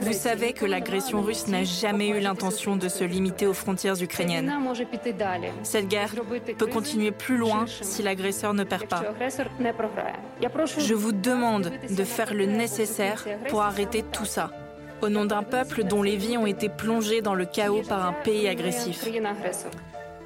Vous 0.00 0.12
savez 0.12 0.52
que 0.52 0.64
l'agression 0.64 1.22
russe 1.22 1.46
n'a 1.48 1.64
jamais 1.64 2.08
eu 2.08 2.20
l'intention 2.20 2.76
de 2.76 2.88
se 2.88 3.04
limiter 3.04 3.46
aux 3.46 3.52
frontières 3.52 4.00
ukrainiennes. 4.00 4.52
Cette 5.62 5.88
guerre 5.88 6.10
peut 6.58 6.66
continuer 6.66 7.10
plus 7.10 7.36
loin 7.36 7.66
si 7.66 8.02
l'agresseur 8.02 8.54
ne 8.54 8.64
perd 8.64 8.86
pas. 8.86 9.02
Je 10.78 10.94
vous 10.94 11.12
demande 11.12 11.72
de 11.90 12.04
faire 12.04 12.34
le 12.34 12.46
nécessaire 12.46 13.24
pour 13.48 13.62
arrêter 13.62 14.02
tout 14.02 14.24
ça, 14.24 14.50
au 15.02 15.08
nom 15.08 15.24
d'un 15.24 15.42
peuple 15.42 15.84
dont 15.84 16.02
les 16.02 16.16
vies 16.16 16.36
ont 16.38 16.46
été 16.46 16.68
plongées 16.68 17.20
dans 17.20 17.34
le 17.34 17.44
chaos 17.44 17.82
par 17.88 18.06
un 18.06 18.12
pays 18.12 18.48
agressif. 18.48 19.06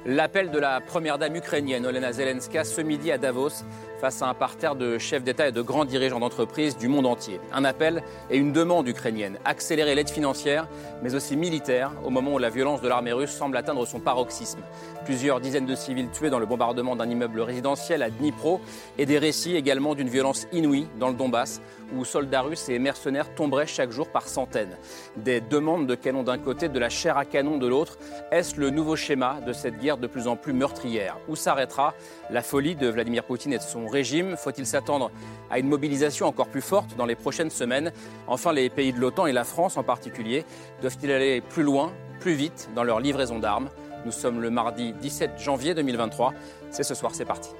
L'appel 0.05 0.49
de 0.49 0.57
la 0.57 0.81
première 0.81 1.19
dame 1.19 1.35
ukrainienne, 1.35 1.85
Olena 1.85 2.11
Zelenska, 2.11 2.63
ce 2.63 2.81
midi 2.81 3.11
à 3.11 3.19
Davos, 3.19 3.63
face 4.01 4.23
à 4.23 4.27
un 4.27 4.33
parterre 4.33 4.75
de 4.75 4.97
chefs 4.97 5.23
d'État 5.23 5.47
et 5.47 5.51
de 5.51 5.61
grands 5.61 5.85
dirigeants 5.85 6.19
d'entreprises 6.19 6.75
du 6.75 6.87
monde 6.87 7.05
entier. 7.05 7.39
Un 7.53 7.63
appel 7.63 8.01
et 8.31 8.37
une 8.37 8.51
demande 8.51 8.87
ukrainienne, 8.87 9.37
accélérer 9.45 9.93
l'aide 9.93 10.09
financière, 10.09 10.67
mais 11.03 11.13
aussi 11.13 11.37
militaire, 11.37 11.91
au 12.03 12.09
moment 12.09 12.33
où 12.33 12.39
la 12.39 12.49
violence 12.49 12.81
de 12.81 12.87
l'armée 12.87 13.13
russe 13.13 13.29
semble 13.29 13.57
atteindre 13.57 13.85
son 13.85 13.99
paroxysme. 13.99 14.61
Plusieurs 15.05 15.39
dizaines 15.39 15.67
de 15.67 15.75
civils 15.75 16.09
tués 16.09 16.31
dans 16.31 16.39
le 16.39 16.47
bombardement 16.47 16.95
d'un 16.95 17.07
immeuble 17.07 17.41
résidentiel 17.41 18.01
à 18.01 18.09
Dnipro, 18.09 18.59
et 18.97 19.05
des 19.05 19.19
récits 19.19 19.55
également 19.55 19.93
d'une 19.93 20.09
violence 20.09 20.47
inouïe 20.51 20.87
dans 20.99 21.09
le 21.09 21.15
Donbass, 21.15 21.61
où 21.95 22.03
soldats 22.05 22.41
russes 22.41 22.69
et 22.69 22.79
mercenaires 22.79 23.35
tomberaient 23.35 23.67
chaque 23.67 23.91
jour 23.91 24.09
par 24.09 24.27
centaines. 24.27 24.77
Des 25.17 25.41
demandes 25.41 25.85
de 25.85 25.93
canon 25.93 26.23
d'un 26.23 26.37
côté, 26.37 26.69
de 26.69 26.79
la 26.79 26.89
chair 26.89 27.17
à 27.17 27.25
canon 27.25 27.57
de 27.57 27.67
l'autre. 27.67 27.99
Est-ce 28.31 28.59
le 28.59 28.69
nouveau 28.69 28.95
schéma 28.95 29.39
de 29.45 29.53
cette 29.53 29.77
guerre 29.77 29.97
de 29.97 30.07
plus 30.07 30.27
en 30.27 30.35
plus 30.35 30.53
meurtrière? 30.53 31.17
Où 31.27 31.35
s'arrêtera 31.35 31.93
la 32.29 32.41
folie 32.41 32.75
de 32.75 32.87
Vladimir 32.87 33.23
Poutine 33.23 33.53
et 33.53 33.57
de 33.57 33.63
son 33.63 33.87
régime 33.91 34.35
Faut-il 34.37 34.65
s'attendre 34.65 35.11
à 35.49 35.59
une 35.59 35.67
mobilisation 35.67 36.27
encore 36.27 36.47
plus 36.47 36.61
forte 36.61 36.95
dans 36.95 37.05
les 37.05 37.15
prochaines 37.15 37.49
semaines? 37.49 37.91
Enfin, 38.27 38.53
les 38.53 38.69
pays 38.69 38.93
de 38.93 38.99
l'OTAN 38.99 39.27
et 39.27 39.31
la 39.31 39.43
France 39.43 39.77
en 39.77 39.83
particulier 39.83 40.45
doivent-ils 40.81 41.11
aller 41.11 41.41
plus 41.41 41.63
loin, 41.63 41.91
plus 42.19 42.33
vite 42.33 42.69
dans 42.75 42.83
leur 42.83 42.99
livraison 42.99 43.39
d'armes? 43.39 43.69
Nous 44.05 44.11
sommes 44.11 44.41
le 44.41 44.49
mardi 44.49 44.93
17 44.93 45.39
janvier 45.39 45.75
2023. 45.75 46.33
C'est 46.71 46.83
ce 46.83 46.95
soir, 46.95 47.13
c'est 47.13 47.25
parti. 47.25 47.51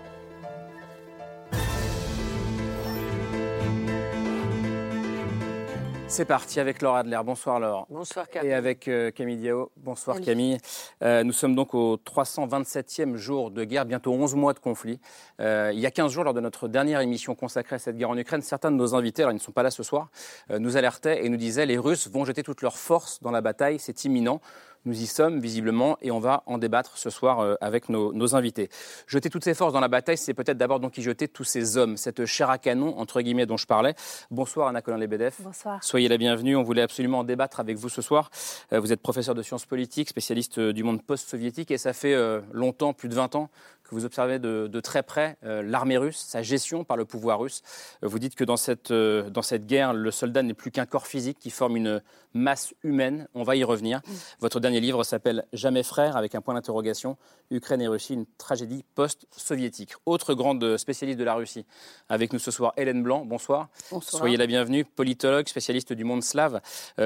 C'est 6.11 6.25
parti 6.25 6.59
avec 6.59 6.81
Laure 6.81 6.97
Adler. 6.97 7.21
Bonsoir 7.23 7.57
Laure. 7.61 7.87
Bonsoir 7.89 8.27
Camille. 8.27 8.49
Et 8.49 8.53
avec 8.53 8.89
euh, 8.89 9.11
Camille 9.11 9.37
Diao. 9.37 9.71
Bonsoir 9.77 10.19
Camille. 10.19 10.57
Euh, 11.03 11.23
nous 11.23 11.31
sommes 11.31 11.55
donc 11.55 11.73
au 11.73 11.95
327e 11.95 13.15
jour 13.15 13.49
de 13.49 13.63
guerre, 13.63 13.85
bientôt 13.85 14.11
11 14.11 14.35
mois 14.35 14.51
de 14.51 14.59
conflit. 14.59 14.99
Euh, 15.39 15.71
il 15.73 15.79
y 15.79 15.85
a 15.85 15.91
15 15.91 16.11
jours, 16.11 16.25
lors 16.25 16.33
de 16.33 16.41
notre 16.41 16.67
dernière 16.67 16.99
émission 16.99 17.33
consacrée 17.33 17.77
à 17.77 17.79
cette 17.79 17.95
guerre 17.95 18.09
en 18.09 18.17
Ukraine, 18.17 18.41
certains 18.41 18.71
de 18.71 18.75
nos 18.75 18.93
invités, 18.93 19.21
alors 19.21 19.31
ils 19.31 19.35
ne 19.35 19.39
sont 19.39 19.53
pas 19.53 19.63
là 19.63 19.71
ce 19.71 19.83
soir, 19.83 20.09
nous 20.49 20.75
alertaient 20.75 21.25
et 21.25 21.29
nous 21.29 21.37
disaient 21.37 21.65
les 21.65 21.77
Russes 21.77 22.09
vont 22.09 22.25
jeter 22.25 22.43
toutes 22.43 22.61
leurs 22.61 22.77
forces 22.77 23.21
dans 23.21 23.31
la 23.31 23.39
bataille, 23.39 23.79
c'est 23.79 24.03
imminent. 24.03 24.41
Nous 24.85 24.99
y 24.99 25.05
sommes 25.05 25.39
visiblement 25.39 25.97
et 26.01 26.09
on 26.09 26.19
va 26.19 26.41
en 26.47 26.57
débattre 26.57 26.97
ce 26.97 27.11
soir 27.11 27.39
euh, 27.39 27.53
avec 27.61 27.87
nos, 27.87 28.35
invités. 28.35 28.69
Jeter 29.05 29.29
toutes 29.29 29.43
ces 29.43 29.53
forces 29.53 29.73
dans 29.73 29.79
la 29.79 29.87
bataille, 29.87 30.17
c'est 30.17 30.33
peut-être 30.33 30.57
d'abord 30.57 30.79
donc 30.79 30.97
y 30.97 31.03
jeter 31.03 31.27
tous 31.27 31.43
ces 31.43 31.77
hommes, 31.77 31.97
cette 31.97 32.25
chair 32.25 32.49
à 32.49 32.57
canon 32.57 32.97
entre 32.97 33.21
guillemets 33.21 33.45
dont 33.45 33.57
je 33.57 33.67
parlais. 33.67 33.93
Bonsoir 34.31 34.69
Anna 34.69 34.81
Colin 34.81 34.97
Lebedev. 34.97 35.35
Bonsoir. 35.39 35.83
Soyez 35.83 36.07
la 36.07 36.17
bienvenue. 36.17 36.55
On 36.55 36.63
voulait 36.63 36.81
absolument 36.81 37.19
en 37.19 37.23
débattre 37.23 37.59
avec 37.59 37.77
vous 37.77 37.89
ce 37.89 38.01
soir. 38.01 38.31
Euh, 38.73 38.79
vous 38.79 38.91
êtes 38.91 39.01
professeur 39.01 39.35
de 39.35 39.43
sciences 39.43 39.67
politiques, 39.67 40.09
spécialiste 40.09 40.57
euh, 40.57 40.73
du 40.73 40.83
monde 40.83 41.03
post-soviétique 41.03 41.69
et 41.69 41.77
ça 41.77 41.93
fait 41.93 42.15
longtemps, 42.51 42.93
plus 42.93 43.09
de 43.09 43.15
20 43.15 43.35
ans, 43.35 43.49
vous 43.91 44.05
observez 44.05 44.39
de, 44.39 44.79
très 44.79 45.03
près 45.03 45.37
euh, 45.43 45.61
l'armée 45.61 45.97
russe, 45.97 46.17
sa 46.17 46.41
gestion 46.41 46.83
par 46.83 46.97
le 46.97 47.05
pouvoir 47.05 47.39
russe. 47.39 47.61
Euh, 48.03 48.07
vous 48.07 48.19
dites 48.19 48.35
que 48.35 48.43
dans 48.43 48.57
cette, 48.57 48.91
euh, 48.91 49.29
dans 49.29 49.41
cette 49.41 49.65
guerre, 49.65 49.93
le 49.93 50.11
soldat 50.11 50.43
n'est 50.43 50.53
plus 50.53 50.71
qu'un 50.71 50.85
corps 50.85 51.07
physique 51.07 51.37
qui 51.39 51.49
forme 51.49 51.77
une 51.77 52.01
masse 52.33 52.73
humaine. 52.83 53.27
On 53.33 53.43
va 53.43 53.55
y 53.55 53.63
revenir. 53.63 53.99
Mm. 53.99 54.11
Votre 54.39 54.59
dernier 54.59 54.79
livre 54.79 55.03
s'appelle 55.03 55.45
Jamais 55.53 55.83
frère, 55.83 56.17
avec 56.17 56.35
un 56.35 56.41
point 56.41 56.53
d'interrogation. 56.53 57.17
Ukraine 57.49 57.81
et 57.81 57.87
Russie, 57.87 58.13
une 58.13 58.25
tragédie 58.37 58.85
post-soviétique. 58.95 59.93
Autre 60.05 60.33
grande 60.33 60.77
spécialiste 60.77 61.19
de 61.19 61.25
la 61.25 61.33
Russie, 61.33 61.65
avec 62.07 62.31
nous 62.31 62.39
ce 62.39 62.49
soir, 62.49 62.73
Hélène 62.77 63.03
Blanc. 63.03 63.25
Bonsoir. 63.25 63.69
Bonsoir. 63.91 64.19
Soyez 64.21 64.37
la 64.37 64.47
bienvenue, 64.47 64.85
politologue, 64.85 65.47
spécialiste 65.47 65.91
du 65.91 66.05
monde 66.05 66.23
slave. 66.23 66.61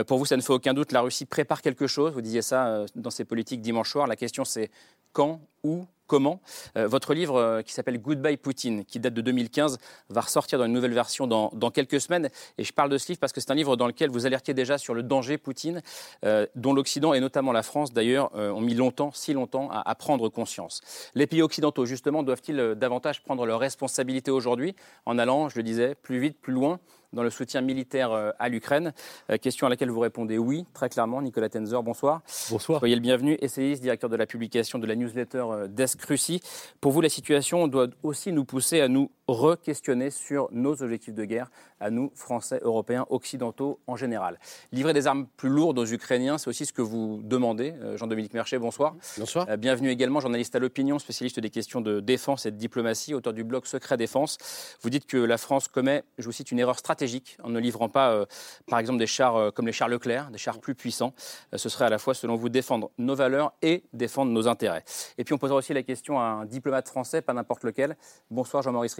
pour 0.05 0.19
vous, 0.19 0.25
ça 0.25 0.37
ne 0.37 0.41
fait 0.41 0.53
aucun 0.53 0.75
doute, 0.75 0.91
la 0.91 1.01
Russie 1.01 1.25
prépare 1.25 1.63
quelque 1.63 1.87
chose. 1.87 2.13
Vous 2.13 2.21
disiez 2.21 2.43
ça 2.43 2.85
dans 2.95 3.09
ses 3.09 3.25
politiques 3.25 3.61
dimanche 3.61 3.89
soir. 3.89 4.05
La 4.05 4.15
question, 4.15 4.45
c'est 4.45 4.69
quand, 5.15 5.39
où, 5.65 5.85
comment. 6.07 6.39
Euh, 6.77 6.87
votre 6.87 7.13
livre 7.13 7.37
euh, 7.37 7.61
qui 7.61 7.73
s'appelle 7.73 7.99
Goodbye 7.99 8.37
Poutine, 8.37 8.85
qui 8.85 8.99
date 8.99 9.13
de 9.13 9.21
2015, 9.21 9.79
va 10.09 10.21
ressortir 10.21 10.59
dans 10.59 10.65
une 10.65 10.73
nouvelle 10.73 10.93
version 10.93 11.25
dans, 11.27 11.49
quelques 11.71 11.99
semaines. 11.99 12.29
Et 12.57 12.63
je 12.63 12.71
parle 12.71 12.89
de 12.89 12.97
ce 12.97 13.07
livre 13.07 13.19
parce 13.19 13.33
que 13.33 13.41
c'est 13.41 13.51
un 13.51 13.55
livre 13.55 13.75
dans 13.75 13.87
lequel 13.87 14.09
vous 14.11 14.25
alertiez 14.25 14.53
déjà 14.53 14.77
sur 14.77 14.93
le 14.93 15.03
danger 15.03 15.37
Poutine, 15.37 15.81
euh, 16.23 16.45
dont 16.55 16.73
l'Occident 16.73 17.13
et 17.13 17.19
notamment 17.19 17.51
la 17.51 17.63
France 17.63 17.91
d'ailleurs 17.91 18.33
ont 18.35 18.61
mis 18.61 18.75
longtemps, 18.75 19.11
si 19.13 19.33
longtemps, 19.33 19.69
à, 19.71 19.89
à, 19.89 19.95
prendre 19.95 20.29
conscience. 20.29 20.81
Les 21.15 21.27
pays 21.27 21.41
occidentaux, 21.41 21.85
justement, 21.85 22.23
doivent-ils 22.23 22.75
davantage 22.75 23.23
prendre 23.23 23.45
leurs 23.45 23.59
responsabilités 23.59 24.31
aujourd'hui 24.31 24.75
en 25.05 25.17
allant, 25.17 25.49
je 25.49 25.57
le 25.57 25.63
disais, 25.63 25.95
plus 25.95 26.19
vite, 26.19 26.39
plus 26.39 26.53
loin 26.53 26.79
dans 27.15 27.23
le 27.23 27.31
soutien 27.31 27.61
militaire 27.61 28.11
euh, 28.11 28.31
à 28.37 28.49
l'Ukraine. 28.49 28.93
Euh, 29.31 29.37
question 29.37 29.65
à 29.65 29.69
laquelle 29.69 29.89
vous 29.89 29.99
répondez 29.99 30.37
oui, 30.37 30.65
très 30.73 30.89
clairement. 30.89 31.21
Nicolas 31.21 31.49
Tenzer, 31.49 31.81
bonsoir. 31.81 32.21
Bonsoir. 32.51 32.79
Soyez 32.79 32.95
le 32.95 33.01
bienvenu, 33.01 33.37
essayiste, 33.41 33.81
directeur 33.81 34.09
de 34.09 34.15
la 34.15 34.27
publication 34.27 34.77
de 34.77 34.85
la 34.85 34.95
newsletter 34.95 35.45
euh, 35.49 35.67
Desk 35.67 36.01
Russie. 36.03 36.41
Pour 36.81 36.91
vous, 36.91 37.01
la 37.01 37.09
situation 37.09 37.67
doit 37.67 37.87
aussi 38.03 38.31
nous 38.31 38.45
pousser 38.45 38.81
à 38.81 38.87
nous 38.87 39.09
re-questionner 39.27 40.09
sur 40.09 40.49
nos 40.51 40.81
objectifs 40.83 41.13
de 41.13 41.25
guerre, 41.25 41.49
à 41.79 41.89
nous, 41.89 42.11
Français, 42.15 42.59
Européens, 42.61 43.05
Occidentaux 43.09 43.79
en 43.87 43.95
général. 43.95 44.39
Livrer 44.71 44.93
des 44.93 45.07
armes 45.07 45.27
plus 45.37 45.49
lourdes 45.49 45.79
aux 45.79 45.85
Ukrainiens, 45.85 46.37
c'est 46.37 46.49
aussi 46.49 46.65
ce 46.65 46.73
que 46.73 46.81
vous 46.81 47.21
demandez. 47.23 47.73
Jean-Dominique 47.95 48.33
Merchet, 48.33 48.59
bonsoir. 48.59 48.95
Bonsoir. 49.17 49.45
bienvenue 49.57 49.89
également, 49.89 50.19
journaliste 50.19 50.55
à 50.55 50.59
l'opinion, 50.59 50.99
spécialiste 50.99 51.39
des 51.39 51.49
questions 51.49 51.81
de 51.81 51.99
défense 51.99 52.45
et 52.45 52.51
de 52.51 52.57
diplomatie, 52.57 53.13
auteur 53.13 53.33
du 53.33 53.43
blog 53.43 53.65
Secret 53.65 53.97
Défense. 53.97 54.37
Vous 54.81 54.89
dites 54.89 55.05
que 55.05 55.17
la 55.17 55.37
France 55.37 55.67
commet, 55.67 56.03
je 56.17 56.25
vous 56.25 56.31
cite, 56.31 56.51
une 56.51 56.59
erreur 56.59 56.77
stratégique 56.79 57.37
en 57.43 57.49
ne 57.49 57.59
livrant 57.59 57.89
pas, 57.89 58.11
euh, 58.11 58.25
par 58.67 58.79
exemple, 58.79 58.99
des 58.99 59.07
chars 59.07 59.35
euh, 59.35 59.51
comme 59.51 59.65
les 59.65 59.71
chars 59.71 59.87
Leclerc, 59.87 60.31
des 60.31 60.37
chars 60.37 60.59
plus 60.59 60.75
puissants. 60.75 61.13
Euh, 61.53 61.57
ce 61.57 61.69
serait 61.69 61.85
à 61.85 61.89
la 61.89 61.97
fois, 61.97 62.13
selon 62.13 62.35
vous, 62.35 62.49
défendre 62.49 62.91
nos 62.97 63.15
valeurs 63.15 63.53
et 63.61 63.83
défendre 63.93 64.31
nos 64.31 64.47
intérêts. 64.47 64.83
Et 65.17 65.23
puis 65.23 65.33
on 65.33 65.37
posera 65.37 65.57
aussi 65.57 65.73
la 65.73 65.83
question 65.83 66.19
à 66.19 66.23
un 66.23 66.45
diplomate 66.45 66.87
français, 66.87 67.21
pas 67.21 67.33
n'importe 67.33 67.63
lequel. 67.63 67.97
Bonsoir 68.31 68.63
Jean-Maurice 68.63 68.95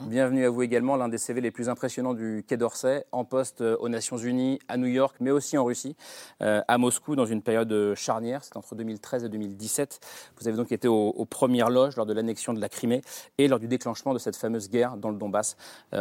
Bienvenue 0.00 0.44
à 0.44 0.50
vous 0.50 0.62
également, 0.62 0.96
l'un 0.96 1.08
des 1.08 1.18
CV 1.18 1.40
les 1.40 1.50
plus 1.50 1.68
impressionnants 1.68 2.14
du 2.14 2.44
Quai 2.46 2.56
d'Orsay, 2.56 3.04
en 3.12 3.24
poste 3.24 3.60
aux 3.60 3.88
Nations 3.88 4.16
Unies, 4.16 4.58
à 4.68 4.76
New 4.76 4.86
York, 4.86 5.16
mais 5.20 5.30
aussi 5.30 5.58
en 5.58 5.64
Russie, 5.64 5.96
à 6.40 6.78
Moscou, 6.78 7.16
dans 7.16 7.26
une 7.26 7.42
période 7.42 7.94
charnière, 7.94 8.44
c'est 8.44 8.56
entre 8.56 8.74
2013 8.74 9.24
et 9.24 9.28
2017. 9.28 10.00
Vous 10.38 10.48
avez 10.48 10.56
donc 10.56 10.72
été 10.72 10.88
aux, 10.88 11.24
premières 11.24 11.70
loges 11.70 11.96
lors 11.96 12.06
de 12.06 12.12
l'annexion 12.12 12.52
de 12.52 12.60
la 12.60 12.68
Crimée 12.68 13.02
et 13.38 13.48
lors 13.48 13.58
du 13.58 13.68
déclenchement 13.68 14.14
de 14.14 14.18
cette 14.18 14.36
fameuse 14.36 14.68
guerre 14.68 14.96
dans 14.96 15.10
le 15.10 15.16
Donbass 15.16 15.56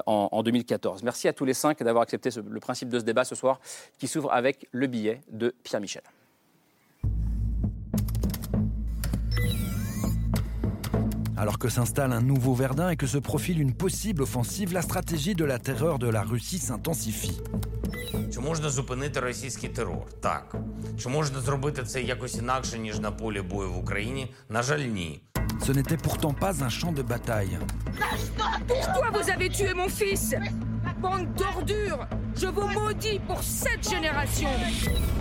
en, 0.05 0.29
en 0.31 0.43
2014. 0.43 1.03
Merci 1.03 1.27
à 1.27 1.33
tous 1.33 1.45
les 1.45 1.53
cinq 1.53 1.81
d'avoir 1.83 2.03
accepté 2.03 2.29
le 2.47 2.59
principe 2.59 2.89
de 2.89 2.99
ce 2.99 3.03
débat 3.03 3.23
ce 3.23 3.35
soir, 3.35 3.59
qui 3.97 4.07
s'ouvre 4.07 4.31
avec 4.31 4.67
le 4.71 4.87
billet 4.87 5.21
de 5.31 5.53
Pierre 5.63 5.81
Michel. 5.81 6.03
Alors 11.38 11.58
que 11.58 11.68
s'installe 11.68 12.12
un 12.12 12.20
nouveau 12.20 12.54
Verdun 12.54 12.88
et 12.90 12.96
que 12.96 13.06
se 13.06 13.18
profile 13.18 13.60
une 13.60 13.74
possible 13.74 14.22
offensive, 14.22 14.72
la 14.72 14.82
stratégie 14.82 15.34
de 15.34 15.44
la 15.44 15.58
terreur 15.58 15.98
de 15.98 16.08
la 16.08 16.22
Russie 16.22 16.58
s'intensifie. 16.58 17.38
Чи 18.34 18.40
можна 18.40 18.68
зупинити 18.70 19.20
російський 19.20 19.68
терор? 19.68 20.06
Так. 20.20 20.54
Чи 20.98 21.08
можна 21.08 21.40
зробити 21.40 21.82
це 21.82 22.02
якось 22.02 22.34
інакше, 22.36 22.78
ніж 22.78 22.98
на 22.98 23.10
полі 23.10 23.40
бою 23.40 23.72
в 23.72 23.78
Україні? 23.78 24.34
На 24.48 24.62
жаль, 24.62 24.78
ні. 24.80 25.22
Ce 25.66 25.72
n'était 25.72 26.00
pourtant 26.06 26.34
pas 26.44 26.54
un 26.66 26.72
champ 26.78 26.92
de 27.00 27.02
bataille. 27.14 27.56
Pourquoi 28.68 29.06
vous 29.16 29.26
avez 29.34 29.48
tué 29.56 29.72
mon 29.80 29.88
fils 30.00 30.26
Bande 31.02 31.28
d'ordures 31.38 32.02
Je 32.38 32.46
vous 32.46 32.66
maudis 32.68 33.20
pour 33.26 33.42
cette 33.42 33.88
génération 33.88 34.48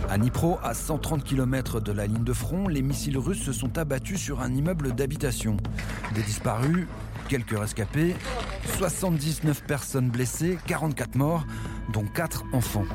À 0.10 0.18
Dnipro, 0.18 0.58
à 0.64 0.74
130 0.74 1.24
km 1.24 1.80
de 1.80 1.92
la 1.92 2.08
ligne 2.08 2.24
de 2.24 2.34
front, 2.34 2.68
les 2.68 2.82
missiles 2.82 3.18
russes 3.18 3.44
se 3.44 3.54
sont 3.54 3.78
abattus 3.78 4.20
sur 4.20 4.42
un 4.42 4.54
immeuble 4.54 4.94
d'habitation. 4.94 5.58
Des 6.16 6.22
disparus, 6.24 6.88
quelques 7.30 7.58
rescapés, 7.58 8.16
79 8.78 9.64
personnes 9.64 10.10
blessées, 10.10 10.58
44 10.68 11.16
morts, 11.16 11.46
dont 11.92 12.06
4 12.06 12.46
enfants. 12.54 12.86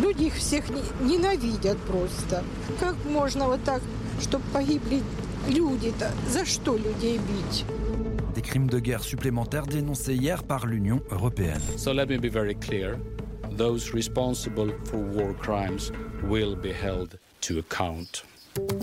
Люди 0.00 0.24
их 0.24 0.34
всех 0.34 0.64
ненавидят 1.00 1.78
просто. 1.78 2.44
Как 2.78 2.94
можно 3.08 3.46
вот 3.46 3.64
так, 3.64 3.80
чтобы 4.20 4.44
погибли 4.52 5.02
люди-то? 5.48 6.10
За 6.28 6.44
что 6.44 6.76
людей 6.76 7.18
бить? 7.18 7.64
Des 8.33 8.41
crimes 8.41 8.67
de 8.67 8.79
guerre 8.79 9.03
supplémentaires 9.03 9.65
dénoncés 9.65 10.15
hier 10.15 10.43
par 10.43 10.65
l'Union 10.65 11.01
européenne. 11.09 11.61
So 11.77 11.91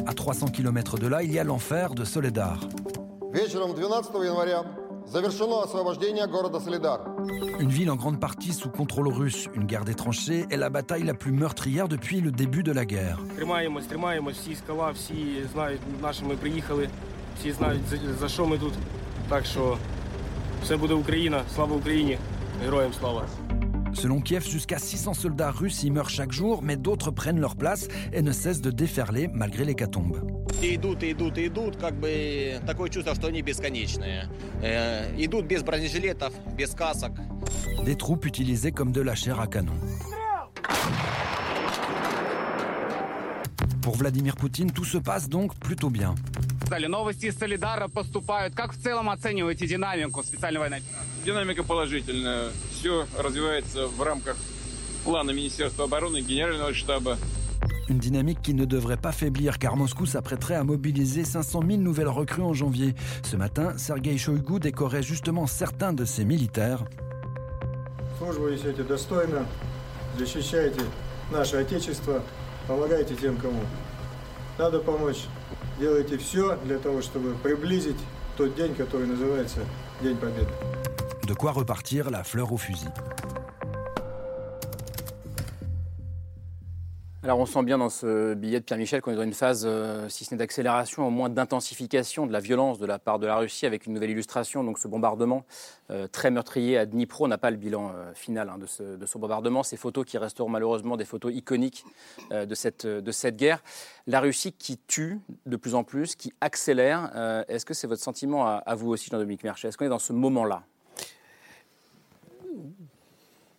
À 0.06 0.14
300 0.14 0.48
km 0.48 0.98
de 0.98 1.06
là, 1.06 1.22
il 1.22 1.32
y 1.32 1.38
a 1.38 1.44
l'enfer 1.44 1.94
de 1.94 2.04
Soledar. 2.04 2.60
Une 7.58 7.70
ville 7.70 7.90
en 7.90 7.96
grande 7.96 8.20
partie 8.20 8.52
sous 8.52 8.68
contrôle 8.68 9.08
russe, 9.08 9.48
une 9.54 9.64
guerre 9.64 9.84
des 9.84 9.94
tranchées 9.94 10.44
et 10.50 10.56
la 10.58 10.68
bataille 10.68 11.04
la 11.04 11.14
plus 11.14 11.32
meurtrière 11.32 11.88
depuis 11.88 12.20
le 12.20 12.30
début 12.30 12.62
de 12.62 12.72
la 12.72 12.84
guerre. 12.84 13.18
Тримаємось, 19.29 19.53
тримаємось, 19.53 20.59
всі 20.59 20.59
скала, 20.59 20.59
всі 20.59 20.59
знають, 20.59 20.63
наші 20.63 20.63
ми 20.63 20.63
приїхали, 20.63 20.63
всі 20.63 20.63
знають, 20.63 20.63
за, 20.63 20.63
за 20.63 20.63
що 20.63 20.63
ми 20.63 20.63
тут. 20.63 20.63
Так 20.63 20.63
що 20.63 20.63
все 20.63 20.77
буде 20.77 20.93
Україна, 20.93 21.43
слава 21.55 21.75
Україні, 21.75 22.17
героям 22.63 22.93
слава. 22.99 23.27
Selon 23.93 24.21
Kiev, 24.23 24.43
jusqu'à 24.47 24.79
600 24.79 25.13
soldats 25.13 25.51
russes 25.51 25.83
y 25.83 25.91
meurent 25.91 26.09
chaque 26.09 26.31
jour, 26.31 26.63
mais 26.63 26.77
d'autres 26.77 27.11
prennent 27.11 27.39
leur 27.39 27.55
place 27.55 27.87
et 28.11 28.21
ne 28.21 28.31
cessent 28.31 28.61
de 28.61 28.71
déferler 28.71 29.27
malgré 29.27 29.65
l'hécatombe. 29.65 30.17
И 30.61 30.75
идут, 30.75 31.03
и 31.03 31.11
идут, 31.11 31.37
и 31.37 31.47
идут, 31.47 31.77
как 31.77 31.93
бы 31.99 32.59
такое 32.65 32.89
чувство, 32.89 33.13
что 33.13 33.27
они 33.27 33.41
бесконечные. 33.41 34.29
Э, 34.61 35.13
идут 35.17 35.45
без 35.45 35.61
бронежилетов, 35.63 36.33
без 36.57 36.73
касок. 36.73 37.11
Des 37.85 37.95
troupes 37.95 38.25
utilisées 38.25 38.71
comme 38.71 38.91
de 38.91 39.01
la 39.01 39.15
chair 39.15 39.39
à 39.39 39.47
canon. 39.47 39.73
Pour 43.81 43.95
Vladimir 43.95 44.35
Poutine, 44.35 44.71
tout 44.71 44.85
se 44.85 44.97
passe 44.97 45.29
donc 45.29 45.53
plutôt 45.59 45.89
bien. 45.89 46.15
Новости 46.70 47.26
из 47.26 47.38
Солидара 47.38 47.88
поступают. 47.88 48.54
Как 48.54 48.72
в 48.72 48.82
целом 48.82 49.08
оцениваете 49.10 49.66
динамику 49.66 50.22
специальной 50.22 50.60
военной 50.60 50.82
Динамика 51.24 51.62
положительная. 51.62 52.50
Все 52.72 53.06
развивается 53.18 53.86
в 53.88 54.02
рамках 54.02 54.36
плана 55.04 55.30
Министерства 55.30 55.84
обороны, 55.84 56.20
Генерального 56.20 56.74
штаба. 56.74 57.16
Une 57.88 57.98
dynamique 57.98 58.42
qui 58.42 58.52
ne 58.52 58.66
devrait 58.66 58.98
pas 58.98 59.12
faiblir 59.12 59.58
car 59.58 59.74
Moscou 59.74 60.04
s'apprêterait 60.04 60.56
à 60.56 60.62
mobiliser 60.62 61.24
500 61.24 61.62
000 61.66 61.80
nouvelles 61.80 62.08
recrues 62.08 62.42
en 62.42 62.52
janvier. 62.52 62.94
Ce 63.22 63.34
matin, 63.34 63.78
Sergei 63.78 64.18
Shoigu 64.18 64.60
décorait 64.60 65.02
justement 65.02 65.46
certains 65.46 65.94
de 65.94 66.04
ses 66.04 66.26
militaires. 66.26 66.84
Службу 68.18 68.48
несете 68.48 68.82
достойно, 68.82 69.46
защищаете 70.18 70.82
наше 71.30 71.56
Отечество, 71.56 72.22
помогайте 72.66 73.14
тем, 73.14 73.36
кому 73.38 73.62
надо 74.58 74.80
помочь. 74.80 75.24
Делайте 75.79 76.17
все 76.17 76.57
для 76.63 76.77
того, 76.77 77.01
чтобы 77.01 77.35
приблизить 77.35 77.99
тот 78.37 78.55
день, 78.55 78.75
который 78.75 79.07
называется 79.07 79.59
День 80.01 80.17
Победы. 80.17 80.51
De 81.23 81.33
quoi 81.35 81.51
repartir 81.53 82.09
la 82.09 82.23
fleur 82.23 82.51
au 82.51 82.57
fusil. 82.57 82.91
Alors 87.24 87.40
on 87.40 87.46
sent 87.46 87.64
bien 87.64 87.78
dans 87.78 87.88
ce 87.88 88.34
billet 88.34 88.60
de 88.60 88.64
Pierre 88.64 88.78
Michel 88.78 89.02
qu'on 89.02 89.10
est 89.10 89.16
dans 89.16 89.24
une 89.24 89.34
phase, 89.34 89.64
euh, 89.66 90.08
si 90.08 90.24
ce 90.24 90.32
n'est 90.32 90.38
d'accélération, 90.38 91.04
au 91.04 91.10
moins 91.10 91.28
d'intensification 91.28 92.28
de 92.28 92.32
la 92.32 92.38
violence 92.38 92.78
de 92.78 92.86
la 92.86 93.00
part 93.00 93.18
de 93.18 93.26
la 93.26 93.36
Russie, 93.38 93.66
avec 93.66 93.86
une 93.86 93.94
nouvelle 93.94 94.10
illustration, 94.10 94.62
donc 94.62 94.78
ce 94.78 94.86
bombardement 94.86 95.44
euh, 95.90 96.06
très 96.06 96.30
meurtrier 96.30 96.78
à 96.78 96.86
Dnipro. 96.86 97.24
On 97.24 97.28
n'a 97.28 97.36
pas 97.36 97.50
le 97.50 97.56
bilan 97.56 97.90
euh, 97.92 98.14
final 98.14 98.48
hein, 98.48 98.58
de, 98.58 98.66
ce, 98.66 98.84
de, 98.96 99.04
ce, 99.04 99.18
bombardement, 99.18 99.64
ces 99.64 99.76
photos 99.76 100.04
qui 100.04 100.16
resteront 100.16 100.48
malheureusement 100.48 100.96
des 100.96 101.04
photos 101.04 101.34
iconiques 101.34 101.84
de, 102.30 102.54
cette, 102.54 102.86
guerre. 103.36 103.64
La 104.06 104.20
Russie 104.20 104.52
qui 104.52 104.78
tue 104.78 105.18
de 105.44 105.56
plus 105.56 105.74
en 105.74 105.82
plus, 105.82 106.14
qui 106.14 106.32
accélère. 106.40 107.10
Est-ce 107.48 107.66
que 107.66 107.74
c'est 107.74 107.88
votre 107.88 108.02
sentiment 108.02 108.46
à, 108.46 108.62
à 108.64 108.76
vous 108.76 108.90
aussi, 108.90 109.10
Jean-Dominique 109.10 109.42
Merchet 109.42 109.66
Est-ce 109.66 109.76
qu'on 109.76 109.86
est 109.86 109.88
dans 109.88 109.98
ce 109.98 110.12
moment-là? 110.12 110.62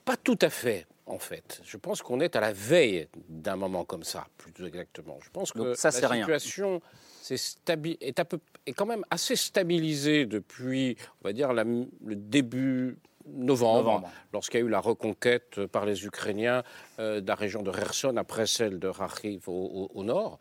Pas 0.06 0.16
tout 0.16 0.40
à 0.42 0.50
fait 0.50 0.88
en 1.10 1.20
fait. 1.20 1.62
Je 1.64 1.78
pense 1.78 2.02
qu'on 2.02 2.20
est 2.20 2.36
à 2.36 2.40
la 2.40 2.54
veille 2.54 3.08
d'un 3.28 3.56
moment 3.56 3.84
comme 3.84 4.04
ça, 4.04 4.28
plus 4.38 4.66
exactement. 4.66 5.18
Je 5.22 5.30
pense 5.30 5.52
que 5.52 5.74
ça, 5.74 5.90
la 6.02 6.08
rien. 6.08 6.24
situation 6.24 6.82
est, 7.30 8.24
peu, 8.24 8.40
est, 8.66 8.74
quand 8.74 8.86
même 8.86 9.04
assez 9.10 9.36
stabilisée 9.36 10.26
depuis, 10.26 10.98
on 11.22 11.28
va 11.28 11.34
dire, 11.34 11.54
la, 11.54 11.64
le 11.64 12.16
début 12.16 12.98
novembre, 13.26 13.78
novembre. 13.78 14.10
lorsqu'il 14.34 14.60
y 14.60 14.64
a 14.64 14.66
eu 14.66 14.70
la 14.70 14.80
reconquête 14.80 15.66
par 15.68 15.86
les 15.86 16.06
Ukrainiens 16.06 16.64
euh, 17.00 17.22
de 17.22 17.28
la 17.28 17.36
région 17.36 17.62
de 17.62 17.72
Kherson 17.72 18.16
après 18.18 18.48
celle 18.48 18.80
de 18.80 18.92
Kharkiv 18.92 19.48
au, 19.48 19.52
au, 19.52 19.92
au 19.94 20.04
nord. 20.04 20.40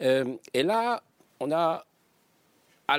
Euh, 0.00 0.36
et 0.54 0.62
là, 0.62 1.02
on 1.40 1.50
a, 1.52 1.84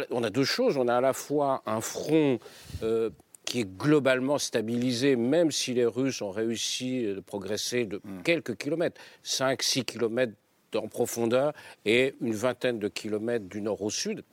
on 0.09 0.23
a 0.23 0.29
deux 0.29 0.43
choses. 0.45 0.77
On 0.77 0.87
a 0.87 0.97
à 0.97 1.01
la 1.01 1.13
fois 1.13 1.61
un 1.65 1.81
front 1.81 2.39
euh, 2.83 3.09
qui 3.49 3.61
est 3.61 3.77
globalement 3.77 4.37
stabilisé, 4.37 5.15
même 5.15 5.49
si 5.49 5.73
les 5.73 5.85
Russes 5.87 6.21
ont 6.21 6.29
réussi 6.29 7.01
de 7.01 7.19
progresser 7.19 7.85
de 7.85 7.99
Hmm. 8.03 8.21
quelques 8.23 8.55
kilomètres, 8.55 9.01
5-6 9.23 9.85
kilomètres 9.85 10.33
en 10.75 10.87
profondeur 10.87 11.53
et 11.83 12.13
une 12.21 12.35
vingtaine 12.35 12.77
de 12.77 12.87
kilomètres 12.87 13.45
du 13.45 13.59
nord 13.61 13.81
au 13.81 13.89
sud 13.89 14.23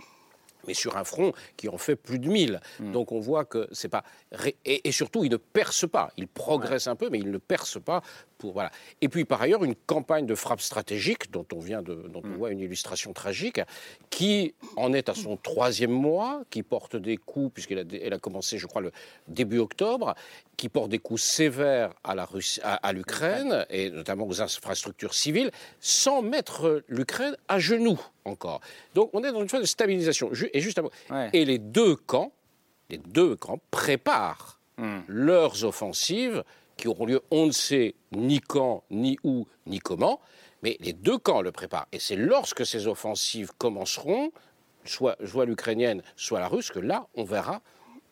mais 0.66 0.74
sur 0.74 0.96
un 0.96 1.04
front 1.04 1.32
qui 1.56 1.68
en 1.68 1.78
fait 1.78 1.96
plus 1.96 2.18
de 2.18 2.28
1000. 2.28 2.60
Hmm. 2.80 2.92
Donc 2.92 3.12
on 3.12 3.20
voit 3.20 3.44
que 3.44 3.68
c'est 3.72 3.88
pas 3.88 4.04
et, 4.64 4.88
et, 4.88 4.92
surtout 4.92 5.24
il 5.24 5.30
ne 5.30 5.36
perce 5.36 5.88
pas. 5.88 6.10
Il 6.16 6.28
progresse 6.28 6.86
ouais. 6.86 6.92
un 6.92 6.96
peu, 6.96 7.08
mais 7.10 7.18
il 7.18 7.30
ne 7.30 7.38
perce 7.38 7.80
pas. 7.80 8.02
Pour 8.38 8.52
voilà. 8.52 8.70
Et 9.00 9.08
puis 9.08 9.24
par 9.24 9.40
ailleurs 9.40 9.64
une 9.64 9.74
campagne 9.74 10.26
de 10.26 10.34
frappe 10.34 10.60
stratégique 10.60 11.30
dont 11.30 11.46
on 11.54 11.58
vient 11.58 11.80
de 11.80 11.94
dont 11.94 12.22
Hmm. 12.26 12.32
on 12.34 12.36
voit 12.36 12.50
une 12.50 12.60
illustration 12.60 13.12
tragique, 13.12 13.60
qui 14.10 14.54
en 14.76 14.92
est 14.92 15.08
à 15.08 15.14
son 15.14 15.36
troisième 15.36 15.90
mois, 15.90 16.42
qui 16.50 16.62
porte 16.62 16.96
des 16.96 17.16
coups 17.16 17.52
puisqu'elle 17.54 17.78
a, 17.78 17.84
elle 18.02 18.12
a 18.12 18.18
commencé, 18.18 18.58
je 18.58 18.66
crois, 18.66 18.82
le 18.82 18.92
début 19.28 19.58
octobre, 19.58 20.14
qui 20.56 20.68
porte 20.68 20.90
des 20.90 20.98
coups 20.98 21.22
sévères 21.22 21.92
à 22.04 22.14
la 22.14 22.24
Russie, 22.24 22.60
à, 22.62 22.74
à 22.74 22.92
l'Ukraine 22.92 23.66
et 23.70 23.90
notamment 23.90 24.26
aux 24.26 24.40
infrastructures 24.42 25.14
civiles, 25.14 25.50
sans 25.80 26.22
mettre 26.22 26.82
l'Ukraine 26.88 27.36
à 27.48 27.58
genoux 27.58 28.00
encore. 28.26 28.60
Donc 28.94 29.10
on 29.12 29.22
est 29.24 29.32
dans 29.32 29.42
une 29.42 29.48
phase 29.48 29.62
de 29.62 29.66
stabilisation. 29.66 30.30
Et 30.52 30.62
ouais. 31.10 31.30
et 31.32 31.44
les 31.44 31.58
deux 31.58 31.96
camps, 31.96 32.32
les 32.90 32.98
deux 32.98 33.36
camps 33.36 33.60
préparent 33.70 34.60
mm. 34.78 34.98
leurs 35.08 35.64
offensives 35.64 36.44
qui 36.76 36.88
auront 36.88 37.06
lieu, 37.06 37.22
on 37.30 37.46
ne 37.46 37.52
sait 37.52 37.94
ni 38.12 38.40
quand, 38.40 38.84
ni 38.90 39.18
où, 39.24 39.46
ni 39.66 39.78
comment, 39.78 40.20
mais 40.62 40.76
les 40.80 40.92
deux 40.92 41.16
camps 41.16 41.40
le 41.40 41.52
préparent. 41.52 41.86
Et 41.92 41.98
c'est 41.98 42.16
lorsque 42.16 42.66
ces 42.66 42.86
offensives 42.86 43.52
commenceront, 43.56 44.30
soit, 44.84 45.16
soit 45.24 45.46
l'ukrainienne, 45.46 46.02
soit 46.16 46.38
la 46.38 46.48
russe, 46.48 46.70
que 46.70 46.78
là, 46.78 47.06
on 47.14 47.24
verra 47.24 47.62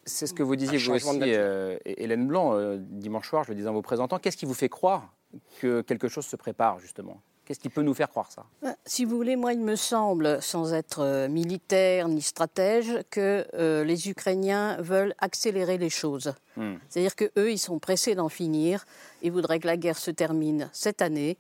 c'est 0.07 0.27
ce 0.27 0.35
que 0.35 0.43
vous 0.43 0.57
disiez 0.57 0.79
vous 0.79 0.93
aussi, 0.93 1.19
euh, 1.23 1.79
Hélène 1.85 2.27
Blanc, 2.27 2.55
euh, 2.55 2.77
dimanche 2.79 3.29
soir, 3.29 3.45
je 3.45 3.51
le 3.51 3.55
disais 3.55 3.69
en 3.69 3.73
vous 3.73 3.83
présentant. 3.83 4.19
Qu'est-ce 4.19 4.37
qui 4.37 4.45
vous 4.45 4.55
fait 4.55 4.69
croire 4.69 5.15
que 5.61 5.81
quelque 5.81 6.09
chose 6.09 6.27
se 6.27 6.37
prépare, 6.37 6.79
justement? 6.79 7.23
Qu'est-ce 7.45 7.61
qui 7.61 7.69
peut 7.69 7.83
nous 7.83 7.95
faire 7.95 8.09
croire 8.09 8.31
ça? 8.33 8.47
Si 8.87 9.05
vous 9.05 9.17
voulez, 9.17 9.37
moi, 9.37 9.53
il 9.53 9.61
me 9.61 9.77
semble, 9.77 10.41
sans 10.41 10.73
être 10.73 11.01
euh, 11.01 11.29
militaire 11.29 12.09
ni 12.09 12.23
stratège, 12.23 13.01
que 13.11 13.47
euh, 13.55 13.85
les 13.85 14.09
Ukrainiens 14.09 14.77
veulent 14.81 15.15
accélérer 15.19 15.77
les 15.77 15.91
choses. 15.91 16.33
Hmm. 16.57 16.77
C'est-à-dire 16.89 17.17
qu'eux, 17.17 17.53
ils 17.53 17.59
sont 17.59 17.79
pressés 17.79 18.15
d'en 18.15 18.31
finir. 18.31 18.87
Ils 19.23 19.31
voudraient 19.31 19.61
que 19.61 19.67
la 19.67 19.77
guerre 19.77 19.99
se 19.99 20.11
termine 20.11 20.71
cette 20.73 21.03
année. 21.03 21.37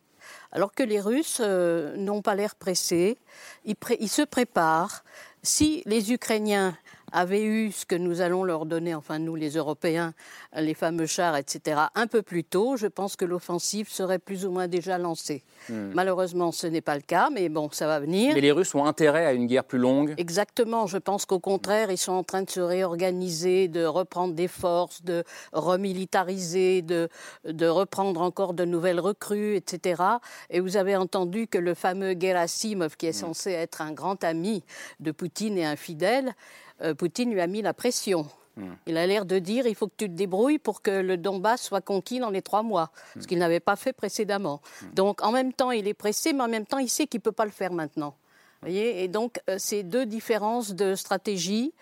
Alors 0.52 0.72
que 0.72 0.82
les 0.82 1.00
Russes 1.00 1.40
euh, 1.40 1.96
n'ont 1.96 2.22
pas 2.22 2.34
l'air 2.34 2.54
pressés. 2.54 3.18
Ils, 3.64 3.76
pré 3.76 3.96
ils 4.00 4.08
se 4.08 4.22
préparent. 4.22 5.04
Si 5.42 5.82
les 5.86 6.12
Ukrainiens 6.12 6.76
avaient 7.14 7.44
eu 7.44 7.72
ce 7.72 7.86
que 7.86 7.94
nous 7.94 8.20
allons 8.20 8.44
leur 8.44 8.66
donner, 8.66 8.94
enfin 8.94 9.18
nous 9.20 9.36
les 9.36 9.50
Européens, 9.50 10.12
les 10.54 10.74
fameux 10.74 11.06
chars, 11.06 11.36
etc., 11.36 11.80
un 11.94 12.06
peu 12.08 12.20
plus 12.22 12.44
tôt, 12.44 12.76
je 12.76 12.88
pense 12.88 13.14
que 13.16 13.24
l'offensive 13.24 13.88
serait 13.88 14.18
plus 14.18 14.44
ou 14.44 14.50
moins 14.50 14.66
déjà 14.68 14.98
lancée. 14.98 15.44
Hmm. 15.68 15.92
Malheureusement, 15.94 16.50
ce 16.52 16.66
n'est 16.66 16.80
pas 16.80 16.96
le 16.96 17.02
cas, 17.02 17.30
mais 17.30 17.48
bon, 17.48 17.68
ça 17.72 17.86
va 17.86 18.00
venir. 18.00 18.34
Mais 18.34 18.40
les 18.40 18.50
Russes 18.52 18.74
ont 18.74 18.84
intérêt 18.84 19.24
à 19.24 19.32
une 19.32 19.46
guerre 19.46 19.64
plus 19.64 19.78
longue 19.78 20.14
Exactement, 20.18 20.86
je 20.88 20.98
pense 20.98 21.24
qu'au 21.24 21.38
contraire, 21.38 21.90
ils 21.90 21.96
sont 21.98 22.12
en 22.12 22.24
train 22.24 22.42
de 22.42 22.50
se 22.50 22.60
réorganiser, 22.60 23.68
de 23.68 23.84
reprendre 23.84 24.34
des 24.34 24.48
forces, 24.48 25.02
de 25.02 25.22
remilitariser, 25.52 26.82
de, 26.82 27.08
de 27.44 27.66
reprendre 27.66 28.20
encore 28.20 28.54
de 28.54 28.64
nouvelles 28.64 29.00
recrues, 29.00 29.54
etc. 29.54 30.02
Et 30.50 30.58
vous 30.60 30.76
avez 30.76 30.96
entendu 30.96 31.46
que 31.46 31.58
le 31.58 31.74
fameux 31.74 32.14
Gerasimov, 32.18 32.96
qui 32.96 33.06
est 33.06 33.14
Hmm. 33.14 33.26
censé 33.28 33.52
être 33.52 33.80
un 33.80 33.92
grand 33.92 34.24
ami 34.24 34.64
de 34.98 35.12
Poutine 35.12 35.56
et 35.56 35.64
un 35.64 35.76
fidèle, 35.76 36.34
euh, 36.82 36.94
Poutine 36.94 37.32
lui 37.32 37.40
a 37.40 37.46
mis 37.46 37.62
la 37.62 37.74
pression. 37.74 38.26
Mmh. 38.56 38.66
Il 38.86 38.96
a 38.96 39.06
l'air 39.06 39.24
de 39.24 39.38
dire 39.38 39.66
il 39.66 39.74
faut 39.74 39.88
que 39.88 39.94
tu 39.96 40.06
te 40.06 40.14
débrouilles 40.14 40.58
pour 40.58 40.82
que 40.82 40.90
le 40.90 41.16
Donbass 41.16 41.62
soit 41.62 41.80
conquis 41.80 42.20
dans 42.20 42.30
les 42.30 42.42
trois 42.42 42.62
mois, 42.62 42.90
mmh. 43.16 43.20
ce 43.20 43.26
qu'il 43.26 43.38
n'avait 43.38 43.60
pas 43.60 43.76
fait 43.76 43.92
précédemment. 43.92 44.60
Mmh. 44.60 44.94
Donc 44.94 45.22
en 45.22 45.32
même 45.32 45.52
temps, 45.52 45.70
il 45.70 45.88
est 45.88 45.94
pressé, 45.94 46.32
mais 46.32 46.42
en 46.42 46.48
même 46.48 46.66
temps, 46.66 46.78
il 46.78 46.88
sait 46.88 47.06
qu'il 47.06 47.18
ne 47.18 47.22
peut 47.22 47.32
pas 47.32 47.44
le 47.44 47.50
faire 47.50 47.72
maintenant. 47.72 48.14
Voyez 48.60 49.02
Et 49.02 49.08
donc, 49.08 49.40
euh, 49.50 49.56
c'est 49.58 49.82
deux 49.82 50.06
différences 50.06 50.74
de 50.74 50.94
stratégie. 50.94 51.72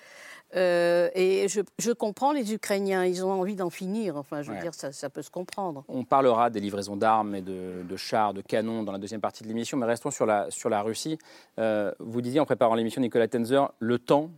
Euh, 0.55 1.09
et 1.15 1.47
je, 1.49 1.93
comprends 1.93 2.33
les 2.33 2.53
Ukrainiens, 2.53 3.05
ils 3.05 3.25
ont 3.25 3.33
envie 3.33 3.57
d'en 3.57 3.71
finir. 3.71 4.17
Enfin, 4.17 4.43
je 4.43 4.53
veux 4.53 4.61
dire, 4.61 4.75
ça, 4.75 5.11
peut 5.11 5.23
se 5.23 5.31
comprendre. 5.31 5.85
On 5.89 6.05
parlera 6.05 6.51
des 6.51 6.61
livraisons 6.61 6.97
d'armes 6.97 7.35
et 7.35 7.41
de, 7.41 7.97
chars, 7.97 8.35
de 8.35 8.43
canons 8.43 8.83
dans 8.83 8.93
la 8.93 8.99
deuxième 8.99 9.21
partie 9.21 9.43
de 9.43 9.49
l'émission, 9.49 9.79
mais 9.79 9.87
restons 9.87 10.11
sur 10.11 10.27
la, 10.27 10.51
sur 10.51 10.69
la 10.69 10.83
Russie. 10.83 11.19
Euh, 11.59 11.93
vous 11.99 12.21
disiez 12.21 12.41
en 12.41 12.45
préparant 12.45 12.75
l'émission, 12.75 13.01
Nicolas 13.01 13.29
Tenzer, 13.29 13.73
le 13.79 13.99
temps 13.99 14.31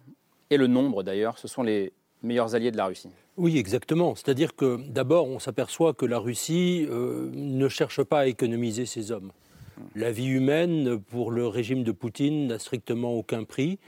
et 0.51 0.57
le 0.57 0.67
nombre 0.67 1.03
d'ailleurs, 1.03 1.39
ce 1.39 1.49
sont 1.49 1.63
les 1.63 1.93
meilleurs 2.23 2.55
alliés 2.55 2.71
de 2.71 2.77
la 2.77 2.87
Russie. 2.87 3.11
Oui, 3.37 3.59
exactement. 3.59 4.15
C'est-à-dire 4.15 4.55
que 4.55 4.79
d'abord, 4.89 5.29
on 5.29 5.39
s'aperçoit 5.39 5.93
que 5.93 6.07
la 6.07 6.19
Russie 6.19 6.87
euh, 6.89 7.31
ne 7.35 7.69
cherche 7.69 8.03
pas 8.03 8.21
à 8.21 8.27
économiser 8.27 8.87
ses 8.87 9.11
hommes. 9.11 9.33
La 9.97 10.13
vie 10.13 10.29
humaine, 10.29 11.01
pour 11.01 11.33
le 11.33 11.49
régime 11.49 11.83
de 11.83 11.91
Poutine, 11.91 12.47
n'a 12.47 12.61
strictement 12.61 13.13
aucun 13.13 13.43
prix. 13.43 13.79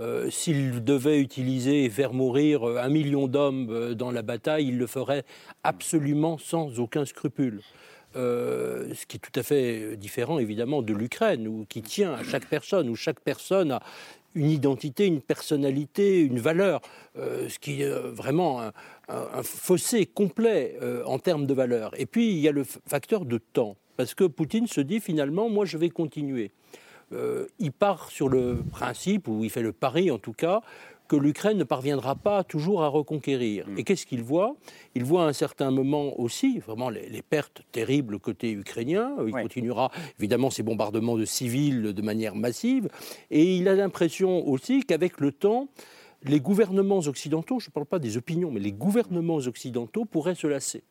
Euh, 0.00 0.28
s'il 0.30 0.82
devait 0.82 1.20
utiliser 1.20 1.84
et 1.84 1.90
faire 1.90 2.14
mourir 2.14 2.68
euh, 2.68 2.78
un 2.82 2.88
million 2.88 3.28
d'hommes 3.28 3.94
dans 3.94 4.10
la 4.10 4.22
bataille, 4.22 4.68
il 4.68 4.78
le 4.78 4.86
ferait 4.86 5.24
absolument 5.62 6.38
sans 6.38 6.80
aucun 6.80 7.04
scrupule. 7.04 7.60
ce 8.14 9.06
qui 9.06 9.18
est 9.18 9.20
tout 9.20 9.38
à 9.38 9.42
fait 9.42 9.96
différent 9.96 10.38
évidemment 10.38 10.80
de 10.80 10.94
l'Ukraine, 10.94 11.66
qui 11.68 11.82
tient 11.82 12.14
à 12.14 12.24
chaque 12.24 12.46
personne, 12.46 12.88
où 12.88 12.96
chaque 12.96 13.20
personne 13.20 13.70
a 13.72 13.82
une 14.34 14.50
identité, 14.50 15.06
une 15.06 15.20
personnalité, 15.20 16.20
une 16.20 16.38
valeur, 16.38 16.80
ce 17.16 17.58
qui 17.58 17.82
est 17.82 17.90
vraiment 17.90 18.60
un, 19.08 19.42
fossé 19.42 20.06
complet 20.06 20.78
en 21.06 21.18
termes 21.18 21.46
de 21.46 21.54
valeur. 21.54 21.92
Et 21.98 22.06
puis 22.06 22.30
il 22.30 22.38
y 22.38 22.48
a 22.48 22.52
le 22.52 22.64
facteur 22.64 23.24
de 23.24 23.38
temps, 23.38 23.76
parce 23.96 24.14
que 24.14 24.24
Poutine 24.24 24.66
se 24.66 24.80
dit 24.80 25.00
finalement, 25.00 25.48
moi 25.48 25.64
je 25.64 25.78
vais 25.78 25.90
continuer. 25.90 26.50
Euh, 27.12 27.46
il 27.58 27.72
part 27.72 28.10
sur 28.10 28.28
le 28.28 28.58
principe, 28.70 29.28
ou 29.28 29.44
il 29.44 29.50
fait 29.50 29.62
le 29.62 29.72
pari 29.72 30.10
en 30.10 30.18
tout 30.18 30.32
cas, 30.32 30.62
que 31.08 31.16
l'Ukraine 31.16 31.58
ne 31.58 31.64
parviendra 31.64 32.14
pas 32.14 32.44
toujours 32.44 32.82
à 32.82 32.88
reconquérir. 32.88 33.68
Mm. 33.68 33.78
Et 33.78 33.84
qu'est-ce 33.84 34.06
qu'il 34.06 34.22
voit? 34.22 34.56
Il 34.94 35.04
voit 35.04 35.24
à 35.24 35.26
un 35.26 35.32
certain 35.32 35.70
moment 35.70 36.18
aussi 36.18 36.58
vraiment 36.58 36.90
les, 36.90 37.22
pertes 37.22 37.62
terribles 37.72 38.18
côté 38.18 38.52
ukrainien. 38.52 39.14
Il 39.26 39.32
continuera 39.32 39.90
évidemment 40.18 40.50
ces 40.50 40.62
bombardements 40.62 41.16
de 41.16 41.24
civils 41.24 41.92
de 41.94 42.02
manière 42.02 42.34
massive. 42.34 42.88
Et 43.30 43.56
il 43.56 43.68
a 43.68 43.74
l'impression 43.74 44.46
aussi 44.48 44.82
qu'avec 44.82 45.20
le 45.20 45.32
temps, 45.32 45.68
les 46.22 46.40
gouvernements 46.40 46.98
occidentaux, 47.00 47.60
je 47.60 47.68
ne 47.68 47.72
parle 47.72 47.86
pas 47.86 47.98
des 47.98 48.16
opinions, 48.16 48.50
mais 48.50 48.60
les 48.60 48.72
gouvernements 48.72 49.36
occidentaux 49.36 50.04
pourraient 50.04 50.34
se 50.34 50.46
lasser 50.46 50.84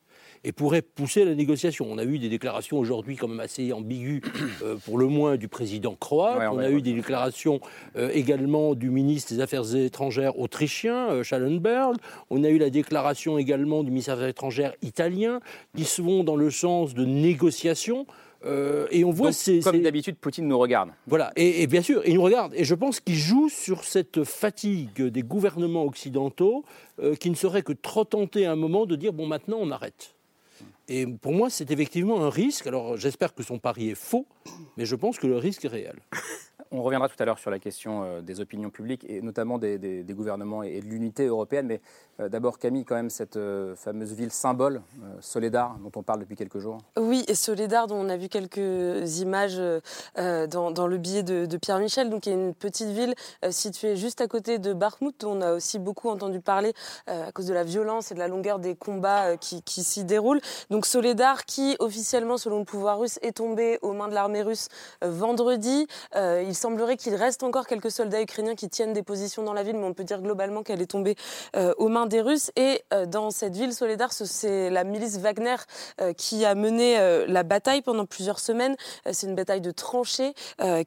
et 0.43 0.51
pourrait 0.51 0.81
pousser 0.81 1.25
la 1.25 1.35
négociation. 1.35 1.88
On 1.89 1.97
a 1.97 2.03
eu 2.03 2.19
des 2.19 2.29
déclarations 2.29 2.77
aujourd'hui 2.77 3.15
quand 3.15 3.27
même 3.27 3.39
assez 3.39 3.71
ambiguës, 3.71 4.21
euh, 4.63 4.75
pour 4.85 4.97
le 4.97 5.07
moins, 5.07 5.38
du 5.38 5.47
président 5.47 5.95
croate. 5.95 6.41
on, 6.51 6.59
a 6.59 6.69
eu 6.69 6.81
des 6.81 6.93
déclarations 6.93 7.59
euh, 7.95 8.09
également 8.13 8.75
du 8.75 8.89
ministre 8.89 9.33
des 9.33 9.39
Affaires 9.39 9.75
étrangères 9.75 10.38
autrichien, 10.38 11.09
euh, 11.09 11.23
Schallenberg. 11.23 11.95
On 12.29 12.43
a 12.43 12.50
eu 12.50 12.57
la 12.57 12.69
déclaration 12.69 13.38
également 13.38 13.83
du 13.83 13.91
ministre 13.91 14.12
des 14.12 14.17
Affaires 14.17 14.29
étrangères 14.29 14.73
italien, 14.81 15.39
qui 15.75 15.85
se 15.85 16.01
vont 16.01 16.23
dans 16.23 16.35
le 16.35 16.51
sens 16.51 16.93
de 16.93 17.05
négociation. 17.05 18.05
et 18.91 19.05
on 19.05 19.12
voit 19.12 19.31
comme 19.63 19.81
d'habitude, 19.81 20.17
Poutine 20.17 20.47
nous 20.47 20.59
regarde. 20.59 20.89
Voilà, 21.07 21.31
et, 21.38 21.63
et, 21.63 21.67
bien 21.67 21.81
sûr, 21.81 22.01
il 22.05 22.15
nous 22.15 22.21
regarde. 22.21 22.53
Et 22.55 22.65
je 22.65 22.75
pense 22.75 23.00
qu'il 23.00 23.15
joue 23.15 23.47
sur 23.47 23.85
cette 23.85 24.25
fatigue 24.25 25.01
des 25.01 25.23
gouvernements 25.23 25.85
occidentaux, 25.85 26.65
qui 27.19 27.29
ne 27.29 27.35
serait 27.35 27.62
que 27.62 27.71
trop 27.73 28.03
tentés 28.03 28.45
à 28.45 28.51
un 28.51 28.57
moment 28.57 28.85
de 28.85 28.97
dire 28.97 29.13
bon, 29.13 29.27
maintenant 29.27 29.57
on 29.62 29.71
arrête. 29.71 30.13
Et 30.88 31.08
pour 31.08 31.32
moi, 31.32 31.50
c'est 31.50 31.72
effectivement 31.72 32.24
un 32.24 32.30
risque. 32.30 32.68
Alors 32.68 32.98
j'espère 32.98 33.34
que 33.34 33.44
son 33.44 33.60
pari 33.60 33.90
est 33.90 33.96
faux, 33.96 34.28
mais 34.78 34.86
je 34.86 34.96
pense 34.96 35.18
que 35.18 35.28
le 35.28 35.38
risque 35.38 35.66
est 35.66 35.70
réel. 35.70 36.00
On 36.75 36.82
reviendra 36.82 37.08
tout 37.08 37.15
à 37.20 37.25
l'heure 37.25 37.38
sur 37.38 37.51
la 37.51 37.60
question 37.60 38.03
euh, 38.03 38.22
des 38.22 38.42
opinions 38.42 38.72
publiques 38.72 39.06
et 39.08 39.22
notamment 39.22 39.60
des, 39.60 40.03
gouvernements 40.10 40.63
et 40.63 40.82
de 40.82 40.86
l'unité 40.88 41.27
européenne. 41.27 41.68
Mais 41.68 41.82
euh, 42.20 42.30
d'abord, 42.30 42.58
Camille, 42.58 42.84
quand 42.84 42.96
même, 42.96 43.12
cette 43.12 43.38
euh, 43.38 43.75
fameuse 43.75 44.13
ville 44.13 44.32
symbole, 44.32 44.82
Soledar, 45.20 45.77
dont 45.77 45.92
on 45.96 46.01
parle 46.01 46.22
depuis 46.22 46.36
quelques 46.36 46.58
jours. 46.58 46.80
Oui, 46.98 47.24
et 47.27 47.36
Soledar, 47.36 47.86
dont 47.86 47.98
on 47.98 48.10
a 48.10 48.18
vu 48.18 48.27
quelques 48.27 49.20
images 49.20 49.62
dans, 50.15 50.88
le 50.88 50.98
billet 50.98 51.22
de, 51.22 51.58
Pierre 51.58 51.77
Michel, 51.77 52.10
donc 52.10 52.22
qui 52.22 52.32
est 52.32 52.34
une 52.34 52.56
petite 52.56 52.89
ville 52.89 53.13
située 53.51 53.96
juste 53.96 54.22
à 54.22 54.27
côté 54.27 54.58
de 54.58 54.74
Bakhmut, 54.74 55.13
dont 55.20 55.38
on 55.38 55.42
a 55.42 55.53
aussi 55.53 55.77
beaucoup 55.77 56.10
entendu 56.10 56.39
parler 56.39 56.74
à 57.08 57.32
cause 57.32 57.46
de 57.46 57.53
la 57.53 57.63
violence 57.63 58.12
et 58.12 58.15
de 58.15 58.20
la 58.20 58.27
longueur 58.27 58.60
des 58.60 58.75
combats 58.75 59.38
qui, 59.38 59.62
s'y 59.84 60.03
déroulent. 60.03 60.42
Donc 60.70 60.86
Soledar, 60.86 61.46
qui 61.46 61.75
officiellement, 61.80 62.38
selon 62.38 62.60
le 62.60 62.65
pouvoir 62.65 63.00
russe, 63.00 63.20
est 63.22 63.34
tombé 63.34 63.77
aux 63.82 63.94
mains 63.94 64.08
de 64.08 64.15
l'armée 64.15 64.42
russe 64.42 64.70
vendredi. 65.01 65.88
Semblerait 66.63 66.96
qu'il 66.96 67.15
reste 67.15 67.43
encore 67.43 67.67
quelques 67.67 67.91
soldats 67.91 68.22
ukrainiens 68.22 68.55
qui 68.55 68.70
tiennent 68.70 68.93
des 68.93 69.03
positions 69.03 69.43
dans 69.43 69.51
la 69.51 69.63
ville, 69.63 69.75
mais 69.75 69.86
on 69.86 69.93
peut 69.93 70.05
dire 70.05 70.22
globalement 70.22 70.63
qu'elle 70.63 70.82
est 70.82 70.91
tombée 70.91 71.17
euh, 71.58 71.74
aux 71.77 71.89
mains 71.89 72.05
des 72.05 72.22
Russes. 72.22 72.51
Et 72.55 72.82
euh, 72.93 73.05
dans 73.05 73.32
cette 73.32 73.53
ville, 73.53 73.74
Soledar, 73.74 74.13
c'est 74.13 74.70
la 74.70 74.86
milice 74.86 75.17
Wagner 75.17 75.58
euh, 76.00 76.13
qui 76.13 76.46
a 76.46 76.55
mené 76.55 76.98
la 77.27 77.43
bataille 77.43 77.82
pendant 77.82 78.05
plusieurs 78.05 78.39
semaines. 78.39 78.75
c'est 79.12 79.27
une 79.27 79.36
bataille 79.36 79.60
de 79.60 79.72
tranchées 79.72 80.34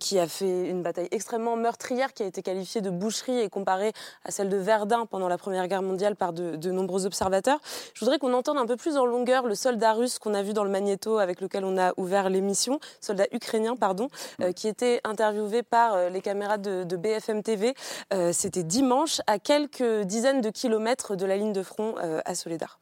qui 0.00 0.18
a 0.18 0.26
fait 0.26 0.68
une 0.68 0.82
bataille 0.82 1.08
extrêmement 1.10 1.56
meurtrière, 1.56 2.12
qui 2.14 2.22
a 2.22 2.26
été 2.26 2.42
qualifiée 2.42 2.80
de 2.80 2.90
boucherie 2.90 3.40
et 3.40 3.48
comparée 3.48 3.92
à 4.24 4.30
celle 4.30 4.48
de 4.48 4.56
Verdun 4.56 5.06
pendant 5.06 5.28
la 5.28 5.36
Première 5.36 5.66
Guerre 5.68 5.82
mondiale 5.82 6.16
par 6.16 6.32
de, 6.32 6.56
de 6.56 6.70
nombreux 6.70 7.04
observateurs. 7.06 7.58
Je 7.94 8.00
voudrais 8.00 8.18
qu'on 8.18 8.32
entende 8.32 8.58
un 8.58 8.66
peu 8.66 8.76
plus 8.76 8.96
en 8.96 9.04
longueur 9.04 9.46
le 9.46 9.54
soldat 9.54 9.92
russe 9.92 10.18
qu'on 10.18 10.34
a 10.34 10.42
vu 10.42 10.52
dans 10.52 10.64
le 10.64 10.70
magnéto 10.70 11.18
avec 11.18 11.40
lequel 11.40 11.64
on 11.64 11.76
a 11.76 11.92
ouvert 11.96 12.30
l'émission, 12.30 12.78
soldat 13.00 13.26
ukrainien, 13.32 13.76
pardon, 13.76 14.08
qui 14.54 14.68
était 14.68 15.00
interviewé 15.04 15.62
par 15.70 15.94
euh, 15.94 16.08
les 16.08 16.20
caméras 16.20 16.58
de, 16.58 16.84
BFM 16.96 17.42
TV. 17.42 17.74
Euh, 18.12 18.32
c'était 18.32 18.62
dimanche, 18.62 19.20
à 19.26 19.38
quelques 19.38 20.02
dizaines 20.04 20.40
de 20.40 20.50
kilomètres 20.50 21.16
de 21.16 21.26
la 21.26 21.36
ligne 21.36 21.52
de 21.52 21.62
front 21.62 21.94
euh, 21.98 22.20
à 22.24 22.34
Soledar. 22.34 22.80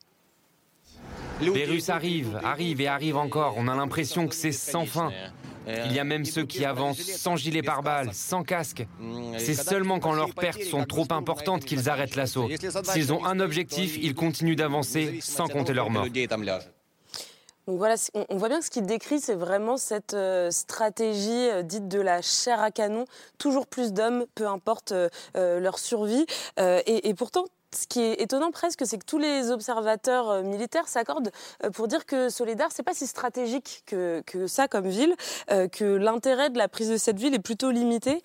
Les 1.40 1.64
Russes 1.64 1.88
arrivent, 1.88 2.40
arrivent 2.44 2.80
et 2.80 2.86
arrivent 2.86 3.16
encore. 3.16 3.54
On 3.56 3.66
a 3.66 3.74
l'impression 3.74 4.28
que 4.28 4.34
c'est 4.34 4.52
sans 4.52 4.86
fin. 4.86 5.10
Il 5.66 5.92
y 5.92 5.98
a 5.98 6.04
même 6.04 6.24
ceux 6.24 6.44
qui 6.44 6.64
avancent 6.64 7.00
sans 7.00 7.36
gilet 7.36 7.62
pare-balles, 7.62 8.10
sans 8.12 8.44
casque. 8.44 8.86
C'est 9.38 9.54
seulement 9.54 9.98
quand 9.98 10.12
leurs 10.12 10.34
pertes 10.34 10.62
sont 10.62 10.84
trop 10.84 11.06
importantes 11.10 11.64
qu'ils 11.64 11.88
arrêtent 11.88 12.16
l'assaut. 12.16 12.48
S'ils 12.84 13.12
ont 13.12 13.24
un 13.24 13.40
objectif, 13.40 13.98
ils 14.00 14.14
continuent 14.14 14.56
d'avancer 14.56 15.18
sans 15.20 15.48
compter 15.48 15.72
leurs 15.72 15.90
morts. 15.90 16.06
Donc 17.66 17.78
voilà, 17.78 17.94
on, 18.28 18.37
voit 18.37 18.49
bien 18.49 18.61
ce 18.61 18.68
qu'il 18.68 18.85
décrit, 18.85 19.21
c'est 19.21 19.35
vraiment 19.35 19.78
cette 19.78 20.12
euh, 20.12 20.50
stratégie 20.50 21.49
euh, 21.49 21.62
dite 21.62 21.88
de 21.88 21.99
la 21.99 22.21
chair 22.21 22.61
à 22.61 22.71
canon, 22.71 23.06
toujours 23.38 23.66
plus 23.66 23.94
d'hommes, 23.94 24.26
peu 24.35 24.47
importe 24.47 24.92
euh, 24.92 25.09
leur 25.35 25.78
survie. 25.78 26.26
Et, 26.59 27.14
pourtant, 27.14 27.44
ce 27.76 27.86
qui 27.86 28.00
est 28.00 28.20
étonnant 28.20 28.50
presque, 28.50 28.86
c'est 28.86 28.98
que 28.98 29.04
tous 29.04 29.18
les 29.18 29.50
observateurs 29.50 30.30
euh, 30.30 30.42
militaires 30.42 30.88
s'accordent 30.88 31.30
euh, 31.62 31.70
pour 31.70 31.88
dire 31.88 32.06
que 32.06 32.28
Soledar, 32.28 32.70
c'est 32.72 32.82
pas 32.82 32.94
si 32.94 33.06
stratégique 33.06 33.82
que, 33.86 34.22
que 34.26 34.46
ça 34.46 34.68
comme 34.68 34.88
ville, 34.88 35.14
euh, 35.50 35.68
que 35.68 35.84
l'intérêt 35.84 36.50
de 36.50 36.58
la 36.58 36.68
prise 36.68 36.90
de 36.90 36.96
cette 36.96 37.18
ville 37.18 37.34
est 37.34 37.38
plutôt 37.38 37.70
limité. 37.70 38.22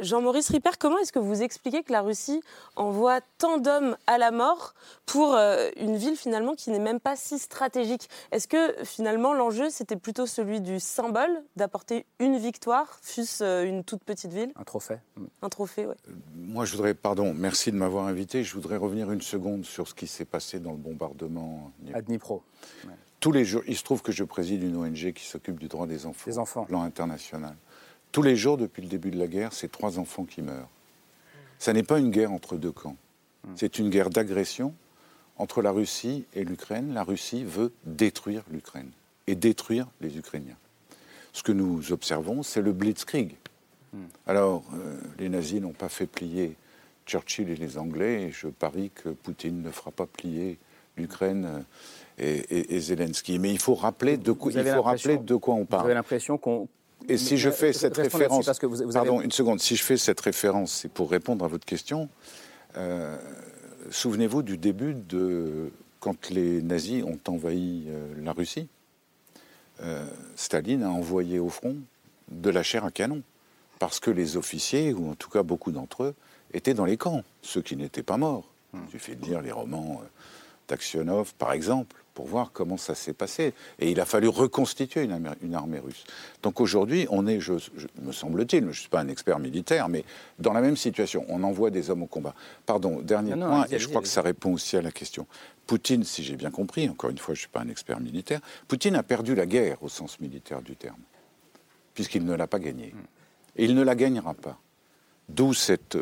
Jean-Maurice 0.00 0.50
Ripper, 0.50 0.70
comment 0.78 0.98
est-ce 0.98 1.12
que 1.12 1.18
vous 1.18 1.42
expliquez 1.42 1.82
que 1.82 1.92
la 1.92 2.00
Russie 2.00 2.40
envoie 2.76 3.20
tant 3.38 3.58
d'hommes 3.58 3.96
à 4.06 4.18
la 4.18 4.30
mort 4.30 4.74
pour 5.04 5.34
une 5.34 5.96
ville 5.96 6.16
finalement 6.16 6.54
qui 6.54 6.70
n'est 6.70 6.78
même 6.78 7.00
pas 7.00 7.16
si 7.16 7.38
stratégique? 7.38 8.08
Est-ce 8.32 8.48
que 8.48 8.84
finalement 8.84 9.34
l'enjeu 9.34 9.70
c'était 9.70 9.96
plutôt 9.96 10.26
celui 10.26 10.60
du 10.60 10.80
symbole, 10.80 11.42
d'apporter 11.56 12.06
une 12.18 12.38
victoire, 12.38 12.98
fût-ce 13.02 13.64
une 13.64 13.84
toute 13.84 14.04
petite 14.04 14.32
ville? 14.32 14.52
Un 14.56 14.64
trophée. 14.64 14.98
Un 15.42 15.48
trophée, 15.48 15.86
oui. 15.86 15.94
moi 16.34 16.64
je 16.64 16.72
voudrais, 16.72 16.94
pardon, 16.94 17.34
merci 17.34 17.72
de 17.72 17.76
m'avoir 17.76 18.06
invité, 18.06 18.44
je 18.44 18.54
voudrais 18.54 18.75
revenir 18.76 19.10
une 19.12 19.22
seconde 19.22 19.64
sur 19.64 19.88
ce 19.88 19.94
qui 19.94 20.06
s'est 20.06 20.24
passé 20.24 20.60
dans 20.60 20.72
le 20.72 20.78
bombardement 20.78 21.72
à 21.92 22.02
Dnipro. 22.02 22.42
Tous 23.20 23.32
les 23.32 23.44
jours, 23.44 23.62
il 23.66 23.76
se 23.76 23.82
trouve 23.82 24.02
que 24.02 24.12
je 24.12 24.24
préside 24.24 24.62
une 24.62 24.76
ONG 24.76 25.12
qui 25.12 25.24
s'occupe 25.24 25.58
du 25.58 25.68
droit 25.68 25.86
des 25.86 26.06
enfants, 26.06 26.30
des 26.30 26.38
enfants. 26.38 26.64
plan 26.64 26.82
international. 26.82 27.56
Tous 28.12 28.22
les 28.22 28.36
jours, 28.36 28.56
depuis 28.56 28.82
le 28.82 28.88
début 28.88 29.10
de 29.10 29.18
la 29.18 29.26
guerre, 29.26 29.52
c'est 29.52 29.70
trois 29.70 29.98
enfants 29.98 30.24
qui 30.24 30.42
meurent. 30.42 30.68
Ça 31.58 31.72
n'est 31.72 31.82
pas 31.82 31.98
une 31.98 32.10
guerre 32.10 32.32
entre 32.32 32.56
deux 32.56 32.72
camps. 32.72 32.96
Hmm. 33.44 33.52
C'est 33.56 33.78
une 33.78 33.90
guerre 33.90 34.10
d'agression 34.10 34.74
entre 35.38 35.62
la 35.62 35.70
Russie 35.70 36.24
et 36.34 36.44
l'Ukraine. 36.44 36.92
La 36.94 37.02
Russie 37.02 37.44
veut 37.44 37.72
détruire 37.84 38.42
l'Ukraine 38.50 38.90
et 39.26 39.34
détruire 39.34 39.86
les 40.00 40.16
Ukrainiens. 40.18 40.56
Ce 41.32 41.42
que 41.42 41.52
nous 41.52 41.92
observons, 41.92 42.42
c'est 42.42 42.62
le 42.62 42.72
blitzkrieg. 42.72 43.36
Hmm. 43.92 44.04
Alors, 44.26 44.64
euh, 44.74 44.98
les 45.18 45.28
nazis 45.28 45.60
n'ont 45.60 45.72
pas 45.72 45.88
fait 45.88 46.06
plier 46.06 46.56
Churchill 47.06 47.50
et 47.50 47.56
les 47.56 47.78
Anglais, 47.78 48.24
et 48.24 48.30
je 48.32 48.48
parie 48.48 48.90
que 48.90 49.10
Poutine 49.10 49.62
ne 49.62 49.70
fera 49.70 49.90
pas 49.90 50.06
plier 50.06 50.58
l'Ukraine 50.96 51.64
et, 52.18 52.80
Zelensky. 52.80 53.38
Mais 53.38 53.52
il 53.52 53.58
faut 53.58 53.74
rappeler 53.74 54.16
de, 54.16 54.32
quoi, 54.32 54.52
il 54.52 54.64
faut 54.64 54.82
rappeler 54.82 55.18
de 55.18 55.36
quoi 55.36 55.54
on 55.54 55.64
parle. 55.64 55.82
Vous 55.82 55.86
avez 55.86 55.94
l'impression 55.94 56.38
qu'on 56.38 56.68
et 57.08 57.18
si 57.18 57.36
je 57.36 57.50
fais 57.50 57.72
cette 57.72 57.96
référence, 57.96 58.46
parce 58.46 58.58
que 58.58 58.66
vous, 58.66 58.90
pardon, 58.90 59.20
une 59.20 59.30
seconde, 59.30 59.60
si 59.60 59.76
je 59.76 59.82
fais 59.82 59.96
cette 59.96 60.20
référence, 60.20 60.72
c'est 60.72 60.90
pour 60.90 61.10
répondre 61.10 61.44
à 61.44 61.48
votre 61.48 61.64
question. 61.64 62.08
Euh, 62.76 63.16
souvenez-vous 63.90 64.42
du 64.42 64.58
début 64.58 64.94
de 64.94 65.70
quand 66.00 66.30
les 66.30 66.62
nazis 66.62 67.04
ont 67.04 67.20
envahi 67.28 67.84
euh, 67.88 68.14
la 68.22 68.32
Russie. 68.32 68.68
Euh, 69.82 70.04
Staline 70.34 70.82
a 70.82 70.90
envoyé 70.90 71.38
au 71.38 71.48
front 71.48 71.76
de 72.30 72.50
la 72.50 72.62
chair 72.62 72.84
à 72.84 72.90
canon 72.90 73.22
parce 73.78 74.00
que 74.00 74.10
les 74.10 74.36
officiers, 74.36 74.92
ou 74.92 75.10
en 75.10 75.14
tout 75.14 75.30
cas 75.30 75.42
beaucoup 75.42 75.70
d'entre 75.70 76.04
eux, 76.04 76.14
étaient 76.52 76.74
dans 76.74 76.84
les 76.84 76.96
camps, 76.96 77.22
ceux 77.42 77.62
qui 77.62 77.76
n'étaient 77.76 78.02
pas 78.02 78.16
morts. 78.16 78.48
Il 78.74 78.90
suffit 78.90 79.16
de 79.16 79.24
lire 79.24 79.40
les 79.40 79.52
romans 79.52 80.00
euh, 80.02 80.06
d'Aksionov, 80.68 81.34
par 81.34 81.52
exemple, 81.52 81.96
pour 82.14 82.26
voir 82.26 82.50
comment 82.52 82.76
ça 82.76 82.94
s'est 82.94 83.12
passé. 83.12 83.52
Et 83.78 83.90
il 83.90 84.00
a 84.00 84.06
fallu 84.06 84.28
reconstituer 84.28 85.04
une, 85.04 85.54
armée 85.54 85.78
russe. 85.78 86.04
Donc 86.42 86.60
aujourd'hui, 86.60 87.06
on 87.10 87.26
est, 87.26 87.40
je, 87.40 87.52
me 88.02 88.12
semble-t-il, 88.12 88.62
je 88.62 88.68
ne 88.68 88.72
suis 88.72 88.88
pas 88.88 89.00
un 89.00 89.08
expert 89.08 89.38
militaire, 89.38 89.88
mais 89.88 90.04
dans 90.38 90.52
la 90.52 90.62
même 90.62 90.76
situation. 90.76 91.24
On 91.28 91.42
envoie 91.42 91.70
des 91.70 91.90
hommes 91.90 92.02
au 92.02 92.06
combat. 92.06 92.34
Pardon, 92.64 93.00
dernier 93.02 93.34
point, 93.34 93.66
et 93.70 93.78
je 93.78 93.88
crois 93.88 94.00
que 94.00 94.08
ça 94.08 94.22
répond 94.22 94.54
aussi 94.54 94.76
à 94.76 94.82
la 94.82 94.90
question. 94.90 95.26
Poutine, 95.66 96.04
si 96.04 96.24
j'ai 96.24 96.36
bien 96.36 96.50
compris, 96.50 96.88
encore 96.88 97.10
une 97.10 97.18
fois, 97.18 97.34
je 97.34 97.40
ne 97.40 97.42
suis 97.42 97.48
pas 97.48 97.60
un 97.60 97.68
expert 97.68 98.00
militaire, 98.00 98.40
Poutine 98.66 98.94
a 98.94 99.02
perdu 99.02 99.34
la 99.34 99.46
guerre 99.46 99.82
au 99.82 99.88
sens 99.88 100.18
militaire 100.20 100.62
du 100.62 100.74
terme, 100.74 101.00
puisqu'il 101.92 102.24
ne 102.24 102.34
l'a 102.34 102.46
pas 102.46 102.58
gagnée. 102.58 102.94
Et 103.56 103.64
il 103.64 103.74
ne 103.74 103.82
la 103.82 103.94
gagnera 103.94 104.32
pas. 104.34 104.58
D'où 105.28 105.54
cette 105.54 105.98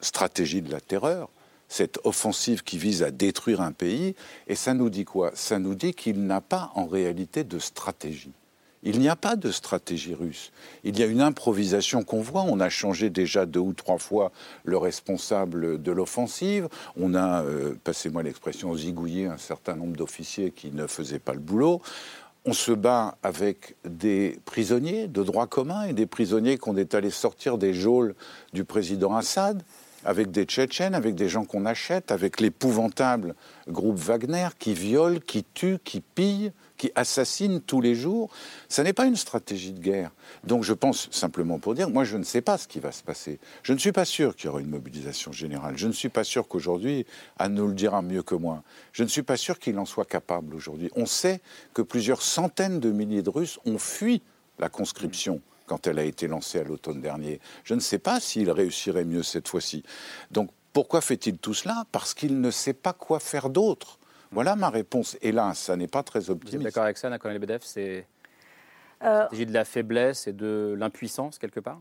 stratégie 0.00 0.62
de 0.62 0.70
la 0.70 0.80
terreur, 0.80 1.28
cette 1.68 2.00
offensive 2.04 2.62
qui 2.62 2.78
vise 2.78 3.02
à 3.02 3.10
détruire 3.10 3.60
un 3.60 3.72
pays. 3.72 4.14
Et 4.48 4.54
ça 4.54 4.74
nous 4.74 4.90
dit 4.90 5.04
quoi? 5.04 5.30
Ça 5.34 5.58
nous 5.58 5.74
dit 5.74 5.94
qu'il 5.94 6.26
n'a 6.26 6.40
pas 6.40 6.72
en 6.74 6.86
réalité 6.86 7.44
de 7.44 7.58
stratégie. 7.58 8.32
Il 8.82 8.98
n'y 8.98 9.10
a 9.10 9.16
pas 9.16 9.36
de 9.36 9.50
stratégie 9.50 10.14
russe. 10.14 10.52
Il 10.84 10.98
y 10.98 11.02
a 11.02 11.06
une 11.06 11.20
improvisation 11.20 12.02
qu'on 12.02 12.22
voit. 12.22 12.42
On 12.42 12.60
a 12.60 12.70
changé 12.70 13.10
déjà 13.10 13.44
deux 13.44 13.60
ou 13.60 13.74
trois 13.74 13.98
fois 13.98 14.32
le 14.64 14.78
responsable 14.78 15.82
de 15.82 15.92
l'offensive. 15.92 16.68
On 16.96 17.14
a, 17.14 17.42
euh, 17.42 17.74
passez-moi 17.84 18.22
l'expression, 18.22 18.74
zigouillé 18.74 19.26
un 19.26 19.36
certain 19.36 19.76
nombre 19.76 19.96
d'officiers 19.96 20.50
qui 20.50 20.70
ne 20.70 20.86
faisaient 20.86 21.18
pas 21.18 21.34
le 21.34 21.40
boulot. 21.40 21.82
On 22.46 22.54
se 22.54 22.72
bat 22.72 23.18
avec 23.22 23.76
des 23.84 24.40
prisonniers 24.46 25.08
de 25.08 25.22
droit 25.22 25.46
commun 25.46 25.84
et 25.84 25.92
des 25.92 26.06
prisonniers 26.06 26.56
qu'on 26.56 26.78
est 26.78 26.94
allé 26.94 27.10
sortir 27.10 27.58
des 27.58 27.74
geôles 27.74 28.14
du 28.54 28.64
président 28.64 29.14
Assad 29.14 29.62
avec 30.04 30.30
des 30.30 30.44
Tchétchènes, 30.44 30.94
avec 30.94 31.14
des 31.14 31.28
gens 31.28 31.44
qu'on 31.44 31.66
achète, 31.66 32.10
avec 32.10 32.40
l'épouvantable 32.40 33.34
groupe 33.68 33.98
Wagner 33.98 34.48
qui 34.58 34.74
viole, 34.74 35.20
qui 35.20 35.44
tue, 35.44 35.78
qui 35.84 36.00
pille, 36.00 36.52
qui 36.76 36.90
assassine 36.94 37.60
tous 37.60 37.80
les 37.80 37.94
jours. 37.94 38.30
Ça 38.68 38.82
n'est 38.82 38.94
pas 38.94 39.04
une 39.04 39.16
stratégie 39.16 39.72
de 39.72 39.80
guerre. 39.80 40.10
Donc 40.44 40.64
je 40.64 40.72
pense 40.72 41.10
simplement 41.10 41.58
pour 41.58 41.74
dire, 41.74 41.90
moi 41.90 42.04
je 42.04 42.16
ne 42.16 42.22
sais 42.22 42.40
pas 42.40 42.56
ce 42.56 42.66
qui 42.66 42.80
va 42.80 42.90
se 42.90 43.02
passer. 43.02 43.38
Je 43.62 43.72
ne 43.74 43.78
suis 43.78 43.92
pas 43.92 44.06
sûr 44.06 44.34
qu'il 44.34 44.46
y 44.46 44.48
aura 44.48 44.60
une 44.60 44.70
mobilisation 44.70 45.32
générale. 45.32 45.76
Je 45.76 45.86
ne 45.86 45.92
suis 45.92 46.08
pas 46.08 46.24
sûr 46.24 46.48
qu'aujourd'hui, 46.48 47.04
Anne 47.38 47.54
nous 47.54 47.66
le 47.66 47.74
dira 47.74 48.00
mieux 48.00 48.22
que 48.22 48.34
moi, 48.34 48.62
je 48.92 49.02
ne 49.02 49.08
suis 49.08 49.22
pas 49.22 49.36
sûr 49.36 49.58
qu'il 49.58 49.78
en 49.78 49.84
soit 49.84 50.06
capable 50.06 50.54
aujourd'hui. 50.54 50.90
On 50.96 51.06
sait 51.06 51.40
que 51.74 51.82
plusieurs 51.82 52.22
centaines 52.22 52.80
de 52.80 52.90
milliers 52.90 53.22
de 53.22 53.30
Russes 53.30 53.58
ont 53.66 53.78
fui 53.78 54.22
la 54.58 54.68
conscription 54.68 55.40
quand 55.70 55.86
elle 55.86 56.00
a 56.00 56.04
été 56.04 56.26
lancée 56.26 56.58
à 56.58 56.64
l'automne 56.64 57.00
dernier. 57.00 57.38
Je 57.62 57.74
ne 57.74 57.80
sais 57.80 58.00
pas 58.00 58.18
s'il 58.18 58.50
réussirait 58.50 59.04
mieux 59.04 59.22
cette 59.22 59.46
fois-ci. 59.46 59.84
Donc 60.32 60.50
pourquoi 60.72 61.00
fait-il 61.00 61.38
tout 61.38 61.54
cela? 61.54 61.84
Parce 61.92 62.12
qu'il 62.12 62.40
ne 62.40 62.50
sait 62.50 62.72
pas 62.72 62.92
quoi 62.92 63.20
faire 63.20 63.50
d'autre. 63.50 64.00
Voilà 64.32 64.56
ma 64.56 64.68
réponse. 64.68 65.16
Là, 65.22 65.54
ça 65.54 65.76
n'est 65.76 65.86
pas 65.86 66.02
très 66.02 66.28
optimiste. 66.28 66.64
D'accord 66.64 66.82
avec 66.82 66.98
ça, 66.98 67.08
Nakola 67.08 67.34
Lebedev 67.34 67.60
C'est 67.62 68.04
euh, 69.02 69.24
stratégie 69.24 69.46
de 69.46 69.52
la 69.54 69.64
faiblesse 69.64 70.26
et 70.26 70.32
de 70.32 70.74
l'impuissance 70.78 71.38
quelque 71.38 71.60
part 71.60 71.78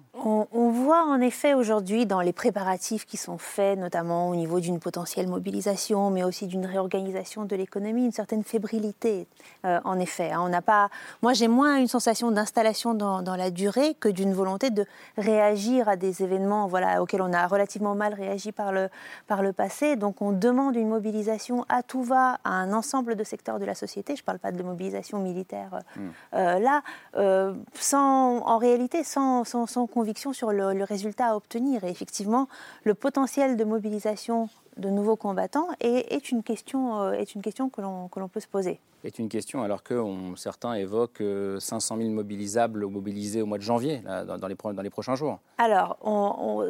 on, 0.52 0.70
voit 0.70 1.04
en 1.06 1.20
effet 1.22 1.54
aujourd'hui 1.54 2.06
dans 2.06 2.22
les 2.22 2.34
préparatifs 2.34 3.06
qui 3.06 3.18
sont 3.18 3.38
faits, 3.38 3.78
notamment 3.78 4.30
au 4.30 4.36
niveau 4.36 4.60
d'une 4.60 4.80
potentielle 4.80 5.28
mobilisation, 5.28 6.10
mais 6.10 6.24
aussi 6.24 6.48
d'une 6.48 6.66
réorganisation 6.66 7.46
de 7.46 7.56
l'économie, 7.56 8.06
une 8.06 8.12
certaine 8.12 8.44
fébrilité. 8.44 9.28
Euh, 9.66 9.80
en 9.84 10.00
effet, 10.00 10.32
hein. 10.32 10.42
on 10.42 10.50
n'a 10.50 10.62
pas. 10.62 10.90
Moi, 11.22 11.34
j'ai 11.34 11.48
moins 11.48 11.78
une 11.78 11.88
sensation 11.88 12.32
d'installation 12.32 12.94
dans, 12.94 13.36
la 13.36 13.52
durée 13.52 13.96
que 14.00 14.10
d'une 14.10 14.34
volonté 14.34 14.70
de 14.70 14.86
réagir 15.18 15.88
à 15.88 15.96
des 15.96 16.24
événements, 16.24 16.68
voilà, 16.68 17.02
auxquels 17.02 17.22
on 17.22 17.34
a 17.34 17.48
relativement 17.48 17.96
mal 17.96 18.14
réagi 18.14 18.52
par 18.52 18.72
le 18.72 18.90
par 19.28 19.42
le 19.42 19.54
passé. 19.54 19.96
Donc, 19.96 20.22
on 20.22 20.32
demande 20.32 20.76
une 20.76 20.90
mobilisation 20.90 21.66
à 21.70 21.84
tout 21.84 22.04
va 22.04 22.40
à 22.44 22.52
un 22.52 22.74
ensemble 22.74 23.16
de 23.16 23.24
secteurs 23.24 23.60
de 23.60 23.66
la 23.66 23.76
société. 23.76 24.16
Je 24.16 24.22
ne 24.22 24.26
parle 24.26 24.40
pas 24.40 24.52
de 24.52 24.62
mobilisation 24.64 25.20
militaire 25.20 25.82
euh, 26.34 26.60
hmm. 26.60 26.64
là. 26.64 26.82
Euh, 27.16 27.56
sans, 27.74 28.38
en 28.46 28.58
réalité 28.60 29.04
sans, 29.04 29.44
sans, 29.44 29.88
conviction 29.88 30.32
sur 30.32 30.52
le, 30.52 30.74
le, 30.74 30.84
résultat 30.84 31.30
à 31.30 31.36
obtenir. 31.36 31.84
Et 31.84 31.90
effectivement, 31.90 32.48
le 32.84 32.94
potentiel 32.94 33.58
de 33.58 33.64
mobilisation 33.64 34.48
de 34.78 34.90
nouveaux 34.90 35.16
combattants 35.16 35.68
est, 35.80 36.12
est 36.14 36.32
une, 36.32 36.44
question, 36.44 37.02
euh, 37.02 37.12
est 37.12 37.36
une 37.36 37.42
question 37.42 37.70
que 37.70 37.82
l'on 37.82 38.28
peut 38.28 38.40
se 38.40 38.48
poser 38.48 38.80
est 39.04 39.20
une 39.20 39.30
question, 39.30 39.64
alors 39.64 39.84
que 39.84 40.04
certains 40.36 40.74
évoquent 40.74 41.24
500 41.60 41.96
euh, 41.96 42.02
000 42.02 42.12
mobilisables 42.12 42.86
mobilisés 42.88 43.42
au 43.42 43.46
mois 43.46 43.58
de 43.58 43.64
janvier, 43.64 44.00
dans, 44.00 44.48
les, 44.48 44.56
dans, 44.56 44.82
les, 44.82 44.90
prochains 44.90 45.16
jours. 45.16 45.40
Alors, 45.58 45.98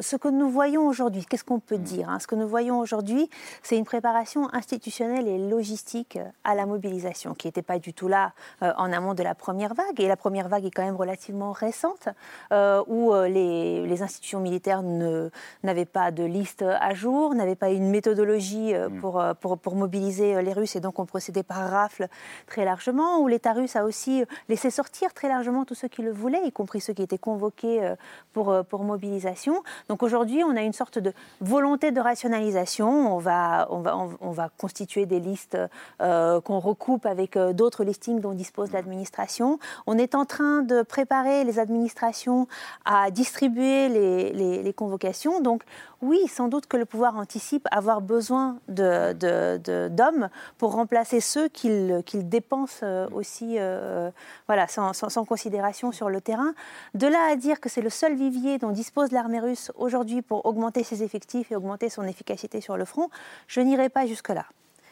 ce 0.00 0.16
que 0.16 0.28
nous 0.28 0.48
voyons 0.48 0.86
aujourd'hui, 0.86 1.24
qu'est-ce 1.28 1.44
qu'on 1.44 1.60
peut 1.60 1.76
hmm. 1.76 1.82
dire 1.82 2.08
hein? 2.08 2.18
Ce 2.18 2.26
que 2.26 2.34
nous 2.34 2.48
voyons 2.48 2.78
aujourd'hui, 2.78 3.28
c'est 3.62 3.76
une 3.76 3.84
préparation 3.84 4.52
institutionnelle 4.54 5.26
et 5.26 5.38
logistique 5.38 6.18
à 6.44 6.54
la 6.54 6.66
mobilisation, 6.66 7.34
qui 7.34 7.48
n'était 7.48 7.62
pas 7.62 7.78
du 7.78 7.92
tout 7.92 8.08
là 8.08 8.32
euh, 8.62 8.72
en 8.76 8.92
amont 8.92 9.14
de 9.14 9.22
la 9.22 9.34
première 9.34 9.74
vague. 9.74 9.98
Et 10.00 10.06
la 10.06 10.16
première 10.16 10.48
vague 10.48 10.64
est 10.64 10.70
quand 10.70 10.84
même 10.84 10.96
relativement 10.96 11.52
récente, 11.52 12.08
euh, 12.52 12.82
où 12.86 13.12
les, 13.12 13.86
les, 13.86 14.02
institutions 14.02 14.40
militaires 14.40 14.82
n'avaient 14.82 15.84
pas 15.84 16.10
de 16.10 16.22
liste 16.22 16.62
à 16.62 16.94
jour, 16.94 17.34
n'avaient 17.34 17.56
pas 17.56 17.70
une 17.70 17.89
méthodologie 17.90 18.74
hmm. 18.74 19.00
pour, 19.00 19.22
pour, 19.40 19.58
pour 19.58 19.76
mobiliser 19.76 20.42
les 20.42 20.52
Russes, 20.52 20.76
et 20.76 20.80
donc 20.80 20.98
on 20.98 21.06
procédait 21.06 21.42
par 21.42 21.70
rafle 21.70 22.08
très 22.46 22.64
largement, 22.64 23.18
où 23.20 23.28
l'État 23.28 23.52
russe 23.52 23.76
a 23.76 23.84
aussi 23.84 24.24
laissé 24.48 24.70
sortir 24.70 25.12
très 25.14 25.28
largement 25.28 25.64
tous 25.64 25.74
ceux 25.74 25.88
qui 25.88 26.02
le 26.02 26.12
voulaient, 26.12 26.40
y 26.44 26.52
compris 26.52 26.80
ceux 26.80 26.92
qui 26.92 27.02
étaient 27.02 27.18
convoqués 27.18 27.82
euh, 27.82 27.94
pour, 28.32 28.50
euh, 28.50 28.62
pour 28.62 28.84
mobilisation. 28.84 29.62
Donc 29.88 30.02
aujourd'hui, 30.02 30.42
on 30.44 30.56
a 30.56 30.62
une 30.62 30.72
sorte 30.72 30.98
de 30.98 31.12
volonté 31.40 31.90
de 31.90 32.00
rationalisation. 32.00 33.14
On 33.14 33.18
va, 33.18 33.66
on 33.70 33.80
va, 33.80 33.96
on 34.20 34.30
va 34.30 34.50
constituer 34.58 35.06
des 35.06 35.20
listes 35.20 35.58
euh, 36.00 36.40
qu'on 36.40 36.58
recoupe 36.58 37.06
avec 37.06 37.36
d'autres 37.38 37.84
listings 37.84 38.20
dont 38.20 38.32
dispose 38.32 38.72
l'administration. 38.72 39.58
On 39.86 39.98
est 39.98 40.14
en 40.14 40.24
train 40.24 40.62
de 40.62 40.82
préparer 40.82 41.44
les 41.44 41.58
administrations 41.58 42.46
à 42.84 43.10
distribuer 43.10 43.88
les, 43.88 44.32
les, 44.32 44.62
les 44.62 44.72
convocations. 44.72 45.40
Donc 45.40 45.62
oui, 46.02 46.26
sans 46.28 46.48
doute 46.48 46.66
que 46.66 46.76
le 46.76 46.86
pouvoir 46.86 47.16
anticipe 47.16 47.68
avoir 47.70 48.00
besoin 48.00 48.58
d'hommes 48.68 50.28
pour 50.56 50.72
remplacer 50.72 51.20
ceux 51.20 51.48
qu'il 51.48 52.02
dépense 52.28 52.80
euh, 52.82 53.06
aussi 53.12 53.56
euh, 53.58 54.10
voilà, 54.46 54.66
sans, 54.66 55.24
considération 55.26 55.92
sur 55.92 56.08
le 56.08 56.20
terrain. 56.20 56.54
De 56.94 57.06
là 57.06 57.28
à 57.30 57.36
dire 57.36 57.60
que 57.60 57.68
c'est 57.68 57.82
le 57.82 57.90
seul 57.90 58.14
vivier 58.14 58.58
dont 58.58 58.70
dispose 58.70 59.12
l'armée 59.12 59.40
russe 59.40 59.70
aujourd'hui 59.76 60.22
pour 60.22 60.46
augmenter 60.46 60.84
ses 60.84 61.02
effectifs 61.02 61.52
et 61.52 61.56
augmenter 61.56 61.90
son 61.90 62.04
efficacité 62.04 62.60
sur 62.60 62.78
le 62.78 62.86
front, 62.86 63.10
je 63.46 63.60
n'irai 63.60 63.90
pas 63.90 64.06
jusque-là. 64.06 64.46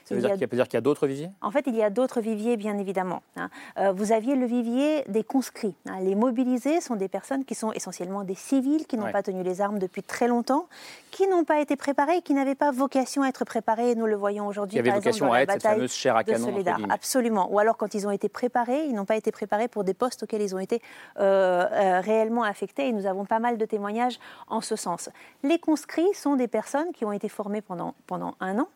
Ça 0.08 0.14
veut 0.14 0.20
dire 0.22 0.32
qu'il 0.32 0.74
y 0.74 0.76
a, 0.76 0.80
d'autres 0.80 1.06
viviers? 1.06 1.28
En 1.42 1.50
fait, 1.50 1.64
il 1.66 1.76
y 1.76 1.82
a 1.82 1.90
d'autres 1.90 2.22
viviers, 2.22 2.56
bien 2.56 2.78
évidemment. 2.78 3.22
Hein. 3.36 3.50
Euh, 3.78 3.92
vous 3.92 4.12
aviez 4.12 4.36
le 4.36 4.46
vivier 4.46 5.04
des 5.06 5.22
conscrits. 5.22 5.74
Hein. 5.86 6.00
Les 6.00 6.14
mobilisés 6.14 6.80
sont 6.80 6.96
des 6.96 7.08
personnes 7.08 7.44
qui 7.44 7.54
sont 7.54 7.72
essentiellement 7.72 8.24
des 8.24 8.34
civils, 8.34 8.86
qui 8.86 8.96
n'ont 8.96 9.12
pas 9.12 9.22
tenu 9.22 9.42
les 9.42 9.60
armes 9.60 9.78
depuis 9.78 10.02
très 10.02 10.26
longtemps, 10.26 10.66
qui 11.10 11.26
n'ont 11.26 11.44
pas 11.44 11.60
été 11.60 11.76
préparés, 11.76 12.22
qui 12.22 12.32
n'avaient 12.32 12.54
pas 12.54 12.70
vocation 12.70 13.22
à 13.22 13.28
être 13.28 13.44
préparés. 13.44 13.94
Nous 13.96 14.06
le 14.06 14.16
voyons 14.16 14.46
aujourd'hui. 14.46 14.78
Avaient 14.78 14.92
vocation 14.92 15.30
à 15.30 15.40
être 15.40 15.52
cette 15.52 15.62
fameuse 15.62 15.92
chair 15.92 16.16
à 16.16 16.24
canon. 16.24 16.54
Absolument. 16.88 17.52
Ou 17.52 17.58
alors, 17.58 17.76
quand 17.76 17.94
ils 17.94 18.06
ont 18.06 18.10
été 18.10 18.30
préparés, 18.30 18.86
ils 18.86 18.94
n'ont 18.94 19.04
pas 19.04 19.16
été 19.16 19.30
préparés 19.30 19.68
pour 19.68 19.84
des 19.84 19.94
postes 19.94 20.22
auxquels 20.22 20.42
ils 20.42 20.54
ont 20.54 20.58
été 20.58 20.80
euh, 21.18 21.66
euh, 21.70 22.00
réellement 22.00 22.44
affectés. 22.44 22.88
Et 22.88 22.92
nous 22.92 23.04
avons 23.04 23.26
pas 23.26 23.40
mal 23.40 23.58
de 23.58 23.64
témoignages 23.66 24.18
en 24.46 24.62
ce 24.62 24.74
sens. 24.74 25.10
Les 25.42 25.58
conscrits 25.58 26.14
sont 26.14 26.36
des 26.36 26.48
personnes 26.48 26.92
qui 26.94 27.04
ont 27.04 27.12
été 27.12 27.28
formées 27.28 27.60
pendant, 27.60 27.94
pendant 28.06 28.34
un 28.40 28.58
an 28.58 28.68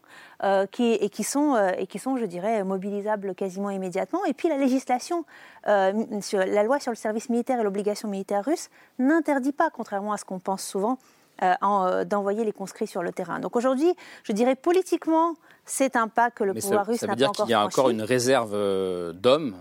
qui, 0.71 0.95
et 0.95 1.09
qui 1.09 1.23
sont, 1.23 1.55
euh, 1.55 1.71
et 1.79 1.87
qui 1.87 1.99
sont, 1.99 2.17
je 2.17 2.25
dirais, 2.25 2.65
mobilisables 2.65 3.35
quasiment 3.35 3.71
immédiatement. 3.71 4.25
Et 4.25 4.33
puis 4.33 4.49
la 4.49 4.57
législation, 4.57 5.25
euh, 5.69 5.93
sur, 6.21 6.41
la 6.41 6.63
loi 6.65 6.81
sur 6.81 6.91
le 6.91 6.97
service 6.97 7.29
militaire 7.29 7.61
et 7.61 7.63
l'obligation 7.63 8.09
militaire 8.09 8.45
russe 8.45 8.69
n'interdit 8.99 9.53
pas, 9.53 9.71
contrairement 9.71 10.13
à 10.13 10.17
ce 10.17 10.25
qu'on 10.25 10.41
pense 10.41 10.65
souvent, 10.65 10.99
euh, 11.43 12.05
d'envoyer 12.05 12.45
les 12.45 12.53
conscrits 12.53 12.87
sur 12.87 13.03
le 13.03 13.13
terrain. 13.13 13.41
Donc 13.41 13.57
aujourd'hui, 13.57 13.95
je 14.25 14.33
dirais 14.33 14.55
politiquement, 14.55 15.35
c'est 15.65 15.97
un 15.97 16.09
pas 16.09 16.31
que 16.31 16.45
le 16.45 16.55
pouvoir 16.55 16.87
russe 16.87 17.03
n'a 17.03 17.09
pas 17.09 17.15
encore 17.15 17.17
Ça 17.17 17.17
veut 17.17 17.17
dire 17.17 17.45
qu'il 17.45 17.51
y 17.51 17.55
a 17.55 17.65
encore 17.65 17.91
une 17.91 18.03
réserve 18.03 19.13
d'hommes 19.13 19.57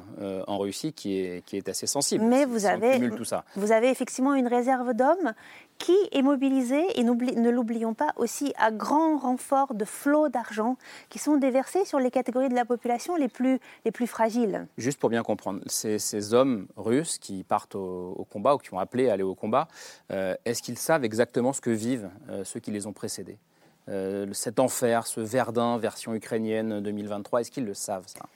en 0.47 0.57
Russie 0.57 0.93
qui 0.93 1.19
est, 1.19 1.45
qui 1.45 1.57
est 1.57 1.69
assez 1.69 1.87
sensible. 1.87 2.23
Mais 2.25 2.45
vous 2.45 2.65
avez, 2.65 3.09
tout 3.11 3.25
ça. 3.25 3.45
vous 3.55 3.71
avez 3.71 3.89
effectivement 3.89 4.33
une 4.33 4.47
réserve 4.47 4.93
d'hommes 4.93 5.33
qui 5.81 5.97
est 6.11 6.21
mobilisé, 6.21 6.83
et 6.99 7.03
ne 7.03 7.49
l'oublions 7.49 7.95
pas, 7.95 8.13
aussi 8.15 8.53
à 8.57 8.69
grand 8.71 9.17
renfort 9.17 9.73
de 9.73 9.83
flots 9.83 10.29
d'argent 10.29 10.77
qui 11.09 11.17
sont 11.17 11.37
déversés 11.37 11.85
sur 11.85 11.99
les 11.99 12.11
catégories 12.11 12.49
de 12.49 12.55
la 12.55 12.65
population 12.65 13.15
les 13.15 13.27
plus, 13.27 13.59
les 13.83 13.91
plus 13.91 14.05
fragiles. 14.05 14.67
Juste 14.77 14.99
pour 14.99 15.09
bien 15.09 15.23
comprendre, 15.23 15.61
ces, 15.65 15.97
ces 15.97 16.35
hommes 16.35 16.67
russes 16.77 17.17
qui 17.17 17.43
partent 17.43 17.73
au, 17.73 18.27
combat 18.29 18.53
ou 18.53 18.57
qui 18.59 18.71
ont 18.73 18.79
appelé 18.79 19.09
à 19.09 19.13
aller 19.13 19.23
au 19.23 19.33
combat, 19.33 19.67
euh, 20.11 20.35
est-ce 20.45 20.61
qu'ils 20.61 20.77
savent 20.77 21.03
exactement 21.03 21.51
ce 21.51 21.61
que 21.61 21.71
vivent 21.71 22.11
euh, 22.29 22.43
ceux 22.43 22.59
qui 22.59 22.69
les 22.69 22.85
ont 22.85 22.93
précédés? 22.93 23.39
Euh, 23.89 24.27
Cet 24.33 24.59
enfer, 24.59 25.07
ce 25.07 25.19
Verdun 25.19 25.79
version 25.79 26.13
ukrainienne 26.13 26.79
2023, 26.81 27.41
est-ce 27.41 27.51
qu'ils 27.51 27.65
le 27.65 27.73
savent 27.73 28.05
ça? 28.05 28.27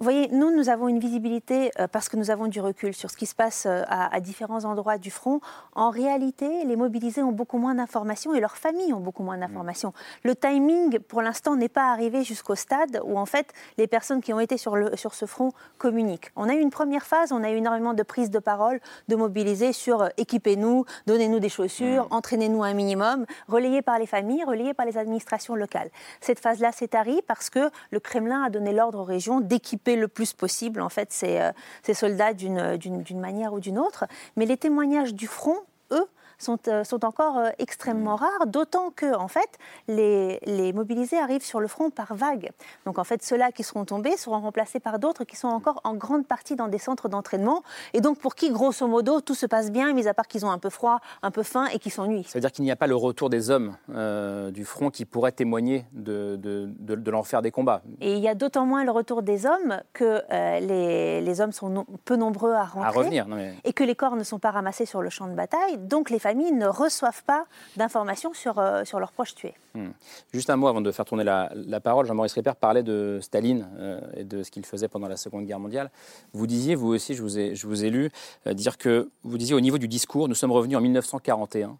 Vous 0.00 0.04
voyez, 0.04 0.28
nous, 0.28 0.54
nous 0.54 0.68
avons 0.68 0.86
une 0.86 1.00
visibilité 1.00 1.72
euh, 1.80 1.88
parce 1.88 2.08
que 2.08 2.16
nous 2.16 2.30
avons 2.30 2.46
du 2.46 2.60
recul 2.60 2.94
sur 2.94 3.10
ce 3.10 3.16
qui 3.16 3.26
se 3.26 3.34
passe 3.34 3.66
euh, 3.66 3.82
à, 3.88 4.20
différents 4.20 4.64
endroits 4.64 4.96
du 4.96 5.10
front. 5.10 5.40
En 5.74 5.90
réalité, 5.90 6.64
les 6.64 6.76
mobilisés 6.76 7.24
ont 7.24 7.32
beaucoup 7.32 7.58
moins 7.58 7.74
d'informations 7.74 8.32
et 8.32 8.38
leurs 8.38 8.56
familles 8.56 8.92
ont 8.92 9.00
beaucoup 9.00 9.24
moins 9.24 9.38
d'informations. 9.38 9.92
Le 10.22 10.36
timing, 10.36 11.00
pour 11.00 11.20
l'instant, 11.20 11.56
n'est 11.56 11.68
pas 11.68 11.90
arrivé 11.90 12.22
jusqu'au 12.22 12.54
stade 12.54 13.00
où, 13.04 13.18
en 13.18 13.26
fait, 13.26 13.52
les 13.76 13.88
personnes 13.88 14.20
qui 14.20 14.32
ont 14.32 14.38
été 14.38 14.56
sur, 14.56 14.76
le, 14.76 14.96
sur 14.96 15.14
ce 15.14 15.26
front 15.26 15.50
communiquent. 15.78 16.30
On 16.36 16.48
a 16.48 16.54
eu 16.54 16.60
une 16.60 16.70
première 16.70 17.04
phase, 17.04 17.32
on 17.32 17.42
a 17.42 17.50
eu 17.50 17.56
énormément 17.56 17.92
de 17.92 18.04
prises 18.04 18.30
de 18.30 18.38
parole, 18.38 18.78
de 19.08 19.16
mobilisés 19.16 19.72
sur 19.72 20.02
euh, 20.02 20.08
équipez-nous, 20.16 20.84
donnez-nous 21.08 21.40
des 21.40 21.48
chaussures, 21.48 22.06
entraînez-nous 22.12 22.62
un 22.62 22.72
minimum, 22.72 23.26
relayées 23.48 23.82
par 23.82 23.98
les 23.98 24.06
familles, 24.06 24.44
relayées 24.44 24.74
par 24.74 24.86
les 24.86 24.96
administrations 24.96 25.56
locales. 25.56 25.90
Cette 26.20 26.38
phase-là 26.38 26.70
s'est 26.70 26.86
tarie 26.86 27.20
parce 27.26 27.50
que 27.50 27.68
le 27.90 27.98
Kremlin 27.98 28.44
a 28.44 28.50
donné 28.50 28.72
l'ordre 28.72 29.00
aux 29.00 29.04
régions 29.04 29.40
d'équiper 29.40 29.87
le 29.96 30.08
plus 30.08 30.32
possible 30.32 30.80
en 30.80 30.88
fait 30.88 31.12
ces, 31.12 31.38
euh, 31.38 31.52
ces 31.82 31.94
soldats 31.94 32.32
d'une 32.32 33.20
manière 33.20 33.52
ou 33.52 33.60
d'une 33.60 33.78
autre. 33.78 34.06
Mais 34.36 34.46
les 34.46 34.56
témoignages 34.56 35.14
du 35.14 35.26
front, 35.26 35.56
eux, 35.90 36.06
sont, 36.38 36.58
euh, 36.68 36.84
sont 36.84 37.04
encore 37.04 37.38
euh, 37.38 37.50
extrêmement 37.58 38.14
mm. 38.14 38.20
rares, 38.20 38.46
d'autant 38.46 38.90
que 38.90 39.14
en 39.14 39.28
fait, 39.28 39.58
les, 39.88 40.38
les, 40.44 40.72
mobilisés 40.72 41.18
arrivent 41.18 41.44
sur 41.44 41.60
le 41.60 41.68
front 41.68 41.90
par 41.90 42.14
vagues. 42.14 42.50
Donc 42.86 42.98
en 42.98 43.04
fait, 43.04 43.22
ceux-là 43.22 43.52
qui 43.52 43.64
seront 43.64 43.84
tombés 43.84 44.16
seront 44.16 44.40
remplacés 44.40 44.80
par 44.80 44.98
d'autres 44.98 45.24
qui 45.24 45.36
sont 45.36 45.48
encore 45.48 45.80
en 45.84 45.94
grande 45.94 46.26
partie 46.26 46.56
dans 46.56 46.68
des 46.68 46.78
centres 46.78 47.08
d'entraînement, 47.08 47.62
et 47.94 48.00
donc 48.00 48.18
pour 48.18 48.34
qui, 48.34 48.50
grosso 48.50 48.86
modo, 48.86 49.20
tout 49.20 49.34
se 49.34 49.46
passe 49.46 49.70
bien, 49.70 49.92
mis 49.92 50.08
à 50.08 50.14
part 50.14 50.28
qu'ils 50.28 50.46
ont 50.46 50.50
un 50.50 50.58
peu 50.58 50.70
froid, 50.70 51.00
un 51.22 51.30
peu 51.30 51.42
faim 51.42 51.66
et 51.72 51.78
qu'ils 51.78 51.92
s'ennuient. 51.92 52.24
Ça 52.24 52.34
veut 52.34 52.40
dire 52.40 52.52
qu'il 52.52 52.64
n'y 52.64 52.70
a 52.70 52.76
pas 52.76 52.86
le 52.86 52.96
retour 52.96 53.30
des 53.30 53.50
hommes 53.50 53.76
euh, 53.90 54.50
du 54.50 54.64
front 54.64 54.90
qui 54.90 55.04
pourraient 55.04 55.32
témoigner 55.32 55.86
de, 55.92 56.36
de, 56.36 56.70
de, 56.78 57.10
l'enfer 57.10 57.42
des 57.42 57.50
combats. 57.50 57.82
Et 58.00 58.14
il 58.14 58.20
y 58.20 58.28
a 58.28 58.34
d'autant 58.34 58.66
moins 58.66 58.84
le 58.84 58.90
retour 58.90 59.22
des 59.22 59.46
hommes 59.46 59.80
que 59.92 60.22
les, 60.60 61.20
les, 61.20 61.40
hommes 61.40 61.52
sont 61.52 61.86
peu 62.04 62.16
nombreux 62.16 62.52
à 62.52 62.64
rentrer. 62.64 62.88
À 62.88 62.90
revenir, 62.90 63.26
Et 63.64 63.72
que 63.72 63.84
les 63.84 63.94
corps 63.94 64.16
ne 64.16 64.24
sont 64.24 64.38
pas 64.38 64.50
ramassés 64.50 64.86
sur 64.86 65.02
le 65.02 65.10
champ 65.10 65.26
de 65.26 65.34
bataille. 65.34 65.78
Donc 65.78 66.10
les 66.10 66.18
ne 66.34 66.66
reçoivent 66.66 67.22
pas 67.24 67.46
d'informations 67.76 68.32
sur, 68.34 68.58
euh, 68.58 68.84
sur 68.84 69.00
leurs 69.00 69.12
proches 69.12 69.34
tués. 69.34 69.54
Hmm. 69.74 69.90
Juste 70.32 70.50
un 70.50 70.56
mot 70.56 70.68
avant 70.68 70.80
de 70.80 70.90
faire 70.90 71.04
tourner 71.04 71.24
la, 71.24 71.80
parole. 71.80 72.06
Jean-Maurice 72.06 72.32
Ripper 72.32 72.52
parlait 72.60 72.82
de 72.82 73.18
Staline 73.22 73.68
euh, 73.78 74.00
et 74.16 74.24
de 74.24 74.42
ce 74.42 74.50
qu'il 74.50 74.66
faisait 74.66 74.88
pendant 74.88 75.08
la 75.08 75.16
Seconde 75.16 75.46
Guerre 75.46 75.60
mondiale. 75.60 75.90
Vous 76.32 76.46
disiez, 76.46 76.74
vous 76.74 76.88
aussi, 76.88 77.14
je 77.14 77.22
vous 77.22 77.38
ai, 77.38 77.54
je 77.54 77.66
vous 77.66 77.84
ai 77.84 77.90
lu, 77.90 78.10
euh, 78.46 78.54
dire 78.54 78.78
que 78.78 79.10
vous 79.22 79.38
disiez 79.38 79.54
au 79.54 79.60
niveau 79.60 79.78
du 79.78 79.88
discours, 79.88 80.28
nous 80.28 80.34
sommes 80.34 80.52
revenus 80.52 80.76
en 80.76 80.80
1941, 80.80 81.76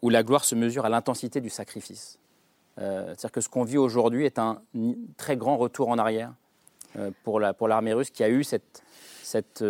où 0.00 0.10
la 0.10 0.22
gloire 0.22 0.44
se 0.44 0.54
mesure 0.54 0.84
à 0.84 0.88
l'intensité 0.88 1.40
du 1.40 1.50
sacrifice. 1.50 2.18
C'est-à-dire 2.76 3.32
que 3.32 3.40
ce 3.40 3.48
qu'on 3.48 3.64
vit 3.64 3.78
aujourd'hui 3.78 4.24
est 4.24 4.38
un 4.38 4.62
très 5.16 5.36
grand 5.36 5.56
retour 5.56 5.88
en 5.88 5.98
arrière 5.98 6.32
pour 7.24 7.40
l'armée 7.40 7.90
pour 7.90 7.98
russe 7.98 8.10
qui 8.10 8.22
a 8.22 8.28
eu 8.28 8.44
cette, 8.44 8.84
cette 9.24 9.64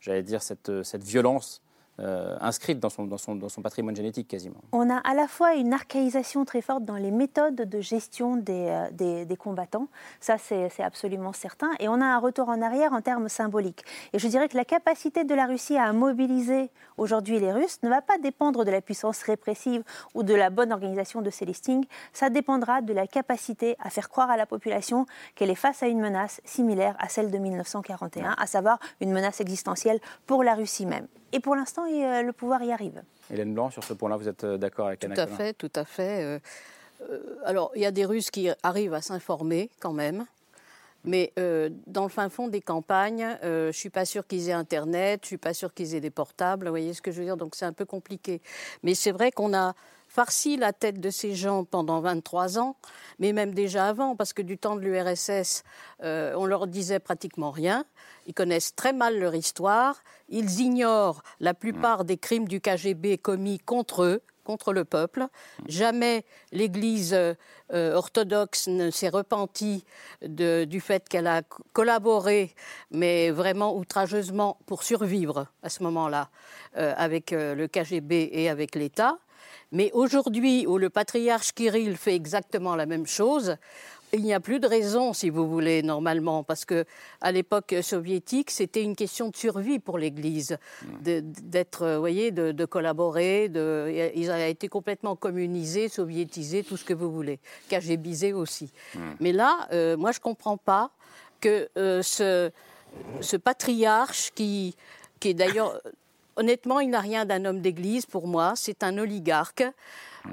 j'allais 0.00 0.24
dire, 0.24 0.42
cette, 0.42 0.82
cette 0.82 1.04
violence 1.04 1.62
euh, 2.00 2.36
inscrite 2.40 2.78
dans 2.78 2.90
son, 2.90 3.06
dans, 3.06 3.16
son, 3.16 3.34
dans 3.36 3.48
son, 3.48 3.62
patrimoine 3.62 3.96
génétique 3.96 4.28
quasiment. 4.28 4.60
On 4.72 4.90
a 4.90 4.98
à 4.98 5.14
la 5.14 5.26
fois 5.26 5.54
une 5.54 5.72
archaïsation 5.72 6.44
très 6.44 6.60
forte 6.60 6.84
dans 6.84 6.96
les 6.96 7.10
méthodes 7.10 7.54
de 7.54 7.80
gestion 7.80 8.36
des, 8.36 8.66
euh, 8.68 8.90
des, 8.92 9.24
des 9.24 9.36
combattants, 9.36 9.88
ça 10.20 10.36
c'est 10.38 10.70
absolument 10.82 11.32
certain, 11.32 11.70
et 11.80 11.88
on 11.88 12.00
a 12.00 12.04
un 12.04 12.18
retour 12.18 12.48
en 12.48 12.60
arrière 12.60 12.92
en 12.92 13.00
termes 13.00 13.28
symboliques. 13.28 13.84
Et 14.12 14.18
je 14.18 14.28
dirais 14.28 14.48
que 14.48 14.56
la 14.56 14.64
capacité 14.64 15.24
de 15.24 15.34
la 15.34 15.46
Russie 15.46 15.76
à 15.76 15.92
mobiliser 15.92 16.70
aujourd'hui 16.98 17.38
les 17.38 17.52
Russes 17.52 17.78
ne 17.82 17.88
va 17.88 18.02
pas 18.02 18.18
dépendre 18.18 18.64
de 18.64 18.70
la 18.70 18.80
puissance 18.80 19.22
répressive 19.22 19.82
ou 20.14 20.22
de 20.22 20.34
la 20.34 20.50
bonne 20.50 20.72
organisation 20.72 21.22
de 21.22 21.30
ces 21.30 21.44
listings, 21.44 21.86
ça 22.12 22.30
dépendra 22.30 22.82
de 22.82 22.92
la 22.92 23.06
capacité 23.06 23.76
à 23.80 23.90
faire 23.90 24.08
croire 24.08 24.30
à 24.30 24.36
la 24.36 24.46
population 24.46 25.06
qu'elle 25.34 25.50
est 25.50 25.54
face 25.54 25.82
à 25.82 25.86
une 25.86 26.00
menace 26.00 26.40
similaire 26.44 26.96
à 26.98 27.08
celle 27.08 27.30
de 27.30 27.38
1941, 27.38 28.34
à 28.36 28.46
savoir 28.46 28.78
une 29.00 29.12
menace 29.12 29.40
existentielle 29.40 30.00
pour 30.26 30.44
la 30.44 30.54
Russie 30.54 30.86
même. 30.86 31.06
Et 31.36 31.40
pour 31.40 31.54
l'instant, 31.54 31.84
euh, 31.84 32.22
le 32.22 32.32
pouvoir 32.32 32.62
y 32.62 32.72
arrive. 32.72 33.02
Hélène 33.30 33.52
Blanc, 33.52 33.68
sur 33.68 33.84
ce 33.84 33.92
point-là, 33.92 34.16
vous 34.16 34.26
êtes 34.26 34.44
euh, 34.44 34.56
d'accord 34.56 34.86
avec 34.86 35.04
Anna 35.04 35.14
Tout 35.14 35.20
à 35.20 35.26
fait, 35.26 35.52
tout 35.52 35.70
à 35.74 35.84
fait. 35.84 36.40
Euh, 37.02 37.18
alors, 37.44 37.70
il 37.74 37.82
y 37.82 37.84
a 37.84 37.90
des 37.90 38.06
Russes 38.06 38.30
qui 38.30 38.48
arrivent 38.62 38.94
à 38.94 39.02
s'informer 39.02 39.68
quand 39.78 39.92
même. 39.92 40.24
Mais 41.04 41.32
dans 41.86 42.02
le 42.02 42.08
fin 42.08 42.28
fond 42.30 42.48
des 42.48 42.60
campagnes, 42.60 43.38
je 43.40 43.66
ne 43.68 43.72
suis 43.72 43.90
pas 43.90 44.04
sûre 44.04 44.26
qu'ils 44.26 44.48
aient 44.48 44.52
Internet, 44.52 45.20
je 45.22 45.26
ne 45.26 45.28
suis 45.28 45.36
pas 45.36 45.54
sûre 45.54 45.72
qu'ils 45.72 45.94
aient 45.94 46.00
des 46.00 46.10
portables, 46.10 46.66
vous 46.66 46.72
voyez 46.72 46.94
ce 46.94 47.02
que 47.02 47.12
je 47.12 47.18
veux 47.18 47.24
dire 47.24 47.36
Donc 47.36 47.54
c'est 47.54 47.64
un 47.64 47.72
peu 47.72 47.84
compliqué. 47.84 48.40
Mais 48.82 48.94
c'est 48.94 49.12
vrai 49.12 49.30
qu'on 49.30 49.54
a 49.54 49.76
farci 50.16 50.56
la 50.56 50.72
tête 50.72 50.98
de 50.98 51.10
ces 51.10 51.34
gens 51.34 51.64
pendant 51.64 52.00
23 52.00 52.58
ans, 52.58 52.76
mais 53.18 53.34
même 53.34 53.52
déjà 53.52 53.86
avant, 53.86 54.16
parce 54.16 54.32
que 54.32 54.40
du 54.40 54.56
temps 54.56 54.76
de 54.76 54.80
l'URSS, 54.80 55.62
on 56.02 56.46
leur 56.46 56.66
disait 56.66 57.00
pratiquement 57.00 57.50
rien. 57.50 57.84
Ils 58.26 58.32
connaissent 58.32 58.74
très 58.74 58.94
mal 58.94 59.18
leur 59.18 59.34
histoire. 59.34 60.02
Ils 60.30 60.60
ignorent 60.60 61.22
la 61.38 61.52
plupart 61.52 62.06
des 62.06 62.16
crimes 62.16 62.48
du 62.48 62.62
KGB 62.62 63.18
commis 63.18 63.58
contre 63.58 64.04
eux, 64.04 64.22
contre 64.46 64.72
le 64.72 64.84
peuple. 64.84 65.26
Jamais 65.66 66.24
l'Église 66.52 67.12
euh, 67.12 67.34
orthodoxe 67.94 68.68
ne 68.68 68.90
s'est 68.90 69.08
repentie 69.08 69.84
du 70.22 70.80
fait 70.80 71.08
qu'elle 71.08 71.26
a 71.26 71.42
collaboré, 71.72 72.54
mais 72.90 73.30
vraiment 73.30 73.76
outrageusement, 73.76 74.58
pour 74.66 74.82
survivre 74.82 75.48
à 75.62 75.68
ce 75.68 75.82
moment-là 75.82 76.30
euh, 76.76 76.94
avec 76.96 77.32
euh, 77.32 77.54
le 77.54 77.68
KGB 77.68 78.30
et 78.32 78.48
avec 78.48 78.74
l'État. 78.76 79.18
Mais 79.72 79.90
aujourd'hui, 79.92 80.66
où 80.66 80.78
le 80.78 80.90
patriarche 80.90 81.52
Kirill 81.52 81.96
fait 81.96 82.14
exactement 82.14 82.76
la 82.76 82.86
même 82.86 83.06
chose, 83.06 83.56
il 84.12 84.22
n'y 84.22 84.32
a 84.32 84.40
plus 84.40 84.60
de 84.60 84.66
raison, 84.66 85.12
si 85.12 85.30
vous 85.30 85.48
voulez, 85.48 85.82
normalement, 85.82 86.44
parce 86.44 86.64
que 86.64 86.84
à 87.20 87.32
l'époque 87.32 87.74
soviétique, 87.82 88.50
c'était 88.50 88.82
une 88.82 88.94
question 88.94 89.28
de 89.28 89.36
survie 89.36 89.78
pour 89.78 89.98
l'Église, 89.98 90.58
d'être, 91.00 91.94
vous 91.94 92.00
voyez, 92.00 92.30
de, 92.30 92.64
collaborer. 92.64 93.48
De, 93.48 94.12
ils 94.14 94.30
ont 94.30 94.36
été 94.36 94.68
complètement 94.68 95.16
communisés, 95.16 95.88
soviétisés, 95.88 96.62
tout 96.62 96.76
ce 96.76 96.84
que 96.84 96.94
vous 96.94 97.10
voulez, 97.10 97.40
KGBisés 97.68 98.32
aussi. 98.32 98.72
Mais 99.20 99.32
là, 99.32 99.66
euh, 99.72 99.96
moi, 99.96 100.12
je 100.12 100.18
ne 100.18 100.22
comprends 100.22 100.56
pas 100.56 100.90
que 101.40 101.68
euh, 101.76 102.02
ce, 102.02 102.50
ce 103.20 103.36
patriarche 103.36 104.30
qui, 104.34 104.76
qui 105.20 105.30
est 105.30 105.34
d'ailleurs, 105.34 105.80
honnêtement, 106.36 106.80
il 106.80 106.90
n'a 106.90 107.00
rien 107.00 107.24
d'un 107.24 107.44
homme 107.44 107.60
d'Église 107.60 108.06
pour 108.06 108.26
moi, 108.26 108.54
c'est 108.56 108.82
un 108.82 108.98
oligarque. 108.98 109.64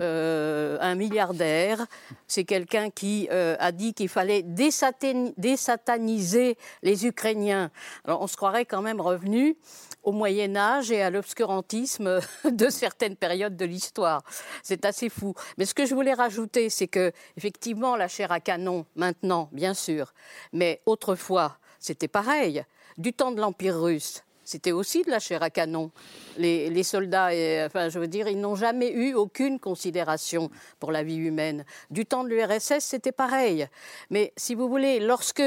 Euh, 0.01 0.79
un 0.81 0.95
milliardaire. 0.95 1.85
C'est 2.27 2.45
quelqu'un 2.45 2.89
qui 2.89 3.27
euh, 3.31 3.55
a 3.59 3.71
dit 3.71 3.93
qu'il 3.93 4.09
fallait 4.09 4.41
désataniser 4.41 6.57
les 6.81 7.05
Ukrainiens. 7.05 7.69
Alors 8.03 8.21
on 8.21 8.27
se 8.27 8.35
croirait 8.35 8.65
quand 8.65 8.81
même 8.81 8.99
revenu 8.99 9.55
au 10.01 10.11
Moyen 10.11 10.55
Âge 10.55 10.91
et 10.91 11.03
à 11.03 11.11
l'obscurantisme 11.11 12.19
de 12.51 12.69
certaines 12.69 13.15
périodes 13.15 13.55
de 13.55 13.65
l'histoire. 13.65 14.23
C'est 14.63 14.83
assez 14.85 15.09
fou. 15.09 15.35
Mais 15.59 15.65
ce 15.65 15.75
que 15.75 15.85
je 15.85 15.93
voulais 15.93 16.13
rajouter, 16.13 16.71
c'est 16.71 16.87
que 16.87 17.11
effectivement 17.37 17.95
la 17.95 18.07
chair 18.07 18.31
à 18.31 18.39
canon 18.39 18.87
maintenant, 18.95 19.49
bien 19.51 19.75
sûr, 19.75 20.15
mais 20.53 20.81
autrefois 20.87 21.59
c'était 21.83 22.07
pareil. 22.07 22.63
Du 22.97 23.11
temps 23.11 23.31
de 23.31 23.41
l'Empire 23.41 23.79
russe, 23.79 24.23
c'était 24.43 24.71
aussi 24.71 25.03
de 25.03 25.09
la 25.09 25.19
chair 25.19 25.43
à 25.43 25.49
canon. 25.49 25.91
Les, 26.37 26.83
soldats, 26.83 27.29
enfin, 27.65 27.89
je 27.89 27.99
veux 27.99 28.07
dire, 28.07 28.27
ils 28.27 28.39
n'ont 28.39 28.55
jamais 28.55 28.91
eu 28.91 29.13
aucune 29.13 29.59
considération 29.59 30.49
pour 30.79 30.91
la 30.91 31.03
vie 31.03 31.15
humaine. 31.15 31.65
Du 31.89 32.05
temps 32.05 32.23
de 32.23 32.29
l'URSS, 32.29 32.79
c'était 32.79 33.11
pareil. 33.11 33.67
Mais 34.09 34.33
si 34.37 34.55
vous 34.55 34.67
voulez, 34.67 34.99
lorsque 34.99 35.43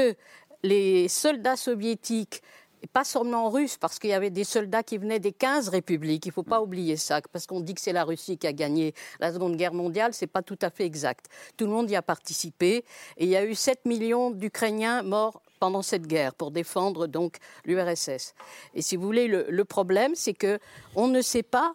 les 0.63 1.07
soldats 1.07 1.55
soviétiques 1.55 2.41
et 2.83 2.87
pas 2.87 3.03
seulement 3.03 3.49
russes, 3.49 3.77
parce 3.77 3.97
qu'il 3.97 4.11
y 4.11 4.13
avait 4.13 4.29
des 4.29 4.43
soldats 4.43 4.83
qui 4.83 4.97
venaient 4.97 5.19
des 5.19 5.31
15 5.31 5.69
républiques. 5.69 6.25
Il 6.25 6.29
ne 6.29 6.33
faut 6.33 6.43
pas 6.43 6.61
oublier 6.61 6.95
ça, 6.95 7.21
parce 7.31 7.47
qu'on 7.47 7.59
dit 7.59 7.73
que 7.73 7.81
c'est 7.81 7.93
la 7.93 8.03
Russie 8.03 8.37
qui 8.37 8.45
a 8.45 8.53
gagné 8.53 8.93
la 9.19 9.33
Seconde 9.33 9.55
Guerre 9.55 9.73
mondiale. 9.73 10.13
Ce 10.13 10.23
n'est 10.23 10.29
pas 10.29 10.43
tout 10.43 10.59
à 10.61 10.69
fait 10.69 10.85
exact. 10.85 11.25
Tout 11.55 11.65
le 11.65 11.71
monde 11.71 11.89
y 11.89 11.95
a 11.95 12.01
participé. 12.01 12.85
Et 13.17 13.23
il 13.25 13.29
y 13.29 13.35
a 13.35 13.43
eu 13.43 13.55
7 13.55 13.85
millions 13.85 14.29
d'Ukrainiens 14.29 15.01
morts 15.01 15.41
pendant 15.59 15.81
cette 15.81 16.07
guerre 16.07 16.33
pour 16.33 16.51
défendre 16.51 17.07
donc 17.07 17.37
l'URSS. 17.65 18.33
Et 18.73 18.81
si 18.81 18.95
vous 18.95 19.05
voulez, 19.05 19.27
le, 19.27 19.65
problème, 19.65 20.15
c'est 20.15 20.33
que 20.33 20.59
on 20.95 21.07
ne 21.07 21.21
sait 21.21 21.43
pas 21.43 21.73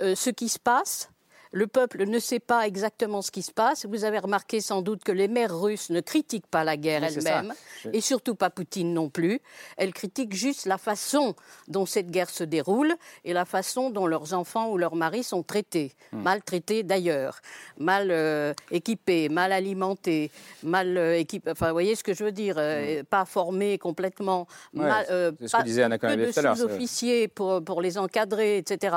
euh, 0.00 0.14
ce 0.14 0.30
qui 0.30 0.48
se 0.48 0.58
passe 0.58 1.10
le 1.52 1.66
peuple 1.66 2.04
ne 2.06 2.18
sait 2.18 2.40
pas 2.40 2.66
exactement 2.66 3.22
ce 3.22 3.30
qui 3.30 3.42
se 3.42 3.52
passe. 3.52 3.86
Vous 3.86 4.04
avez 4.04 4.18
remarqué 4.18 4.60
sans 4.60 4.82
doute 4.82 5.04
que 5.04 5.12
les 5.12 5.28
mères 5.28 5.58
russes 5.58 5.90
ne 5.90 6.00
critiquent 6.00 6.46
pas 6.46 6.64
la 6.64 6.76
guerre 6.76 7.04
elle-même, 7.04 7.54
et 7.92 8.00
surtout 8.00 8.34
pas 8.34 8.50
Poutine 8.50 8.92
non 8.92 9.08
plus. 9.08 9.40
Elles 9.76 9.92
critiquent 9.92 10.34
juste 10.34 10.66
la 10.66 10.78
façon 10.78 11.34
dont 11.68 11.86
cette 11.86 12.10
guerre 12.10 12.30
se 12.30 12.44
déroule 12.44 12.94
et 13.24 13.32
la 13.32 13.44
façon 13.44 13.90
dont 13.90 14.06
leurs 14.06 14.34
enfants 14.34 14.70
ou 14.70 14.78
leurs 14.78 14.94
maris 14.94 15.22
sont 15.22 15.42
traités, 15.42 15.92
hmm. 16.12 16.22
mal 16.22 16.42
traités 16.42 16.82
d'ailleurs, 16.82 17.40
mal 17.78 18.08
euh, 18.10 18.52
équipés, 18.70 19.28
mal 19.28 19.52
alimentés, 19.52 20.30
mal 20.62 20.96
euh, 20.96 21.18
équipés. 21.18 21.50
Enfin, 21.50 21.68
vous 21.68 21.72
voyez 21.72 21.94
ce 21.94 22.04
que 22.04 22.14
je 22.14 22.24
veux 22.24 22.32
dire 22.32 22.56
euh, 22.58 23.02
hmm. 23.02 23.04
Pas 23.04 23.24
formés 23.24 23.78
complètement, 23.78 24.46
mal, 24.72 25.06
ce 25.08 25.30
que 25.30 25.62
disait 25.64 25.82
Anna 25.82 25.98
de 25.98 26.30
sous-officiers 26.32 27.28
pour, 27.28 27.62
pour 27.62 27.80
les 27.80 27.98
encadrer, 27.98 28.58
etc. 28.58 28.96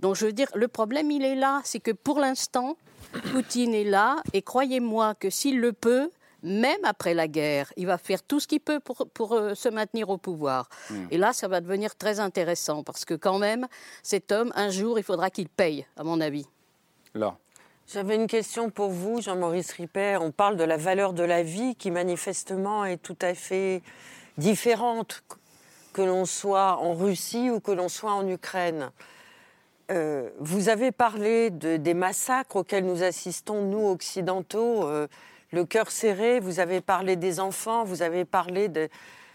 Donc 0.00 0.16
je 0.16 0.26
veux 0.26 0.32
dire, 0.32 0.48
le 0.54 0.68
problème 0.68 1.10
il 1.10 1.24
est 1.24 1.36
là, 1.36 1.60
c'est 1.64 1.80
que 1.86 1.92
pour 1.92 2.18
l'instant, 2.18 2.76
Poutine 3.30 3.72
est 3.72 3.84
là 3.84 4.16
et 4.32 4.42
croyez-moi 4.42 5.14
que 5.14 5.30
s'il 5.30 5.60
le 5.60 5.72
peut, 5.72 6.10
même 6.42 6.84
après 6.84 7.14
la 7.14 7.28
guerre, 7.28 7.72
il 7.76 7.86
va 7.86 7.96
faire 7.96 8.24
tout 8.24 8.40
ce 8.40 8.48
qu'il 8.48 8.58
peut 8.58 8.80
pour, 8.80 9.06
pour 9.14 9.34
euh, 9.34 9.54
se 9.54 9.68
maintenir 9.68 10.10
au 10.10 10.18
pouvoir. 10.18 10.68
Hmm. 10.90 11.06
Et 11.12 11.16
là, 11.16 11.32
ça 11.32 11.46
va 11.46 11.60
devenir 11.60 11.94
très 11.94 12.18
intéressant 12.18 12.82
parce 12.82 13.04
que 13.04 13.14
quand 13.14 13.38
même, 13.38 13.68
cet 14.02 14.32
homme, 14.32 14.52
un 14.56 14.68
jour, 14.70 14.98
il 14.98 15.04
faudra 15.04 15.30
qu'il 15.30 15.48
paye, 15.48 15.86
à 15.96 16.02
mon 16.02 16.20
avis. 16.20 16.46
Là. 17.14 17.36
J'avais 17.86 18.16
une 18.16 18.26
question 18.26 18.68
pour 18.68 18.90
vous, 18.90 19.22
Jean-Maurice 19.22 19.70
Ripper. 19.70 20.18
On 20.20 20.32
parle 20.32 20.56
de 20.56 20.64
la 20.64 20.76
valeur 20.76 21.12
de 21.12 21.22
la 21.22 21.44
vie 21.44 21.76
qui 21.76 21.92
manifestement 21.92 22.84
est 22.84 23.00
tout 23.00 23.18
à 23.20 23.32
fait 23.34 23.80
différente 24.38 25.22
que 25.92 26.02
l'on 26.02 26.24
soit 26.24 26.78
en 26.78 26.94
Russie 26.94 27.48
ou 27.48 27.60
que 27.60 27.70
l'on 27.70 27.88
soit 27.88 28.12
en 28.12 28.26
Ukraine. 28.26 28.90
Euh, 29.92 30.30
vous 30.40 30.68
avez 30.68 30.90
parlé 30.90 31.50
de, 31.50 31.76
des 31.76 31.94
massacres 31.94 32.56
auxquels 32.56 32.84
nous 32.84 33.04
assistons, 33.04 33.62
nous, 33.62 33.86
occidentaux, 33.86 34.84
euh, 34.84 35.06
le 35.52 35.64
cœur 35.64 35.90
serré. 35.90 36.40
Vous 36.40 36.58
avez 36.58 36.80
parlé 36.80 37.14
des 37.14 37.38
enfants, 37.38 37.84
vous 37.84 38.02
avez 38.02 38.24
parlé 38.24 38.68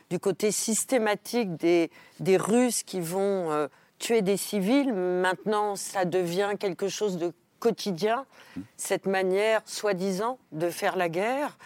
du 0.09 0.19
côté 0.19 0.51
systématique 0.51 1.55
des, 1.55 1.89
Russes 2.37 2.83
qui 2.83 2.99
vont 2.99 3.49
euh, 3.51 3.67
tuer 3.97 4.21
des 4.21 4.35
civils. 4.35 4.91
Maintenant, 4.93 5.77
ça 5.77 6.03
devient 6.03 6.51
quelque 6.59 6.89
chose 6.89 7.17
de 7.17 7.31
quotidien, 7.59 8.25
cette 8.75 9.05
manière, 9.05 9.61
soi-disant, 9.65 10.37
de 10.51 10.69
faire 10.69 10.97
la 10.97 11.07
guerre. 11.07 11.57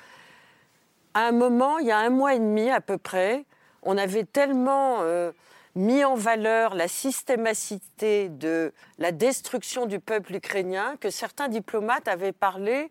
À 1.15 1.21
un 1.21 1.31
moment, 1.31 1.79
il 1.79 1.87
y 1.87 1.91
a 1.91 1.97
un 1.97 2.09
mois 2.09 2.35
et 2.35 2.39
demi 2.39 2.69
à 2.69 2.81
peu 2.81 2.97
près, 2.97 3.45
on 3.81 3.97
avait 3.97 4.25
tellement 4.25 4.99
mis 5.75 6.03
en 6.03 6.15
valeur 6.15 6.73
la 6.73 6.87
systématicité 6.87 8.29
de 8.29 8.73
la 8.97 9.11
destruction 9.11 9.85
du 9.85 9.99
peuple 9.99 10.35
ukrainien 10.35 10.95
que 10.99 11.09
certains 11.09 11.49
diplomates 11.49 12.07
avaient 12.07 12.31
parlé 12.31 12.89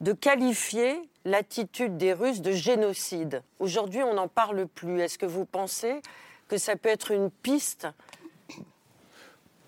de 0.00 0.12
qualifier 0.12 1.00
l'attitude 1.24 1.96
des 1.96 2.12
Russes 2.12 2.40
de 2.40 2.52
génocide. 2.52 3.42
Aujourd'hui, 3.58 4.02
on 4.02 4.14
n'en 4.14 4.28
parle 4.28 4.66
plus. 4.66 5.00
Est-ce 5.00 5.18
que 5.18 5.26
vous 5.26 5.44
pensez 5.44 6.00
que 6.48 6.58
ça 6.58 6.76
peut 6.76 6.88
être 6.88 7.10
une 7.10 7.30
piste? 7.30 7.88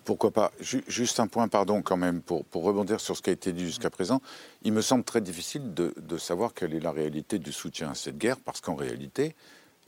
Pourquoi 0.05 0.31
pas? 0.31 0.51
Juste 0.59 1.19
un 1.19 1.27
point, 1.27 1.47
pardon, 1.47 1.81
quand 1.81 1.97
même, 1.97 2.21
pour, 2.21 2.43
pour, 2.45 2.63
rebondir 2.63 2.99
sur 2.99 3.15
ce 3.15 3.21
qui 3.21 3.29
a 3.29 3.33
été 3.33 3.53
dit 3.53 3.65
jusqu'à 3.65 3.91
présent. 3.91 4.19
Il 4.63 4.73
me 4.73 4.81
semble 4.81 5.03
très 5.03 5.21
difficile 5.21 5.73
de, 5.73 5.93
de, 5.97 6.17
savoir 6.17 6.53
quelle 6.53 6.73
est 6.73 6.79
la 6.79 6.91
réalité 6.91 7.37
du 7.37 7.51
soutien 7.51 7.91
à 7.91 7.95
cette 7.95 8.17
guerre, 8.17 8.39
parce 8.39 8.61
qu'en 8.61 8.75
réalité, 8.75 9.35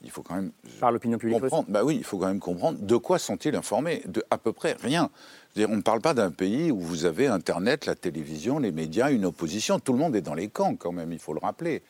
il 0.04 0.12
faut 0.12 0.22
quand 0.22 0.36
même 0.36 0.52
Par 0.80 0.92
l'opinion 0.92 1.18
publique 1.18 1.40
comprendre. 1.40 1.66
Bah 1.70 1.84
oui, 1.84 1.96
il 1.98 2.04
faut 2.04 2.18
quand 2.18 2.28
même 2.28 2.40
comprendre 2.40 2.80
de 2.80 2.96
quoi 2.98 3.20
sont-ils 3.20 3.56
informés 3.56 4.04
De 4.08 4.24
à 4.30 4.38
peu 4.38 4.52
près 4.52 4.76
rien. 4.82 5.10
on 5.58 5.76
ne 5.76 5.82
parle 5.82 6.02
pas 6.02 6.14
d'un 6.14 6.32
pays 6.32 6.72
où 6.72 6.80
vous 6.80 7.06
avez 7.06 7.28
Internet, 7.28 7.86
la 7.86 7.96
télévision, 7.96 8.60
les 8.60 8.72
médias, 8.72 9.12
une 9.12 9.26
opposition. 9.26 9.80
Tout 9.80 9.94
le 9.94 10.00
monde 10.00 10.16
est 10.16 10.22
dans 10.22 10.34
les 10.34 10.50
camps, 10.50 10.76
quand 10.76 10.92
même. 10.92 11.12
Il 11.12 11.20
faut 11.20 11.34
le 11.34 11.40
rappeler. 11.40 11.84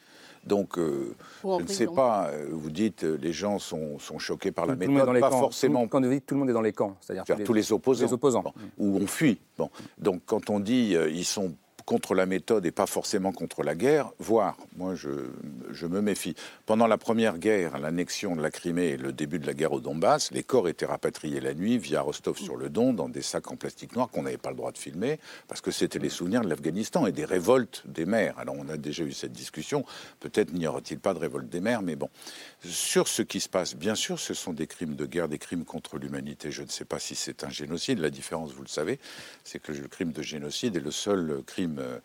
Donc, 0.45 0.77
euh, 0.77 1.15
je 1.43 1.63
ne 1.63 1.67
sais 1.67 1.87
pas, 1.87 2.27
euh, 2.27 2.47
vous 2.51 2.69
dites 2.69 3.05
euh, 3.05 3.17
les 3.21 3.31
gens 3.31 3.59
sont, 3.59 3.97
sont 3.99 4.19
choqués 4.19 4.51
par 4.51 4.65
la 4.65 4.75
méthode, 4.75 5.05
dans 5.05 5.13
les 5.13 5.21
pas 5.21 5.29
camps. 5.29 5.39
forcément. 5.39 5.87
Quand 5.87 6.01
vous 6.01 6.09
dites 6.09 6.25
tout 6.25 6.35
le 6.35 6.39
monde 6.41 6.49
est 6.49 6.53
dans 6.53 6.61
les 6.61 6.73
camps, 6.73 6.97
c'est-à-dire 6.99 7.23
tous, 7.23 7.43
tous 7.43 7.53
les, 7.53 7.71
opposants, 7.71 8.05
les 8.05 8.13
opposants. 8.13 8.41
Bon, 8.41 8.53
où 8.77 8.97
on 8.97 9.07
fuit. 9.07 9.39
Bon. 9.57 9.69
Donc, 9.97 10.21
quand 10.25 10.49
on 10.49 10.59
dit 10.59 10.97
ils 11.11 11.25
sont 11.25 11.53
contre 11.85 12.15
la 12.15 12.25
méthode 12.25 12.65
et 12.65 12.71
pas 12.71 12.85
forcément 12.85 13.31
contre 13.31 13.63
la 13.63 13.75
guerre, 13.75 14.11
voire, 14.19 14.57
moi 14.77 14.95
je, 14.95 15.85
me 15.85 16.01
méfie. 16.01 16.35
Pendant 16.65 16.87
la 16.87 16.97
première 16.97 17.37
guerre, 17.37 17.77
l'annexion 17.77 18.35
de 18.35 18.41
la 18.41 18.51
Crimée 18.51 18.89
et 18.89 18.97
le 18.97 19.11
début 19.11 19.39
de 19.39 19.45
la 19.45 19.53
guerre 19.53 19.73
au 19.73 19.79
Donbass, 19.79 20.31
les 20.31 20.43
corps 20.43 20.67
étaient 20.69 20.85
rapatriés 20.85 21.41
la 21.41 21.53
nuit 21.53 21.77
via 21.77 22.01
Rostov-sur-le-Don 22.01 22.93
dans 22.93 23.09
des 23.09 23.21
sacs 23.21 23.51
en 23.51 23.55
plastique 23.55 23.95
noir 23.95 24.09
qu'on 24.09 24.23
n'avait 24.23 24.37
pas 24.37 24.49
le 24.49 24.55
droit 24.55 24.71
de 24.71 24.77
filmer 24.77 25.19
parce 25.47 25.61
que 25.61 25.71
c'était 25.71 25.99
les 25.99 26.09
souvenirs 26.09 26.41
de 26.41 26.49
l'Afghanistan 26.49 27.05
et 27.05 27.11
des 27.11 27.25
révoltes 27.25 27.83
des 27.85 28.05
mers. 28.05 28.37
Alors 28.39 28.55
on 28.57 28.69
a 28.69 28.77
déjà 28.77 29.03
eu 29.03 29.11
cette 29.11 29.33
discussion, 29.33 29.85
peut-être 30.19 30.53
n'y 30.53 30.67
aura-t-il 30.67 30.99
pas 30.99 31.13
de 31.13 31.19
révolte 31.19 31.49
des 31.49 31.61
mers, 31.61 31.81
mais 31.81 31.95
bon. 31.95 32.09
Sur 32.63 33.07
ce 33.07 33.21
qui 33.21 33.39
se 33.39 33.49
passe, 33.49 33.75
bien 33.75 33.95
sûr, 33.95 34.19
ce 34.19 34.33
sont 34.33 34.53
des 34.53 34.67
crimes 34.67 34.95
de 34.95 35.05
guerre, 35.05 35.27
des 35.27 35.37
crimes 35.37 35.65
contre 35.65 35.97
l'humanité. 35.97 36.51
Je 36.51 36.63
ne 36.63 36.69
sais 36.69 36.85
pas 36.85 36.99
si 36.99 37.15
c'est 37.15 37.43
un 37.43 37.49
génocide. 37.49 37.99
La 37.99 38.09
différence, 38.09 38.53
vous 38.53 38.63
le 38.63 38.69
savez, 38.69 38.99
c'est 39.43 39.59
que 39.59 39.71
le 39.71 39.87
crime 39.87 40.11
de 40.11 40.21
génocide 40.21 40.75
est 40.75 40.81
le 40.81 40.91
seul 40.91 41.43
crime 41.45 41.72
euh, 41.79 41.99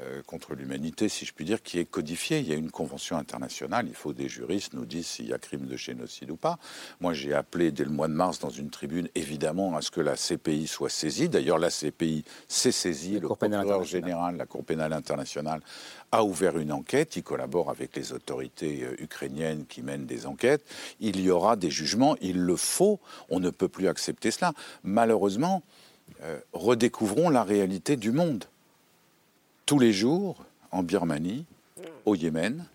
euh, 0.00 0.22
contre 0.26 0.54
l'humanité, 0.54 1.08
si 1.08 1.24
je 1.24 1.32
puis 1.32 1.44
dire, 1.44 1.62
qui 1.62 1.78
est 1.78 1.84
codifié. 1.84 2.40
Il 2.40 2.48
y 2.48 2.52
a 2.52 2.56
une 2.56 2.72
convention 2.72 3.16
internationale. 3.16 3.86
Il 3.88 3.94
faut 3.94 4.12
des 4.12 4.28
juristes 4.28 4.72
nous 4.72 4.86
disent 4.86 5.06
s'il 5.06 5.28
y 5.28 5.32
a 5.32 5.38
crime 5.38 5.66
de 5.66 5.76
génocide 5.76 6.32
ou 6.32 6.36
pas. 6.36 6.58
Moi, 7.00 7.12
j'ai 7.12 7.32
appelé 7.32 7.70
dès 7.70 7.84
le 7.84 7.90
mois 7.90 8.08
de 8.08 8.12
mars 8.12 8.40
dans 8.40 8.50
une 8.50 8.70
tribune, 8.70 9.08
évidemment, 9.14 9.76
à 9.76 9.82
ce 9.82 9.92
que 9.92 10.00
la 10.00 10.16
CPI 10.16 10.66
soit 10.66 10.88
saisie. 10.88 11.28
D'ailleurs, 11.28 11.58
la 11.58 11.70
CPI 11.70 12.24
s'est 12.48 12.72
saisie. 12.72 13.20
Le 13.20 13.28
procureur 13.28 13.84
général, 13.84 14.36
la 14.36 14.46
Cour 14.46 14.64
pénale 14.64 14.92
internationale, 14.92 15.60
a 16.10 16.24
ouvert 16.24 16.58
une 16.58 16.72
enquête. 16.72 17.14
Il 17.14 17.22
collabore 17.22 17.70
avec 17.70 17.94
les 17.94 18.12
autorités 18.12 18.82
euh, 18.82 19.00
ukrainiennes 19.00 19.64
qui 19.64 19.82
mènent 19.82 20.06
des 20.06 20.26
enquêtes. 20.26 20.64
Il 20.98 21.20
y 21.20 21.30
aura 21.30 21.54
des 21.54 21.70
jugements. 21.70 22.16
Il 22.20 22.40
le 22.40 22.56
faut. 22.56 22.98
On 23.30 23.38
ne 23.38 23.50
peut 23.50 23.68
plus 23.68 23.86
accepter 23.86 24.32
cela. 24.32 24.54
Malheureusement, 24.82 25.62
euh, 26.22 26.40
redécouvrons 26.52 27.30
la 27.30 27.44
réalité 27.44 27.96
du 27.96 28.10
monde 28.10 28.46
tous 29.66 29.78
les 29.78 29.92
jours 29.92 30.44
en 30.70 30.82
Birmanie, 30.82 31.46
au 32.04 32.14
Yémen, 32.14 32.66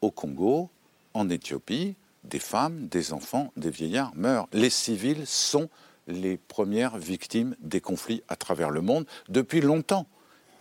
au 0.00 0.10
Congo, 0.10 0.70
en 1.14 1.28
Éthiopie, 1.28 1.94
des 2.24 2.38
femmes, 2.38 2.88
des 2.88 3.12
enfants, 3.12 3.52
des 3.56 3.70
vieillards 3.70 4.12
meurent. 4.14 4.48
Les 4.52 4.70
civils 4.70 5.26
sont 5.26 5.68
les 6.08 6.36
premières 6.36 6.98
victimes 6.98 7.56
des 7.60 7.80
conflits 7.80 8.22
à 8.28 8.36
travers 8.36 8.70
le 8.70 8.80
monde 8.80 9.06
depuis 9.28 9.60
longtemps 9.60 10.06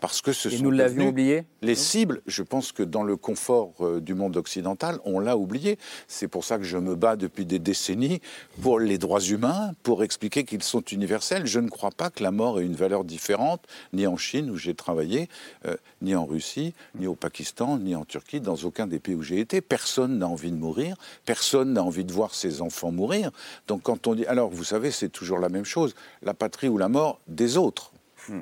parce 0.01 0.21
que 0.21 0.33
ce 0.33 0.49
Et 0.49 0.57
sont 0.57 0.63
nous 0.63 0.71
l'avions 0.71 1.07
oublié 1.07 1.45
les 1.61 1.75
cibles. 1.75 2.21
Je 2.25 2.41
pense 2.41 2.71
que 2.71 2.81
dans 2.81 3.03
le 3.03 3.15
confort 3.15 3.73
euh, 3.81 4.01
du 4.01 4.15
monde 4.15 4.35
occidental, 4.35 4.99
on 5.05 5.19
l'a 5.19 5.37
oublié. 5.37 5.77
C'est 6.07 6.27
pour 6.27 6.43
ça 6.43 6.57
que 6.57 6.63
je 6.63 6.77
me 6.77 6.95
bats 6.95 7.15
depuis 7.15 7.45
des 7.45 7.59
décennies 7.59 8.19
pour 8.61 8.79
les 8.79 8.97
droits 8.97 9.21
humains, 9.21 9.73
pour 9.83 10.03
expliquer 10.03 10.43
qu'ils 10.43 10.63
sont 10.63 10.81
universels. 10.81 11.45
Je 11.45 11.59
ne 11.59 11.69
crois 11.69 11.91
pas 11.91 12.09
que 12.09 12.23
la 12.23 12.31
mort 12.31 12.59
ait 12.59 12.65
une 12.65 12.75
valeur 12.75 13.03
différente, 13.03 13.61
ni 13.93 14.07
en 14.07 14.17
Chine 14.17 14.49
où 14.49 14.57
j'ai 14.57 14.73
travaillé, 14.73 15.29
euh, 15.65 15.77
ni 16.01 16.15
en 16.15 16.25
Russie, 16.25 16.73
ni 16.95 17.05
au 17.05 17.15
Pakistan, 17.15 17.77
ni 17.77 17.95
en 17.95 18.03
Turquie, 18.03 18.41
dans 18.41 18.55
aucun 18.55 18.87
des 18.87 18.99
pays 18.99 19.13
où 19.13 19.21
j'ai 19.21 19.39
été. 19.39 19.61
Personne 19.61 20.17
n'a 20.17 20.27
envie 20.27 20.51
de 20.51 20.57
mourir, 20.57 20.95
personne 21.25 21.73
n'a 21.73 21.83
envie 21.83 22.05
de 22.05 22.11
voir 22.11 22.33
ses 22.33 22.61
enfants 22.61 22.91
mourir. 22.91 23.29
Donc 23.67 23.83
quand 23.83 24.07
on 24.07 24.15
dit, 24.15 24.25
alors 24.25 24.49
vous 24.49 24.63
savez, 24.63 24.89
c'est 24.89 25.09
toujours 25.09 25.37
la 25.37 25.49
même 25.49 25.65
chose, 25.65 25.93
la 26.23 26.33
patrie 26.33 26.69
ou 26.69 26.79
la 26.79 26.89
mort 26.89 27.19
des 27.27 27.57
autres. 27.57 27.91
Hmm. 28.27 28.41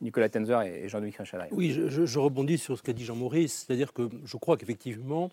Nicolas 0.00 0.28
Tenzer 0.28 0.62
et 0.62 0.88
Jean-Louis 0.88 1.12
Crinchadry. 1.12 1.48
Oui, 1.52 1.72
je, 1.72 2.18
rebondis 2.18 2.58
sur 2.58 2.76
ce 2.78 2.82
qu'a 2.82 2.92
dit 2.92 3.04
Jean-Maurice, 3.04 3.64
c'est-à-dire 3.66 3.92
que 3.92 4.08
je 4.24 4.36
crois 4.36 4.56
qu'effectivement, 4.56 5.30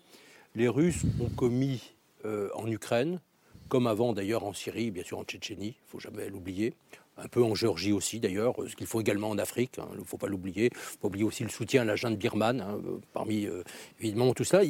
les 0.54 0.68
Russes 0.68 1.02
ont 1.20 1.28
commis 1.28 1.94
euh, 2.24 2.48
en 2.54 2.66
Ukraine, 2.70 3.20
comme 3.68 3.86
avant 3.86 4.12
d'ailleurs 4.12 4.44
en 4.44 4.52
Syrie, 4.52 4.90
bien 4.90 5.04
sûr 5.04 5.18
en 5.18 5.24
Tchétchénie, 5.24 5.76
il 5.78 5.90
faut 5.90 6.00
jamais 6.00 6.28
l'oublier, 6.28 6.74
un 7.22 7.28
peu 7.28 7.42
en 7.42 7.54
Géorgie 7.54 7.92
aussi 7.92 8.20
d'ailleurs, 8.20 8.54
ce 8.66 8.74
qu'il 8.74 8.86
faut 8.86 9.00
également 9.00 9.30
en 9.30 9.38
Afrique, 9.38 9.78
hein, 9.78 9.88
il 9.92 10.00
ne 10.00 10.04
faut 10.04 10.16
pas 10.16 10.26
l'oublier. 10.26 10.70
Il 10.72 10.98
faut 11.00 11.08
oublier 11.08 11.24
aussi 11.24 11.42
le 11.42 11.50
soutien 11.50 11.82
à 11.82 11.84
la 11.84 11.96
junte 11.96 12.16
birmane, 12.16 12.60
hein, 12.60 12.78
parmi 13.12 13.46
euh, 13.46 13.62
évidemment 14.00 14.32
tout 14.32 14.44
cela. 14.44 14.62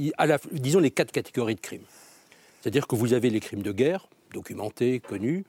Disons 0.53 0.81
les 0.81 0.91
quatre 0.91 1.13
catégories 1.13 1.55
de 1.55 1.61
crimes. 1.61 1.85
C'est-à-dire 2.61 2.87
que 2.87 2.95
vous 2.95 3.13
avez 3.13 3.31
les 3.31 3.41
crimes 3.41 3.63
de 3.63 3.73
guerre, 3.73 4.09
documentés, 4.33 5.01
connus, 5.01 5.45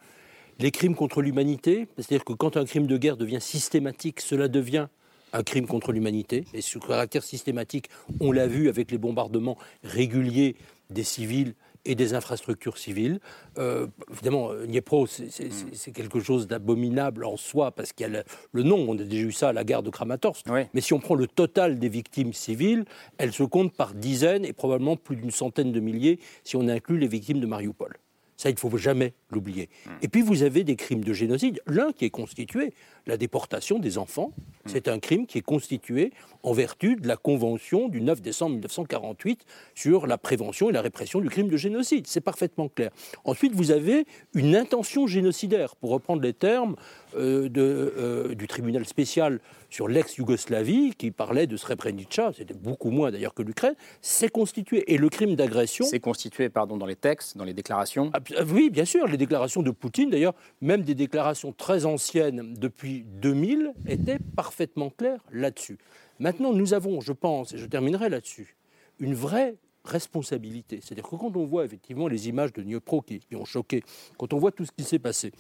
les 0.62 0.72
crimes 0.72 0.96
contre 0.96 1.22
l'humanité, 1.22 1.88
c'est-à-dire 1.98 2.24
que 2.24 2.34
quand 2.34 2.56
un 2.56 2.66
crime 2.66 2.88
de 2.88 2.98
guerre 2.98 3.18
devient 3.18 3.42
systématique, 3.42 4.22
cela 4.22 4.48
devient 4.48 4.88
un 5.34 5.44
crime 5.44 5.66
contre 5.66 5.92
l'humanité. 5.92 6.46
Et 6.54 6.62
ce 6.62 6.78
caractère 6.78 7.24
systématique, 7.24 7.90
on 8.20 8.32
l'a 8.32 8.48
vu 8.48 8.70
avec 8.70 8.92
les 8.92 8.98
bombardements 8.98 9.58
réguliers 9.84 10.56
des 10.90 11.04
civils 11.04 11.56
et 11.84 11.96
des 11.96 12.14
infrastructures 12.14 12.78
civiles. 12.78 13.20
Euh, 13.58 13.88
évidemment, 14.12 14.54
Dniepro, 14.54 15.08
c'est 15.08 15.92
quelque 15.94 16.20
chose 16.20 16.46
d'abominable 16.46 17.26
en 17.26 17.38
soi, 17.38 17.72
parce 17.72 17.92
qu'il 17.92 18.06
y 18.06 18.10
a 18.10 18.14
le, 18.20 18.24
le, 18.52 18.62
nom, 18.62 18.86
on 18.88 18.94
a 19.00 19.04
déjà 19.04 19.24
eu 19.24 19.32
ça 19.32 19.50
à 19.50 19.54
la 19.54 19.64
guerre 19.64 19.82
de 19.82 19.90
Kramatorsk. 19.90 20.46
Oui. 20.48 20.62
Mais 20.76 20.82
si 20.82 20.94
on 20.94 21.00
prend 21.00 21.16
le 21.16 21.26
total 21.26 21.80
des 21.80 21.90
victimes 21.90 22.34
civiles, 22.34 22.86
elles 23.18 23.34
se 23.34 23.44
comptent 23.44 23.74
par 23.74 23.96
dizaines 23.96 24.46
et 24.46 24.54
probablement 24.54 24.96
plus 24.96 25.16
d'une 25.16 25.32
centaine 25.32 25.72
de 25.72 25.80
milliers 25.80 26.20
si 26.44 26.56
on 26.56 26.68
inclut 26.68 27.00
les 27.00 27.08
victimes 27.08 27.40
de 27.40 27.48
Mariupol. 27.48 27.98
Ça, 28.42 28.50
il 28.50 28.54
ne 28.54 28.60
faut 28.60 28.76
jamais 28.76 29.14
l'oublier. 29.30 29.70
Mmh. 29.70 29.90
Et 30.02 30.08
puis, 30.08 30.24
vous 30.24 30.42
avez 30.42 30.64
des 30.64 30.76
crimes 30.76 31.04
de 31.04 31.14
génocide. 31.14 31.62
L'un 31.68 31.92
qui 31.92 32.06
est 32.06 32.10
constitué, 32.10 32.74
la 33.06 33.16
déportation 33.16 33.78
des 33.78 34.00
enfants, 34.00 34.32
mmh. 34.36 34.42
c'est 34.66 34.88
un 34.88 34.98
crime 34.98 35.28
qui 35.28 35.38
est 35.38 35.44
constitué 35.44 36.12
en 36.42 36.52
vertu 36.52 36.96
de 36.96 37.08
la 37.08 37.18
Convention 37.18 37.88
du 37.88 38.02
9 38.02 38.20
décembre 38.20 38.54
1948 38.54 39.46
sur 39.76 40.08
la 40.08 40.18
prévention 40.18 40.72
et 40.72 40.74
la 40.74 40.82
répression 40.82 41.22
du 41.22 41.30
crime 41.30 41.50
de 41.50 41.58
génocide. 41.58 42.08
C'est 42.08 42.20
parfaitement 42.20 42.68
clair. 42.68 42.90
Ensuite, 43.26 43.54
vous 43.54 43.70
avez 43.70 44.08
une 44.34 44.56
intention 44.56 45.06
génocidaire, 45.06 45.76
pour 45.76 45.92
reprendre 45.92 46.24
les 46.24 46.34
termes 46.34 46.76
euh, 47.16 47.50
de, 47.50 47.62
euh, 47.98 48.36
du 48.36 48.48
tribunal 48.48 48.86
spécial 48.86 49.40
sur 49.70 49.88
l'ex-Yougoslavie, 49.88 50.94
qui 50.98 51.12
parlait 51.12 51.48
de 51.48 51.58
Srebrenica, 51.58 52.32
c'était 52.36 52.54
beaucoup 52.54 52.90
moins 52.90 53.12
d'ailleurs 53.12 53.34
que 53.34 53.42
l'Ukraine, 53.42 53.76
c'est 54.02 54.30
constitué. 54.30 54.92
Et 54.94 54.98
le 54.98 55.10
crime 55.10 55.36
d'agression... 55.36 55.86
C'est 55.86 56.00
constitué, 56.00 56.50
pardon, 56.50 56.78
dans 56.78 56.86
les 56.86 56.96
textes, 56.96 57.38
dans 57.38 57.44
les 57.44 57.54
déclarations 57.54 58.12
ah, 58.14 58.20
Oui, 58.48 58.70
bien 58.70 58.86
sûr, 58.86 59.08
les 59.08 59.18
déclarations 59.18 59.62
de 59.62 59.72
Poutine, 59.72 60.10
d'ailleurs, 60.10 60.36
même 60.62 60.84
des 60.84 60.96
déclarations 60.96 61.52
très 61.52 61.86
anciennes 61.86 62.54
depuis 62.58 63.06
2000, 63.22 63.74
étaient 63.88 64.20
parfaitement 64.36 64.90
claires 64.90 65.24
là-dessus. 65.32 65.78
Maintenant, 66.20 66.54
nous 66.54 66.74
avons, 66.74 67.02
je 67.02 67.14
pense, 67.14 67.54
et 67.54 67.58
je 67.58 67.66
terminerai 67.66 68.10
là-dessus, 68.10 68.56
une 69.00 69.16
vraie 69.16 69.56
responsabilité. 69.84 70.80
C'est-à-dire 70.82 71.08
que 71.08 71.16
quand 71.16 71.36
on 71.36 71.46
voit 71.46 71.66
effectivement 71.66 72.08
les 72.08 72.30
images 72.30 72.54
de 72.54 72.62
Dniepro 72.62 73.02
qui, 73.02 73.20
qui 73.20 73.36
ont 73.36 73.46
choqué, 73.46 73.84
quand 74.18 74.34
on 74.34 74.38
voit 74.38 74.52
tout 74.52 74.66
ce 74.66 74.72
qui 74.72 74.84
s'est 74.84 75.00
passé, 75.00 75.32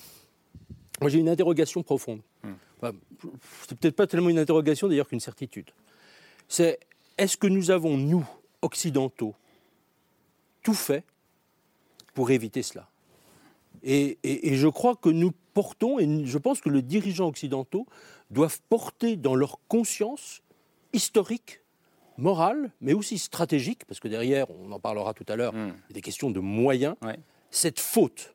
moi 1.01 1.09
j'ai 1.09 1.19
une 1.19 1.29
interrogation 1.29 1.83
profonde. 1.83 2.21
Enfin, 2.81 2.95
c'est 3.67 3.77
peut-être 3.77 3.95
pas 3.95 4.07
tellement 4.07 4.29
une 4.29 4.39
interrogation 4.39 4.87
d'ailleurs 4.87 5.07
qu'une 5.07 5.19
certitude. 5.19 5.69
C'est 6.47 6.79
est-ce 7.17 7.37
que 7.37 7.47
nous 7.47 7.71
avons, 7.71 7.97
nous, 7.97 8.27
occidentaux, 8.61 9.35
tout 10.63 10.73
fait 10.73 11.03
pour 12.13 12.31
éviter 12.31 12.63
cela? 12.63 12.87
Et, 13.83 14.17
et- 14.23 14.51
et 14.53 14.55
je 14.55 14.67
crois 14.67 14.95
que 14.95 15.09
nous 15.09 15.31
portons, 15.53 15.99
et 15.99 16.25
je 16.25 16.37
pense 16.37 16.61
que 16.61 16.69
les 16.69 16.81
dirigeants 16.81 17.27
occidentaux 17.27 17.87
doivent 18.29 18.59
porter 18.69 19.15
dans 19.17 19.35
leur 19.35 19.59
conscience 19.67 20.41
historique, 20.93 21.61
morale, 22.17 22.71
mais 22.81 22.93
aussi 22.93 23.17
stratégique, 23.17 23.85
parce 23.85 23.99
que 23.99 24.07
derrière, 24.07 24.49
on 24.51 24.71
en 24.71 24.79
parlera 24.79 25.13
tout 25.13 25.25
à 25.27 25.35
l'heure, 25.35 25.53
a 25.89 25.93
des 25.93 26.01
questions 26.01 26.29
de 26.29 26.39
moyens, 26.39 26.95
cette 27.49 27.79
faute. 27.79 28.33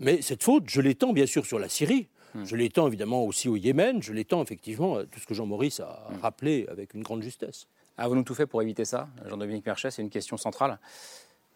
Mais 0.00 0.22
cette 0.22 0.42
faute, 0.42 0.64
je 0.68 0.80
l'étends 0.80 1.12
bien 1.12 1.26
sûr 1.26 1.44
sur 1.46 1.58
la 1.58 1.68
Syrie, 1.68 2.08
je 2.44 2.54
l'étends 2.56 2.86
évidemment 2.86 3.24
aussi 3.24 3.48
au 3.48 3.56
Yémen, 3.56 4.02
je 4.02 4.12
l'étends 4.12 4.42
effectivement 4.42 4.98
à 4.98 5.04
tout 5.04 5.18
ce 5.18 5.26
que 5.26 5.34
Jean-Maurice 5.34 5.80
a 5.80 6.08
rappelé 6.22 6.66
avec 6.70 6.94
une 6.94 7.02
grande 7.02 7.22
justesse. 7.22 7.66
Avons-nous 7.96 8.22
tout 8.22 8.34
fait 8.34 8.46
pour 8.46 8.62
éviter 8.62 8.84
ça 8.84 9.08
Jean-Dominique 9.26 9.66
Merchet, 9.66 9.90
c'est 9.90 10.02
une 10.02 10.10
question 10.10 10.36
centrale? 10.36 10.78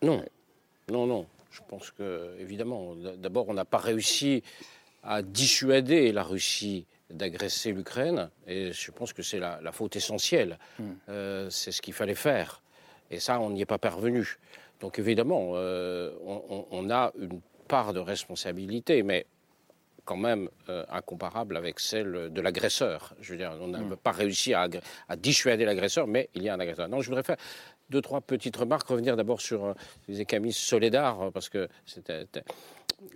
Non, 0.03 0.25
non, 0.91 1.07
non. 1.07 1.27
Je 1.53 1.61
pense 1.69 1.91
que, 1.91 2.35
évidemment, 2.41 2.95
d'abord, 3.19 3.49
on 3.49 3.55
n'a 3.55 3.67
pas 3.67 3.79
réussi 3.79 4.43
à 5.05 5.23
dissuader 5.23 6.11
la 6.13 6.23
Russie 6.23 6.87
d'agresser 7.11 7.73
l'Ukraine, 7.73 8.31
et 8.47 8.73
je 8.73 8.91
pense 8.91 9.13
que 9.13 9.23
c'est 9.23 9.39
la, 9.39 9.61
la 9.61 9.71
faute 9.71 9.95
essentielle. 9.97 10.59
Euh, 11.11 11.51
c'est 11.51 11.71
ce 11.71 11.83
qu'il 11.83 11.93
fallait 11.93 12.15
faire. 12.15 12.63
Et 13.11 13.21
ça, 13.21 13.39
on 13.39 13.51
n'y 13.51 13.61
est 13.61 13.67
pas 13.67 13.77
parvenu. 13.79 14.39
Donc, 14.81 14.99
évidemment, 14.99 15.51
euh, 15.55 16.11
on, 16.25 16.43
on- 16.49 16.67
on 16.71 16.91
a 16.91 17.13
une 17.21 17.41
part 17.73 17.95
de 17.95 18.01
responsabilité, 18.01 19.03
mais 19.03 19.25
quand 20.05 20.19
même 20.19 20.51
euh, 20.69 20.85
incomparable 20.91 21.57
avec 21.57 21.81
celle 21.81 22.31
de 22.31 22.41
l'agresseur. 22.43 23.15
Je 23.19 23.33
veux 23.33 23.39
dire, 23.39 23.57
on 23.59 23.69
n'a 23.69 23.97
pas 23.97 24.13
réussi 24.13 24.53
à, 24.53 24.69
dissuader 25.17 25.65
l'agresseur, 25.65 26.07
mais 26.07 26.29
il 26.35 26.43
y 26.43 26.51
a 26.51 26.55
un 26.55 26.61
agresseur. 26.61 26.87
Non, 26.91 27.01
je 27.01 27.09
voudrais 27.09 27.23
faire 27.23 27.39
deux, 27.89 28.03
trois 28.03 28.21
petites 28.21 28.59
remarques, 28.59 28.87
revenir 28.89 29.17
d'abord 29.17 29.41
sur, 29.41 29.65
euh, 29.65 29.73
disait 30.07 30.27
Camille 30.27 30.53
Soledar, 30.53 31.33
parce 31.33 31.49
que 31.49 31.67
c'était... 31.87 32.27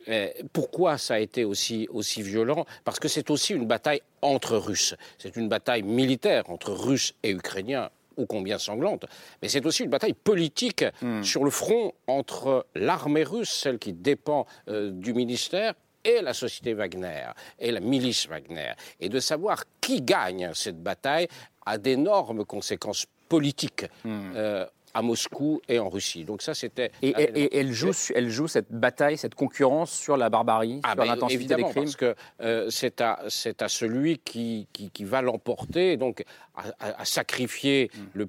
euh, 0.09 0.29
pourquoi 0.55 0.97
ça 0.97 1.15
a 1.15 1.19
été 1.19 1.45
aussi, 1.45 1.87
aussi 1.91 2.23
violent? 2.23 2.65
Parce 2.83 2.99
que 2.99 3.09
c'est 3.09 3.29
aussi 3.29 3.53
une 3.53 3.67
bataille 3.67 4.01
entre 4.23 4.57
Russes. 4.57 4.95
C'est 5.19 5.37
une 5.37 5.51
bataille 5.51 5.83
militaire 5.83 6.49
entre 6.49 6.73
Russes 6.73 7.13
et 7.23 7.31
Ukrainiens 7.31 7.91
ô 8.17 8.27
combien 8.27 8.59
sanglante, 8.59 9.07
mais 9.43 9.49
c'est 9.49 9.65
aussi 9.67 9.85
une 9.85 9.91
bataille 9.91 10.15
politique 10.15 10.85
sur 11.23 11.45
le 11.45 11.51
front 11.51 11.93
entre 12.07 12.67
l'armée 12.75 13.25
russe, 13.25 13.51
celle 13.51 13.79
qui 13.79 13.93
dépend 13.93 14.47
euh, 14.69 14.91
du 14.91 15.15
ministère, 15.15 15.75
et 16.05 16.23
la 16.23 16.35
société 16.35 16.73
Wagner, 16.73 17.27
et 17.59 17.73
la 17.73 17.81
milice 17.81 18.29
Wagner. 18.29 18.73
Et 19.01 19.09
de 19.09 19.19
savoir 19.19 19.65
qui 19.81 20.03
gagne 20.03 20.51
cette 20.55 20.81
bataille 20.83 21.29
a 21.65 21.79
d'énormes 21.79 22.45
conséquences 22.45 23.07
politiques 23.29 23.87
euh, 24.07 24.67
à 24.97 25.03
Moscou 25.03 25.61
et 25.69 25.79
en 25.79 25.89
Russie. 25.91 26.25
Donc 26.25 26.41
ça, 26.41 26.55
c'était... 26.55 26.91
Et, 27.03 27.13
elle, 27.57 27.73
joue, 27.73 27.93
elle 28.15 28.31
joue 28.31 28.49
cette 28.49 28.73
bataille, 28.73 29.19
cette 29.19 29.35
concurrence 29.35 29.91
sur 29.93 30.17
la 30.17 30.31
barbarie, 30.31 30.81
Ah 30.85 30.89
sur 30.93 30.97
ben, 30.97 31.05
l'intensité 31.05 31.55
des 31.55 31.63
crimes. 31.65 31.75
parce 31.75 31.97
que 31.97 32.15
euh, 32.41 32.71
c'est 32.71 33.01
à, 33.03 33.21
c'est 33.29 33.61
à 33.61 33.69
celui 33.69 34.19
qui, 34.19 34.67
qui, 34.73 34.91
qui 34.91 35.05
va 35.05 35.21
l'emporter, 35.21 35.97
donc 35.99 36.25
à, 36.55 36.63
à- 36.81 37.01
à 37.03 37.05
sacrifier 37.05 37.91
Hmm. 37.95 38.05
le 38.15 38.29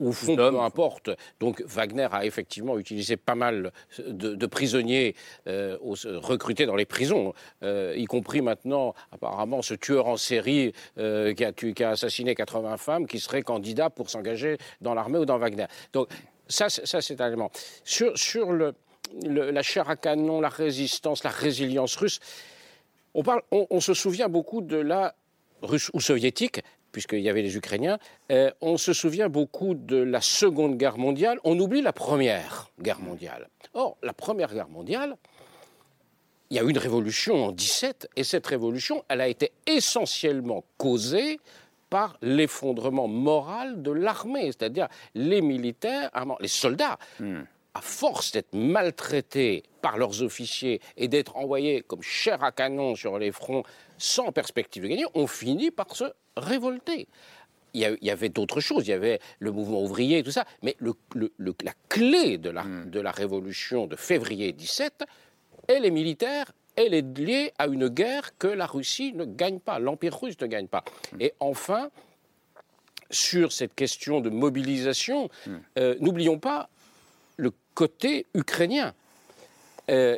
au 0.00 0.12
fond, 0.12 0.36
peu 0.36 0.60
importe. 0.60 1.10
Donc 1.40 1.62
Wagner 1.66 2.08
a 2.12 2.24
effectivement 2.24 2.78
utilisé 2.78 3.16
pas 3.16 3.34
mal 3.34 3.72
de, 3.98 4.34
de 4.34 4.46
prisonniers 4.46 5.14
euh, 5.46 5.76
recrutés 5.82 6.66
dans 6.66 6.76
les 6.76 6.84
prisons, 6.86 7.32
euh, 7.62 7.94
y 7.96 8.04
compris 8.04 8.40
maintenant 8.40 8.94
apparemment 9.12 9.62
ce 9.62 9.74
tueur 9.74 10.06
en 10.06 10.16
série 10.16 10.72
euh, 10.98 11.34
qui, 11.34 11.44
a 11.44 11.52
tué- 11.52 11.74
qui 11.74 11.84
a 11.84 11.90
assassiné 11.90 12.34
80 12.34 12.76
femmes, 12.76 13.06
qui 13.06 13.18
serait 13.18 13.42
candidat 13.42 13.90
pour 13.90 14.10
s'engager 14.10 14.58
dans 14.80 14.94
l'armée 14.94 15.18
ou 15.18 15.24
dans 15.24 15.38
Wagner. 15.38 15.66
Donc 15.92 16.08
ça, 16.48 16.68
c'est- 16.68 16.86
ça 16.86 17.00
c'est 17.00 17.20
un 17.20 17.26
élément. 17.28 17.50
Sur, 17.84 18.16
sur 18.16 18.52
le, 18.52 18.74
le- 19.24 19.50
la 19.50 19.62
chair 19.62 19.90
à 19.90 19.96
canon, 19.96 20.40
la 20.40 20.48
résistance, 20.48 21.24
la 21.24 21.30
résilience 21.30 21.96
russe, 21.96 22.20
on, 23.14 23.22
parle, 23.22 23.42
on, 23.50 23.66
on 23.70 23.80
se 23.80 23.94
souvient 23.94 24.28
beaucoup 24.28 24.60
de 24.60 24.76
la 24.76 25.14
russe 25.62 25.90
ou 25.92 26.00
soviétique, 26.00 26.60
puisqu'il 26.98 27.20
y 27.20 27.28
avait 27.28 27.42
les 27.42 27.56
Ukrainiens. 27.56 28.00
Euh, 28.32 28.50
on 28.60 28.76
se 28.76 28.92
souvient 28.92 29.28
beaucoup 29.28 29.76
de 29.76 29.98
la 29.98 30.20
Seconde 30.20 30.76
Guerre 30.76 30.98
mondiale. 30.98 31.38
On 31.44 31.56
oublie 31.60 31.80
la 31.80 31.92
Première 31.92 32.72
Guerre 32.80 32.98
mondiale. 32.98 33.48
Or, 33.72 33.96
la 34.02 34.12
Première 34.12 34.52
Guerre 34.52 34.68
mondiale, 34.68 35.16
il 36.50 36.56
y 36.56 36.58
a 36.58 36.64
eu 36.64 36.70
une 36.70 36.78
révolution 36.78 37.44
en 37.44 37.52
17, 37.52 38.08
et 38.16 38.24
cette 38.24 38.48
révolution, 38.48 39.04
elle 39.08 39.20
a 39.20 39.28
été 39.28 39.52
essentiellement 39.68 40.64
causée 40.76 41.38
par 41.88 42.16
l'effondrement 42.20 43.06
moral 43.06 43.80
de 43.80 43.92
l'armée, 43.92 44.46
c'est-à-dire 44.46 44.88
les 45.14 45.40
militaires, 45.40 46.10
les 46.40 46.48
soldats, 46.48 46.98
à 47.20 47.80
force 47.80 48.32
d'être 48.32 48.54
maltraités 48.54 49.62
par 49.82 49.98
leurs 49.98 50.24
officiers 50.24 50.80
et 50.96 51.06
d'être 51.06 51.36
envoyés 51.36 51.82
comme 51.82 52.02
chair 52.02 52.42
à 52.42 52.50
canon 52.50 52.96
sur 52.96 53.20
les 53.20 53.30
fronts 53.30 53.62
sans 53.98 54.32
perspective 54.32 54.82
de 54.82 54.88
gagner, 54.88 55.04
ont 55.14 55.26
fini 55.26 55.70
par 55.70 55.94
se 55.94 56.04
révolter. 56.36 57.08
Il 57.74 57.80
y, 58.00 58.10
avait 58.10 58.30
d'autres 58.30 58.60
choses, 58.60 58.86
il 58.86 58.90
y 58.90 58.94
avait 58.94 59.20
le 59.40 59.52
mouvement 59.52 59.82
ouvrier 59.82 60.18
et 60.18 60.22
tout 60.22 60.30
ça, 60.30 60.46
mais 60.62 60.74
le- 60.78 60.94
le- 61.14 61.32
le- 61.36 61.54
la 61.62 61.74
clé 61.90 62.38
de 62.38 62.48
la, 62.48 62.64
de 62.64 62.98
la 62.98 63.10
révolution 63.12 63.86
de 63.86 63.94
février 63.94 64.52
17, 64.52 65.04
elle 65.68 65.84
est 65.84 65.90
militaire, 65.90 66.50
elle 66.76 66.94
est 66.94 67.18
liée 67.18 67.52
à 67.58 67.66
une 67.66 67.88
guerre 67.88 68.36
que 68.38 68.46
la 68.46 68.64
Russie 68.66 69.12
ne 69.12 69.26
gagne 69.26 69.58
pas, 69.60 69.78
l'Empire 69.78 70.18
russe 70.18 70.40
ne 70.40 70.46
gagne 70.46 70.66
pas. 70.66 70.82
Et 71.20 71.34
enfin, 71.40 71.90
sur 73.10 73.52
cette 73.52 73.74
question 73.74 74.20
de 74.20 74.30
mobilisation, 74.30 75.28
euh, 75.78 75.94
n'oublions 76.00 76.38
pas 76.38 76.68
le 77.36 77.52
côté 77.74 78.26
ukrainien. 78.34 78.94
Euh, 79.90 80.16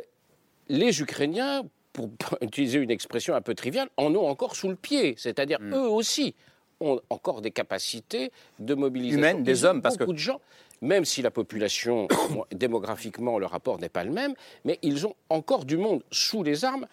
les 0.69 1.01
Ukrainiens, 1.01 1.63
pour 1.93 2.09
utiliser 2.41 2.79
une 2.79 2.91
expression 2.91 3.35
un 3.35 3.41
peu 3.41 3.53
triviale, 3.55 3.89
en 3.97 4.13
ont 4.15 4.27
encore 4.27 4.55
sous 4.55 4.69
le 4.69 4.75
pied. 4.75 5.15
C'est-à-dire, 5.17 5.59
eux 5.73 5.87
aussi 5.89 6.35
ont 6.79 6.99
encore 7.09 7.41
des 7.41 7.51
capacités 7.51 8.31
de 8.59 8.73
mobilisation. 8.73 9.39
Des 9.41 9.65
hommes, 9.65 9.81
parce 9.81 9.95
que- 9.97 10.03
Beaucoup 10.03 10.13
de 10.13 10.17
gens, 10.19 10.41
même 10.81 11.05
si 11.05 11.21
la 11.21 11.29
population, 11.31 12.07
démographiquement, 12.51 13.37
le 13.39 13.45
rapport 13.45 13.79
n'est 13.79 13.89
pas 13.89 14.03
le 14.03 14.11
même, 14.11 14.33
mais 14.65 14.79
ils 14.81 15.05
ont 15.05 15.15
encore 15.29 15.65
du 15.65 15.77
monde 15.77 16.03
sous 16.11 16.43
les 16.43 16.65
armes. 16.65 16.87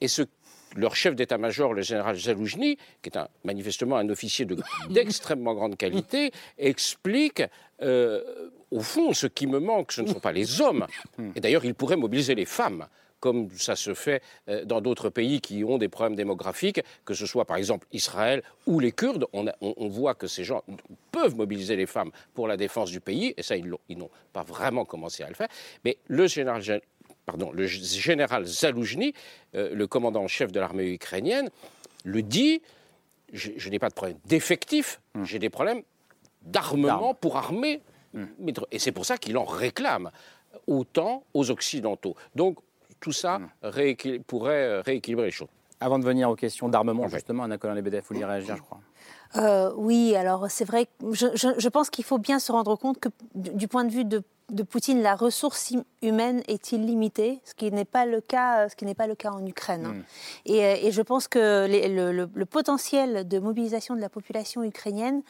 Et 0.00 0.08
ce 0.08 0.22
leur 0.74 0.96
chef 0.96 1.14
d'état-major, 1.14 1.74
le 1.74 1.82
général 1.82 2.16
Zaloujny, 2.16 2.78
qui 3.02 3.10
est 3.10 3.18
un- 3.18 3.28
manifestement 3.44 3.96
un 3.96 4.08
officier 4.08 4.46
de- 4.46 4.56
d'extrêmement 4.88 5.54
grande 5.54 5.76
qualité, 5.76 6.30
explique, 6.56 7.42
euh, 7.82 8.22
au 8.70 8.80
fond, 8.80 9.12
ce 9.12 9.26
qui 9.26 9.46
me 9.46 9.58
manque, 9.58 9.92
ce 9.92 10.00
ne 10.00 10.06
sont 10.06 10.20
pas 10.20 10.32
les 10.32 10.62
hommes. 10.62 10.86
Et 11.34 11.40
d'ailleurs, 11.40 11.64
il 11.66 11.74
pourrait 11.74 11.96
mobiliser 11.96 12.34
les 12.34 12.46
femmes 12.46 12.86
comme 13.22 13.48
ça 13.56 13.76
se 13.76 13.94
fait 13.94 14.20
euh, 14.48 14.64
dans 14.64 14.80
d'autres 14.80 15.08
pays 15.08 15.40
qui 15.40 15.62
ont 15.64 15.78
des 15.78 15.88
problèmes 15.88 16.16
démographiques, 16.16 16.80
que 17.04 17.14
ce 17.14 17.24
soit 17.24 17.44
par 17.46 17.56
exemple 17.56 17.86
Israël 17.92 18.42
ou 18.66 18.80
les 18.80 18.90
Kurdes. 18.90 19.26
On, 19.32 19.46
a- 19.46 19.54
on- 19.60 19.74
on 19.76 19.88
voit 19.88 20.14
que 20.14 20.26
ces 20.26 20.42
gens 20.44 20.62
peuvent 21.12 21.36
mobiliser 21.36 21.76
les 21.76 21.86
femmes 21.86 22.10
pour 22.34 22.48
la 22.48 22.56
défense 22.56 22.90
du 22.90 23.00
pays, 23.00 23.32
et 23.36 23.42
ça, 23.42 23.54
ils 23.56 23.68
n'ont 23.96 24.10
pas 24.32 24.42
vraiment 24.42 24.84
commencé 24.84 25.22
à 25.22 25.28
le 25.28 25.34
faire. 25.34 25.48
Mais 25.84 25.96
le 26.08 26.26
général 26.26 26.60
pardon, 27.24 27.52
le 27.52 27.66
général 27.68 28.44
Zaloujny, 28.44 29.14
euh, 29.54 29.72
le 29.72 29.86
commandant 29.86 30.24
en 30.24 30.28
chef 30.28 30.50
de 30.50 30.58
l'armée 30.58 30.88
ukrainienne, 30.92 31.48
le 32.04 32.20
dit, 32.22 32.60
je, 33.32 33.52
je 33.56 33.70
n'ai 33.70 33.78
pas 33.78 33.88
de 33.88 33.94
problème 33.94 34.18
d'effectifs, 34.24 35.00
j'ai 35.22 35.38
des 35.38 35.48
problèmes 35.48 35.82
d'armement 36.42 37.14
pour 37.14 37.36
armer. 37.36 37.80
tro- 38.52 38.66
Et 38.72 38.80
c'est 38.80 38.90
pour 38.90 39.06
ça 39.06 39.16
qu'il 39.18 39.38
en 39.38 39.44
réclame 39.44 40.10
autant 40.66 41.22
aux 41.32 41.50
Occidentaux. 41.52 42.16
Donc 42.34 42.58
tout 43.02 43.12
ça 43.12 43.38
rééquil- 43.62 44.22
pourrait 44.22 44.64
euh, 44.66 44.80
rééquilibrer 44.80 45.26
les 45.26 45.30
choses. 45.30 45.48
Avant 45.80 45.98
de 45.98 46.04
venir 46.04 46.30
aux 46.30 46.36
questions 46.36 46.68
d'armement, 46.70 47.08
justement, 47.08 47.42
Anna 47.42 47.56
Lebedev, 47.74 48.00
vous 48.08 48.14
voulez 48.14 48.24
réagir, 48.24 48.56
je 48.56 48.62
crois. 48.62 48.80
Euh, 49.36 49.72
oui, 49.76 50.14
alors 50.14 50.50
c'est 50.50 50.64
vrai, 50.64 50.86
je, 51.10 51.26
je- 51.34 51.58
je 51.58 51.68
pense 51.68 51.90
qu'il 51.90 52.04
faut 52.04 52.18
bien 52.18 52.38
se 52.38 52.52
rendre 52.52 52.76
compte 52.76 52.98
que 53.00 53.08
du, 53.34 53.66
point 53.66 53.84
de 53.84 53.90
vue 53.90 54.04
de, 54.04 54.22
de 54.50 54.62
Poutine, 54.62 55.02
la 55.02 55.16
ressource 55.16 55.72
humaine 56.02 56.42
est 56.48 56.70
illimitée, 56.72 57.40
ce 57.44 57.54
qui 57.54 57.72
n'est 57.72 57.86
pas 57.86 58.04
le 58.06 58.20
cas, 58.20 58.68
ce 58.68 58.76
qui 58.76 58.84
n'est 58.84 58.94
pas 58.94 59.06
le 59.08 59.14
cas 59.16 59.30
en 59.32 59.44
Ukraine. 59.44 59.86
hein. 59.86 59.94
Et, 60.46 60.64
euh, 60.64 60.76
et 60.82 60.92
je 60.92 61.02
pense 61.02 61.26
que 61.28 61.66
les- 61.66 61.88
le, 61.88 62.12
le- 62.12 62.30
le 62.32 62.46
potentiel 62.46 63.26
de 63.26 63.38
mobilisation 63.40 63.96
de 63.96 64.00
la 64.00 64.10
population 64.10 64.62
ukrainienne, 64.62 65.22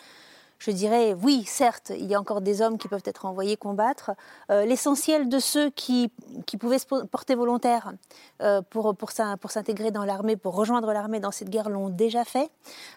je 0.65 0.71
dirais, 0.71 1.15
oui, 1.21 1.43
certes, 1.45 1.91
il 1.91 2.07
y 2.07 2.15
a 2.15 2.21
encore 2.21 2.41
des 2.41 2.63
hommes 2.63 2.79
qui 2.79 2.87
peuvent 2.87 3.03
être 3.05 3.27
envoyés 3.27 3.57
combattre. 3.57 4.13
Euh, 4.49 4.65
l'essentiel 4.65 5.29
de 5.29 5.41
ceux 5.41 5.71
qui, 5.71 6.13
qui, 6.47 6.57
pouvaient 6.57 6.79
se 6.79 6.87
porter 6.87 7.35
volontaires 7.35 7.93
euh, 8.43 8.63
pour, 8.71 8.95
pour, 8.95 9.11
pour 9.41 9.51
s'intégrer 9.51 9.91
dans 9.91 10.05
l'armée, 10.05 10.37
pour 10.37 10.55
rejoindre 10.55 10.93
l'armée 10.93 11.19
dans 11.19 11.33
cette 11.33 11.51
guerre, 11.51 11.69
l'ont 11.69 11.89
déjà 11.89 12.25
fait. 12.25 12.49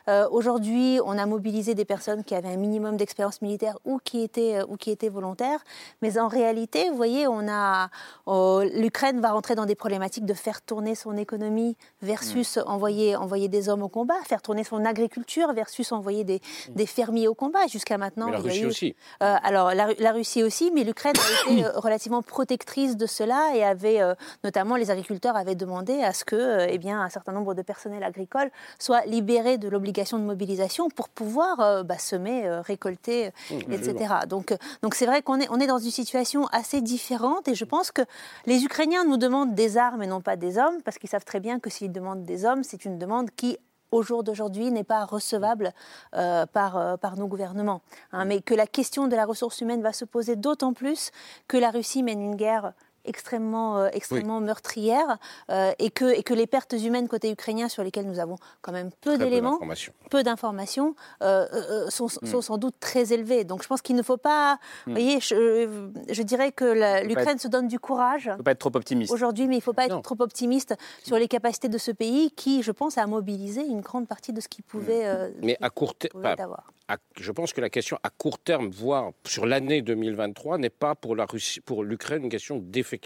Euh, 0.10 0.28
aujourd'hui, 0.30 1.00
on 1.04 1.18
a 1.18 1.26
mobilisé 1.26 1.74
des 1.74 1.86
personnes 1.86 2.24
qui 2.24 2.36
avaient 2.36 2.54
un 2.54 2.58
minimum 2.58 2.98
d'expérience 2.98 3.42
militaire 3.42 3.80
ou 3.84 3.98
qui, 3.98 4.22
étaient, 4.22 4.62
ou 4.68 4.78
qui 4.78 4.92
étaient 4.92 5.10
volontaires. 5.10 5.64
Mais 6.04 6.20
en 6.20 6.28
réalité, 6.28 6.92
vous 6.92 6.96
voyez, 6.96 7.28
on 7.28 7.48
a, 7.50 7.90
l'Ukraine 8.76 9.22
va 9.22 9.32
rentrer 9.32 9.56
dans 9.56 9.66
des 9.66 9.76
problématiques 9.76 10.26
de 10.26 10.36
faire 10.36 10.62
tourner 10.62 10.94
son 10.94 11.18
économie 11.18 11.78
versus 12.04 12.58
mm. 12.58 12.64
envoyer, 12.68 13.16
envoyer 13.16 13.48
des 13.48 13.70
hommes 13.70 13.82
au 13.82 13.90
combat, 13.90 14.22
faire 14.24 14.44
tourner 14.44 14.64
son 14.64 14.86
agriculture 14.86 15.52
versus 15.54 15.92
envoyer 15.92 16.24
des, 16.24 16.42
mm. 16.70 16.74
des 16.76 16.86
fermiers 16.86 17.28
au 17.28 17.34
combat. 17.34 17.55
Jusqu'à 17.68 17.98
maintenant, 17.98 18.30
la 18.30 18.40
Russie 18.40 18.66
aussi. 18.66 18.96
Euh, 19.24 19.36
alors 19.44 19.74
la, 19.74 20.12
Russie 20.12 20.44
aussi, 20.44 20.72
mais 20.74 20.84
l'Ukraine 20.84 21.16
a 21.18 21.52
été 21.52 21.66
euh, 21.66 21.72
relativement 21.76 22.22
protectrice 22.22 22.96
de 22.98 23.06
cela 23.06 23.56
et 23.56 23.64
avait, 23.64 24.02
euh, 24.02 24.14
notamment 24.44 24.76
les 24.76 24.92
agriculteurs 24.92 25.36
avaient 25.36 25.56
demandé 25.56 26.02
à 26.04 26.14
ce 26.14 26.26
que, 26.26 26.68
eh 26.70 26.78
bien, 26.78 27.02
un 27.02 27.10
certain 27.10 27.32
nombre 27.32 27.54
de 27.54 27.62
personnels 27.62 28.04
agricoles 28.04 28.52
soient 28.80 29.04
libérés 29.06 29.58
de 29.58 29.68
l'obligation 29.68 30.20
de 30.20 30.24
mobilisation 30.24 30.90
pour 30.90 31.10
pouvoir 31.10 31.84
bah, 31.84 31.98
semer, 31.98 32.48
récolter, 32.62 33.32
mmh, 33.50 33.72
etc. 33.72 34.14
Donc, 34.28 34.56
donc 34.82 34.96
c'est 34.96 35.06
vrai 35.06 35.22
qu'on 35.22 35.40
est, 35.40 35.48
on 35.50 35.60
est 35.60 35.68
dans 35.68 35.80
une 35.80 35.92
situation 35.92 36.46
assez 36.48 36.82
différente 36.82 37.48
et 37.48 37.56
je 37.56 37.66
pense 37.66 37.92
que 37.92 38.02
les 38.46 38.64
Ukrainiens 38.64 39.06
nous 39.06 39.18
demandent 39.18 39.56
des 39.56 39.78
armes 39.78 40.04
et 40.04 40.08
non 40.08 40.22
pas 40.22 40.36
des 40.36 40.58
hommes 40.58 40.82
parce 40.84 40.98
qu'ils 40.98 41.10
savent 41.10 41.26
très 41.26 41.40
bien 41.40 41.60
que 41.60 41.70
s'ils 41.70 41.92
demandent 41.92 42.24
des 42.24 42.46
hommes, 42.46 42.64
c'est 42.64 42.86
une 42.86 43.00
demande 43.00 43.30
qui 43.36 43.58
au 43.96 44.04
jour 44.04 44.24
d'aujourd'hui 44.24 44.72
n'est 44.72 44.84
pas 44.84 45.06
recevable 45.06 45.72
euh, 46.16 46.46
par, 46.46 46.78
euh, 46.78 46.98
par 46.98 47.16
nos 47.18 47.28
gouvernements. 47.28 47.82
Hein. 48.12 48.26
mais 48.26 48.42
que 48.42 48.54
la 48.54 48.68
question 48.68 49.08
de 49.08 49.16
la 49.16 49.26
ressource 49.26 49.62
humaine 49.62 49.82
va 49.82 49.94
se 49.94 50.06
poser 50.06 50.36
d'autant 50.36 50.74
plus 50.74 51.12
que 51.48 51.58
la 51.58 51.72
Russie 51.72 52.04
mène 52.04 52.22
une 52.22 52.36
guerre 52.36 52.74
extrêmement, 53.06 53.80
euh, 53.80 53.90
extrêmement 53.94 54.40
meurtrière 54.40 55.18
euh, 55.50 55.72
et, 55.80 55.90
que, 55.90 56.06
et 56.06 56.24
que 56.24 56.34
les 56.34 56.48
pertes 56.48 56.74
humaines 56.74 57.08
côté 57.08 57.32
ukrainien, 57.32 57.70
sur 57.70 57.84
lesquelles 57.84 58.08
nous 58.08 58.20
avons 58.20 58.38
quand 58.62 58.72
même 58.72 58.90
peu 59.02 59.18
d'éléments, 59.18 59.60
peu 60.10 60.24
d'informations, 60.24 60.96
euh, 61.22 61.90
sont, 61.90 62.06
mm. 62.06 62.28
sont, 62.28 62.42
sans 62.42 62.58
doute 62.58 62.76
très 62.80 63.14
élevées. 63.14 63.44
Donc 63.44 63.64
je 63.64 63.68
pense 63.68 63.82
qu'il 63.82 63.96
ne 63.96 64.04
faut 64.04 64.18
pas. 64.18 64.60
Vous 64.86 64.92
mm. 64.92 64.96
voyez, 64.96 65.20
je, 65.20 65.90
je, 66.10 66.24
dirais 66.24 66.52
que 66.52 67.04
l'Ukraine 67.06 67.40
se 67.40 67.48
donne 67.48 67.68
du 67.68 67.80
courage. 67.80 68.26
Il 68.26 68.32
ne 68.32 68.38
faut 68.38 68.44
pas 68.44 68.52
être 68.52 68.60
trop 68.60 68.76
optimiste. 68.76 69.12
Aujourd'hui, 69.12 69.48
mais 69.48 69.56
il 69.56 69.60
ne 69.60 69.64
faut 69.64 69.74
pas 69.74 69.86
être 69.86 70.02
trop 70.02 70.18
optimiste 70.20 70.76
sur 71.04 71.18
les 71.18 71.28
capacités 71.28 71.70
de 71.70 71.78
ce 71.78 71.92
pays 71.92 72.32
qui, 72.32 72.64
je 72.64 72.72
pense, 72.72 72.98
a 72.98 73.06
mobilisé 73.08 73.62
une 73.62 73.82
grande 73.82 74.08
partie 74.08 74.34
de 74.34 74.42
ce 74.42 74.48
qu'il 74.48 74.64
pouvait. 74.64 75.30
Mm. 75.30 75.34
mais 75.42 75.58
à 75.62 75.70
court 75.70 75.96
terme. 75.96 76.56
Je 77.20 77.32
pense 77.32 77.54
que 77.54 77.62
la 77.62 77.70
question 77.70 77.98
à 78.04 78.10
court 78.10 78.40
terme, 78.40 78.70
voire 78.70 79.12
sur 79.26 79.46
l'année 79.46 79.82
2023, 79.82 80.58
n'est 80.58 80.70
pas 80.70 80.96
pour 80.96 81.16
l'Ukraine 81.84 82.24
une 82.24 82.30
question 82.30 82.60
d'effet 82.60 83.00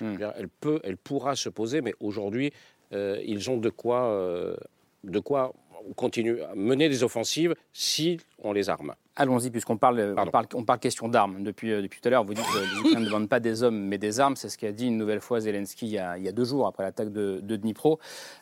Hmm. 0.00 0.16
Elle, 0.36 0.48
peut, 0.48 0.80
elle 0.82 0.96
pourra 0.96 1.36
se 1.36 1.48
poser, 1.48 1.80
mais 1.80 1.94
aujourd'hui, 2.00 2.52
euh, 2.92 3.20
ils 3.24 3.50
ont 3.50 3.56
de 3.56 3.70
quoi, 3.70 4.06
euh, 4.06 4.56
de 5.04 5.20
quoi 5.20 5.52
continuer 5.96 6.42
à 6.44 6.54
mener 6.54 6.88
des 6.88 7.02
offensives 7.02 7.54
si 7.72 8.18
on 8.42 8.52
les 8.52 8.68
arme. 8.68 8.94
Allons-y, 9.16 9.50
puisqu'on 9.50 9.76
parle, 9.76 10.14
on 10.16 10.26
parle, 10.28 10.46
on 10.54 10.64
parle, 10.64 10.78
question 10.78 11.06
d'armes. 11.08 11.42
Depuis, 11.42 11.72
euh, 11.72 11.82
depuis 11.82 12.00
tout 12.00 12.08
à 12.08 12.10
l'heure, 12.10 12.24
vous 12.24 12.32
dites 12.32 12.46
que 12.46 12.58
les 12.58 12.78
Ukrainiens 12.78 13.00
ne 13.00 13.04
demandent 13.04 13.28
pas 13.28 13.40
des 13.40 13.62
hommes, 13.62 13.78
mais 13.78 13.98
des 13.98 14.18
armes. 14.18 14.34
C'est 14.34 14.48
ce 14.48 14.56
qu'a 14.56 14.72
dit 14.72 14.86
une 14.86 14.96
nouvelle 14.96 15.20
fois 15.20 15.40
Zelensky 15.40 15.86
il 15.86 15.92
y 15.92 15.98
a, 15.98 16.16
il 16.16 16.24
y 16.24 16.28
a 16.28 16.32
deux 16.32 16.44
jours 16.44 16.66
après 16.66 16.84
l'attaque 16.84 17.12
de, 17.12 17.40
de, 17.42 17.56
Dnipro, 17.56 17.98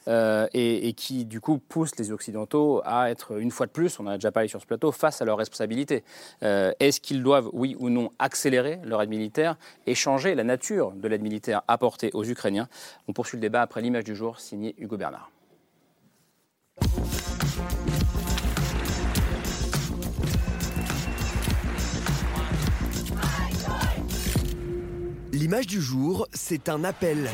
euh, 0.07 0.47
et, 0.53 0.93
qui, 0.93 1.25
du 1.25 1.41
coup, 1.41 1.59
pousse 1.59 1.97
les 1.99 2.13
Occidentaux 2.13 2.81
à 2.85 3.11
être, 3.11 3.41
une 3.41 3.51
fois 3.51 3.67
de 3.67 3.73
plus, 3.73 3.99
on 3.99 4.07
en 4.07 4.11
a 4.11 4.15
déjà 4.19 4.31
parlé 4.31 4.49
sur 4.49 4.61
ce 4.61 4.67
plateau, 4.67 4.93
face 4.93 5.21
à 5.21 5.25
leurs 5.25 5.39
responsabilités. 5.39 6.05
Euh, 6.45 6.73
est-ce 6.79 7.01
qu'ils 7.01 7.25
doivent, 7.25 7.51
oui 7.53 7.75
ou 7.81 7.89
non, 7.91 8.11
accélérer 8.21 8.79
leur 8.85 9.03
aide 9.03 9.11
militaire 9.11 9.57
et 9.87 9.97
changer 9.97 10.37
la 10.37 10.45
nature 10.45 10.93
de 10.93 11.09
l'aide 11.09 11.23
militaire 11.23 11.63
apportée 11.67 12.11
aux 12.15 12.25
Ukrainiens? 12.25 12.69
On 13.09 13.13
poursuit 13.13 13.37
le 13.37 13.43
débat 13.43 13.63
après 13.63 13.81
l'image 13.81 14.05
du 14.05 14.15
jour, 14.15 14.39
signé 14.39 14.77
Hugo 14.79 14.97
Bernard. 14.97 15.31
L'image 25.38 25.68
du 25.68 25.82
jour, 25.82 26.28
c'est 26.34 26.70
un 26.70 26.84
appel. 26.84 27.30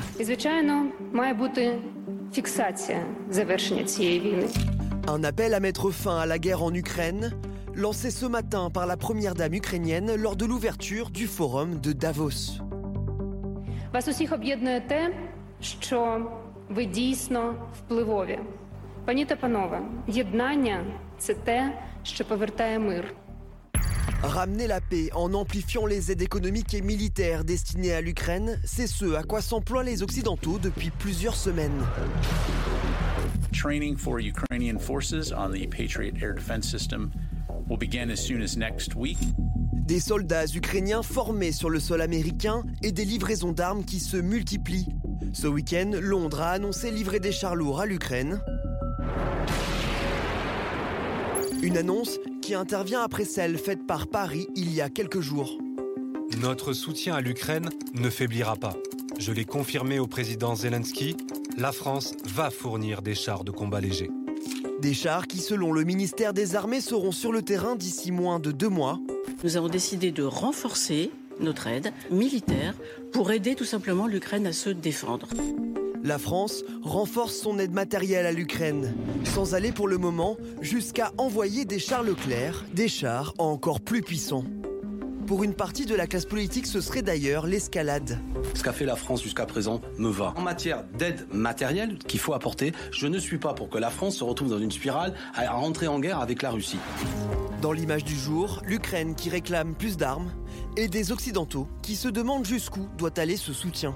Un 5.08 5.24
appel 5.24 5.54
à 5.54 5.60
mettre 5.60 5.92
fin 5.92 6.18
à 6.18 6.26
la 6.26 6.40
guerre 6.40 6.64
en 6.64 6.74
Ukraine, 6.74 7.34
lancé 7.76 8.12
ce 8.12 8.26
matin 8.26 8.70
par 8.70 8.86
la 8.86 8.98
première 8.98 9.36
dame 9.36 9.54
ukrainienne 9.54 10.16
lors 10.16 10.36
de 10.36 10.46
l'ouverture 10.46 11.10
du 11.10 11.28
forum 11.28 11.80
de 11.80 11.94
Davos. 11.94 12.62
Вас 13.94 14.08
усіх 14.08 14.32
об'єднує 14.32 14.82
те, 14.82 15.14
що 15.62 16.28
ви 16.70 16.86
дійсно 16.86 17.56
впливові. 17.78 18.40
Пані 19.06 19.26
та 19.26 19.36
панове, 19.36 19.82
єднання 20.08 20.86
це 21.18 21.34
те, 21.34 21.74
що 22.04 22.26
повертає 22.26 22.80
мир. 22.80 23.14
Ramener 24.23 24.67
la 24.67 24.81
paix 24.81 25.11
en 25.15 25.35
amplifiant 25.35 25.87
les 25.87 26.11
aides 26.11 26.23
économiques 26.23 26.75
et 26.75 26.83
militaires 26.83 27.45
destinées 27.45 27.93
à 27.93 28.01
l'Ukraine, 28.01 28.59
c'est 28.65 28.87
ce 28.87 29.15
à 29.15 29.23
quoi 29.23 29.43
s'emploient 29.43 29.85
les 29.85 30.03
Occidentaux 30.03 30.59
depuis 30.59 30.91
plusieurs 30.91 31.37
semaines. 31.37 31.85
Training 33.53 33.97
for 33.97 34.19
Ukrainian 34.21 34.79
forces 34.79 35.33
on 35.37 35.51
the 35.51 35.69
Patriot 35.69 36.17
air 36.21 36.35
defense 36.35 36.69
system 36.69 37.11
will 37.69 37.79
begin 37.79 38.11
as 38.11 38.17
soon 38.17 38.43
as 38.43 38.57
next 38.57 38.95
week. 38.95 39.19
Des 39.87 40.01
soldats 40.01 40.47
ukrainiens 40.55 41.03
formés 41.03 41.53
sur 41.53 41.69
le 41.69 41.79
sol 41.79 42.01
américain 42.01 42.63
et 42.83 42.91
des 42.91 43.05
livraisons 43.05 43.53
d'armes 43.53 43.85
qui 43.85 44.01
se 44.01 44.17
multiplient. 44.17 44.89
Ce 45.35 45.47
week-end, 45.47 45.91
Londres 46.01 46.41
a 46.41 46.53
annoncé 46.53 46.91
livrer 46.91 47.21
des 47.21 47.33
chars 47.33 47.55
lourds 47.55 47.81
à 47.81 47.87
l'Ukraine. 47.87 48.41
Une 51.65 51.79
annonce 51.79 52.21
qui 52.43 52.53
intervient 52.55 53.01
après 53.01 53.25
celle 53.25 53.57
faite 53.57 53.87
par 53.87 54.07
Paris 54.07 54.49
il 54.55 54.75
y 54.75 54.83
a 54.83 54.91
quelques 54.91 55.21
jours. 55.21 55.57
Notre 56.43 56.75
soutien 56.75 57.15
à 57.15 57.23
l'Ukraine 57.23 57.71
ne 57.95 58.11
faiblira 58.11 58.55
pas. 58.55 58.77
Je 59.19 59.33
l'ai 59.33 59.47
confirmé 59.47 59.99
au 59.99 60.07
président 60.07 60.55
Zelensky, 60.55 61.17
la 61.57 61.73
France 61.73 62.13
va 62.27 62.51
fournir 62.51 63.01
des 63.01 63.15
chars 63.15 63.45
de 63.45 63.51
combat 63.51 63.81
légers. 63.81 64.11
Des 64.83 64.93
chars 64.93 65.27
qui, 65.27 65.39
selon 65.39 65.73
le 65.73 65.85
ministère 65.85 66.35
des 66.35 66.55
Armées, 66.55 66.83
seront 66.83 67.13
sur 67.13 67.33
le 67.33 67.41
terrain 67.41 67.77
d'ici 67.77 68.13
moins 68.13 68.41
de 68.41 68.53
deux 68.53 68.69
mois. 68.69 69.01
Nous 69.43 69.57
avons 69.57 69.69
décidé 69.69 70.13
de 70.13 70.23
renforcer 70.23 71.13
notre 71.41 71.67
aide 71.67 71.95
militaire 72.11 72.75
pour 73.11 73.33
aider 73.33 73.55
tout 73.55 73.65
simplement 73.65 74.07
l'Ukraine 74.07 74.47
à 74.47 74.53
se 74.53 74.69
défendre. 74.69 75.29
La 76.05 76.19
France 76.19 76.65
renforce 76.83 77.35
son 77.35 77.59
aide 77.59 77.73
matérielle 77.73 78.27
à 78.27 78.33
l'Ukraine, 78.33 78.95
sans 79.25 79.55
aller 79.55 79.73
pour 79.73 79.89
le 79.89 79.97
moment 79.97 80.37
jusqu'à 80.61 81.11
envoyer 81.17 81.65
des 81.65 81.79
chars 81.79 82.03
Leclerc, 82.03 82.67
des 82.75 82.89
chars 82.89 83.33
encore 83.39 83.81
plus 83.81 84.03
puissants. 84.03 84.45
Pour 85.27 85.45
une 85.45 85.55
partie 85.55 85.87
de 85.87 85.95
la 85.95 86.07
classe 86.07 86.27
politique, 86.27 86.67
ce 86.67 86.83
serait 86.83 87.01
d'ailleurs 87.01 87.47
l'escalade. 87.47 88.19
Ce 88.53 88.63
qu'a 88.63 88.75
fait 88.75 88.85
la 88.85 88.97
France 88.97 89.23
jusqu'à 89.23 89.47
présent 89.47 89.81
me 89.97 90.11
va. 90.11 90.35
En 90.37 90.43
matière 90.43 90.85
d'aide 90.99 91.27
matérielle 91.33 91.97
qu'il 92.07 92.21
faut 92.21 92.35
apporter, 92.35 92.73
je 92.91 93.07
ne 93.07 93.19
suis 93.19 93.39
pas 93.39 93.55
pour 93.55 93.71
que 93.71 93.79
la 93.79 93.89
France 93.89 94.17
se 94.17 94.25
retrouve 94.25 94.51
dans 94.51 94.59
une 94.59 94.73
spirale 94.73 95.15
à 95.35 95.51
rentrer 95.53 95.87
en 95.87 96.01
guerre 96.01 96.21
avec 96.21 96.43
la 96.43 96.51
Russie. 96.51 96.81
Dans 97.63 97.73
l'image 97.73 98.05
du 98.05 98.15
jour, 98.15 98.61
l'Ukraine 98.67 99.15
qui 99.15 99.31
réclame 99.31 99.75
plus 99.75 99.97
d'armes 99.97 100.31
et 100.77 100.89
des 100.89 101.13
Occidentaux 101.13 101.67
qui 101.81 101.97
se 101.97 102.09
demandent 102.09 102.45
jusqu'où 102.45 102.91
doit 102.99 103.19
aller 103.19 103.39
ce 103.39 103.55
soutien. 103.55 103.95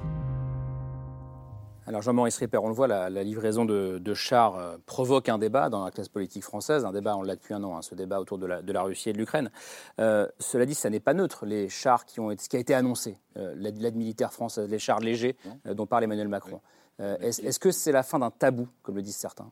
Alors 1.88 2.02
Jean-Maurice 2.02 2.36
Ripper, 2.36 2.58
on 2.58 2.68
le 2.68 2.74
voit, 2.74 2.86
la, 2.86 3.08
livraison 3.24 3.64
de, 3.64 4.14
chars 4.14 4.58
euh, 4.58 4.76
provoque 4.84 5.30
un 5.30 5.38
débat 5.38 5.70
dans 5.70 5.86
la 5.86 5.90
classe 5.90 6.10
politique 6.10 6.44
française, 6.44 6.84
un 6.84 6.92
débat, 6.92 7.16
on 7.16 7.22
l'a 7.22 7.34
depuis 7.34 7.54
un 7.54 7.64
an, 7.64 7.78
hein, 7.78 7.80
ce 7.80 7.94
débat 7.94 8.20
autour 8.20 8.36
de 8.36 8.46
la, 8.46 8.82
Russie 8.82 9.08
et 9.08 9.14
de 9.14 9.18
l'Ukraine. 9.18 9.50
Euh, 9.98 10.28
cela 10.38 10.66
dit, 10.66 10.74
ça 10.74 10.90
n'est 10.90 11.00
pas 11.00 11.14
neutre, 11.14 11.46
les 11.46 11.70
chars 11.70 12.04
qui 12.04 12.20
ont, 12.20 12.30
ce 12.36 12.46
qui 12.50 12.56
a 12.56 12.58
été 12.58 12.74
annoncé, 12.74 13.16
euh, 13.38 13.54
l'aide 13.56 13.96
militaire 13.96 14.34
française, 14.34 14.68
les 14.68 14.78
chars 14.78 15.00
légers 15.00 15.34
dont 15.64 15.86
parle 15.86 16.04
Emmanuel 16.04 16.28
Macron. 16.28 16.60
Est-ce 16.98 17.58
que 17.58 17.70
c'est 17.70 17.92
la 17.92 18.02
fin 18.02 18.18
d'un 18.18 18.30
tabou, 18.30 18.68
comme 18.82 18.96
le 18.96 19.02
disent 19.02 19.16
certains? 19.16 19.50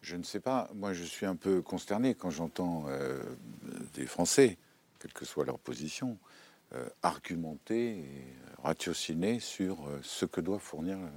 Je 0.00 0.16
ne 0.16 0.24
sais 0.24 0.40
pas. 0.40 0.68
Moi, 0.74 0.94
je 0.94 1.04
suis 1.04 1.26
un 1.26 1.36
peu 1.36 1.62
consterné 1.62 2.14
quand 2.14 2.30
j'entends 2.30 2.86
des 3.94 4.06
Français, 4.06 4.58
quelle 4.98 5.12
que 5.12 5.24
soit 5.24 5.44
leur 5.44 5.60
position, 5.60 6.18
argumenter 7.02 7.98
et 7.98 8.34
ratiociner 8.62 9.38
sur 9.38 9.76
ce 10.02 10.24
que 10.24 10.40
doit 10.40 10.58
fournir 10.58 10.96
euh, 10.96 11.08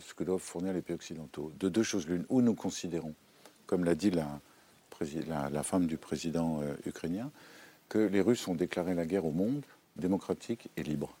ce 0.00 0.14
que 0.14 0.24
doivent 0.24 0.40
fournir 0.40 0.72
les 0.72 0.82
pays 0.82 0.94
occidentaux. 0.94 1.52
De 1.58 1.68
deux 1.68 1.82
choses 1.82 2.06
l'une, 2.06 2.24
où 2.28 2.42
nous 2.42 2.54
considérons, 2.54 3.14
comme 3.66 3.84
l'a 3.84 3.94
dit 3.94 4.10
la, 4.10 5.62
femme 5.62 5.86
du 5.86 5.96
président 5.96 6.60
euh, 6.62 6.74
ukrainien, 6.86 7.30
que 7.88 7.98
les 7.98 8.20
Russes 8.20 8.46
ont 8.48 8.54
déclaré 8.54 8.94
la 8.94 9.06
guerre 9.06 9.24
au 9.24 9.30
monde 9.30 9.62
démocratique 9.96 10.68
et 10.76 10.82
libre. 10.82 11.16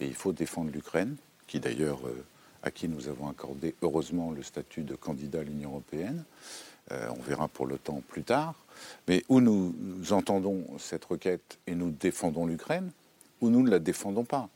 Et 0.00 0.06
il 0.06 0.14
faut 0.14 0.32
défendre 0.32 0.70
l'Ukraine, 0.70 1.16
qui 1.46 1.60
d'ailleurs, 1.60 2.06
euh, 2.06 2.24
à 2.62 2.70
qui 2.70 2.88
nous 2.88 3.08
avons 3.08 3.28
accordé 3.28 3.74
heureusement 3.82 4.30
le 4.30 4.42
statut 4.42 4.82
de 4.82 4.94
candidat 4.94 5.40
à 5.40 5.44
l'Union 5.44 5.70
européenne. 5.70 6.24
Euh, 6.92 7.08
on 7.16 7.22
verra 7.22 7.48
pour 7.48 7.66
l'OTAN 7.66 8.02
plus 8.08 8.24
tard. 8.24 8.54
Mais 9.08 9.24
où 9.28 9.40
nous, 9.40 9.74
nous 9.78 10.12
entendons 10.12 10.64
cette 10.78 11.04
requête 11.04 11.58
et 11.66 11.74
nous 11.74 11.90
défendons 11.90 12.46
l'Ukraine, 12.46 12.90
ou 13.40 13.50
nous 13.50 13.62
ne 13.62 13.70
la 13.70 13.78
défendons 13.78 14.24
pas. 14.24 14.48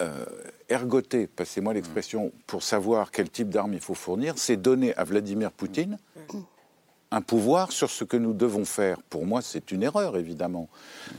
Euh, 0.00 0.26
ergoter, 0.68 1.26
passez-moi 1.26 1.72
l'expression, 1.72 2.32
pour 2.46 2.62
savoir 2.62 3.10
quel 3.10 3.30
type 3.30 3.48
d'armes 3.48 3.72
il 3.72 3.80
faut 3.80 3.94
fournir, 3.94 4.34
c'est 4.36 4.56
donner 4.56 4.94
à 4.94 5.04
Vladimir 5.04 5.52
Poutine 5.52 5.98
un 7.12 7.22
pouvoir 7.22 7.72
sur 7.72 7.88
ce 7.88 8.04
que 8.04 8.16
nous 8.16 8.34
devons 8.34 8.64
faire. 8.64 9.00
Pour 9.02 9.26
moi, 9.26 9.40
c'est 9.40 9.70
une 9.70 9.82
erreur, 9.82 10.16
évidemment. 10.16 10.68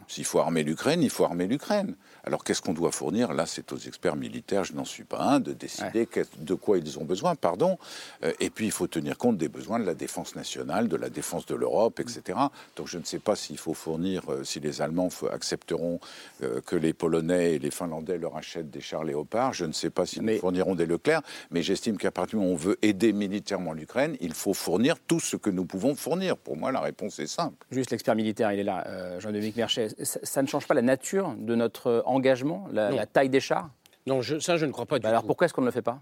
S'il 0.07 0.25
faut 0.25 0.39
armer 0.39 0.63
l'Ukraine, 0.63 1.01
il 1.01 1.09
faut 1.09 1.23
armer 1.23 1.47
l'Ukraine. 1.47 1.95
Alors 2.23 2.43
qu'est-ce 2.43 2.61
qu'on 2.61 2.73
doit 2.73 2.91
fournir? 2.91 3.33
Là, 3.33 3.45
c'est 3.45 3.71
aux 3.71 3.77
experts 3.77 4.15
militaires, 4.15 4.63
je 4.63 4.73
n'en 4.73 4.85
suis 4.85 5.03
pas 5.03 5.21
un, 5.21 5.39
de 5.39 5.53
décider 5.53 6.07
de 6.39 6.53
quoi 6.53 6.77
ils 6.77 6.99
ont 6.99 7.05
besoin, 7.05 7.35
pardon. 7.35 7.77
Euh, 8.23 8.33
et 8.39 8.49
puis, 8.49 8.65
il 8.65 8.71
faut 8.71 8.87
tenir 8.87 9.17
compte 9.17 9.37
des 9.37 9.49
besoins 9.49 9.79
de 9.79 9.85
la 9.85 9.93
défense 9.93 10.35
nationale, 10.35 10.87
de 10.87 10.95
la 10.95 11.09
défense 11.09 11.45
de 11.45 11.55
l'Europe, 11.55 11.99
etc. 11.99 12.37
Donc, 12.75 12.87
je 12.87 12.97
ne 12.97 13.03
sais 13.03 13.19
pas 13.19 13.35
s'il 13.35 13.57
faut 13.57 13.73
fournir, 13.73 14.23
euh, 14.29 14.43
si 14.43 14.59
les 14.59 14.81
Allemands 14.81 15.09
accepteront 15.31 15.99
euh, 16.43 16.61
que 16.61 16.75
les 16.75 16.93
Polonais 16.93 17.55
et 17.55 17.59
les 17.59 17.71
Finlandais 17.71 18.17
leur 18.17 18.35
achètent 18.37 18.69
des 18.69 18.81
chars 18.81 19.03
léopards. 19.03 19.53
Je 19.53 19.65
ne 19.65 19.73
sais 19.73 19.89
pas 19.89 20.05
s'ils 20.05 20.23
nous 20.23 20.37
fourniront 20.37 20.75
des 20.75 20.85
Leclerc. 20.85 21.21
Mais 21.51 21.61
j'estime 21.61 21.97
qu'à 21.97 22.11
partir 22.11 22.39
du 22.39 22.43
moment 22.43 22.51
où 22.51 22.55
on 22.55 22.57
veut 22.57 22.77
aider 22.81 23.13
militairement 23.13 23.73
l'Ukraine, 23.73 24.15
il 24.21 24.33
faut 24.33 24.53
fournir 24.53 24.95
tout 24.99 25.19
ce 25.19 25.35
que 25.35 25.49
nous 25.49 25.65
pouvons 25.65 25.95
fournir. 25.95 26.37
Pour 26.37 26.57
moi, 26.57 26.71
la 26.71 26.81
réponse 26.81 27.19
est 27.19 27.27
simple. 27.27 27.65
Juste 27.71 27.91
l'expert 27.91 28.15
militaire, 28.15 28.51
il 28.51 28.59
est 28.59 28.63
là, 28.63 28.85
euh, 28.87 29.19
Jean-Dominique 29.19 29.55
Merchet. 29.55 29.89
Ça, 30.03 30.19
ça 30.23 30.41
ne 30.41 30.47
change 30.47 30.67
pas 30.67 30.73
la 30.73 30.81
nature 30.81 31.35
de 31.37 31.55
notre 31.55 32.03
engagement, 32.17 32.67
la, 32.71 33.05
taille 33.05 33.29
des 33.29 33.39
chars 33.39 33.69
Non, 34.05 34.21
je- 34.21 34.39
ça, 34.39 34.57
je 34.57 34.65
ne 34.65 34.71
crois 34.71 34.85
pas 34.85 34.99
du 34.99 35.03
Bah 35.03 35.09
alors 35.09 35.21
tout. 35.21 35.27
pourquoi 35.27 35.45
est-ce 35.45 35.53
qu'on 35.53 35.61
ne 35.61 35.67
le 35.67 35.71
fait 35.71 35.81
pas? 35.81 35.99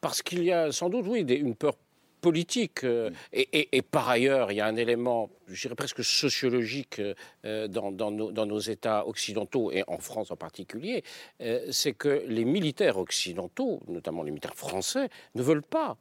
Parce 0.00 0.22
qu'il 0.22 0.44
y 0.44 0.52
a 0.52 0.70
sans 0.72 0.88
doute, 0.88 1.06
oui, 1.08 1.24
des- 1.24 1.34
une 1.36 1.54
peur 1.54 1.74
politique. 2.20 2.82
euh, 2.84 3.10
et, 3.32 3.48
et- 3.52 3.76
et 3.76 3.82
par 3.82 4.08
ailleurs, 4.08 4.50
il 4.50 4.56
y 4.56 4.60
a 4.60 4.66
un 4.66 4.74
élément, 4.76 5.30
je 5.46 5.60
dirais 5.62 5.74
presque 5.76 6.02
sociologique 6.02 7.00
euh, 7.44 7.68
dans, 7.68 7.92
dans 7.92 8.10
nos, 8.10 8.32
dans 8.32 8.46
nos 8.46 8.58
États 8.58 9.06
occidentaux, 9.06 9.70
et 9.70 9.84
en 9.86 9.98
France 9.98 10.30
en 10.30 10.36
particulier, 10.36 11.04
euh, 11.40 11.66
c'est 11.70 11.92
que 11.92 12.24
les 12.26 12.44
militaires 12.44 12.98
occidentaux, 12.98 13.80
notamment 13.86 14.22
les 14.24 14.30
militaires 14.32 14.54
français, 14.56 15.08
ne 15.34 15.42
veulent 15.42 15.62
pas 15.62 15.96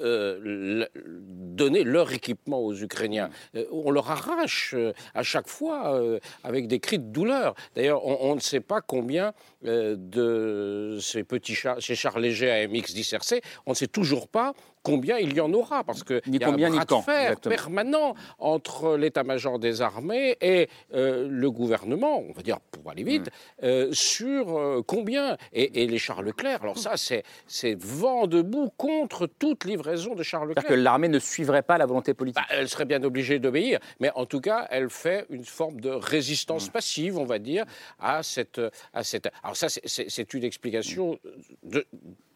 euh, 0.00 0.86
donner 0.96 1.84
leur 1.84 2.12
équipement 2.12 2.58
aux 2.58 2.74
Ukrainiens. 2.74 3.28
Euh, 3.54 3.64
on 3.70 3.90
leur 3.90 4.10
arrache 4.10 4.74
euh, 4.74 4.92
à 5.14 5.22
chaque 5.22 5.46
fois 5.46 6.00
avec 6.42 6.66
des 6.66 6.80
cris 6.80 6.98
de 6.98 7.04
douleur. 7.04 7.54
D'ailleurs, 7.76 8.04
on, 8.04 8.34
ne 8.34 8.40
sait 8.40 8.60
pas 8.60 8.80
combien 8.80 9.34
de 9.62 10.98
ces 11.00 11.22
petits 11.22 11.54
chars, 11.54 11.76
ces 11.80 11.94
chars 11.94 12.18
légers 12.18 12.50
AMX 12.50 12.94
10 12.94 13.12
RC, 13.12 13.42
on 13.66 13.70
ne 13.70 13.76
sait 13.76 13.86
toujours 13.86 14.26
pas 14.26 14.54
combien 14.84 15.18
il 15.18 15.34
y 15.34 15.40
en 15.40 15.52
aura, 15.52 15.82
parce 15.82 16.04
qu'il 16.04 16.20
y 16.26 16.36
a 16.42 16.46
combien, 16.46 16.68
un 16.68 16.70
ni 16.70 16.76
bras 16.76 16.86
quand, 16.86 17.00
de 17.00 17.04
fer 17.04 17.22
exactement. 17.22 17.54
permanent 17.56 18.14
entre 18.38 18.96
l'état-major 18.96 19.58
des 19.58 19.82
armées 19.82 20.36
et 20.40 20.68
euh, 20.94 21.26
le 21.28 21.50
gouvernement, 21.50 22.22
on 22.28 22.32
va 22.32 22.42
dire 22.42 22.60
pour 22.60 22.92
aller 22.92 23.02
vite, 23.02 23.24
Mm. 23.24 23.64
euh, 23.64 23.92
sur 23.92 24.58
euh, 24.58 24.82
combien 24.86 25.36
et, 25.52 25.82
et 25.82 25.86
les 25.86 25.98
chars 25.98 26.22
Leclerc. 26.22 26.62
Alors 26.62 26.78
ça, 26.78 26.92
c'est 26.96 27.74
vent 27.74 28.26
debout 28.26 28.70
contre 28.76 29.26
toute 29.26 29.64
livraison 29.64 30.14
de 30.14 30.22
chars 30.22 30.44
Leclerc. 30.44 30.62
C'est-à-dire 30.62 30.76
que 30.78 30.82
l'armée 30.82 31.08
ne 31.08 31.18
suivrait 31.18 31.62
pas 31.62 31.78
la 31.78 31.86
volonté 31.86 32.12
politique 32.14 32.42
Bah, 32.42 32.54
elle 32.54 32.68
serait 32.68 32.84
bien 32.84 33.02
obligée 33.02 33.38
d'obéir, 33.38 33.80
mais 34.00 34.10
en 34.14 34.26
tout 34.26 34.40
cas, 34.40 34.66
elle 34.70 34.90
fait 34.90 35.26
une 35.30 35.44
forme 35.44 35.80
de 35.80 35.90
résistance 35.90 36.68
passive, 36.68 37.18
on 37.18 37.24
va 37.24 37.38
dire, 37.38 37.64
à 37.98 38.22
cette. 38.22 38.60
À 38.92 39.02
cette... 39.02 39.28
Alors 39.42 39.56
ça, 39.56 39.68
c'est 39.68 40.34
une 40.34 40.44
explication 40.44 41.18
de 41.62 41.86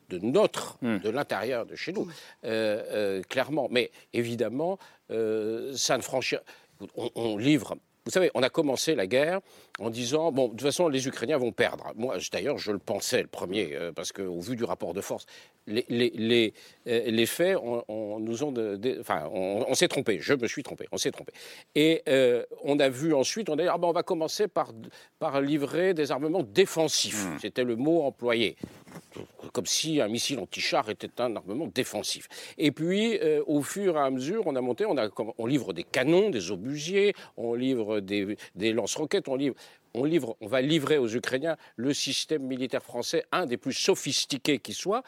de 0.09 0.19
notre, 0.19 0.79
Mm. 0.81 0.99
de 0.99 1.11
l'intérieur 1.11 1.67
de 1.67 1.75
chez 1.75 1.93
nous, 1.93 2.07
euh, 2.45 2.83
euh, 2.91 3.23
clairement. 3.23 3.69
Mais 3.71 3.91
évidemment, 4.13 4.79
euh, 5.11 5.73
ça 5.77 5.97
ne 5.97 6.03
franchit. 6.03 6.37
On, 6.97 7.11
on 7.15 7.37
livre. 7.37 7.77
Vous 8.05 8.13
savez, 8.13 8.31
on 8.35 8.43
a 8.43 8.49
commencé 8.49 8.95
la 8.95 9.07
guerre 9.07 9.41
en 9.81 9.91
disant 9.91 10.33
bon, 10.33 10.47
de 10.47 10.51
toute 10.53 10.63
façon, 10.63 10.89
les 10.89 11.07
Ukrainiens 11.07 11.37
vont 11.37 11.53
perdre. 11.53 11.93
Moi, 11.97 12.17
d'ailleurs, 12.33 12.57
je 12.57 12.73
le 12.73 12.79
pensais 12.79 13.21
le 13.21 13.29
premier, 13.29 13.77
parce 13.95 14.13
qu'au 14.13 14.41
vu 14.41 14.57
du 14.57 14.65
rapport 14.65 14.95
de 14.95 15.03
force, 15.03 15.27
les, 15.69 15.85
les, 15.89 16.11
les, 16.11 16.55
euh, 16.89 17.03
les 17.11 17.27
faits 17.27 17.57
on, 17.63 17.85
on 17.89 18.19
nous 18.21 18.43
ont. 18.43 18.53
de- 18.53 18.77
de- 18.77 18.99
enfin, 19.01 19.29
on, 19.33 19.65
on 19.69 19.75
s'est 19.75 19.89
trompé. 19.89 20.19
Je 20.21 20.35
me 20.35 20.47
suis 20.47 20.63
trompé. 20.63 20.87
On 20.93 20.97
s'est 20.99 21.11
trompé. 21.13 21.33
Et 21.75 22.03
euh, 22.09 22.45
on 22.65 22.79
a 22.81 22.89
vu 22.89 23.15
ensuite, 23.15 23.49
on 23.49 23.55
a 23.55 23.63
dit 23.63 23.69
ah 23.69 23.79
ben, 23.79 23.89
on 23.89 23.93
va 23.93 24.03
commencer 24.03 24.49
par, 24.49 24.73
par 25.19 25.41
livrer 25.41 25.95
des 25.95 26.11
armements 26.11 26.43
défensifs. 26.43 27.27
C'était 27.41 27.65
le 27.65 27.77
mot 27.77 28.03
employé 28.03 28.57
comme 29.53 29.67
si 29.67 30.01
un 30.01 30.09
missile 30.09 30.39
anti-char 30.39 30.89
était 30.91 31.21
un 31.21 31.35
armement 31.37 31.67
défensif. 31.67 32.29
Et 32.59 32.71
puis, 32.73 33.19
euh, 33.19 33.43
au 33.47 33.63
fur 33.63 33.97
et 33.97 34.01
à 34.01 34.11
mesure, 34.11 34.47
on 34.47 34.57
a 34.57 34.61
monté, 34.61 34.85
on, 34.87 34.97
a, 34.97 35.09
on 35.39 35.47
livre 35.47 35.73
des 35.73 35.85
canons, 35.85 36.31
des 36.31 36.51
obusiers, 36.51 37.15
on 37.37 37.55
livre 37.55 38.01
des, 38.01 38.37
des 38.55 38.73
lance-roquettes, 38.73 39.29
on 39.29 39.37
livre, 39.37 39.55
on 39.95 40.05
livre, 40.05 40.37
on 40.41 40.47
va 40.47 40.61
livrer 40.61 40.99
aux 40.99 41.09
Ukrainiens 41.09 41.57
le 41.77 41.93
système 41.95 42.43
militaire 42.43 42.83
français, 42.83 43.25
un 43.33 43.47
des 43.47 43.57
plus 43.57 43.73
sophistiqués 43.73 44.59
qui 44.59 44.75
soit, 44.75 45.03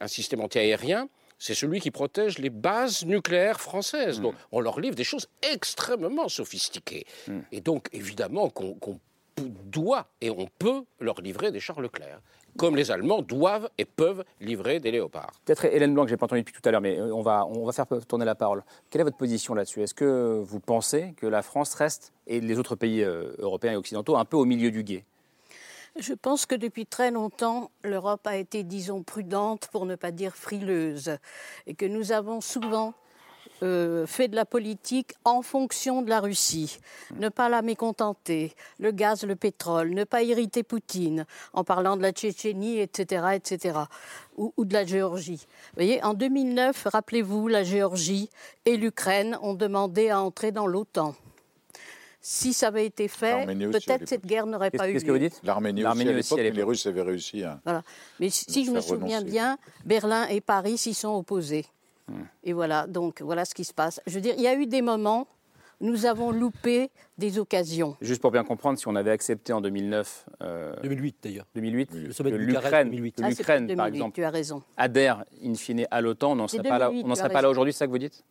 un 0.00 0.08
système 0.08 0.40
antiaérien. 0.40 1.08
C'est 1.38 1.54
celui 1.54 1.80
qui 1.80 1.90
protège 1.90 2.38
les 2.38 2.50
bases 2.50 3.06
nucléaires 3.06 3.60
françaises. 3.60 4.20
Donc, 4.20 4.34
on 4.52 4.60
leur 4.60 4.78
livre 4.78 4.94
des 4.94 5.04
choses 5.04 5.28
extrêmement 5.42 6.28
sophistiquées. 6.28 7.06
Et 7.50 7.62
donc, 7.62 7.88
évidemment, 7.92 8.50
qu'on 8.50 9.00
doit 9.64 10.08
et 10.20 10.28
on 10.28 10.48
peut 10.58 10.82
leur 11.00 11.20
livrer 11.22 11.50
des 11.50 11.60
chars 11.60 11.80
Leclerc, 11.80 12.20
comme 12.58 12.76
les 12.76 12.90
Allemands 12.90 13.22
doivent 13.22 13.70
et 13.78 13.86
peuvent 13.86 14.22
livrer 14.40 14.80
des 14.80 14.90
léopards. 14.90 15.32
Peut-être 15.46 15.64
Hélène 15.64 15.94
Blanc, 15.94 16.04
que 16.04 16.10
j'ai 16.10 16.18
pas 16.18 16.26
entendu 16.26 16.42
depuis 16.42 16.52
tout 16.52 16.68
à 16.68 16.72
l'heure, 16.72 16.82
mais 16.82 16.98
euh, 16.98 17.14
on 17.14 17.22
va, 17.22 17.46
on 17.46 17.64
va 17.64 17.72
faire 17.72 17.86
tourner 18.06 18.26
la 18.26 18.34
parole. 18.34 18.62
Quelle 18.90 19.00
est 19.00 19.04
votre 19.04 19.16
position 19.16 19.54
là-dessus? 19.54 19.82
Est-ce 19.82 19.94
que 19.94 20.42
vous 20.44 20.60
pensez 20.60 21.14
que 21.16 21.26
la 21.26 21.40
France 21.40 21.72
reste, 21.74 22.12
et 22.26 22.40
les 22.40 22.58
autres 22.58 22.76
pays 22.76 23.02
euh, 23.02 23.32
européens 23.38 23.72
et 23.72 23.76
occidentaux, 23.76 24.16
un 24.16 24.26
peu 24.26 24.36
au 24.36 24.44
milieu 24.44 24.70
du 24.70 24.82
guet? 24.82 25.04
Je 25.98 26.14
pense 26.14 26.46
que 26.46 26.54
depuis 26.54 26.86
très 26.86 27.10
longtemps, 27.10 27.70
l'Europe 27.82 28.26
a 28.26 28.36
été, 28.36 28.62
disons, 28.62 29.02
prudente, 29.02 29.68
pour 29.72 29.86
ne 29.86 29.96
pas 29.96 30.12
dire 30.12 30.36
frileuse, 30.36 31.16
et 31.66 31.74
que 31.74 31.86
nous 31.86 32.12
avons 32.12 32.40
souvent 32.40 32.94
euh, 33.62 34.06
fait 34.06 34.28
de 34.28 34.36
la 34.36 34.46
politique 34.46 35.12
en 35.24 35.42
fonction 35.42 36.00
de 36.00 36.08
la 36.08 36.20
Russie. 36.20 36.78
Ne 37.16 37.28
pas 37.28 37.50
la 37.50 37.60
mécontenter, 37.60 38.54
le 38.78 38.90
gaz, 38.90 39.24
le 39.24 39.36
pétrole, 39.36 39.90
ne 39.90 40.04
pas 40.04 40.22
irriter 40.22 40.62
Poutine 40.62 41.26
en 41.52 41.62
parlant 41.62 41.96
de 41.98 42.02
la 42.02 42.12
Tchétchénie, 42.12 42.78
etc., 42.78 43.26
etc., 43.34 43.80
ou, 44.38 44.54
ou 44.56 44.64
de 44.64 44.72
la 44.72 44.86
Géorgie. 44.86 45.46
Vous 45.46 45.74
voyez, 45.74 46.02
en 46.02 46.14
2009, 46.14 46.86
rappelez-vous, 46.86 47.48
la 47.48 47.62
Géorgie 47.62 48.30
et 48.64 48.78
l'Ukraine 48.78 49.38
ont 49.42 49.54
demandé 49.54 50.08
à 50.08 50.20
entrer 50.20 50.52
dans 50.52 50.66
l'OTAN. 50.66 51.14
Si 52.22 52.52
ça 52.52 52.68
avait 52.68 52.84
été 52.84 53.08
fait, 53.08 53.30
L'Arménie 53.30 53.66
aussi, 53.66 53.86
peut-être 53.86 54.06
cette 54.08 54.26
guerre 54.26 54.46
n'aurait 54.46 54.70
pas 54.70 54.90
eu 54.90 54.92
lieu. 54.94 55.30
L'Arménie 55.42 55.80
aussi, 55.80 55.82
L'Arménie 55.82 56.10
à 56.10 56.18
aussi, 56.18 56.34
l'époque, 56.34 56.38
à 56.38 56.42
mais 56.42 56.50
les. 56.50 56.62
Russes 56.62 56.86
avaient 56.86 57.02
réussi 57.02 57.44
à... 57.44 57.60
Voilà. 57.64 57.82
Mais 58.18 58.28
si 58.28 58.64
je 58.66 58.70
me 58.70 58.80
souviens 58.80 59.18
renoncer. 59.18 59.24
bien, 59.32 59.58
Berlin 59.86 60.26
et 60.26 60.40
Paris 60.42 60.76
s'y 60.76 60.92
sont 60.94 61.14
opposés. 61.16 61.64
Et 62.44 62.52
voilà, 62.52 62.86
donc 62.86 63.22
voilà 63.22 63.44
ce 63.44 63.54
qui 63.54 63.64
se 63.64 63.72
passe. 63.72 64.00
Je 64.06 64.14
veux 64.16 64.20
dire, 64.20 64.34
il 64.36 64.42
y 64.42 64.48
a 64.48 64.54
eu 64.54 64.66
des 64.66 64.82
moments, 64.82 65.28
nous 65.80 66.06
avons 66.06 66.30
loupé 66.32 66.90
des 67.18 67.38
occasions. 67.38 67.96
Juste 68.00 68.20
pour 68.20 68.32
bien 68.32 68.42
comprendre, 68.44 68.78
si 68.78 68.88
on 68.88 68.96
avait 68.96 69.12
accepté 69.12 69.52
en 69.52 69.60
2009, 69.60 70.26
euh, 70.42 70.74
2008 70.82 71.16
d'ailleurs, 71.22 71.46
2008, 71.54 71.90
le 71.94 72.12
sommet 72.12 72.30
que 72.32 72.36
de 72.36 72.40
l'Ukraine, 72.42 72.90
2008. 72.90 73.12
que 73.16 73.22
Ah, 73.22 73.44
par 73.44 73.56
2008, 73.60 73.94
exemple, 73.94 74.14
Tu 74.14 74.24
as 74.24 74.30
raison. 74.30 74.62
adhère 74.76 75.24
in 75.42 75.54
fine 75.54 75.86
à 75.90 76.00
l'OTAN, 76.00 76.32
on 76.32 76.36
n'en 76.36 76.48
serait 76.48 76.62
pas 76.68 76.78
là, 76.78 76.86
2008, 76.88 77.04
on 77.04 77.08
n'en 77.08 77.14
tu 77.14 77.20
as 77.20 77.22
serait 77.22 77.32
pas 77.32 77.42
là 77.42 77.48
aujourd'hui, 77.50 77.72
c'est 77.72 77.78
ça 77.78 77.86
que 77.86 77.92
vous 77.92 77.98
dites? 77.98 78.24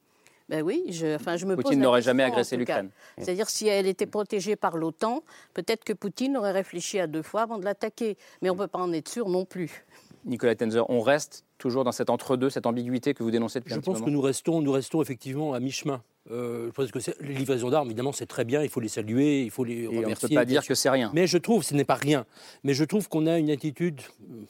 Ben 0.49 0.63
oui, 0.63 0.83
je, 0.89 1.15
enfin, 1.15 1.37
je 1.37 1.45
me 1.45 1.55
pose 1.55 1.63
Poutine 1.63 1.79
n'aurait 1.81 2.01
jamais 2.01 2.23
agressé 2.23 2.57
l'Ukraine. 2.57 2.89
C'est-à-dire 3.19 3.49
si 3.49 3.67
elle 3.67 3.85
était 3.87 4.07
protégée 4.07 4.55
par 4.55 4.77
l'OTAN, 4.77 5.23
peut-être 5.53 5.83
que 5.83 5.93
Poutine 5.93 6.35
aurait 6.37 6.51
réfléchi 6.51 6.99
à 6.99 7.05
deux 7.07 7.21
fois 7.21 7.43
avant 7.43 7.59
de 7.59 7.65
l'attaquer. 7.65 8.17
Mais 8.41 8.49
on 8.49 8.55
ne 8.55 8.59
peut 8.59 8.67
pas 8.67 8.79
en 8.79 8.91
être 8.91 9.07
sûr 9.09 9.29
non 9.29 9.45
plus. 9.45 9.85
Nicolas 10.25 10.55
Tenzer, 10.55 10.89
on 10.89 10.99
reste 11.01 11.45
toujours 11.59 11.83
dans 11.83 11.91
cet 11.91 12.09
entre-deux, 12.09 12.49
cette 12.49 12.65
ambiguïté 12.65 13.13
que 13.13 13.23
vous 13.23 13.31
dénoncez 13.31 13.59
depuis 13.59 13.71
Je 13.73 13.77
un 13.77 13.81
petit 13.81 13.89
pense 13.91 14.01
que 14.01 14.09
nous 14.09 14.21
restons, 14.21 14.61
nous 14.61 14.71
restons 14.71 15.01
effectivement 15.01 15.53
à 15.53 15.59
mi-chemin. 15.59 16.01
Euh, 16.31 16.65
je 16.67 16.71
pense 16.71 16.91
que 16.91 16.99
c'est- 16.99 17.19
les 17.21 17.33
livraisons 17.33 17.69
d'armes, 17.69 17.87
évidemment, 17.87 18.11
c'est 18.11 18.25
très 18.25 18.43
bien, 18.43 18.61
il 18.61 18.69
faut 18.69 18.79
les 18.81 18.87
saluer, 18.89 19.43
il 19.43 19.49
faut 19.51 19.63
les 19.63 19.87
on 19.87 19.91
ne 19.93 19.97
remercier. 20.01 20.29
peut 20.29 20.35
pas 20.35 20.45
dire 20.45 20.65
que 20.65 20.75
c'est 20.75 20.89
rien. 20.89 21.09
Mais 21.13 21.25
je 21.25 21.37
trouve, 21.37 21.63
ce 21.63 21.73
n'est 21.73 21.85
pas 21.85 21.95
rien, 21.95 22.25
mais 22.63 22.73
je 22.73 22.83
trouve 22.83 23.07
qu'on 23.07 23.27
a 23.27 23.37
une 23.39 23.49
attitude, 23.49 24.01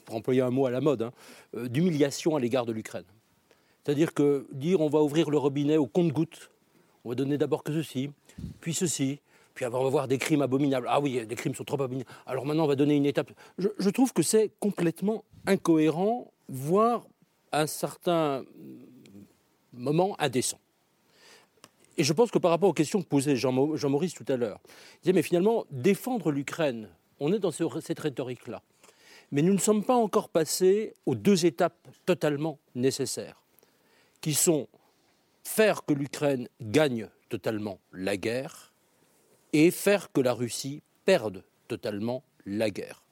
pour 0.06 0.16
employer 0.16 0.42
un 0.42 0.50
mot 0.50 0.66
à 0.66 0.72
la 0.72 0.82
mode, 0.82 1.04
hein, 1.04 1.12
euh, 1.56 1.68
d'humiliation 1.68 2.36
à 2.36 2.40
l'égard 2.40 2.66
de 2.66 2.72
l'Ukraine. 2.74 3.06
C'est-à-dire 3.90 4.14
que 4.14 4.46
dire 4.52 4.82
on 4.82 4.88
va 4.88 5.02
ouvrir 5.02 5.32
le 5.32 5.40
robinet 5.40 5.78
au 5.78 5.88
compte-gouttes, 5.88 6.52
on 7.04 7.10
va 7.10 7.16
donner 7.16 7.40
d'abord 7.40 7.64
que 7.64 7.74
ceci, 7.74 8.12
puis 8.62 8.76
ceci, 8.76 9.20
puis 9.56 9.66
on 9.66 9.70
va 9.72 9.90
voir 9.90 10.08
des 10.08 10.20
crimes 10.20 10.44
abominables. 10.44 10.86
Ah 10.88 11.00
oui, 11.00 11.26
des 11.26 11.36
crimes 11.36 11.56
sont 11.56 11.64
trop 11.64 11.82
abominables. 11.82 12.08
Alors 12.28 12.46
maintenant, 12.46 12.66
on 12.66 12.68
va 12.68 12.76
donner 12.76 12.96
une 12.96 13.08
étape. 13.08 13.32
Je, 13.58 13.90
trouve 13.90 14.14
que 14.14 14.22
c'est 14.22 14.52
complètement 14.60 15.24
incohérent, 15.48 16.32
voire 16.48 17.08
à 17.52 17.62
un 17.62 17.66
certain 17.66 18.44
moment 19.74 20.16
indécent. 20.20 20.60
Et 21.98 22.04
je 22.04 22.14
pense 22.14 22.30
que 22.30 22.38
par 22.38 22.52
rapport 22.52 22.70
aux 22.70 22.74
questions 22.74 23.02
que 23.02 23.08
posait 23.08 23.36
Jean- 23.36 23.76
Jean-Maurice 23.76 24.14
tout 24.14 24.26
à 24.28 24.38
l'heure, 24.38 24.60
il 24.68 25.00
disait, 25.02 25.14
mais 25.14 25.24
finalement, 25.24 25.66
défendre 25.72 26.30
l'Ukraine, 26.30 26.90
on 27.20 27.34
est 27.34 27.40
dans 27.40 27.50
ce- 27.50 27.80
cette 27.82 28.00
rhétorique-là. 28.02 28.62
Mais 29.32 29.42
nous 29.42 29.54
ne 29.54 29.60
sommes 29.60 29.84
pas 29.84 29.96
encore 29.96 30.30
passés 30.30 30.94
aux 31.08 31.16
deux 31.16 31.48
étapes 31.48 31.88
totalement 32.06 32.60
nécessaires, 32.76 33.42
qui 34.22 34.34
sont 34.34 34.68
faire 35.44 35.86
que 35.86 35.94
l'Ukraine 35.94 36.48
gagne 36.62 37.10
totalement 37.30 37.80
la 37.92 38.18
guerre 38.18 38.74
et 39.54 39.72
faire 39.72 40.12
que 40.12 40.22
la 40.22 40.34
Russie 40.34 40.84
perde 41.06 41.44
totalement 41.68 42.24
la 42.46 42.70
guerre. 42.70 43.04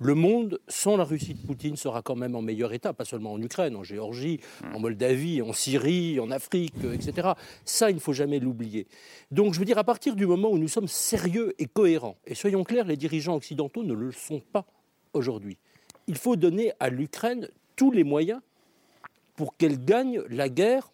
Le 0.00 0.14
monde, 0.14 0.60
sans 0.68 0.96
la 0.96 1.02
Russie 1.02 1.34
de 1.34 1.44
Poutine, 1.44 1.74
sera 1.74 2.02
quand 2.02 2.14
même 2.14 2.36
en 2.36 2.42
meilleur 2.42 2.72
état, 2.72 2.92
pas 2.92 3.04
seulement 3.04 3.32
en 3.32 3.42
Ukraine, 3.42 3.74
en 3.74 3.82
Géorgie, 3.82 4.38
en 4.72 4.78
Moldavie, 4.78 5.42
en 5.42 5.52
Syrie, 5.52 6.20
en 6.20 6.30
Afrique, 6.30 6.74
euh, 6.84 6.92
etc. 6.92 7.30
Ça, 7.64 7.90
il 7.90 7.96
ne 7.96 8.00
faut 8.00 8.12
jamais 8.12 8.38
l'oublier. 8.38 8.86
Donc, 9.32 9.54
je 9.54 9.58
veux 9.58 9.64
dire, 9.64 9.78
à 9.78 9.82
partir 9.82 10.14
du 10.14 10.24
moment 10.24 10.50
où 10.50 10.58
nous 10.58 10.68
sommes 10.68 10.86
sérieux 10.86 11.52
et 11.58 11.66
cohérents, 11.66 12.16
et 12.26 12.36
soyons 12.36 12.62
clairs, 12.62 12.86
les 12.86 12.96
dirigeants 12.96 13.34
occidentaux 13.34 13.82
ne 13.82 13.94
le 13.94 14.12
sont 14.12 14.40
pas 14.52 14.66
aujourd'hui, 15.14 15.58
il 16.06 16.16
faut 16.16 16.36
donner 16.36 16.72
à 16.78 16.90
l'Ukraine 16.90 17.48
tous 17.74 17.90
les 17.90 18.04
moyens 18.04 18.40
pour 19.38 19.56
qu'elle 19.56 19.78
gagne 19.84 20.20
la 20.30 20.48
guerre 20.48 20.90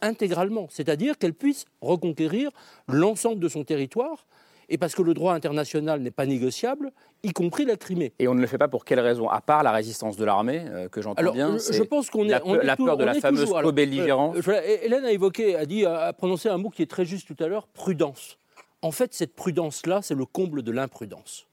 intégralement, 0.00 0.66
c'est-à-dire 0.70 1.18
qu'elle 1.18 1.34
puisse 1.34 1.66
reconquérir 1.82 2.50
l'ensemble 2.88 3.38
de 3.38 3.48
son 3.48 3.64
territoire, 3.64 4.26
et 4.70 4.78
parce 4.78 4.94
que 4.94 5.02
le 5.02 5.12
droit 5.12 5.34
international 5.34 6.00
n'est 6.00 6.10
pas 6.10 6.24
négociable, 6.24 6.90
y 7.22 7.32
compris 7.32 7.66
la 7.66 7.76
Crimée. 7.76 8.14
Et 8.18 8.28
on 8.28 8.34
ne 8.34 8.40
le 8.40 8.46
fait 8.46 8.56
pas 8.56 8.68
pour 8.68 8.86
quelle 8.86 9.00
raison 9.00 9.28
À 9.28 9.42
part 9.42 9.62
la 9.62 9.72
résistance 9.72 10.16
de 10.16 10.24
l'armée, 10.24 10.64
euh, 10.70 10.88
que 10.88 11.02
j'entends 11.02 11.22
bien. 11.34 11.52
je- 11.52 11.58
c'est 11.58 11.72
je 11.74 11.82
pense 11.82 12.08
qu'on 12.08 12.24
est, 12.24 12.30
la, 12.30 12.40
on 12.46 12.54
est 12.58 12.64
la 12.64 12.76
tou- 12.76 12.86
peur 12.86 12.96
de 12.96 13.04
la 13.04 13.12
fameuse 13.20 13.50
co-belligérance. 13.62 14.36
euh, 14.48 14.78
Hélène 14.82 15.04
a 15.04 15.12
évoqué, 15.12 15.54
a 15.54 15.66
dit, 15.66 15.84
a 15.84 16.14
prononcé 16.14 16.48
un 16.48 16.56
mot 16.56 16.70
qui 16.70 16.80
est 16.82 16.90
très 16.90 17.04
juste 17.04 17.28
tout 17.28 17.44
à 17.44 17.46
l'heure, 17.46 17.66
prudence. 17.66 18.38
En 18.80 18.90
fait, 18.90 19.12
cette 19.12 19.34
prudence-là, 19.34 20.00
c'est 20.00 20.14
le 20.14 20.24
comble 20.24 20.62
de 20.62 20.72
l'imprudence. 20.72 21.46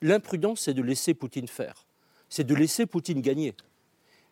L'imprudence, 0.00 0.60
c'est 0.62 0.74
de 0.74 0.82
laisser 0.82 1.12
Poutine 1.12 1.48
faire. 1.48 1.84
C'est 2.30 2.44
de 2.44 2.54
laisser 2.54 2.86
Poutine 2.86 3.20
gagner. 3.20 3.54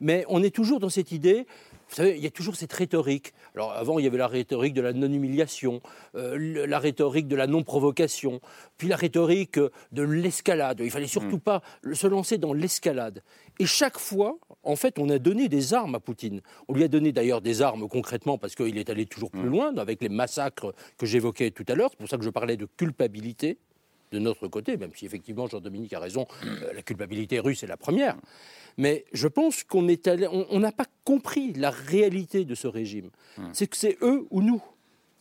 Mais 0.01 0.25
on 0.29 0.43
est 0.43 0.55
toujours 0.55 0.81
dans 0.81 0.89
cette 0.89 1.13
idée, 1.13 1.47
vous 1.91 1.97
savez, 1.97 2.17
il 2.17 2.23
y 2.23 2.27
a 2.27 2.31
toujours 2.31 2.55
cette 2.55 2.73
rhétorique. 2.73 3.33
Alors 3.57 3.73
avant, 3.73 3.99
il 3.99 4.05
y 4.05 4.09
avait 4.09 4.17
la 4.17 4.29
rhétorique 4.29 4.75
de 4.75 4.81
la 4.81 4.93
non-humiliation, 4.93 5.81
euh, 6.15 6.67
la 6.67 6.79
rhétorique 6.79 7.27
de 7.27 7.35
la 7.35 7.49
non-provocation, 7.49 8.41
puis 8.79 8.87
la 8.87 8.95
rhétorique 8.95 9.59
euh, 9.59 9.71
de 9.91 10.03
l'escalade. 10.03 10.81
Il 10.85 10.91
fallait 10.93 11.09
surtout 11.09 11.41
pas 11.41 11.63
se 11.93 12.07
lancer 12.07 12.39
dans 12.39 12.53
l'escalade. 12.53 13.23
Et 13.59 13.67
chaque 13.67 13.99
fois, 13.99 14.39
en 14.63 14.77
fait, 14.77 15.01
on 15.01 15.09
a 15.11 15.19
donné 15.19 15.49
des 15.49 15.75
armes 15.75 15.97
à 15.97 16.01
Poutine. 16.01 16.43
On 16.69 16.75
lui 16.75 16.85
a 16.85 16.89
donné 16.89 17.11
d'ailleurs 17.11 17.41
des 17.41 17.61
armes 17.61 17.89
concrètement 17.89 18.39
parce 18.39 18.55
qu'il 18.55 18.79
est 18.79 18.89
allé 18.89 19.07
toujours 19.07 19.33
plus 19.33 19.49
loin 19.49 19.77
avec 19.77 20.01
les 20.01 20.09
massacres 20.09 20.73
que 20.97 21.07
j'évoquais 21.07 21.51
tout 21.51 21.65
à 21.67 21.75
l'heure. 21.75 21.91
C'est 21.91 21.99
pour 21.99 22.09
ça 22.09 22.19
que 22.19 22.25
je 22.25 22.31
parlais 22.31 22.57
de 22.57 22.67
culpabilité 22.77 23.59
de 24.13 24.19
notre 24.19 24.49
côté, 24.49 24.77
même 24.77 24.91
si 24.95 25.07
effectivement 25.07 25.47
Jean-Dominique 25.47 25.93
a 25.93 26.01
raison, 26.01 26.27
euh, 26.45 26.73
la 26.75 26.83
culpabilité 26.83 27.39
russe 27.41 27.63
est 27.63 27.69
la 27.69 27.77
première. 27.77 28.17
Mais 28.79 29.05
je 29.13 29.29
pense 29.29 29.65
qu'on 29.65 29.89
est 29.89 30.07
allé- 30.09 30.27
on 30.27 30.47
on 30.51 30.61
n'a 30.61 30.73
pas 30.73 30.87
compris 31.05 31.53
la 31.55 31.71
réalité 31.71 32.45
de 32.45 32.55
ce 32.55 32.67
régime. 32.67 33.11
C'est 33.53 33.67
que 33.67 33.77
c'est 33.77 33.97
eux 34.03 34.27
ou 34.31 34.43
nous. 34.43 34.63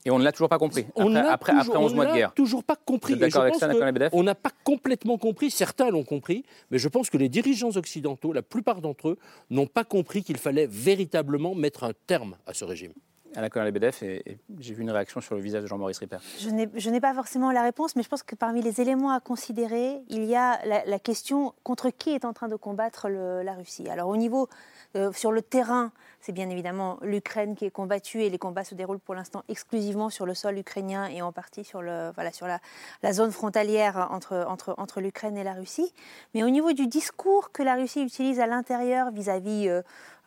Et 0.06 0.12
on 0.12 0.18
ne 0.20 0.24
l'a 0.24 0.32
toujours 0.32 0.47
pas 0.47 0.58
compris. 0.58 0.86
On 0.95 1.14
Après, 1.14 1.52
toujours, 1.52 1.76
après 1.76 1.84
11 1.86 1.91
on 1.91 1.95
mois 1.95 2.06
de 2.06 2.10
n'a 2.12 2.16
guerre. 2.16 2.34
toujours 2.34 2.64
pas 2.64 2.78
compris. 2.78 3.14
Et 3.14 3.18
je 3.30 3.38
avec 3.38 3.52
pense 3.54 3.60
ça, 3.60 3.68
que 3.68 4.10
On 4.14 4.24
n'a 4.24 4.34
pas 4.36 4.52
complètement 4.64 5.18
compris. 5.18 5.52
Certains 5.52 5.89
l'ont 5.89 6.06
compris, 6.06 6.45
mais 6.72 6.78
je 6.80 6.88
pense 6.88 7.10
que 7.10 7.18
les 7.18 7.28
dirigeants 7.28 7.76
occidentaux, 7.76 8.32
la 8.32 8.41
plupart 8.41 8.80
d'entre 8.82 9.10
eux, 9.10 9.18
n'ont 9.50 9.68
pas 9.68 9.84
compris 9.84 10.24
qu'il 10.24 10.38
fallait 10.38 10.68
véritablement 10.68 11.54
mettre 11.54 11.84
un 11.84 11.91
terme 12.08 12.38
à 12.45 12.54
ce 12.54 12.64
régime. 12.64 12.93
Alain 13.36 13.49
Cohen-Lebedev, 13.49 13.95
et, 14.01 14.32
et 14.32 14.38
j'ai 14.59 14.73
vu 14.73 14.82
une 14.82 14.91
réaction 14.91 15.21
sur 15.21 15.36
le 15.36 15.41
visage 15.41 15.61
de 15.61 15.67
Jean-Maurice 15.67 15.99
Ripper. 15.99 16.17
Je 16.39 16.49
n'ai- 16.49 16.99
pas 16.99 17.13
forcément 17.13 17.51
la 17.51 17.61
réponse, 17.61 17.95
mais 17.95 18.03
je 18.03 18.09
pense 18.09 18.23
que 18.23 18.36
parmi 18.36 18.61
les 18.61 18.82
éléments 18.82 19.11
à 19.11 19.19
considérer, 19.19 20.01
il 20.09 20.25
y 20.25 20.36
a 20.36 20.59
la, 20.65 20.84
la 20.86 20.99
question 20.99 21.53
contre 21.63 21.89
qui 21.91 22.09
est 22.11 22.25
en 22.25 22.34
train 22.34 22.47
de 22.47 22.55
combattre 22.55 23.07
la 23.09 23.53
Russie. 23.53 23.88
Alors 23.89 24.09
au 24.09 24.17
niveau 24.17 24.49
euh, 24.95 25.11
sur 25.13 25.32
le 25.32 25.41
terrain, 25.41 25.91
c'est 26.19 26.32
bien 26.32 26.49
évidemment 26.49 26.97
l'Ukraine 27.01 27.55
qui 27.55 27.65
est 27.65 27.71
combattue 27.71 28.21
et 28.23 28.30
les 28.30 28.38
combats 28.38 28.63
se 28.63 28.75
déroulent 28.75 28.99
pour 28.99 29.15
l'instant 29.15 29.43
exclusivement 29.47 30.09
sur 30.09 30.25
le 30.25 30.34
sol 30.34 30.57
ukrainien 30.57 31.07
et 31.07 31.21
en 31.21 31.32
partie 31.32 31.63
sur, 31.63 31.82
la, 31.82 32.11
la 33.03 33.13
zone 33.13 33.32
frontalière 33.32 34.09
entre 34.11 34.99
l'Ukraine 34.99 35.38
et 35.38 35.43
la 35.43 35.53
Russie. 35.53 35.93
Mais 36.34 36.43
au 36.43 36.49
niveau 36.49 36.73
du 36.73 36.88
discours 36.88 37.51
que 37.51 37.63
la 37.63 37.75
Russie 37.75 38.01
utilise 38.03 38.39
à 38.39 38.47
l'intérieur 38.47 39.11
vis-à-vis, 39.11 39.69
euh, 39.69 39.82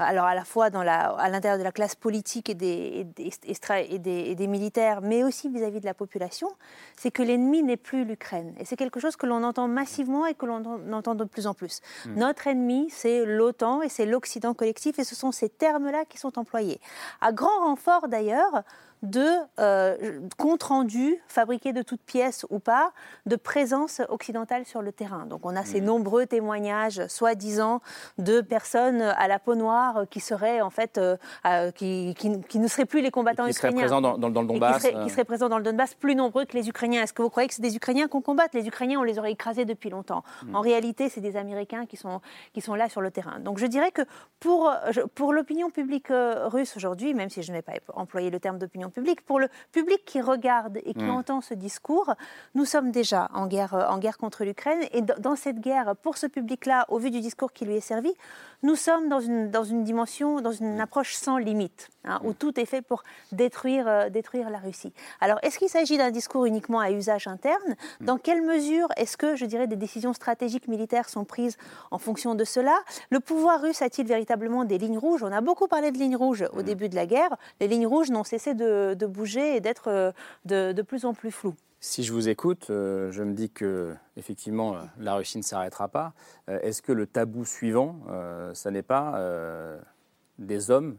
alors 0.04 0.24
à 0.26 0.34
la 0.34 0.44
fois 0.44 0.70
dans 0.70 0.82
la, 0.82 1.10
à 1.10 1.28
l'intérieur 1.28 1.58
de 1.58 1.64
la 1.64 1.72
classe 1.72 1.94
politique 1.94 2.48
et 2.50 2.54
des, 2.54 2.66
et 2.66 3.04
des, 3.04 3.30
extra- 3.48 3.80
et 3.80 3.98
des- 3.98 4.24
et 4.30 4.34
des 4.34 4.46
militaires, 4.46 5.00
mais 5.02 5.24
aussi 5.24 5.48
vis-à-vis 5.48 5.80
de 5.80 5.86
la 5.86 5.94
population, 5.94 6.48
c'est 6.96 7.10
que 7.10 7.22
l'ennemi 7.22 7.62
n'est 7.62 7.76
plus 7.76 8.04
l'Ukraine. 8.04 8.54
Et 8.58 8.64
c'est 8.64 8.76
quelque 8.76 9.00
chose 9.00 9.16
que 9.16 9.26
l'on 9.26 9.42
entend 9.42 9.68
massivement 9.68 10.26
et 10.26 10.34
que 10.34 10.46
l'on 10.46 10.62
entend- 10.92 11.14
de 11.14 11.24
plus 11.24 11.46
en 11.46 11.54
plus. 11.54 11.80
Mm. 12.06 12.14
Notre 12.16 12.46
ennemi, 12.46 12.88
c'est 12.90 13.24
l'OTAN 13.24 13.82
et 13.82 13.88
c'est 13.88 14.06
l'Occident 14.06 14.54
collectif, 14.54 14.98
et 14.98 15.04
ce 15.04 15.14
sont 15.14 15.32
ces 15.32 15.48
termes-là 15.48 16.04
qui 16.04 16.18
sont 16.18 16.38
employés. 16.38 16.80
À 17.20 17.32
grand 17.32 17.60
renfort 17.60 18.08
d'ailleurs 18.08 18.62
de 19.02 19.26
euh, 19.58 20.20
comptes 20.38 20.62
rendus, 20.62 21.16
fabriqués 21.28 21.72
de 21.72 21.82
toutes 21.82 22.02
pièces 22.02 22.46
ou 22.50 22.58
pas, 22.60 22.92
de 23.26 23.36
présence 23.36 24.00
occidentale 24.08 24.64
sur 24.64 24.80
le 24.82 24.92
terrain. 24.92 25.26
Donc 25.26 25.40
on 25.44 25.56
a 25.56 25.64
ces 25.64 25.80
nombreux 25.80 26.26
témoignages, 26.26 27.06
soi-disant, 27.08 27.80
de 28.18 28.40
personnes 28.40 29.02
à 29.02 29.26
la 29.28 29.38
peau 29.38 29.54
noire 29.54 30.04
qui 30.10 30.20
seraient 30.20 30.60
en 30.60 30.70
fait, 30.70 30.98
euh, 30.98 31.16
euh, 31.46 31.70
qui, 31.72 32.14
qui- 32.16 32.40
qui 32.42 32.58
ne 32.58 32.68
seraient 32.68 32.84
plus 32.86 33.00
les 33.02 33.10
combattants 33.10 33.46
Qui 33.46 33.52
seraient 33.54 33.68
ukrainiens. 33.68 33.82
présents 33.86 34.00
dans, 34.00 34.18
dans- 34.18 34.30
dans 34.30 34.42
le 34.42 34.46
Donbass. 34.48 34.76
Qui 34.76 34.80
seraient, 34.82 34.96
euh, 34.96 35.04
qui 35.04 35.10
seraient 35.10 35.24
présents 35.24 35.48
dans 35.48 35.58
le 35.58 35.64
Donbass, 35.64 35.94
plus 35.94 36.14
nombreux 36.14 36.44
que 36.44 36.56
les 36.56 36.68
Ukrainiens. 36.68 37.02
Est-ce 37.02 37.12
que 37.12 37.22
vous 37.22 37.30
croyez 37.30 37.48
que 37.48 37.54
c'est 37.54 37.62
des 37.62 37.74
Ukrainiens 37.76 38.06
qu'on 38.08 38.20
combatte? 38.22 38.54
Les 38.54 38.66
Ukrainiens, 38.68 39.00
on 39.00 39.02
les 39.04 39.18
aurait 39.18 39.32
écrasés 39.32 39.64
depuis 39.64 39.90
longtemps. 39.90 40.22
Mm. 40.44 40.54
En 40.56 40.60
réalité, 40.60 41.08
c'est 41.08 41.20
des 41.20 41.36
Américains 41.36 41.86
qui 41.86 41.96
sont, 41.96 42.20
qui 42.52 42.60
sont 42.60 42.74
là 42.74 42.88
sur 42.88 43.00
le 43.00 43.10
terrain. 43.10 43.40
Donc 43.40 43.58
je 43.58 43.66
dirais 43.66 43.90
que 43.90 44.02
pour, 44.38 44.72
pour 45.14 45.32
l'opinion 45.32 45.70
publique 45.70 46.10
euh, 46.10 46.48
russe 46.48 46.76
aujourd'hui, 46.76 47.14
même 47.14 47.30
si 47.30 47.42
je 47.42 47.50
ne 47.50 47.56
vais 47.56 47.62
pas 47.62 47.72
employer 47.94 48.30
le 48.30 48.38
terme 48.38 48.58
d'opinion 48.58 48.90
publique, 48.92 49.22
pour 49.22 49.40
le 49.40 49.48
public 49.72 50.04
qui 50.04 50.20
regarde 50.20 50.78
et 50.84 50.94
qui 50.94 51.04
Mm. 51.04 51.10
entend 51.10 51.40
ce 51.40 51.54
discours, 51.54 52.14
nous 52.54 52.64
sommes 52.64 52.90
déjà 52.90 53.28
en 53.34 53.46
guerre, 53.46 53.74
en 53.90 53.98
guerre 53.98 54.18
contre 54.18 54.44
l'Ukraine. 54.44 54.80
Et 54.92 55.02
dans 55.02 55.36
cette 55.36 55.60
guerre, 55.60 55.96
pour 55.96 56.16
ce 56.16 56.26
public-là, 56.26 56.86
au 56.88 56.98
vu 56.98 57.10
du 57.10 57.20
discours 57.20 57.52
qui 57.52 57.64
lui 57.64 57.74
est 57.76 57.80
servi, 57.80 58.12
nous 58.62 58.76
sommes 58.76 59.08
dans 59.08 59.20
une, 59.20 59.50
dans 59.50 59.64
une 59.64 59.84
dimension, 59.84 60.40
dans 60.40 60.52
une 60.52 60.80
approche 60.80 61.14
sans 61.14 61.36
limite, 61.36 61.88
hein, 62.04 62.20
où 62.24 62.32
tout 62.32 62.58
est 62.60 62.64
fait 62.64 62.82
pour 62.82 63.02
détruire, 63.32 63.88
euh, 63.88 64.08
détruire 64.08 64.50
la 64.50 64.58
Russie. 64.58 64.92
Alors, 65.20 65.38
est-ce 65.42 65.58
qu'il 65.58 65.68
s'agit 65.68 65.98
d'un 65.98 66.10
discours 66.10 66.44
uniquement 66.44 66.80
à 66.80 66.90
usage 66.90 67.26
interne? 67.26 67.76
Dans 68.00 68.18
quelle 68.18 68.42
mesure 68.42 68.88
est-ce 68.96 69.16
que, 69.16 69.34
je 69.36 69.44
dirais, 69.46 69.66
des 69.66 69.76
décisions 69.76 70.12
stratégiques 70.12 70.68
militaires 70.68 71.08
sont 71.08 71.24
prises 71.24 71.56
en 71.90 71.98
fonction 71.98 72.34
de 72.34 72.44
cela? 72.44 72.76
Le 73.10 73.20
pouvoir 73.20 73.60
russe 73.60 73.82
a-t-il 73.82 74.06
véritablement 74.06 74.64
des 74.64 74.78
lignes 74.78 74.98
rouges? 74.98 75.22
On 75.22 75.32
a 75.32 75.40
beaucoup 75.40 75.66
parlé 75.66 75.90
de 75.90 75.98
lignes 75.98 76.16
rouges 76.16 76.44
au 76.52 76.62
début 76.62 76.88
de 76.88 76.94
la 76.94 77.06
guerre. 77.06 77.36
Les 77.60 77.68
lignes 77.68 77.86
rouges 77.86 78.10
n'ont 78.10 78.24
cessé 78.24 78.54
de, 78.54 78.94
de 78.94 79.06
bouger 79.06 79.56
et 79.56 79.60
d'être 79.60 79.88
euh, 79.88 80.12
de, 80.44 80.72
de 80.72 80.82
plus 80.82 81.04
en 81.04 81.14
plus 81.14 81.30
floues. 81.30 81.54
Si 81.84 82.04
je 82.04 82.12
vous 82.12 82.28
écoute, 82.28 82.68
euh, 82.70 83.10
je 83.10 83.24
me 83.24 83.34
dis 83.34 83.50
que 83.50 83.92
effectivement 84.16 84.76
euh, 84.76 84.82
la 85.00 85.16
Russie 85.16 85.36
ne 85.38 85.42
s'arrêtera 85.42 85.88
pas. 85.88 86.12
Euh, 86.48 86.60
Est-ce 86.60 86.80
que 86.80 86.92
le 86.92 87.08
tabou 87.08 87.44
suivant, 87.44 87.96
euh, 88.08 88.54
ça 88.54 88.70
n'est 88.70 88.84
pas 88.84 89.18
des 90.38 90.70
hommes, 90.70 90.96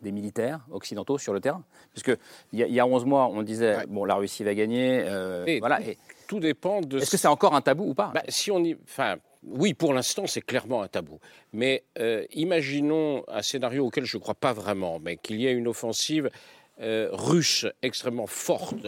des 0.00 0.12
militaires 0.12 0.64
occidentaux 0.70 1.18
sur 1.18 1.32
le 1.32 1.40
terrain? 1.40 1.64
Puisque 1.90 2.16
il 2.52 2.60
y, 2.60 2.62
a- 2.62 2.68
il 2.68 2.72
y 2.72 2.78
a 2.78 2.86
11 2.86 3.04
mois, 3.04 3.26
on 3.26 3.42
disait 3.42 3.84
bon 3.88 4.04
la 4.04 4.14
Russie 4.14 4.44
va 4.44 4.54
gagner. 4.54 5.04
Et 5.48 5.58
voilà. 5.58 5.78
tout, 5.78 5.88
Et 5.90 5.98
tout 6.28 6.38
dépend 6.38 6.80
de. 6.80 6.98
Est-ce 6.98 7.10
que 7.10 7.16
c'est 7.16 7.26
encore 7.26 7.56
un 7.56 7.60
tabou 7.60 7.88
ou 7.90 7.94
pas? 7.94 8.12
Bah, 8.14 8.22
Si 8.28 8.52
on 8.52 8.60
y, 8.62 8.76
enfin, 8.84 9.16
oui, 9.42 9.74
pour 9.74 9.92
l'instant, 9.92 10.28
c'est 10.28 10.40
clairement 10.40 10.82
un 10.82 10.88
tabou. 10.88 11.18
Mais 11.52 11.82
imaginons 12.30 13.24
un 13.26 13.42
scénario 13.42 13.86
auquel 13.86 14.04
je 14.04 14.16
ne 14.18 14.22
crois 14.22 14.34
pas 14.36 14.52
vraiment, 14.52 15.00
mais 15.00 15.16
qu'il 15.16 15.40
y 15.40 15.48
ait 15.48 15.52
une 15.52 15.66
offensive 15.66 16.30
russe 16.78 17.66
extrêmement 17.82 18.28
forte, 18.28 18.86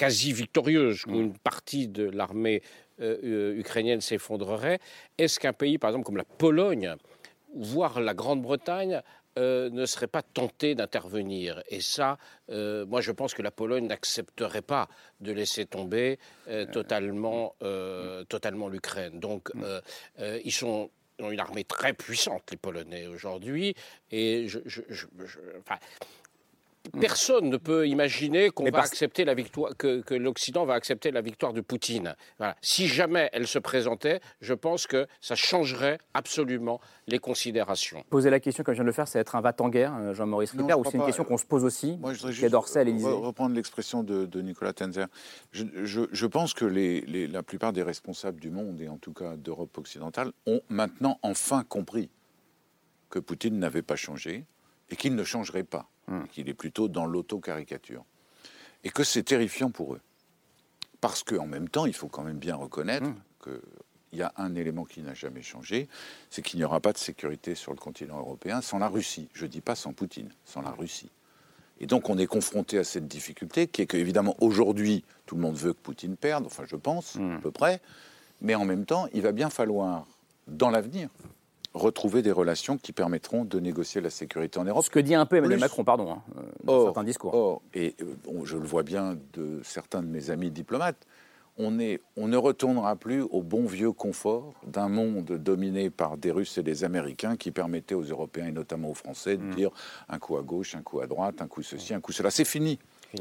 quasi 0.00 0.32
victorieuse, 0.32 1.04
où 1.06 1.16
une 1.20 1.36
partie 1.36 1.86
de 1.86 2.04
l'armée 2.04 2.62
euh, 3.02 3.18
euh, 3.22 3.58
ukrainienne 3.58 4.00
s'effondrerait. 4.00 4.78
Est-ce 5.18 5.38
qu'un 5.38 5.52
pays, 5.52 5.76
par 5.76 5.90
exemple, 5.90 6.06
comme 6.06 6.16
la 6.16 6.24
Pologne, 6.24 6.94
voire 7.54 8.00
la 8.00 8.14
Grande-Bretagne, 8.14 9.02
euh, 9.38 9.68
ne 9.68 9.84
serait 9.84 10.06
pas 10.06 10.22
tenté 10.22 10.74
d'intervenir? 10.74 11.62
Et 11.68 11.82
ça, 11.82 12.16
euh, 12.48 12.86
moi, 12.86 13.02
je 13.02 13.12
pense 13.12 13.34
que 13.34 13.42
la 13.42 13.50
Pologne 13.50 13.86
n'accepterait 13.88 14.62
pas 14.62 14.88
de 15.20 15.32
laisser 15.32 15.66
tomber 15.66 16.18
totalement, 16.72 17.54
euh, 17.62 18.24
totalement 18.24 18.68
l'Ukraine. 18.68 19.20
Donc, 19.20 19.50
euh, 19.56 20.40
ils 20.44 20.52
sont 20.52 20.90
ils 21.18 21.24
ont 21.26 21.32
une 21.32 21.40
armée 21.40 21.64
très 21.64 21.92
puissante, 21.92 22.44
les 22.50 22.56
Polonais, 22.56 23.06
aujourd'hui. 23.06 23.74
Et 24.10 24.48
je, 24.48 24.58
je- 24.64 24.80
je- 24.88 25.06
je- 25.26 25.38
enfin, 25.58 25.78
Personne 26.98 27.50
ne 27.50 27.56
peut 27.56 27.86
imaginer 27.86 28.50
qu'on 28.50 28.64
va 28.64 28.70
parce- 28.72 28.90
accepter 28.92 29.24
la 29.24 29.34
victoire, 29.34 29.76
que, 29.76 30.00
que 30.00 30.14
l'Occident 30.14 30.64
va 30.64 30.74
accepter 30.74 31.10
la 31.10 31.20
victoire 31.20 31.52
de 31.52 31.60
Poutine. 31.60 32.16
Voilà. 32.38 32.56
Si 32.62 32.88
jamais 32.88 33.28
elle 33.32 33.46
se 33.46 33.58
présentait, 33.58 34.20
je 34.40 34.54
pense 34.54 34.86
que 34.86 35.06
ça 35.20 35.34
changerait 35.36 35.98
absolument 36.14 36.80
les 37.06 37.18
considérations. 37.18 38.02
Poser 38.08 38.30
la 38.30 38.40
question 38.40 38.64
comme 38.64 38.74
je 38.74 38.78
viens 38.78 38.84
de 38.84 38.88
le 38.88 38.92
faire, 38.94 39.06
c'est 39.08 39.18
être 39.18 39.36
un 39.36 39.40
va-t-en-guerre, 39.40 39.94
euh, 40.00 40.14
Jean-Maurice 40.14 40.52
Ripper, 40.52 40.64
je 40.70 40.74
ou 40.74 40.84
c'est 40.84 40.96
une 40.96 41.04
question 41.04 41.24
qu'on 41.24 41.36
se 41.38 41.44
pose 41.44 41.64
aussi, 41.64 41.96
Moi, 41.98 42.12
je 42.14 42.18
voudrais 42.18 42.32
qui 42.32 42.38
est 42.38 42.40
juste 42.42 42.52
d'Orsay 42.52 42.80
à 42.80 42.84
l'Élysée 42.84 43.06
re- 43.08 43.20
reprendre 43.26 43.54
l'expression 43.54 44.02
de, 44.02 44.24
de 44.26 44.40
Nicolas 44.40 44.72
Tenzer. 44.72 45.06
Je, 45.52 45.64
je- 45.84 46.08
je 46.10 46.26
pense 46.26 46.54
que 46.54 46.64
les- 46.64 47.02
les- 47.02 47.26
la 47.26 47.42
plupart 47.42 47.72
des 47.72 47.82
responsables 47.82 48.40
du 48.40 48.50
monde, 48.50 48.80
et 48.80 48.88
en 48.88 48.96
tout 48.96 49.12
cas 49.12 49.36
d'Europe 49.36 49.76
occidentale, 49.78 50.32
ont 50.46 50.60
maintenant 50.70 51.18
enfin 51.22 51.62
compris 51.62 52.08
que 53.10 53.18
Poutine 53.18 53.58
n'avait 53.58 53.82
pas 53.82 53.96
changé 53.96 54.46
et 54.88 54.96
qu'il 54.96 55.14
ne 55.14 55.24
changerait 55.24 55.62
pas. 55.64 55.88
Qu'il 56.30 56.48
est 56.48 56.54
plutôt 56.54 56.88
dans 56.88 57.06
l'auto-caricature. 57.06 58.04
Et 58.84 58.90
que 58.90 59.04
c'est 59.04 59.22
terrifiant 59.22 59.70
pour 59.70 59.94
eux. 59.94 60.00
Parce 61.00 61.22
qu'en 61.22 61.46
même 61.46 61.68
temps, 61.68 61.86
il 61.86 61.94
faut 61.94 62.08
quand 62.08 62.22
même 62.22 62.38
bien 62.38 62.56
reconnaître 62.56 63.10
qu'il 63.42 64.18
y 64.18 64.22
a 64.22 64.32
un 64.36 64.54
élément 64.54 64.84
qui 64.84 65.00
n'a 65.00 65.14
jamais 65.14 65.42
changé, 65.42 65.88
c'est 66.30 66.42
qu'il 66.42 66.58
n'y 66.58 66.64
aura 66.64 66.80
pas 66.80 66.92
de 66.92 66.98
sécurité 66.98 67.54
sur 67.54 67.72
le 67.72 67.78
continent 67.78 68.18
européen 68.18 68.60
sans 68.60 68.78
la 68.78 68.88
Russie. 68.88 69.28
Je 69.32 69.44
ne 69.44 69.50
dis 69.50 69.60
pas 69.60 69.74
sans 69.74 69.92
Poutine, 69.92 70.30
sans 70.44 70.62
la 70.62 70.70
Russie. 70.70 71.10
Et 71.80 71.86
donc 71.86 72.10
on 72.10 72.18
est 72.18 72.26
confronté 72.26 72.78
à 72.78 72.84
cette 72.84 73.08
difficulté 73.08 73.66
qui 73.66 73.82
est 73.82 73.86
que, 73.86 73.96
évidemment, 73.96 74.36
aujourd'hui, 74.40 75.04
tout 75.24 75.34
le 75.34 75.40
monde 75.40 75.56
veut 75.56 75.72
que 75.72 75.78
Poutine 75.78 76.16
perde, 76.16 76.44
enfin 76.44 76.64
je 76.66 76.76
pense, 76.76 77.16
à 77.16 77.38
peu 77.40 77.50
près, 77.50 77.80
mais 78.42 78.54
en 78.54 78.66
même 78.66 78.84
temps, 78.84 79.08
il 79.14 79.22
va 79.22 79.32
bien 79.32 79.48
falloir, 79.48 80.06
dans 80.46 80.70
l'avenir, 80.70 81.08
retrouver 81.74 82.22
des 82.22 82.32
relations 82.32 82.78
qui 82.78 82.92
permettront 82.92 83.44
de 83.44 83.60
négocier 83.60 84.00
la 84.00 84.10
sécurité 84.10 84.58
en 84.58 84.64
Europe. 84.64 84.84
Ce 84.84 84.90
que 84.90 84.98
dit 84.98 85.14
un 85.14 85.26
peu 85.26 85.36
Emmanuel 85.36 85.58
Plus- 85.58 85.64
Macron, 85.64 85.84
pardon, 85.84 86.10
hein, 86.12 86.22
euh, 86.36 86.42
dans 86.64 86.72
Or- 86.74 86.84
certains 86.86 87.04
discours. 87.04 87.34
or, 87.34 87.62
et 87.74 87.94
euh, 88.02 88.14
bon, 88.24 88.44
je 88.44 88.56
le 88.56 88.64
vois 88.66 88.82
bien 88.82 89.16
de 89.34 89.60
certains 89.62 90.02
de 90.02 90.08
mes 90.08 90.30
amis 90.30 90.50
diplomates, 90.50 91.06
on, 91.58 91.78
est, 91.78 92.00
on 92.16 92.26
ne 92.26 92.36
retournera 92.36 92.96
plus 92.96 93.22
au 93.22 93.42
bon 93.42 93.66
vieux 93.66 93.92
confort 93.92 94.54
d'un 94.66 94.88
monde 94.88 95.26
dominé 95.26 95.90
par 95.90 96.16
des 96.16 96.30
Russes 96.30 96.56
et 96.58 96.62
des 96.62 96.84
Américains 96.84 97.36
qui 97.36 97.50
permettaient 97.50 97.94
aux 97.94 98.02
Européens 98.04 98.46
et 98.46 98.52
notamment 98.52 98.90
aux 98.90 98.94
Français 98.94 99.36
Mm. 99.36 99.50
de 99.50 99.54
dire 99.56 99.70
un 100.08 100.18
coup 100.18 100.36
à 100.38 100.42
gauche, 100.42 100.74
un 100.74 100.82
coup 100.82 101.00
à 101.00 101.06
droite, 101.06 101.42
un 101.42 101.46
coup 101.48 101.62
ceci, 101.62 101.92
un 101.94 102.00
coup 102.00 102.12
cela. 102.12 102.30
C'est 102.30 102.44
fini. 102.46 102.78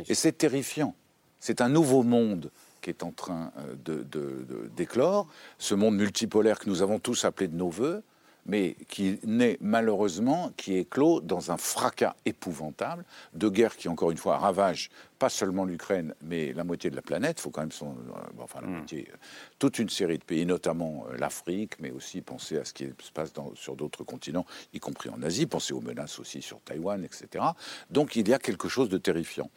Et 0.08 0.14
c'est 0.16 0.32
terrifiant. 0.32 0.96
C'est 1.40 1.62
un 1.62 1.70
nouveau 1.70 2.04
monde 2.04 2.50
qui 2.82 2.90
est 2.90 3.04
en 3.04 3.12
train 3.12 3.52
euh, 3.58 3.76
de- 3.84 4.04
de- 4.04 4.46
de- 4.48 4.70
d'éclore, 4.76 5.28
ce 5.58 5.76
monde 5.76 5.98
multipolaire 5.98 6.60
que 6.60 6.70
nous 6.70 6.82
avons 6.82 6.98
tous 7.00 7.26
appelé 7.26 7.48
de 7.48 7.56
nos 7.56 7.70
voeux, 7.70 8.04
mais 8.50 8.76
qui 8.88 9.20
naît 9.24 9.58
malheureusement, 9.62 10.52
qui 10.58 10.78
est 10.78 10.90
clos 10.90 11.22
dans 11.22 11.52
un 11.52 11.58
fracas 11.58 12.16
épouvantable 12.26 13.06
de 13.34 13.48
guerre 13.48 13.78
qui, 13.78 13.88
encore 13.88 14.12
une 14.12 14.18
fois, 14.18 14.38
ravage 14.38 14.90
pas 15.20 15.30
seulement 15.30 15.66
l'Ukraine, 15.66 16.16
mais 16.24 16.54
la 16.54 16.64
moitié 16.64 16.90
de 16.90 16.96
la 16.96 17.02
planète. 17.02 17.40
Il 17.40 17.42
faut 17.42 17.50
quand 17.50 17.62
même 17.62 17.72
son, 17.74 17.90
euh, 17.90 18.20
bon, 18.36 18.44
enfin 18.44 18.62
la 18.62 18.68
moitié, 18.78 19.08
euh, 19.12 19.18
toute 19.60 19.78
une 19.78 19.90
série 19.90 20.18
de 20.18 20.24
pays, 20.24 20.46
notamment 20.46 21.06
euh, 21.12 21.18
l'Afrique, 21.18 21.74
mais 21.80 21.92
aussi 21.92 22.22
penser 22.22 22.58
à 22.58 22.64
ce 22.66 22.74
qui 22.74 22.86
se 22.86 23.12
passe 23.12 23.34
dans- 23.34 23.54
sur 23.56 23.76
d'autres 23.76 24.04
continents, 24.06 24.46
y 24.74 24.80
compris 24.80 25.10
en 25.10 25.22
Asie. 25.22 25.46
Penser 25.46 25.74
aux 25.74 25.82
menaces 25.82 26.20
aussi 26.20 26.42
sur 26.42 26.62
Taïwan, 26.62 27.04
etc. 27.04 27.44
Donc 27.90 28.16
il 28.16 28.28
y 28.30 28.34
a 28.34 28.40
quelque 28.40 28.70
chose 28.70 28.88
de 28.90 28.98
terrifiant. 28.98 29.50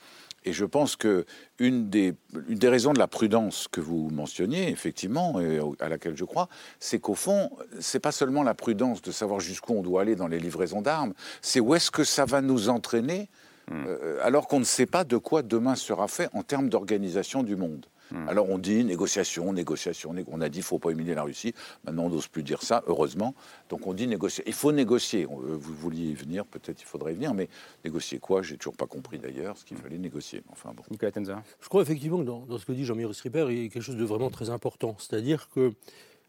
Et 0.45 0.53
je 0.53 0.64
pense 0.64 0.97
que 0.97 1.24
une 1.59 1.88
des, 1.88 2.14
une 2.49 2.59
des 2.59 2.68
raisons 2.68 2.93
de 2.93 2.99
la 2.99 3.07
prudence 3.07 3.68
que 3.70 3.80
vous 3.80 4.11
mentionniez, 4.11 4.68
effectivement, 4.70 5.40
et 5.40 5.61
à 5.80 5.88
laquelle 5.88 6.16
je 6.16 6.24
crois, 6.24 6.49
c'est 6.80 6.99
qu'au 6.99 7.14
fond, 7.14 7.51
c'est 7.80 8.01
pas 8.01 8.12
seulement 8.12 8.43
la 8.43 8.55
prudence 8.55 9.03
de 9.03 9.12
savoir 9.12 9.40
jusqu'où 9.40 9.74
on 9.74 9.82
doit 9.82 10.03
aller 10.03 10.16
dans 10.16 10.28
les 10.28 10.40
livraisons 10.40 10.82
d'armes, 10.82 11.14
c'est 11.40 11.61
où 11.61 11.74
est-ce 11.74 11.90
que 11.90 12.05
ça 12.05 12.24
va 12.24 12.40
nous 12.40 12.68
entraîner, 12.68 13.28
euh, 13.70 14.18
alors 14.22 14.49
qu'on 14.49 14.59
ne 14.59 14.64
sait 14.64 14.86
pas 14.86 15.05
de 15.05 15.16
quoi 15.16 15.43
demain 15.43 15.76
sera 15.76 16.09
fait 16.09 16.28
en 16.32 16.43
termes 16.43 16.68
d'organisation 16.68 17.43
du 17.43 17.55
monde. 17.55 17.86
Alors 18.28 18.50
on 18.50 18.58
dit 18.58 18.84
négociation, 18.84 19.52
négociation, 19.52 20.12
négo- 20.12 20.30
on 20.32 20.40
a 20.40 20.48
dit 20.48 20.58
il 20.58 20.62
faut 20.64 20.78
pas 20.78 20.90
humilier 20.90 21.14
la 21.14 21.22
Russie. 21.22 21.54
Maintenant 21.84 22.04
on 22.04 22.10
n'ose 22.10 22.28
plus 22.28 22.42
dire 22.42 22.62
ça, 22.62 22.82
heureusement. 22.86 23.34
Donc 23.68 23.86
on 23.86 23.94
dit 23.94 24.06
négocier. 24.06 24.44
Il 24.46 24.52
faut 24.52 24.72
négocier. 24.72 25.24
Euh, 25.24 25.56
Vous 25.58 25.74
vouliez 25.74 26.10
y 26.10 26.14
venir, 26.14 26.44
peut-être 26.46 26.80
il 26.82 26.84
faudrait 26.86 27.12
y 27.12 27.14
venir, 27.14 27.32
mais 27.34 27.48
négocier 27.84 28.18
quoi? 28.18 28.42
J'ai 28.42 28.56
toujours 28.58 28.76
pas 28.76 28.86
compris 28.86 29.18
d'ailleurs 29.18 29.56
ce 29.56 29.64
qu'il 29.64 29.76
fallait 29.76 29.98
négocier. 29.98 30.42
Enfin 30.50 30.72
bon. 30.76 30.82
Nicolas 30.90 31.12
Tenza. 31.12 31.42
Je 31.60 31.68
crois 31.68 31.82
effectivement 31.82 32.18
que 32.18 32.24
dans, 32.24 32.40
dans 32.40 32.58
ce 32.58 32.66
que 32.66 32.72
dit 32.72 32.84
Jean-Marie 32.84 33.12
Ripper, 33.22 33.46
il 33.50 33.62
y 33.62 33.66
a 33.66 33.68
quelque 33.68 33.82
chose 33.82 33.96
de 33.96 34.04
vraiment 34.04 34.30
très 34.30 34.50
important. 34.50 34.96
C'est-à-dire 34.98 35.48
que 35.50 35.72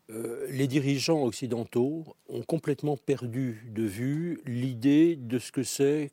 euh, 0.10 0.46
les 0.50 0.68
dirigeants 0.68 1.24
occidentaux 1.24 2.06
ont 2.30 2.44
complètement 2.44 2.98
perdu 2.98 3.66
de 3.74 3.84
vue 3.84 4.42
l'idée 4.46 5.16
de 5.16 5.40
ce 5.40 5.52
que 5.52 5.64
c'est 5.64 6.12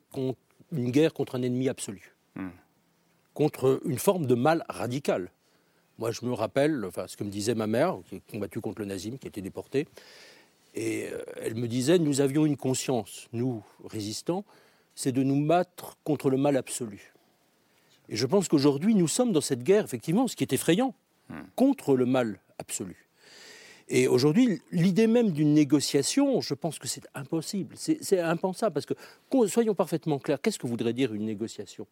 une 0.71 0.91
guerre 0.91 1.13
contre 1.13 1.35
un 1.35 1.41
ennemi 1.41 1.67
absolu, 1.69 2.15
contre 3.33 3.81
une 3.85 3.99
forme 3.99 4.25
de 4.25 4.35
mal 4.35 4.63
radical. 4.69 5.29
Moi, 6.01 6.09
je 6.09 6.25
me 6.25 6.33
rappelle 6.33 6.83
enfin, 6.83 7.05
ce 7.07 7.15
que 7.15 7.23
me 7.23 7.29
disait 7.29 7.53
ma 7.53 7.67
mère, 7.67 7.99
qui 8.09 8.15
a 8.15 8.19
combattu 8.31 8.59
contre 8.59 8.79
le 8.79 8.85
nazisme, 8.87 9.19
qui 9.19 9.27
a 9.27 9.29
été 9.29 9.39
déportée. 9.39 9.87
Et 10.73 11.05
euh, 11.11 11.21
elle 11.43 11.53
me 11.53 11.67
disait, 11.67 11.99
nous 11.99 12.21
avions 12.21 12.43
une 12.43 12.57
conscience, 12.57 13.27
nous, 13.33 13.61
résistants, 13.87 14.43
c'est 14.95 15.11
de 15.11 15.21
nous 15.21 15.45
battre 15.45 15.99
contre 16.03 16.31
le 16.31 16.37
mal 16.37 16.57
absolu. 16.57 17.13
Et 18.09 18.15
je 18.15 18.25
pense 18.25 18.47
qu'aujourd'hui, 18.47 18.95
nous 18.95 19.07
sommes 19.07 19.31
dans 19.31 19.41
cette 19.41 19.61
guerre, 19.61 19.83
effectivement, 19.83 20.27
ce 20.27 20.35
qui 20.35 20.43
est 20.43 20.53
effrayant, 20.53 20.95
contre 21.55 21.95
le 21.95 22.07
mal 22.07 22.39
absolu. 22.57 23.07
Et 23.87 24.07
aujourd'hui, 24.07 24.59
l'idée 24.71 25.05
même 25.05 25.29
d'une 25.29 25.53
négociation, 25.53 26.41
je 26.41 26.55
pense 26.55 26.79
que 26.79 26.87
c'est 26.87 27.05
impossible. 27.13 27.75
C'est 27.77 28.19
impensable, 28.19 28.73
parce 28.73 28.87
que, 28.87 28.95
soyons 29.47 29.75
parfaitement 29.75 30.17
clairs, 30.17 30.41
qu'est-ce 30.41 30.57
que 30.57 30.65
voudrait 30.65 30.93
dire 30.93 31.13
une 31.13 31.25
négociation? 31.25 31.85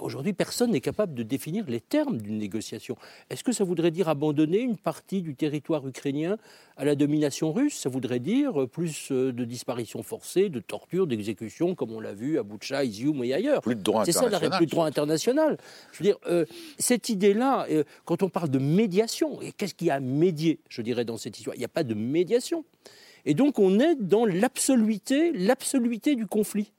Aujourd'hui, 0.00 0.32
personne 0.32 0.70
n'est 0.70 0.80
capable 0.80 1.14
de 1.14 1.22
définir 1.22 1.64
les 1.68 1.80
termes 1.80 2.18
d'une 2.18 2.38
négociation. 2.38 2.96
Est-ce 3.30 3.44
que 3.44 3.52
ça 3.52 3.64
voudrait 3.64 3.90
dire 3.90 4.08
abandonner 4.08 4.60
une 4.60 4.76
partie 4.76 5.22
du 5.22 5.34
territoire 5.34 5.86
ukrainien 5.86 6.38
à 6.76 6.84
la 6.84 6.94
domination 6.94 7.52
russe? 7.52 7.78
Ça 7.78 7.88
voudrait 7.88 8.18
dire 8.18 8.62
euh, 8.62 8.66
plus 8.66 9.10
euh, 9.10 9.32
de 9.32 9.44
disparitions 9.44 10.02
forcées, 10.02 10.48
de 10.48 10.60
tortures, 10.60 11.06
d'exécutions, 11.06 11.74
comme 11.74 11.92
on 11.92 12.00
l'a 12.00 12.14
vu 12.14 12.38
à 12.38 12.42
Boutcha, 12.42 12.84
Izium 12.84 13.22
et 13.24 13.34
ailleurs. 13.34 13.62
Plus 13.62 13.74
de 13.74 13.82
droit 13.82 14.04
C'est 14.04 14.12
ça, 14.12 14.22
la 14.22 14.36
international, 14.36 14.58
plus 14.58 14.66
de 14.66 14.70
droit 14.70 14.86
international. 14.86 15.58
Je 15.92 15.98
veux 15.98 16.04
dire, 16.04 16.18
euh, 16.26 16.44
cette 16.78 17.08
idée-là, 17.08 17.66
euh, 17.70 17.84
quand 18.04 18.22
on 18.22 18.28
parle 18.28 18.50
de 18.50 18.58
médiation, 18.58 19.40
et 19.42 19.52
qu'est-ce 19.52 19.74
qu'il 19.74 19.88
y 19.88 19.90
a 19.90 19.94
à 19.94 20.00
médier, 20.00 20.60
je 20.68 20.82
dirais, 20.82 21.04
dans 21.04 21.16
cette 21.16 21.36
histoire? 21.38 21.56
Il 21.56 21.60
n'y 21.60 21.64
a 21.64 21.68
pas 21.68 21.84
de 21.84 21.94
médiation. 21.94 22.64
Et 23.24 23.34
donc, 23.34 23.58
on 23.58 23.78
est 23.78 23.94
dans 23.96 24.26
l'absoluité, 24.26 25.32
l'absoluité 25.32 26.16
du 26.16 26.26
conflit, 26.26 26.72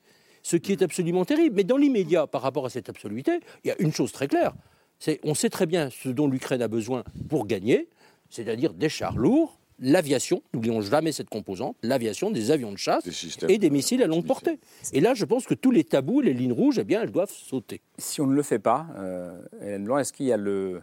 ce 0.44 0.58
qui 0.58 0.72
est 0.72 0.82
absolument 0.82 1.26
terrible. 1.26 1.56
Mais 1.56 1.64
dans 1.64 1.78
l'immédiat, 1.78 2.28
par 2.28 2.42
rapport 2.42 2.66
à 2.66 2.70
cette 2.70 2.90
absoluité, 2.90 3.40
il 3.64 3.70
y 3.70 3.72
a 3.72 3.82
une 3.82 3.92
chose 3.92 4.12
très 4.12 4.28
claire. 4.28 4.54
C'est, 5.00 5.20
on 5.24 5.34
sait 5.34 5.50
très 5.50 5.66
bien 5.66 5.90
ce 5.90 6.10
dont 6.10 6.28
l'Ukraine 6.28 6.62
a 6.62 6.68
besoin 6.68 7.04
pour 7.30 7.48
gagner, 7.48 7.90
c'est-à-dire 8.30 8.74
des 8.74 8.90
chars 8.90 9.18
lourds, 9.18 9.60
l'aviation, 9.80 10.44
n'oublions 10.54 10.82
jamais 10.82 11.12
cette 11.12 11.30
composante, 11.30 11.76
l'aviation, 11.82 12.32
des 12.32 12.52
avions 12.52 12.72
de 12.72 12.78
chasse 12.78 13.04
et 13.50 13.58
des 13.58 13.70
missiles 13.70 14.04
à 14.04 14.08
longue 14.08 14.26
portée. 14.26 14.60
Et 14.94 15.02
là, 15.02 15.14
je 15.14 15.26
pense 15.26 15.46
que 15.46 15.56
tous 15.56 15.72
les 15.72 15.84
tabous, 15.84 16.22
les 16.22 16.34
lignes 16.34 16.54
rouges, 16.54 16.78
eh 16.78 16.84
bien, 16.84 17.02
elles 17.02 17.12
doivent 17.12 17.32
sauter. 17.32 17.82
Si 17.98 18.22
on 18.22 18.28
ne 18.28 18.36
le 18.36 18.44
fait 18.44 18.60
pas, 18.60 18.88
euh, 18.96 19.42
Hélène 19.62 19.84
Blanc, 19.86 19.98
est-ce 19.98 20.14
qu'il 20.14 20.28
y 20.28 20.32
a 20.32 20.38
le, 20.38 20.82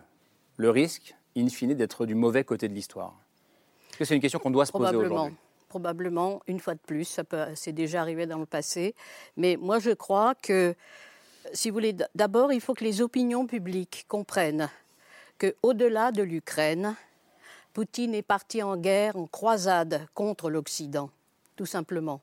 le 0.56 0.70
risque, 0.70 1.14
in 1.36 1.48
fine, 1.48 1.74
d'être 1.74 2.04
du 2.04 2.14
mauvais 2.14 2.44
côté 2.44 2.68
de 2.68 2.74
l'histoire? 2.74 3.14
Est-ce 3.90 3.98
que 3.98 4.04
c'est 4.04 4.14
une 4.16 4.20
question 4.20 4.38
qu'on 4.38 4.50
doit 4.50 4.66
se 4.66 4.72
poser 4.72 4.96
aujourd'hui? 4.96 5.34
Probablement, 5.70 6.42
une 6.48 6.58
fois 6.58 6.74
de 6.74 6.80
plus, 6.80 7.20
c'est 7.54 7.72
déjà 7.72 8.00
arrivé 8.00 8.26
dans 8.26 8.40
le 8.40 8.44
passé. 8.44 8.96
Mais 9.36 9.56
moi, 9.56 9.78
je 9.78 9.92
crois 9.92 10.34
que, 10.34 10.74
si 11.52 11.70
vous 11.70 11.74
voulez, 11.74 11.96
d'abord, 12.16 12.52
il 12.52 12.60
faut 12.60 12.74
que 12.74 12.82
les 12.82 13.00
opinions 13.00 13.46
publiques 13.46 14.04
comprennent 14.08 14.68
que, 15.38 15.54
au-delà 15.62 16.10
de 16.10 16.24
l'Ukraine, 16.24 16.96
Poutine 17.72 18.16
est 18.16 18.22
parti 18.22 18.64
en 18.64 18.76
guerre, 18.76 19.16
en 19.16 19.26
croisade 19.26 20.08
contre 20.12 20.50
l'Occident, 20.50 21.08
tout 21.54 21.66
simplement. 21.66 22.20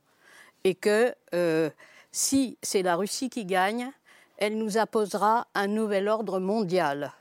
Et 0.65 0.75
que 0.75 1.15
euh, 1.33 1.69
si 2.11 2.57
c'est 2.61 2.81
la 2.81 2.97
Russie 2.97 3.29
qui 3.29 3.45
gagne, 3.45 3.93
elle 4.39 4.57
nous 4.57 4.77
imposera 4.77 5.47
un 5.55 5.67
nouvel 5.67 6.09
ordre 6.09 6.41
mondial, 6.41 7.13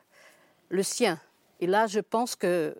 le 0.71 0.83
sien. 0.83 1.21
Et 1.61 1.69
là, 1.69 1.87
je 1.87 2.01
pense 2.01 2.35
que 2.35 2.77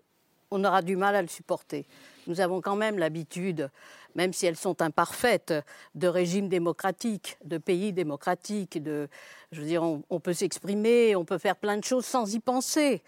on 0.51 0.65
aura 0.65 0.81
du 0.81 0.97
mal 0.97 1.15
à 1.15 1.21
le 1.21 1.29
supporter. 1.29 1.85
Nous 2.27 2.41
avons 2.41 2.61
quand 2.61 2.75
même 2.75 2.99
l'habitude, 2.99 3.69
même 4.15 4.33
si 4.33 4.45
elles 4.45 4.57
sont 4.57 4.81
imparfaites, 4.81 5.53
de 5.95 6.07
régimes 6.07 6.49
démocratiques, 6.49 7.37
de 7.45 7.57
pays 7.57 7.93
démocratiques. 7.93 8.81
De, 8.83 9.07
je 9.51 9.61
veux 9.61 9.67
dire, 9.67 9.81
on, 9.83 10.03
on 10.09 10.19
peut 10.19 10.33
s'exprimer, 10.33 11.15
on 11.15 11.25
peut 11.25 11.37
faire 11.37 11.55
plein 11.55 11.77
de 11.77 11.83
choses 11.83 12.05
sans 12.05 12.33
y 12.33 12.39
penser, 12.39 13.01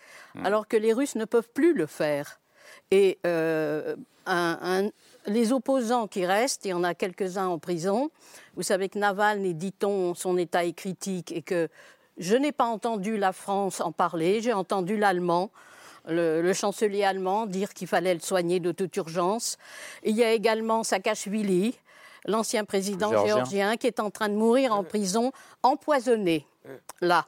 alors 0.44 0.68
que 0.68 0.78
les 0.78 0.94
Russes 0.94 1.16
ne 1.16 1.26
peuvent 1.26 1.50
plus 1.54 1.74
le 1.74 1.86
faire. 1.86 2.40
Et 2.92 3.20
euh, 3.26 3.96
un- 4.26 4.58
un- 4.86 4.90
les 5.26 5.52
opposants 5.52 6.08
qui 6.08 6.26
restent, 6.26 6.66
il 6.66 6.70
y 6.70 6.74
en 6.74 6.84
a 6.84 6.94
quelques-uns 6.94 7.48
en 7.48 7.60
prison. 7.60 8.10
Vous 8.56 8.64
savez 8.64 8.90
que 8.90 8.98
Navalny, 8.98 9.54
dit-on, 9.54 10.14
son 10.16 10.38
état 10.38 10.64
est 10.66 10.74
critique 10.74 11.32
et 11.32 11.42
que 11.42 11.68
je 12.18 12.36
n'ai 12.36 12.52
pas 12.52 12.66
entendu 12.66 13.18
la 13.18 13.32
France 13.34 13.82
en 13.82 13.92
parler, 13.92 14.42
j'ai 14.42 14.54
entendu 14.54 14.98
l'allemand 14.98 15.50
le, 16.10 16.42
le 16.42 16.54
chancelier 16.54 17.04
allemand 17.04 17.46
dire 17.46 17.74
qu'il 17.74 17.88
fallait 17.88 18.14
le 18.14 18.20
soigner 18.20 18.60
de 18.60 18.72
toute 18.72 18.96
urgence. 18.98 19.58
Il 20.04 20.16
y 20.16 20.24
a 20.24 20.32
également 20.34 20.84
Saakashvili, 20.84 21.78
l'ancien 22.26 22.66
président 22.66 23.10
Géorgien. 23.10 23.36
géorgien, 23.36 23.78
qui 23.78 23.88
est 23.88 24.00
en 24.00 24.10
train 24.10 24.30
de 24.30 24.36
mourir 24.36 24.74
en 24.74 24.84
prison, 24.84 25.32
empoisonné, 25.64 26.46
là. 27.02 27.26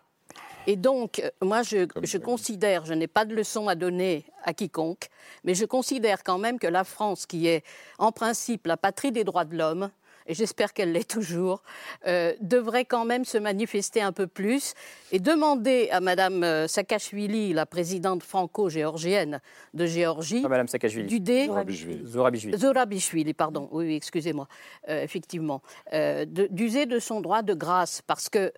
Et 0.67 0.75
donc, 0.75 1.19
euh, 1.19 1.29
moi, 1.41 1.63
je, 1.63 1.87
je 2.03 2.17
considère, 2.19 2.85
je 2.85 2.93
n'ai 2.93 3.07
pas 3.07 3.25
de 3.25 3.33
leçon 3.33 3.67
à 3.67 3.73
donner 3.75 4.25
à 4.43 4.53
quiconque, 4.53 5.09
mais 5.43 5.55
je 5.55 5.65
considère 5.65 6.23
quand 6.23 6.37
même 6.37 6.59
que 6.59 6.67
la 6.67 6.83
France, 6.83 7.25
qui 7.25 7.47
est 7.47 7.63
en 7.97 8.11
principe 8.11 8.67
la 8.67 8.77
patrie 8.77 9.11
des 9.11 9.23
droits 9.23 9.45
de 9.45 9.57
l'homme, 9.57 9.89
et 10.31 10.33
j'espère 10.33 10.71
qu'elle 10.73 10.93
l'est 10.93 11.09
toujours, 11.11 11.61
euh, 12.07 12.33
devrait 12.39 12.85
quand 12.85 13.03
même 13.03 13.25
se 13.25 13.37
manifester 13.37 14.01
un 14.01 14.13
peu 14.13 14.27
plus 14.27 14.73
et 15.11 15.19
demander 15.19 15.89
à 15.91 15.99
Mme 15.99 16.67
Saakashvili, 16.69 17.51
la 17.51 17.65
présidente 17.65 18.23
franco-géorgienne 18.23 19.41
de 19.73 19.85
Géorgie, 19.85 20.41
Pas 20.41 20.47
Madame 20.47 20.69
Saakashvili. 20.69 21.07
d'uder- 21.07 21.47
Zorabishvili. 21.47 22.57
Zorabishvili, 22.57 23.33
pardon, 23.33 23.67
oui, 23.73 23.87
oui, 23.87 23.95
excusez-moi, 23.95 24.47
euh, 24.87 25.03
effectivement, 25.03 25.61
euh, 25.91 26.23
d'user 26.25 26.85
de 26.85 26.97
son 26.99 27.19
droit 27.19 27.41
de 27.41 27.53
grâce 27.53 28.01
parce 28.01 28.29
que 28.29 28.53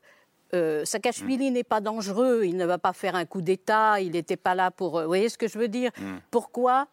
euh, 0.53 0.85
Saakashvili 0.85 1.49
n'est 1.49 1.63
pas 1.63 1.81
dangereux, 1.81 2.43
il 2.45 2.55
ne 2.55 2.65
va 2.67 2.77
pas 2.77 2.93
faire 2.93 3.15
un 3.15 3.25
coup 3.25 3.41
d'État, 3.41 3.99
il 3.99 4.11
n'était 4.11 4.37
pas 4.37 4.53
là 4.53 4.69
pour. 4.69 4.99
euh, 4.99 5.01
Vous 5.01 5.07
voyez 5.07 5.27
ce 5.29 5.39
que 5.39 5.47
je 5.47 5.57
veux 5.57 5.67
dire? 5.69 5.89
Mm. 5.99 6.17
Pourquoi 6.29 6.87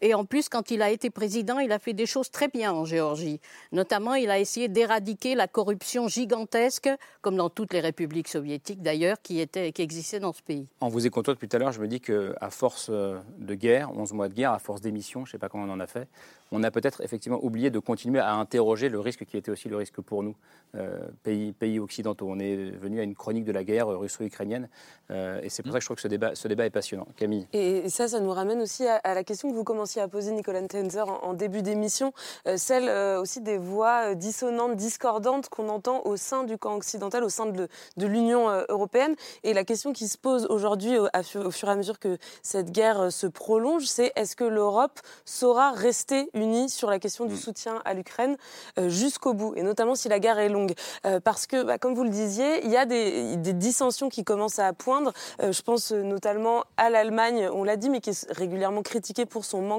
et 0.00 0.14
en 0.14 0.24
plus, 0.24 0.48
quand 0.48 0.70
il 0.70 0.82
a 0.82 0.90
été 0.90 1.10
président, 1.10 1.58
il 1.58 1.72
a 1.72 1.78
fait 1.78 1.92
des 1.92 2.06
choses 2.06 2.30
très 2.30 2.48
bien 2.48 2.72
en 2.72 2.84
Géorgie. 2.84 3.40
Notamment, 3.72 4.14
il 4.14 4.30
a 4.30 4.38
essayé 4.38 4.68
d'éradiquer 4.68 5.34
la 5.34 5.48
corruption 5.48 6.08
gigantesque, 6.08 6.88
comme 7.22 7.36
dans 7.36 7.50
toutes 7.50 7.72
les 7.72 7.80
républiques 7.80 8.28
soviétiques 8.28 8.82
d'ailleurs, 8.82 9.16
qui, 9.22 9.40
étaient- 9.40 9.72
qui 9.72 9.82
existaient 9.82 10.20
dans 10.20 10.32
ce 10.32 10.42
pays. 10.42 10.66
En 10.80 10.88
vous 10.88 11.06
écoutant 11.06 11.32
depuis 11.32 11.48
tout 11.48 11.56
à 11.56 11.60
l'heure, 11.60 11.72
je 11.72 11.80
me 11.80 11.88
dis 11.88 12.00
qu'à 12.00 12.50
force 12.50 12.88
euh, 12.90 13.18
de 13.38 13.54
guerre, 13.54 13.90
11 13.96 14.12
mois 14.12 14.28
de 14.28 14.34
guerre, 14.34 14.52
à 14.52 14.58
force 14.58 14.80
d'émissions, 14.80 15.24
je 15.24 15.30
ne 15.30 15.32
sais 15.32 15.38
pas 15.38 15.48
comment 15.48 15.64
on 15.64 15.70
en 15.70 15.80
a 15.80 15.86
fait, 15.86 16.08
on 16.52 16.62
a 16.62 16.70
peut-être 16.70 17.00
effectivement 17.02 17.42
oublié 17.42 17.70
de 17.70 17.78
continuer 17.80 18.20
à 18.20 18.34
interroger 18.34 18.88
le 18.88 19.00
risque 19.00 19.24
qui 19.24 19.36
était 19.36 19.50
aussi 19.50 19.68
le 19.68 19.76
risque 19.76 20.00
pour 20.00 20.22
nous, 20.22 20.36
euh, 20.76 20.98
pays, 21.24 21.52
pays 21.52 21.78
occidentaux. 21.80 22.26
On 22.28 22.38
est 22.38 22.70
venu 22.70 23.00
à 23.00 23.02
une 23.02 23.14
chronique 23.16 23.44
de 23.44 23.52
la 23.52 23.64
guerre 23.64 23.88
euh, 23.90 23.96
russo-ukrainienne 23.96 24.68
euh, 25.10 25.40
et 25.42 25.48
c'est 25.48 25.62
pour 25.64 25.72
ça 25.72 25.78
que 25.78 25.82
je 25.82 25.86
trouve 25.88 25.96
que 25.96 26.02
ce 26.02 26.08
débat, 26.08 26.34
ce 26.34 26.46
débat 26.46 26.64
est 26.66 26.70
passionnant. 26.70 27.08
Camille 27.16 27.48
Et 27.52 27.88
ça, 27.88 28.06
ça 28.08 28.20
nous 28.20 28.30
ramène 28.30 28.60
aussi 28.60 28.86
à, 28.86 28.96
à 28.96 29.14
la 29.14 29.24
question 29.24 29.50
que 29.50 29.54
vous 29.56 29.64
commenciez 29.86 30.02
à 30.02 30.08
poser, 30.08 30.32
Nicolas 30.32 30.66
Tenzer, 30.66 31.08
en, 31.08 31.28
en 31.28 31.32
début 31.32 31.62
d'émission, 31.62 32.12
euh, 32.48 32.56
celle 32.56 32.88
euh, 32.88 33.20
aussi 33.20 33.40
des 33.40 33.56
voix 33.56 34.10
euh, 34.10 34.14
dissonantes, 34.16 34.74
discordantes 34.74 35.48
qu'on 35.48 35.68
entend 35.68 36.02
au 36.06 36.16
sein 36.16 36.42
du 36.42 36.58
camp 36.58 36.74
occidental, 36.74 37.22
au 37.22 37.28
sein 37.28 37.46
de, 37.46 37.68
de 37.96 38.06
l'Union 38.06 38.48
européenne. 38.68 39.14
Et 39.44 39.54
la 39.54 39.62
question 39.62 39.92
qui 39.92 40.08
se 40.08 40.18
pose 40.18 40.44
aujourd'hui, 40.46 40.98
au, 40.98 41.50
fur 41.52 41.68
et 41.68 41.70
à 41.70 41.76
mesure 41.76 42.00
que 42.00 42.18
cette 42.42 42.72
guerre 42.72 43.12
se 43.12 43.28
prolonge, 43.28 43.84
c'est 43.84 44.10
est-ce 44.16 44.34
que 44.34 44.42
l'Europe 44.42 44.98
saura 45.24 45.70
rester 45.70 46.30
unie 46.34 46.68
sur 46.68 46.90
la 46.90 46.98
question 46.98 47.26
du 47.26 47.36
soutien 47.36 47.80
à 47.84 47.94
l'Ukraine 47.94 48.36
jusqu'au 48.88 49.34
bout, 49.34 49.54
et 49.54 49.62
notamment 49.62 49.94
si 49.94 50.08
la 50.08 50.18
guerre 50.18 50.40
est 50.40 50.48
longue? 50.48 50.74
Parce 51.22 51.46
que, 51.46 51.62
bah, 51.62 51.78
comme 51.78 51.94
vous 51.94 52.02
le 52.02 52.10
disiez, 52.10 52.64
il 52.64 52.70
y 52.70 52.76
a 52.76 52.86
des, 52.86 53.36
des 53.36 53.52
dissensions 53.52 54.08
qui 54.08 54.24
commencent 54.24 54.58
à 54.58 54.72
poindre. 54.72 55.12
Je 55.40 55.62
pense 55.62 55.92
notamment 55.92 56.64
à 56.76 56.90
l'Allemagne, 56.90 57.48
on 57.52 57.62
l'a 57.62 57.76
dit, 57.76 57.90
mais 57.90 58.00
qui 58.00 58.10
est 58.10 58.30
régulièrement 58.32 58.82
critiquée 58.82 59.26
pour 59.26 59.44
son 59.44 59.62
manque 59.62 59.75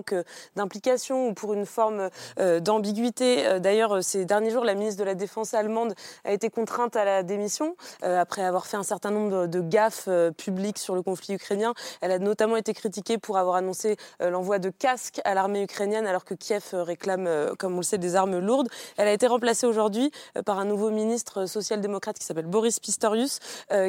d'implication 0.55 1.27
ou 1.27 1.33
pour 1.33 1.53
une 1.53 1.65
forme 1.65 2.09
euh, 2.39 2.59
d'ambiguïté. 2.59 3.45
Euh, 3.45 3.59
D'ailleurs, 3.59 3.97
euh, 3.97 4.01
ces 4.01 4.25
derniers 4.25 4.51
jours, 4.51 4.63
la 4.63 4.75
ministre 4.75 4.99
de 4.99 5.05
la 5.05 5.15
Défense 5.15 5.53
allemande 5.53 5.93
a 6.23 6.31
été 6.31 6.49
contrainte 6.49 6.95
à 6.95 7.05
la 7.05 7.23
démission 7.23 7.75
après 8.01 8.43
avoir 8.43 8.65
fait 8.65 8.77
un 8.77 8.83
certain 8.83 9.11
nombre 9.11 9.47
de, 9.47 9.61
gaffes 9.61 10.07
publiques 10.37 10.77
sur 10.77 10.95
le 10.95 11.01
conflit 11.01 11.33
ukrainien. 11.33 11.73
Elle 12.01 12.11
a 12.11 12.19
notamment 12.19 12.55
été 12.55 12.73
critiquée 12.73 13.17
pour 13.17 13.37
avoir 13.37 13.55
annoncé 13.55 13.97
l'envoi 14.19 14.59
de 14.59 14.69
casques 14.69 15.19
à 15.25 15.33
l'armée 15.33 15.63
ukrainienne 15.63 16.07
alors 16.07 16.23
que 16.23 16.33
Kiev 16.33 16.63
réclame, 16.73 17.55
comme 17.57 17.73
on 17.73 17.77
le 17.77 17.83
sait, 17.83 17.97
des 17.97 18.15
armes 18.15 18.39
lourdes. 18.39 18.69
Elle 18.97 19.07
a 19.07 19.13
été 19.13 19.27
remplacée 19.27 19.65
aujourd'hui 19.65 20.11
par 20.45 20.59
un 20.59 20.65
nouveau 20.65 20.89
ministre 20.89 21.45
social-démocrate 21.45 22.17
qui 22.17 22.25
s'appelle 22.25 22.45
Boris 22.45 22.79
Pistorius, 22.79 23.39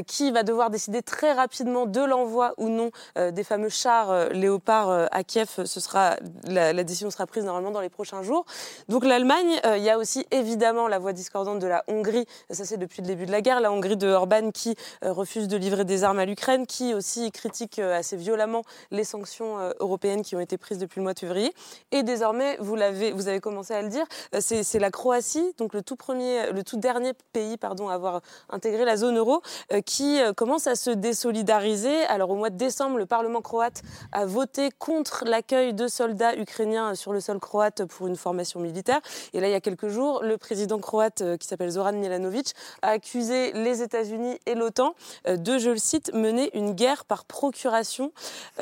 qui 0.06 0.30
va 0.32 0.42
devoir 0.42 0.70
décider 0.70 1.02
très 1.02 1.32
rapidement 1.32 1.86
de 1.86 2.00
l'envoi 2.00 2.54
ou 2.56 2.68
non 2.68 2.90
des 3.16 3.44
fameux 3.44 3.68
chars 3.68 4.30
léopards 4.30 5.08
à 5.10 5.24
Kiev. 5.24 5.64
Ce 5.64 5.80
sera, 5.80 5.97
la, 6.44 6.84
décision 6.84 7.10
sera 7.10 7.26
prise 7.26 7.44
normalement 7.44 7.70
dans 7.70 7.80
les 7.80 7.88
prochains 7.88 8.22
jours. 8.22 8.44
Donc 8.88 9.04
l'Allemagne, 9.04 9.60
euh, 9.64 9.76
il 9.76 9.84
y 9.84 9.90
a 9.90 9.98
aussi 9.98 10.26
évidemment 10.30 10.88
la 10.88 10.98
voix 10.98 11.12
discordante 11.12 11.58
de 11.58 11.66
la 11.66 11.84
Hongrie. 11.88 12.26
Ça 12.50 12.64
c'est 12.64 12.76
depuis 12.76 13.02
le 13.02 13.06
début 13.06 13.26
de 13.26 13.32
la 13.32 13.40
guerre. 13.40 13.60
La 13.60 13.72
Hongrie 13.72 13.96
de 13.96 14.08
Orban 14.08 14.50
qui 14.50 14.74
euh, 15.04 15.12
refuse 15.12 15.48
de 15.48 15.56
livrer 15.56 15.84
des 15.84 16.04
armes 16.04 16.18
à 16.18 16.24
l'Ukraine, 16.24 16.66
qui 16.66 16.94
aussi 16.94 17.30
critique 17.32 17.78
euh, 17.78 17.98
assez 17.98 18.16
violemment 18.16 18.62
les 18.90 19.04
sanctions 19.04 19.72
européennes 19.80 20.22
qui 20.22 20.36
ont 20.36 20.40
été 20.40 20.58
prises 20.58 20.78
depuis 20.78 21.00
le 21.00 21.04
mois 21.04 21.14
de 21.14 21.18
février. 21.18 21.52
Et 21.92 22.02
désormais, 22.02 22.56
vous 22.60 22.76
l'avez, 22.76 23.12
vous 23.12 23.28
avez 23.28 23.40
commencé 23.40 23.74
à 23.74 23.82
le 23.82 23.88
dire, 23.88 24.04
c'est 24.40 24.78
la 24.78 24.90
Croatie, 24.90 25.54
donc 25.58 25.74
le 25.74 25.82
tout 25.82 25.96
premier, 25.96 26.52
le 26.52 26.62
tout 26.62 26.76
dernier 26.76 27.12
pays, 27.32 27.56
pardon, 27.56 27.88
à 27.88 27.94
avoir 27.94 28.20
intégré 28.50 28.84
la 28.84 28.96
zone 28.96 29.18
euro, 29.18 29.42
qui 29.84 30.18
commence 30.36 30.66
à 30.66 30.74
se 30.74 30.90
désolidariser. 30.90 32.04
Alors 32.04 32.30
au 32.30 32.36
mois 32.36 32.50
de 32.50 32.56
décembre, 32.56 32.98
le 32.98 33.06
Parlement 33.06 33.42
croate 33.42 33.82
a 34.12 34.26
voté 34.26 34.70
contre 34.78 35.24
l'accueil 35.26 35.74
de 35.74 35.87
soldats 35.88 36.36
ukrainiens 36.36 36.94
sur 36.94 37.12
le 37.12 37.20
sol 37.20 37.38
croate 37.38 37.84
pour 37.84 38.06
une 38.06 38.16
formation 38.16 38.60
militaire. 38.60 39.00
Et 39.32 39.40
là, 39.40 39.48
il 39.48 39.52
y 39.52 39.54
a 39.54 39.60
quelques 39.60 39.88
jours, 39.88 40.22
le 40.22 40.36
président 40.38 40.78
croate, 40.78 41.20
euh, 41.20 41.36
qui 41.36 41.46
s'appelle 41.46 41.70
Zoran 41.70 41.92
Milanovic, 41.92 42.54
a 42.82 42.88
accusé 42.90 43.52
les 43.52 43.82
États-Unis 43.82 44.38
et 44.46 44.54
l'OTAN 44.54 44.94
euh, 45.26 45.36
de, 45.36 45.58
je 45.58 45.70
le 45.70 45.76
cite, 45.76 46.12
mener 46.14 46.50
une 46.56 46.72
guerre 46.72 47.04
par 47.04 47.24
procuration 47.24 48.12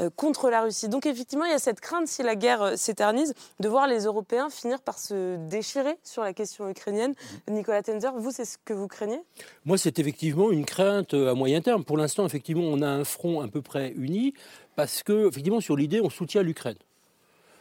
euh, 0.01 0.11
contre 0.15 0.51
la 0.51 0.63
Russie. 0.63 0.89
Donc 0.89 1.07
effectivement, 1.07 1.45
il 1.45 1.51
y 1.51 1.55
a 1.55 1.59
cette 1.59 1.81
crainte, 1.81 2.09
si 2.09 2.23
la 2.23 2.35
guerre 2.35 2.77
s'éternise, 2.77 3.35
de 3.61 3.69
voir 3.69 3.87
les 3.87 4.05
Européens 4.05 4.51
finir 4.51 4.81
par 4.81 4.99
se 4.99 5.37
déchirer 5.49 5.99
sur 6.03 6.23
la 6.23 6.33
question 6.33 6.69
ukrainienne. 6.69 7.15
Nicolas 7.49 7.83
Tenzer, 7.83 8.13
vous, 8.17 8.31
c'est 8.31 8.45
ce 8.45 8.59
que 8.65 8.73
vous 8.73 8.89
craignez? 8.89 9.21
Moi, 9.65 9.79
c'est 9.79 9.99
effectivement 9.99 10.51
une 10.51 10.65
crainte 10.65 11.15
à 11.15 11.35
moyen 11.35 11.61
terme. 11.61 11.85
Pour 11.85 11.97
l'instant, 11.97 12.27
effectivement, 12.27 12.65
on 12.65 12.83
a 12.83 12.89
un 12.89 13.05
front 13.05 13.41
à 13.41 13.49
peu 13.49 13.63
près 13.63 13.93
uni 13.97 14.35
parce 14.75 15.03
que, 15.03 15.29
effectivement, 15.29 15.61
sur 15.61 15.77
l'idée, 15.77 16.01
on 16.01 16.11
soutient 16.11 16.43
l'Ukraine. 16.43 16.77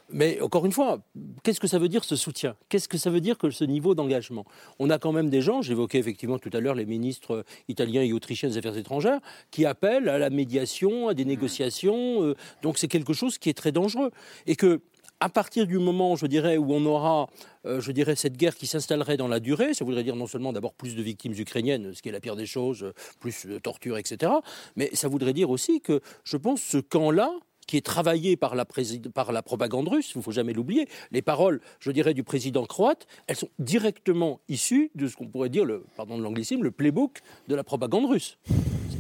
Mais 0.10 0.40
encore 0.42 0.66
une 0.66 0.72
fois, 0.72 1.00
qu'est-ce 1.44 1.60
que 1.60 1.68
ça 1.68 1.80
veut 1.80 1.90
dire 1.90 2.04
ce 2.04 2.16
soutien? 2.16 2.56
Qu'est-ce 2.70 2.88
que 2.88 2.98
ça 2.98 3.10
veut 3.10 3.22
dire 3.22 3.38
que 3.38 3.50
ce 3.50 3.64
niveau 3.64 3.96
d'engagement? 3.96 4.46
On 4.80 4.90
a 4.90 5.00
quand 5.00 5.12
même 5.12 5.30
des 5.30 5.42
gens, 5.42 5.62
j'évoquais 5.62 5.98
effectivement 5.98 6.38
tout 6.38 6.52
à 6.54 6.60
l'heure 6.60 6.76
les 6.76 6.86
ministres 6.86 7.44
italiens 7.68 8.04
et 8.04 8.14
autrichiens 8.14 8.50
des 8.50 8.58
Affaires 8.58 8.78
étrangères, 8.78 9.20
qui 9.52 9.66
appellent 9.66 10.10
à 10.10 10.20
la 10.20 10.30
médiation, 10.30 11.08
à 11.08 11.14
des 11.14 11.26
négociations. 11.26 12.24
euh, 12.24 12.36
donc 12.62 12.78
c'est 12.78 12.88
quelque 12.88 13.14
chose 13.14 13.38
qui 13.38 13.50
est 13.50 13.54
très 13.54 13.72
dangereux. 13.72 14.12
Et 14.46 14.56
que 14.56 14.82
à 15.20 15.30
partir 15.30 15.66
du 15.66 15.80
moment, 15.80 16.16
je 16.16 16.28
dirais, 16.28 16.58
où 16.58 16.74
on 16.74 16.86
aura, 16.86 17.30
euh, 17.66 17.80
je 17.80 17.92
dirais, 17.92 18.16
cette 18.16 18.38
guerre 18.38 18.56
qui 18.56 18.68
s'installerait 18.68 19.18
dans 19.18 19.28
la 19.28 19.40
durée, 19.40 19.74
ça 19.74 19.86
voudrait 19.86 20.04
dire 20.04 20.16
non 20.16 20.28
seulement 20.28 20.52
d'abord 20.54 20.74
plus 20.74 20.96
de 20.96 21.02
victimes 21.02 21.34
ukrainiennes, 21.34 21.94
ce 21.94 22.02
qui 22.02 22.10
est 22.10 22.12
la 22.12 22.20
pire 22.20 22.36
des 22.36 22.46
choses, 22.46 22.84
euh, 22.84 22.94
plus 23.20 23.46
de 23.46 23.58
torture, 23.58 23.98
etc., 23.98 24.32
mais 24.76 24.90
ça 24.94 25.08
voudrait 25.08 25.34
dire 25.34 25.50
aussi 25.50 25.82
que, 25.82 26.02
je 26.24 26.38
pense, 26.38 26.62
ce 26.62 26.78
camp-là, 26.78 27.32
qui 27.68 27.78
est 27.78 27.86
travaillé 27.86 28.36
par 28.38 28.56
la, 28.56 28.66
propagande 28.66 29.88
russe, 29.88 30.12
il 30.14 30.20
ne 30.20 30.24
faut 30.24 30.32
jamais 30.32 30.54
l'oublier. 30.54 30.88
Les 31.12 31.22
paroles, 31.22 31.62
je 31.80 31.92
dirais, 31.92 32.14
du 32.14 32.24
président 32.24 32.66
croate, 32.66 33.08
elles 33.28 33.36
sont 33.36 33.50
directement 33.60 34.40
issues 34.50 34.92
de 34.96 35.08
ce 35.08 35.16
qu'on 35.16 35.28
pourrait 35.28 35.50
dire, 35.50 35.66
pardon 35.96 36.18
de 36.18 36.24
l'anglicisme, 36.24 36.64
le 36.64 36.72
playbook 36.72 37.22
de 37.48 37.56
la 37.56 37.64
propagande 37.64 38.06
russe. 38.06 38.38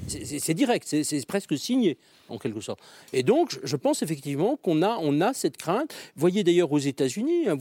C'est- 0.08 0.54
direct, 0.54 0.88
c'est 0.88 1.28
presque 1.28 1.58
signé, 1.58 1.98
en 2.30 2.38
quelque 2.38 2.60
sorte. 2.62 2.80
Et 3.14 3.24
donc, 3.24 3.52
je- 3.52 3.60
je 3.64 3.76
pense 3.76 4.02
effectivement 4.04 4.58
qu'on 4.58 4.82
a, 4.82 4.98
on 5.02 5.22
a 5.22 5.34
cette 5.34 5.58
crainte. 5.58 5.94
Vous 6.16 6.22
voyez 6.22 6.44
d'ailleurs 6.44 6.72
aux 6.72 6.80
États-Unis, 6.80 7.48
hein, 7.48 7.56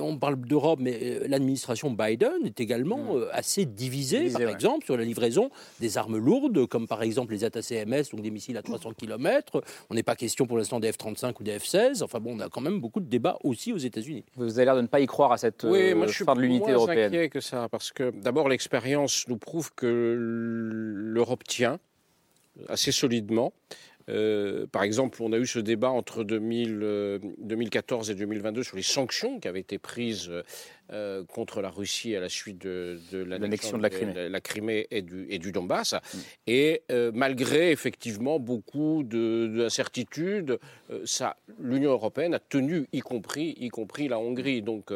on 0.00 0.16
parle 0.18 0.36
d'Europe, 0.40 0.78
mais 0.82 0.98
euh, 1.02 1.24
l'administration 1.28 1.90
Biden 1.90 2.44
est 2.44 2.60
également 2.60 3.16
euh, 3.16 3.28
assez 3.32 3.64
divisée, 3.64 4.18
Divisée, 4.20 4.38
par 4.38 4.46
ouais. 4.48 4.52
exemple, 4.52 4.84
sur 4.84 4.96
la 4.96 5.04
livraison 5.04 5.50
des 5.80 5.98
armes 5.98 6.16
lourdes, 6.16 6.66
comme 6.66 6.86
par 6.86 7.02
exemple 7.02 7.32
les 7.32 7.44
ATACMS, 7.44 8.02
donc 8.12 8.22
des 8.22 8.30
missiles 8.30 8.56
à 8.56 8.62
300 8.62 8.92
km. 8.96 9.62
On 9.90 9.94
n'est 9.94 10.02
pas 10.02 10.16
question 10.16 10.46
pour 10.46 10.56
l'instant 10.58 10.80
des 10.80 10.90
F-35 10.92 11.34
ou 11.40 11.44
des 11.44 11.58
F-16. 11.58 12.02
Enfin 12.02 12.20
bon, 12.20 12.36
on 12.36 12.40
a 12.40 12.48
quand 12.48 12.60
même 12.60 12.80
beaucoup 12.80 13.00
de 13.00 13.08
débats 13.08 13.38
aussi 13.44 13.72
aux 13.72 13.78
États-Unis. 13.78 14.24
Vous 14.36 14.56
avez 14.58 14.64
l'air 14.64 14.76
de 14.76 14.80
ne 14.82 14.86
pas 14.86 15.00
y 15.00 15.06
croire 15.06 15.32
à 15.32 15.38
cette 15.38 15.64
Oui, 15.64 15.90
euh, 15.92 15.94
moi 15.94 16.06
je 16.06 16.12
suis 16.14 16.24
fin 16.24 16.34
de 16.34 16.40
l'unité 16.40 16.66
moins 16.66 16.74
européenne. 16.74 17.06
inquiet 17.14 17.28
que 17.28 17.40
ça, 17.40 17.68
parce 17.68 17.92
que 17.92 18.10
d'abord 18.10 18.48
l'expérience 18.48 19.24
nous 19.28 19.36
prouve 19.38 19.72
que 19.74 20.14
l'Europe 20.18 21.44
tient 21.44 21.78
assez 22.68 22.92
solidement. 22.92 23.52
Euh, 24.10 24.66
par 24.66 24.82
exemple, 24.82 25.22
on 25.22 25.32
a 25.32 25.38
eu 25.38 25.46
ce 25.46 25.58
débat 25.58 25.88
entre 25.88 26.24
2000, 26.24 26.80
euh, 26.82 27.18
2014 27.38 28.10
et 28.10 28.14
2022 28.14 28.62
sur 28.62 28.76
les 28.76 28.82
sanctions 28.82 29.40
qui 29.40 29.48
avaient 29.48 29.60
été 29.60 29.78
prises 29.78 30.30
euh, 30.92 31.24
contre 31.24 31.62
la 31.62 31.70
Russie 31.70 32.14
à 32.14 32.20
la 32.20 32.28
suite 32.28 32.58
de, 32.60 33.00
de 33.12 33.18
L'annexion 33.24 33.78
de 33.78 33.82
la 33.82 33.88
Crimée. 33.88 34.12
la, 34.12 34.28
la 34.28 34.40
Crimée 34.42 34.86
et 34.90 35.00
du, 35.00 35.26
et 35.30 35.38
du 35.38 35.52
Donbass. 35.52 35.94
Et 36.46 36.82
euh, 36.92 37.12
malgré 37.14 37.70
effectivement 37.70 38.38
beaucoup 38.38 39.04
de- 39.04 39.50
d'incertitudes, 39.56 40.58
l'Union 41.58 41.92
européenne 41.92 42.34
a 42.34 42.40
tenu, 42.40 42.86
y 42.92 43.00
compris, 43.00 43.54
y 43.58 43.70
compris 43.70 44.08
la 44.08 44.18
Hongrie. 44.18 44.60
Donc, 44.60 44.92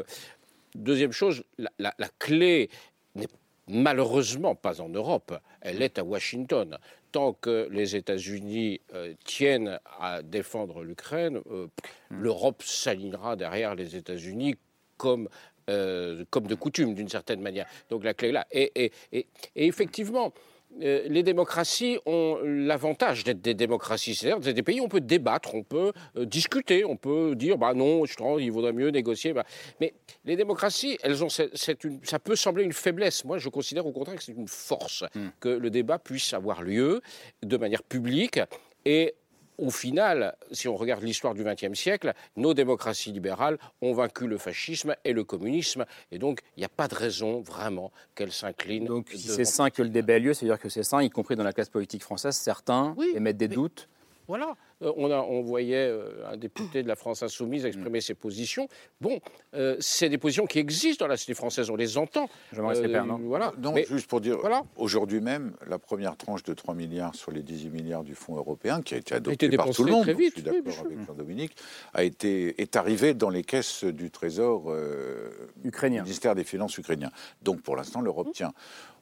deuxième 0.75 1.13
chose, 1.13 1.45
la, 1.57 1.71
la- 1.79 1.95
la 1.99 2.09
clé 2.19 2.69
n'est 3.15 3.27
malheureusement 3.69 4.55
pas 4.55 4.81
en 4.83 4.89
Europe, 4.91 5.35
elle 5.63 5.83
est 5.83 5.99
à 5.99 6.05
Washington. 6.05 6.77
Tant 7.13 7.33
que 7.33 7.69
les 7.71 7.97
États-Unis 7.97 8.81
euh, 8.95 9.15
tiennent 9.25 9.79
à 9.99 10.23
défendre 10.23 10.83
l'Ukraine, 10.85 11.41
euh, 11.51 11.69
l'Europe 12.11 12.63
s'alignera 12.63 13.35
derrière 13.35 13.75
les 13.75 13.97
États-Unis 13.97 14.57
comme, 14.99 15.29
euh, 15.71 16.25
comme 16.31 16.47
de 16.47 16.55
coutume, 16.55 16.95
d'une 16.95 17.09
certaine 17.09 17.41
manière. 17.41 17.67
Donc 17.89 18.05
la 18.05 18.13
clé 18.15 18.29
est 18.29 18.33
là. 18.33 18.47
Et, 18.51 18.71
et- 18.85 18.93
et- 19.13 19.27
et 19.57 19.67
effectivement, 19.67 20.33
les 20.81 21.23
démocraties 21.23 21.99
ont 22.07 22.39
l'avantage 22.45 23.25
d'être 23.25 23.41
des 23.41 23.55
démocraties. 23.55 24.15
C'est-à-dire 24.15 24.55
des 24.55 24.63
pays 24.63 24.81
où 24.81 24.85
on 24.85 24.89
peut 24.89 25.01
débattre, 25.01 25.55
on 25.55 25.63
peut 25.63 25.93
euh, 26.17 26.25
discuter, 26.25 26.85
on 26.85 26.97
peut 26.97 27.35
dire 27.35 27.59
bah 27.59 27.75
non, 27.75 28.05
je 28.05 28.15
il 28.41 28.53
vaudrait 28.53 28.73
mieux 28.73 28.91
négocier. 28.91 29.33
Bah. 29.33 29.45
Mais 29.81 29.95
les 30.25 30.37
démocraties, 30.37 30.99
elles 31.03 31.25
ont, 31.25 31.29
c'est 31.29 31.85
une, 31.85 32.01
ça 32.05 32.19
peut 32.19 32.37
sembler 32.37 32.65
une 32.65 32.73
faiblesse. 32.73 33.25
Moi, 33.25 33.39
je 33.39 33.49
considère 33.49 33.87
au 33.87 33.93
contraire 33.93 34.17
que 34.17 34.23
c'est 34.23 34.33
une 34.33 34.49
force 34.49 35.05
Hmm. 35.15 35.29
que 35.41 35.49
le 35.49 35.71
débat 35.71 35.99
puisse 35.99 36.33
avoir 36.35 36.63
lieu 36.63 37.01
de 37.43 37.57
manière 37.57 37.83
publique 37.83 38.41
et 38.85 39.15
au 39.59 39.71
final, 39.71 40.37
si 40.53 40.69
on 40.69 40.77
regarde 40.77 41.03
l'histoire 41.03 41.35
du 41.35 41.45
XXe 41.45 41.79
siècle, 41.79 42.15
nos 42.37 42.55
démocraties 42.55 43.13
libérales 43.13 43.59
ont 43.83 43.93
vaincu 43.93 44.27
le 44.27 44.39
fascisme 44.39 44.95
et 45.05 45.13
le 45.13 45.25
communisme. 45.25 45.85
Et 46.13 46.19
donc, 46.19 46.41
il 46.57 46.61
n'y 46.61 46.65
a 46.65 46.71
pas 46.71 46.89
de 46.89 46.95
raison 46.95 47.41
vraiment 47.41 47.93
qu'elles 48.15 48.33
s'inclinent. 48.33 48.87
Donc, 48.87 49.09
si 49.11 49.29
c'est 49.29 49.45
sain 49.45 49.71
que 49.71 49.83
le 49.83 49.89
débat 49.89 50.15
ait 50.15 50.21
lieu, 50.21 50.35
c'est-à-dire 50.35 50.61
que 50.61 50.69
c'est 50.69 50.85
sain, 50.85 51.03
y 51.03 51.11
compris 51.11 51.37
dans 51.37 51.45
la 51.45 51.53
classe 51.53 51.69
politique 51.69 52.03
française, 52.03 52.37
certains 52.37 52.95
émettent 53.15 53.37
des 53.37 53.49
doutes. 53.49 53.89
Voilà. 54.29 54.55
Euh, 54.83 54.93
on, 54.97 55.11
a, 55.11 55.17
on 55.19 55.43
voyait 55.43 55.89
euh, 55.89 56.31
un 56.31 56.37
député 56.37 56.83
de 56.83 56.89
la 56.89 56.97
France 56.97 57.23
insoumise 57.23 57.67
exprimer 57.67 58.01
ses 58.01 58.15
positions. 58.15 58.69
Bon, 59.01 59.21
euh, 59.55 59.77
c'est 59.81 60.09
des 60.09 60.19
positions 60.19 60.47
qui 60.47 60.59
existent 60.59 61.05
dans 61.05 61.09
la 61.09 61.17
société 61.17 61.35
française, 61.35 61.71
on 61.71 61.77
les 61.77 61.99
entend. 61.99 62.29
Sépère, 62.53 63.07
non 63.07 63.19
Voilà. 63.19 63.53
Non, 63.59 63.73
Mais- 63.73 63.87
juste 63.89 64.09
pour 64.09 64.21
dire, 64.21 64.39
aujourd'hui 64.77 65.21
même, 65.21 65.55
la 65.67 65.79
première 65.79 66.17
tranche 66.17 66.43
de 66.43 66.55
3 66.55 66.75
milliards 66.75 67.15
sur 67.15 67.33
les 67.33 67.43
18 67.43 67.71
milliards 67.71 68.05
du 68.05 68.15
Fonds 68.15 68.37
européen, 68.37 68.83
qui 68.83 68.95
a 68.95 68.99
été 68.99 69.15
adoptée 69.15 69.49
par 69.51 69.71
tout 69.71 69.85
le 69.85 69.93
monde, 69.93 70.03
très 70.03 70.13
donc 70.13 70.21
vite, 70.21 70.35
je 70.37 70.43
suis 70.43 70.63
d'accord 70.63 70.87
avec 70.87 71.07
Jean-Dominique, 71.07 71.57
a 71.95 72.05
été, 72.05 72.61
est 72.61 72.77
arrivée 72.77 73.15
dans 73.15 73.31
les 73.31 73.43
caisses 73.43 73.85
du 73.85 74.11
Trésor 74.11 74.65
euh, 74.69 75.31
ukrainien. 75.65 76.03
du 76.03 76.09
ministère 76.09 76.35
des 76.35 76.45
Finances 76.45 76.77
ukrainien. 76.79 77.11
Donc 77.43 77.63
pour 77.63 77.77
l'instant, 77.77 78.01
l'Europe 78.01 78.29
tient. 78.33 78.53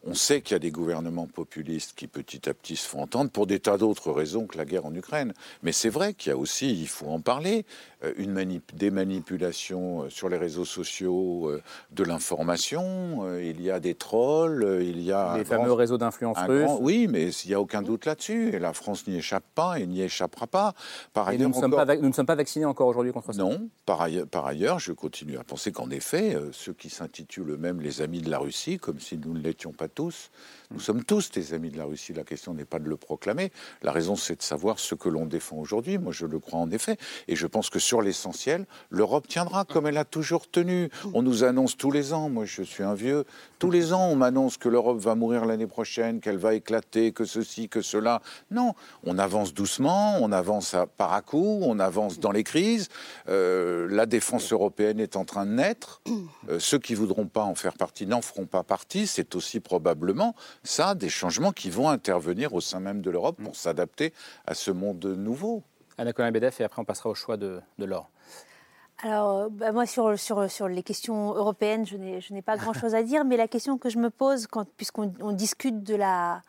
On 0.09 0.15
sait 0.15 0.41
qu'il 0.41 0.55
y 0.55 0.57
a 0.57 0.61
des 0.61 0.71
gouvernements 0.71 1.27
populistes 1.27 1.95
qui 1.97 2.07
petit 2.07 2.49
à 2.49 2.55
petit 2.55 2.77
se 2.77 2.87
font 2.89 3.03
entendre 3.03 3.31
pour 3.31 3.47
des 3.47 3.59
tas 3.59 3.77
d'autres 3.77 4.13
raisons 4.13 4.47
que 4.47 4.57
la 4.57 4.65
guerre 4.65 4.87
en 4.87 4.95
Ukraine. 4.95 5.35
Mais 5.63 5.73
c'est 5.73 5.89
vrai 5.89 6.15
qu'il 6.15 6.31
y 6.31 6.33
a 6.33 6.39
aussi, 6.39 6.71
il 6.81 6.87
faut 6.87 7.09
en 7.09 7.21
parler, 7.21 7.65
euh, 8.05 8.13
une 8.17 8.33
manip- 8.33 8.75
des 8.75 8.91
manipulations 8.93 10.03
euh, 10.05 10.09
sur 10.11 10.29
les 10.29 10.37
réseaux 10.37 10.65
sociaux 10.65 11.49
euh, 11.51 11.61
de 11.91 12.05
l'information. 12.05 13.39
Il 13.41 13.61
y 13.61 13.71
a 13.71 13.81
des 13.81 13.95
trolls, 13.95 14.79
il 14.83 15.01
y 15.03 15.11
a 15.13 15.37
Les 15.39 15.45
fameux 15.45 15.67
grand- 15.67 15.75
réseaux 15.77 15.99
d'influence 15.99 16.39
russes. 16.47 16.71
Oui, 16.81 17.09
mais 17.11 17.31
il 17.31 17.49
n'y 17.49 17.55
a 17.55 17.61
aucun 17.61 17.83
doute 17.83 18.07
là-dessus. 18.07 18.51
Et 18.55 18.59
la 18.59 18.73
France 18.73 19.07
n'y 19.09 19.17
échappe 19.17 19.45
pas 19.55 19.81
et 19.81 19.87
n'y 19.87 20.03
échappera 20.03 20.47
pas. 20.47 20.75
Par 21.15 21.31
Et 21.31 21.39
nous 21.39 21.47
ailleurs, 21.47 21.61
ne, 21.61 21.67
encore- 21.67 21.87
pas 21.87 21.97
nous 21.97 22.09
ne 22.09 22.13
sommes 22.13 22.27
pas 22.27 22.35
vaccinés 22.37 22.65
encore 22.65 22.87
aujourd'hui 22.87 23.13
contre 23.13 23.33
ça. 23.33 23.39
non, 23.43 23.69
par 23.87 24.01
ailleurs, 24.03 24.27
par 24.29 24.47
ailleurs, 24.47 24.79
je 24.79 24.93
continue 24.93 25.37
à 25.39 25.45
penser 25.45 25.73
qu'en 25.73 25.91
effet, 25.91 26.37
ceux 26.53 26.73
qui 26.75 26.91
s'intitulent 26.91 27.51
eux-mêmes 27.51 27.81
les 27.81 28.03
amis 28.03 28.21
de 28.21 28.31
la 28.31 28.39
Russie, 28.39 28.79
comme 28.79 29.01
si 29.01 29.19
nous 29.19 29.33
ne 29.33 29.41
l'étions 29.41 29.73
pas 29.73 29.89
nous 30.71 30.81
sommes 30.81 31.05
tous 31.05 31.31
des 31.31 31.55
amis 31.55 31.71
de 31.71 31.79
la 31.79 31.85
Russie. 31.85 32.13
La 32.13 32.25
question 32.25 32.53
n'est 32.53 32.65
pas 32.65 32.79
de 32.79 32.89
le 32.89 32.97
proclamer. 32.97 33.51
La 33.83 33.93
raison, 33.93 34.17
c'est 34.17 34.37
de 34.37 34.43
savoir 34.43 34.79
ce 34.79 34.95
que 34.95 35.09
l'on 35.09 35.25
défend 35.25 35.57
aujourd'hui. 35.57 35.97
Moi, 35.99 36.13
je 36.13 36.27
le 36.27 36.39
crois 36.39 36.59
en 36.59 36.71
effet. 36.71 36.97
Et 37.29 37.37
je 37.37 37.47
pense 37.47 37.71
que 37.71 37.79
sur 37.79 38.03
l'essentiel, 38.03 38.67
l'Europe 38.91 39.29
tiendra 39.29 39.65
comme 39.65 39.87
elle 39.87 39.97
a 39.97 40.05
toujours 40.05 40.51
tenu. 40.51 40.91
On 41.15 41.23
nous 41.23 41.45
annonce 41.45 41.77
tous 41.77 41.91
les 41.91 42.13
ans, 42.13 42.29
moi 42.29 42.45
je 42.45 42.63
suis 42.63 42.83
un 42.83 42.95
vieux, 42.95 43.25
tous 43.59 43.71
les 43.71 43.93
ans 43.93 44.09
on 44.09 44.17
m'annonce 44.17 44.57
que 44.57 44.69
l'Europe 44.69 44.99
va 44.99 45.15
mourir 45.15 45.47
l'année 45.47 45.67
prochaine, 45.67 46.21
qu'elle 46.21 46.37
va 46.37 46.55
éclater, 46.55 47.13
que 47.13 47.25
ceci, 47.25 47.69
que 47.69 47.81
cela. 47.81 48.21
Non, 48.51 48.75
on 49.05 49.19
avance 49.19 49.55
doucement, 49.55 50.19
on 50.21 50.33
avance 50.33 50.75
à 50.75 50.87
par 50.87 51.13
à 51.13 51.23
coup, 51.23 51.61
on 51.63 51.79
avance 51.79 52.19
dans 52.19 52.33
les 52.33 52.45
crises. 52.45 52.89
Euh, 53.29 53.87
la 53.91 54.07
défense 54.07 54.53
européenne 54.53 55.01
est 55.01 55.17
en 55.17 55.25
train 55.25 55.47
de 55.47 55.53
naître. 55.53 56.03
Euh, 56.49 56.59
ceux 56.59 56.79
qui 56.79 56.95
voudront 56.95 57.27
pas 57.27 57.43
en 57.43 57.55
faire 57.55 57.75
partie 57.75 58.07
n'en 58.07 58.21
feront 58.21 58.47
pas 58.47 58.63
partie. 58.63 59.07
C'est 59.07 59.35
aussi 59.35 59.61
probablement 59.87 60.35
ça, 60.65 60.95
des 60.97 61.09
changements 61.09 61.53
qui 61.53 61.71
vont 61.71 61.89
intervenir 61.89 62.55
au 62.55 62.61
sein 62.61 62.81
même 62.81 63.03
de 63.03 63.11
l'Europe 63.11 63.39
pour 63.43 63.55
s'adapter 63.55 64.13
à 64.47 64.55
ce 64.55 64.73
monde 64.73 65.05
nouveau. 65.05 65.63
Anna 65.97 66.13
Colin-Bedef, 66.13 66.61
et 66.61 66.65
après 66.65 66.83
on 66.83 66.85
passera 66.85 67.09
au 67.09 67.15
choix 67.15 67.37
de, 67.37 67.61
de 67.79 67.85
l'or. 67.85 68.11
Alors, 69.03 69.49
bah, 69.51 69.71
moi, 69.73 69.87
sur, 69.87 70.19
sur, 70.19 70.51
sur 70.51 70.69
les 70.69 70.83
questions 70.83 71.35
européennes, 71.35 71.87
je 71.87 71.97
n'ai 71.97 72.21
je 72.21 72.33
n'ai 72.35 72.43
pas 72.43 72.57
grand-chose 72.57 72.95
à 72.95 73.03
dire, 73.03 73.25
mais 73.25 73.37
la 73.37 73.47
question 73.47 73.79
que 73.79 73.91
je 73.91 73.99
me 73.99 74.11
pose, 74.11 74.47
quand- 74.49 74.69
puisqu'on 74.77 75.13
on 75.21 75.33
discute 75.33 75.83
de 75.85 75.95
la, 75.95 76.43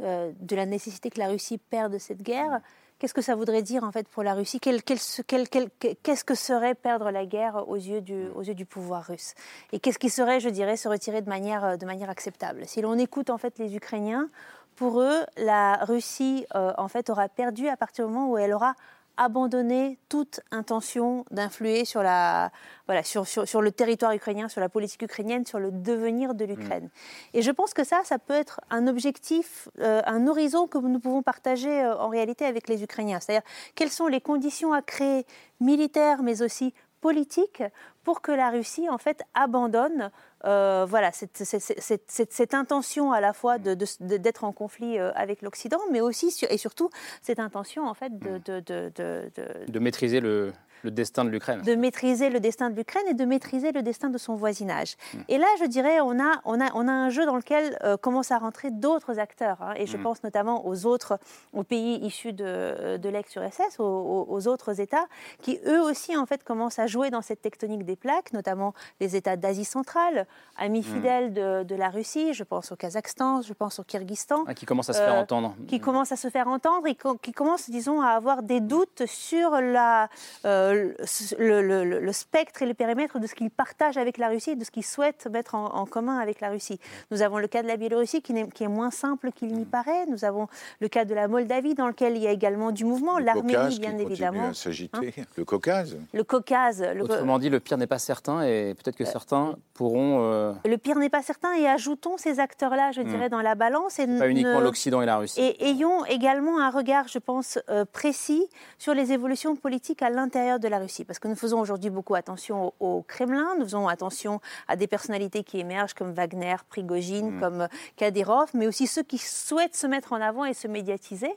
euh, 0.00 0.32
de 0.40 0.56
la 0.56 0.64
nécessité 0.64 1.10
que 1.10 1.18
la 1.18 1.28
Russie 1.28 1.58
perde 1.58 1.98
cette 1.98 2.22
guerre, 2.22 2.60
qu'est-ce 2.98 3.14
que 3.14 3.22
ça 3.22 3.34
voudrait 3.34 3.62
dire, 3.62 3.84
en 3.84 3.92
fait, 3.92 4.08
pour 4.08 4.22
la 4.22 4.34
Russie? 4.34 4.60
Qu'est-ce 4.60 6.24
que 6.24 6.34
serait 6.34 6.74
perdre 6.74 7.10
la 7.10 7.26
guerre 7.26 7.68
aux 7.68 7.76
yeux 7.76 8.00
du, 8.00 8.28
aux 8.34 8.42
yeux 8.42 8.54
du 8.54 8.66
pouvoir 8.66 9.04
russe? 9.04 9.34
Et 9.72 9.80
qu'est-ce 9.80 9.98
qui 9.98 10.10
serait, 10.10 10.40
je 10.40 10.48
dirais, 10.48 10.76
se 10.76 10.88
retirer 10.88 11.22
de 11.22 11.28
manière, 11.28 11.64
euh, 11.64 11.76
de 11.76 11.86
manière 11.86 12.10
acceptable? 12.10 12.62
Si 12.66 12.80
l'on 12.80 12.98
écoute, 12.98 13.30
en 13.30 13.38
fait, 13.38 13.58
les 13.58 13.76
Ukrainiens, 13.76 14.28
pour 14.76 15.00
eux, 15.00 15.24
la 15.36 15.76
Russie, 15.84 16.46
euh, 16.54 16.72
en 16.78 16.88
fait, 16.88 17.10
aura 17.10 17.28
perdu 17.28 17.68
à 17.68 17.76
partir 17.76 18.06
du 18.06 18.12
moment 18.12 18.30
où 18.30 18.38
elle 18.38 18.52
aura 18.52 18.74
abandonné 19.18 19.98
toute 20.08 20.40
intention 20.50 21.24
d'influer 21.30 21.84
sur, 21.84 22.02
la, 22.02 22.50
voilà, 22.86 23.02
sur, 23.02 23.26
sur, 23.26 23.46
sur 23.46 23.60
le 23.60 23.72
territoire 23.72 24.12
ukrainien, 24.12 24.48
sur 24.48 24.60
la 24.60 24.68
politique 24.68 25.02
ukrainienne, 25.02 25.44
sur 25.44 25.58
le 25.58 25.70
devenir 25.70 26.34
de 26.34 26.44
l'Ukraine. 26.44 26.88
Et 27.34 27.42
je 27.42 27.50
pense 27.50 27.74
que 27.74 27.84
ça, 27.84 28.00
ça 28.04 28.18
peut 28.18 28.34
être 28.34 28.60
un 28.70 28.86
objectif, 28.86 29.68
euh, 29.80 30.00
un 30.06 30.26
horizon 30.28 30.68
que 30.68 30.78
nous 30.78 31.00
pouvons 31.00 31.22
partager 31.22 31.82
euh, 31.82 31.98
en 31.98 32.08
réalité 32.08 32.46
avec 32.46 32.68
les 32.68 32.82
Ukrainiens. 32.82 33.18
C'est-à-dire 33.20 33.46
quelles 33.74 33.90
sont 33.90 34.06
les 34.06 34.20
conditions 34.20 34.72
à 34.72 34.80
créer 34.80 35.26
militaires, 35.60 36.22
mais 36.22 36.40
aussi 36.40 36.72
politiques, 37.00 37.62
pour 38.04 38.20
que 38.22 38.32
la 38.32 38.50
Russie, 38.50 38.88
en 38.88 38.98
fait, 38.98 39.22
abandonne 39.34 40.10
euh, 40.44 40.86
voilà, 40.88 41.10
cette, 41.10 41.36
cette- 41.44 41.60
cette- 41.80 42.10
cette- 42.10 42.32
cette 42.32 42.54
intention 42.54 43.10
à 43.12 43.20
la 43.20 43.32
fois 43.32 43.58
de- 43.58 43.74
de- 43.74 43.86
de- 44.00 44.16
d'être 44.18 44.44
en 44.44 44.52
conflit 44.52 44.96
euh, 44.98 45.10
avec 45.16 45.42
l'Occident, 45.42 45.80
mais 45.90 46.00
aussi 46.00 46.32
et 46.48 46.58
surtout 46.58 46.90
cette 47.22 47.40
intention, 47.40 47.86
en 47.88 47.94
fait, 47.94 48.16
de- 48.18 48.38
de- 48.38 48.60
de- 48.60 48.92
de- 48.94 49.30
de, 49.36 49.70
De 49.72 49.78
maîtriser 49.80 50.20
le, 50.20 50.52
le 50.82 50.90
destin 50.90 51.24
de 51.24 51.30
l'Ukraine. 51.30 51.62
de 51.62 51.74
maîtriser 51.74 52.30
le 52.30 52.40
destin 52.40 52.70
de 52.70 52.76
l'Ukraine 52.76 53.04
et 53.08 53.14
de 53.14 53.24
maîtriser 53.24 53.72
le 53.72 53.82
destin 53.82 54.08
de 54.10 54.18
son 54.18 54.34
voisinage. 54.34 54.96
Hmm. 55.14 55.18
Et 55.28 55.38
là, 55.38 55.46
je 55.60 55.64
dirais, 55.66 56.00
on 56.00 56.18
a, 56.20 56.40
on 56.44 56.60
a, 56.60 56.70
on 56.74 56.86
a 56.88 56.92
un 56.92 57.10
jeu 57.10 57.26
dans 57.26 57.36
lequel 57.36 57.78
euh, 57.84 57.96
commencent 57.96 58.30
à 58.30 58.38
rentrer 58.38 58.70
d'autres 58.70 59.18
acteurs. 59.18 59.58
hein. 59.60 59.74
et 59.76 59.86
je 59.86 59.96
Hmm. 59.96 60.02
pense 60.02 60.22
notamment 60.22 60.66
aux 60.66 60.86
autres, 60.86 61.18
aux 61.52 61.64
pays 61.64 61.96
issus 62.04 62.32
de, 62.32 62.96
de 62.96 63.08
l'ex-URSS, 63.08 63.78
aux, 63.80 64.46
autres 64.48 64.80
États, 64.80 65.06
qui 65.42 65.58
eux 65.66 65.82
aussi, 65.82 66.16
en 66.16 66.26
fait, 66.26 66.44
commencent 66.44 66.78
à 66.78 66.86
jouer 66.86 67.10
dans 67.10 67.22
cette 67.22 67.42
tectonique 67.42 67.84
des 67.84 67.96
plaques, 67.96 68.32
notamment 68.32 68.74
les 69.00 69.16
États 69.16 69.36
d'Asie 69.36 69.64
centrale, 69.64 70.26
amis 70.56 70.80
Hmm. 70.80 70.94
fidèles 70.94 71.32
de, 71.34 71.64
de 71.64 71.74
la 71.74 71.88
Russie. 71.90 72.32
Je 72.34 72.44
pense 72.44 72.70
au 72.72 72.76
Kazakhstan, 72.76 73.42
je 73.42 73.52
pense 73.52 73.78
au 73.80 73.84
Kyrgyzstan. 73.84 74.44
Ah, 74.46 74.54
qui 74.54 74.64
commence 74.66 74.88
à 74.90 74.92
se 74.92 74.98
faire 75.00 75.14
Euh, 75.14 75.20
entendre. 75.22 75.54
Qui 75.66 75.80
commence 75.80 76.12
à 76.12 76.16
se 76.16 76.28
faire 76.30 76.46
entendre 76.48 76.86
et 76.86 76.96
qui 77.22 77.32
commence, 77.32 77.68
disons, 77.68 78.00
à 78.00 78.08
avoir 78.10 78.42
des 78.42 78.60
doutes 78.60 79.04
sur 79.06 79.50
la, 79.60 80.08
euh, 80.44 80.67
le, 80.74 81.62
le- 81.62 81.84
le- 81.84 82.00
le 82.00 82.12
spectre 82.12 82.62
et 82.62 82.66
le 82.66 82.74
périmètre 82.74 83.18
de 83.18 83.26
ce 83.26 83.34
qu'ils 83.34 83.50
partagent 83.50 83.96
avec 83.96 84.18
la 84.18 84.28
Russie 84.28 84.50
et 84.50 84.56
de 84.56 84.64
ce 84.64 84.70
qu'ils 84.70 84.84
souhaitent 84.84 85.26
mettre 85.30 85.54
en, 85.54 85.66
en 85.74 85.86
commun 85.86 86.18
avec 86.18 86.40
la 86.40 86.50
Russie. 86.50 86.78
Nous 87.10 87.22
avons 87.22 87.38
le 87.38 87.46
cas 87.48 87.62
de 87.62 87.68
la 87.68 87.76
Biélorussie 87.76 88.22
qui, 88.22 88.32
est 88.32 88.68
moins 88.68 88.90
simple 88.90 89.30
qu'il 89.32 89.52
n'y 89.54 89.64
paraît. 89.64 90.06
Nous 90.06 90.24
avons 90.24 90.48
le 90.80 90.88
cas 90.88 91.04
de 91.04 91.14
la 91.14 91.28
Moldavie 91.28 91.74
dans 91.74 91.86
lequel 91.88 92.16
il 92.16 92.22
y 92.22 92.26
a 92.26 92.30
également 92.32 92.70
du 92.72 92.84
mouvement. 92.84 93.18
L'Arménie, 93.18 93.78
bien 93.78 93.96
évidemment. 93.98 94.48
à 94.48 94.54
s'agiter. 94.54 95.14
le 95.36 95.44
Caucase. 95.44 95.96
Le 96.12 96.24
Caucase. 96.24 96.82
Le, 96.94 97.02
Autrement 97.02 97.38
dit, 97.38 97.50
le 97.50 97.60
pire 97.60 97.78
n'est 97.78 97.86
pas 97.86 97.98
certain 97.98 98.42
et 98.42 98.74
peut-être 98.74 98.96
que 98.96 99.04
certains 99.04 99.56
pourront. 99.74 100.18
euh, 100.22 100.52
le 100.64 100.76
pire 100.78 100.96
n'est 100.98 101.08
pas 101.08 101.22
certain 101.22 101.54
et 101.54 101.66
ajoutons 101.66 102.16
ces 102.16 102.40
acteurs-là, 102.40 102.92
je 102.92 103.00
Hmm. 103.02 103.08
dirais, 103.08 103.28
dans 103.28 103.42
la 103.42 103.54
balance. 103.54 103.98
Et 103.98 104.06
pas 104.06 104.28
uniquement 104.28 104.58
ne- 104.58 104.64
l'Occident 104.64 105.00
et 105.02 105.06
la 105.06 105.16
Russie. 105.18 105.40
Et 105.40 105.68
ayons 105.68 106.04
également 106.06 106.58
un 106.60 106.70
regard, 106.70 107.08
je 107.08 107.18
pense, 107.18 107.58
euh, 107.68 107.84
précis 107.84 108.46
sur 108.78 108.94
les 108.94 109.12
évolutions 109.12 109.56
politiques 109.56 110.02
à 110.02 110.10
l'intérieur 110.10 110.57
de 110.58 110.68
la 110.68 110.78
Russie. 110.78 111.04
Parce 111.04 111.18
que 111.18 111.28
nous 111.28 111.36
faisons 111.36 111.60
aujourd'hui 111.60 111.90
beaucoup 111.90 112.14
attention 112.14 112.72
au, 112.80 112.98
au 112.98 113.02
Kremlin, 113.02 113.54
nous 113.58 113.64
faisons 113.64 113.88
attention 113.88 114.40
à 114.66 114.76
des 114.76 114.86
personnalités 114.86 115.44
qui 115.44 115.58
émergent 115.60 115.94
comme 115.94 116.12
Wagner, 116.12 116.56
Prigogine, 116.68 117.36
Mm. 117.36 117.40
comme 117.40 117.68
Kadyrov, 117.96 118.50
mais 118.54 118.66
aussi 118.66 118.86
ceux 118.86 119.02
qui 119.02 119.18
souhaitent 119.18 119.76
se 119.76 119.86
mettre 119.86 120.12
en 120.12 120.20
avant 120.20 120.44
et 120.44 120.54
se 120.54 120.68
médiatiser. 120.68 121.30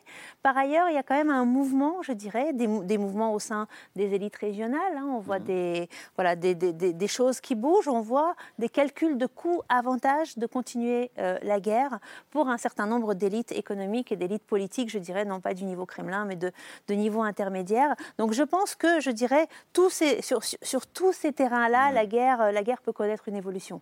Par 0.43 0.57
ailleurs, 0.57 0.89
il 0.89 0.95
y 0.95 0.97
a 0.97 1.03
quand 1.03 1.15
même 1.15 1.30
un 1.30 1.45
mouvement, 1.45 2.01
je 2.01 2.11
dirais, 2.13 2.53
des, 2.53 2.67
des 2.67 2.97
mouvements 2.97 3.34
au 3.34 3.39
sein 3.39 3.67
des 3.95 4.13
élites 4.13 4.36
régionales. 4.38 4.95
hein. 4.97 5.05
On 5.09 5.19
voit 5.19 5.39
Mm. 5.39 5.43
des, 5.43 5.89
voilà, 6.15 6.36
des, 6.36 6.55
des- 6.55 7.07
choses 7.07 7.41
qui 7.41 7.55
bougent, 7.55 7.88
on 7.89 7.99
voit 8.01 8.36
des 8.57 8.69
calculs 8.69 9.17
de 9.17 9.26
coûts-avantages 9.26 10.38
de 10.38 10.45
continuer 10.45 11.11
euh, 11.17 11.38
la 11.43 11.59
guerre 11.59 11.99
pour 12.32 12.47
un 12.47 12.57
certain 12.57 12.88
nombre 12.88 13.13
d'élites 13.13 13.51
économiques 13.51 14.11
et 14.11 14.15
d'élites 14.15 14.43
politiques, 14.45 14.89
je 14.89 14.97
dirais, 14.99 15.26
non 15.26 15.39
pas 15.41 15.53
du 15.53 15.65
niveau 15.65 15.86
Kremlin, 15.86 16.26
mais 16.26 16.36
de, 16.36 16.51
de 16.88 16.93
niveau 16.93 17.22
intermédiaire. 17.22 17.95
Donc 18.17 18.32
je 18.34 18.43
pense 18.43 18.76
que, 18.76 18.99
je 19.01 19.11
dirais, 19.12 19.47
tous 19.74 19.89
ces, 19.89 20.22
sur, 20.22 20.88
tous 20.88 21.14
ces 21.14 21.32
terrains-là, 21.32 21.91
la, 21.91 22.05
guerre, 22.05 22.51
la 22.51 22.64
guerre 22.64 22.82
peut 22.82 22.93
connaître 22.93 23.28
une 23.28 23.36
évolution. 23.36 23.82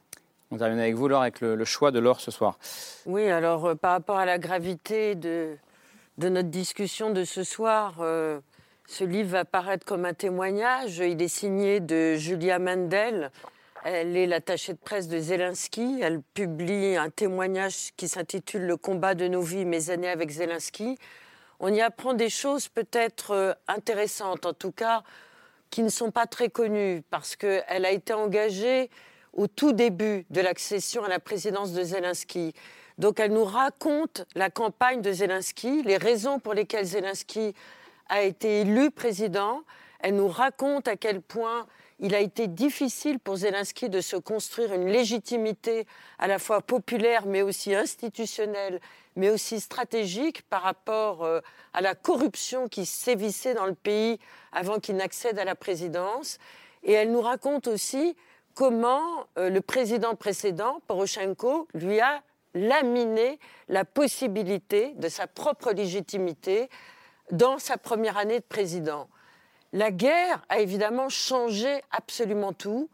On 0.52 0.58
termine 0.58 0.80
avec 0.80 0.96
vous, 0.96 1.08
Laure, 1.08 1.22
avec 1.22 1.42
le, 1.42 1.56
le 1.56 1.66
choix 1.66 1.92
de 1.92 2.00
l'or 2.00 2.22
ce 2.22 2.32
soir. 2.32 2.58
Oui, 3.06 3.30
alors 3.30 3.66
euh, 3.66 3.76
par 3.76 3.92
rapport 3.92 4.18
à 4.18 4.26
la 4.26 4.40
gravité 4.40 5.14
de, 5.14 5.56
de 6.18 6.30
notre 6.30 6.50
discussion 6.50 7.12
de 7.12 7.24
ce 7.24 7.44
soir, 7.44 7.98
euh, 8.00 8.40
ce 8.88 9.04
livre 9.04 9.30
va 9.30 9.46
paraître 9.46 9.86
comme 9.86 10.06
un 10.06 10.16
témoignage. 10.16 10.98
Il 10.98 11.22
est 11.22 11.28
signé 11.28 11.80
de 11.80 12.16
Julia 12.16 12.58
Mandel, 12.58 13.30
Elle 13.84 14.18
est 14.18 14.26
l'attachée 14.26 14.74
de 14.74 14.80
presse 14.80 15.08
de 15.08 15.20
Zelensky. 15.20 16.00
Elle 16.02 16.22
publie 16.34 16.98
un 16.98 17.12
témoignage 17.12 17.92
qui 17.96 18.08
s'intitule 18.08 18.64
Le 18.64 18.76
combat 18.76 19.14
de 19.14 19.28
nos 19.28 19.42
vies, 19.42 19.66
mes 19.66 19.92
années 19.92 20.10
avec 20.10 20.32
Zelensky. 20.32 20.98
On 21.60 21.74
y 21.74 21.82
apprend 21.82 22.14
des 22.14 22.30
choses 22.30 22.68
peut-être 22.68 23.32
euh, 23.32 23.54
intéressantes, 23.68 24.46
en 24.46 24.54
tout 24.54 24.72
cas 24.72 25.04
qui 25.70 25.84
ne 25.84 25.90
sont 25.90 26.10
pas 26.10 26.26
très 26.26 26.50
connues, 26.50 27.04
parce 27.12 27.36
qu'elle 27.36 27.86
a 27.86 27.92
été 27.92 28.14
engagée 28.14 28.90
au 29.34 29.48
tout 29.48 29.72
début 29.72 30.26
de 30.32 30.42
l'accession 30.42 31.04
à 31.04 31.10
la 31.10 31.20
présidence 31.20 31.74
de 31.74 31.84
Zelensky. 31.84 32.54
Donc 32.98 33.20
elle 33.20 33.32
nous 33.32 33.46
raconte 33.46 34.26
la 34.36 34.50
campagne 34.50 35.02
de 35.02 35.12
Zelensky, 35.12 35.84
les 35.84 35.98
raisons 35.98 36.40
pour 36.40 36.54
lesquelles 36.54 36.86
Zelensky 36.86 37.54
a 38.10 38.24
été 38.24 38.62
élu 38.62 38.90
président. 38.90 39.62
Elle 40.00 40.16
nous 40.16 40.28
raconte 40.28 40.88
à 40.88 40.98
quel 40.98 41.22
point 41.22 41.68
il 42.00 42.16
a 42.16 42.20
été 42.20 42.48
difficile 42.48 43.20
pour 43.20 43.38
Zelensky 43.38 43.90
de 43.90 44.02
se 44.02 44.16
construire 44.16 44.74
une 44.74 44.88
légitimité 44.88 45.86
à 46.18 46.28
la 46.28 46.40
fois 46.40 46.62
populaire 46.62 47.26
mais 47.26 47.42
aussi 47.42 47.76
institutionnelle, 47.76 48.80
mais 49.16 49.30
aussi 49.30 49.60
stratégique 49.60 50.44
par 50.44 50.62
rapport 50.62 51.24
euh, 51.24 51.42
à 51.74 51.82
la 51.82 51.96
corruption 51.96 52.68
qui 52.68 52.86
sévissait 52.86 53.54
dans 53.54 53.66
le 53.66 53.76
pays 53.76 54.20
avant 54.52 54.80
qu'il 54.80 54.96
n'accède 54.96 55.38
à 55.40 55.46
la 55.46 55.56
présidence. 55.56 56.38
Et 56.84 56.94
elle 56.94 57.12
nous 57.12 57.22
raconte 57.22 57.68
aussi 57.68 58.16
comment 58.56 59.28
euh, 59.38 59.50
le 59.50 59.62
président 59.62 60.16
précédent, 60.16 60.82
Poroshenko, 60.88 61.68
lui 61.74 62.00
a 62.00 62.22
laminé 62.54 63.40
la 63.68 63.86
possibilité 63.86 64.94
de 64.96 65.10
sa 65.10 65.28
propre 65.28 65.72
légitimité 65.72 66.70
dans 67.32 67.60
sa 67.60 67.78
première 67.78 68.18
année 68.18 68.40
de 68.40 68.46
président. 68.46 69.08
La 69.72 69.92
guerre 69.92 70.44
a 70.50 70.60
évidemment 70.60 71.10
changé 71.10 71.82
absolument 71.92 72.54
tout. 72.54 72.90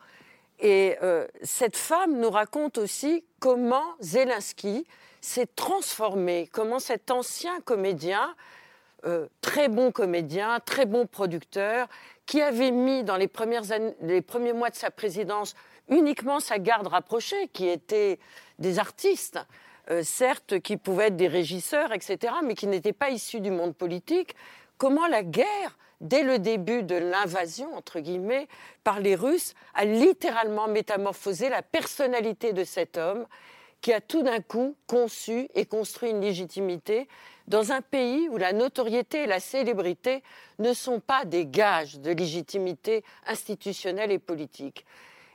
Et 0.60 0.98
euh, 1.04 1.28
cette 1.44 1.78
femme 1.78 2.20
nous 2.20 2.30
raconte 2.30 2.78
aussi 2.78 3.24
comment 3.40 3.96
Zelensky 4.00 4.86
s'est 5.22 5.48
transformé, 5.56 6.50
comment 6.52 6.80
cet 6.80 7.12
ancien 7.12 7.60
comédien, 7.62 8.36
euh, 9.06 9.28
très 9.42 9.70
bon 9.70 9.92
comédien, 9.92 10.60
très 10.60 10.86
bon 10.86 11.08
producteur, 11.08 11.88
qui 12.26 12.42
avait 12.42 12.72
mis 12.72 13.04
dans 13.04 13.18
les, 13.18 13.28
premiers 13.28 14.54
mois 14.54 14.70
de 14.70 14.76
sa 14.76 14.92
présidence 14.92 15.56
uniquement 15.90 16.40
sa 16.40 16.58
garde 16.58 16.88
rapprochée, 16.88 17.48
qui 17.50 17.68
étaient 17.68 18.20
des 18.60 18.80
artistes, 18.80 19.40
euh, 19.92 20.04
certes, 20.04 20.60
qui 20.60 20.78
pouvaient 20.78 21.08
être 21.08 21.18
des 21.18 21.28
régisseurs, 21.28 21.92
etc., 21.92 22.34
mais 22.44 22.56
qui 22.56 22.68
n'étaient 22.68 22.94
pas 22.94 23.10
issus 23.10 23.40
du 23.40 23.52
monde 23.52 23.76
politique, 23.76 24.36
comment 24.78 25.08
la 25.08 25.24
guerre 25.24 25.78
dès 26.02 26.24
le 26.24 26.40
début 26.40 26.84
de 26.84 26.96
l'invasion, 26.96 27.74
entre 27.76 28.00
guillemets, 28.00 28.48
par 28.84 29.00
les 29.00 29.16
Russes, 29.16 29.54
a 29.74 29.86
littéralement 29.86 30.68
métamorphosé 30.68 31.50
la 31.50 31.62
personnalité 31.62 32.54
de 32.54 32.64
cet 32.64 32.98
homme 32.98 33.26
qui 33.82 33.94
a 33.94 34.02
tout 34.02 34.24
d'un 34.24 34.42
coup 34.42 34.76
conçu 34.88 35.48
et 35.54 35.66
construit 35.66 36.10
une 36.10 36.22
légitimité 36.22 37.08
dans 37.48 37.72
un 37.72 37.82
pays 37.82 38.28
où 38.30 38.38
la 38.38 38.54
notoriété 38.54 39.24
et 39.24 39.28
la 39.28 39.40
célébrité 39.40 40.24
ne 40.58 40.74
sont 40.74 41.00
pas 41.00 41.26
des 41.26 41.46
gages 41.46 42.00
de 42.00 42.12
légitimité 42.12 43.04
institutionnelle 43.28 44.12
et 44.12 44.20
politique. 44.20 44.86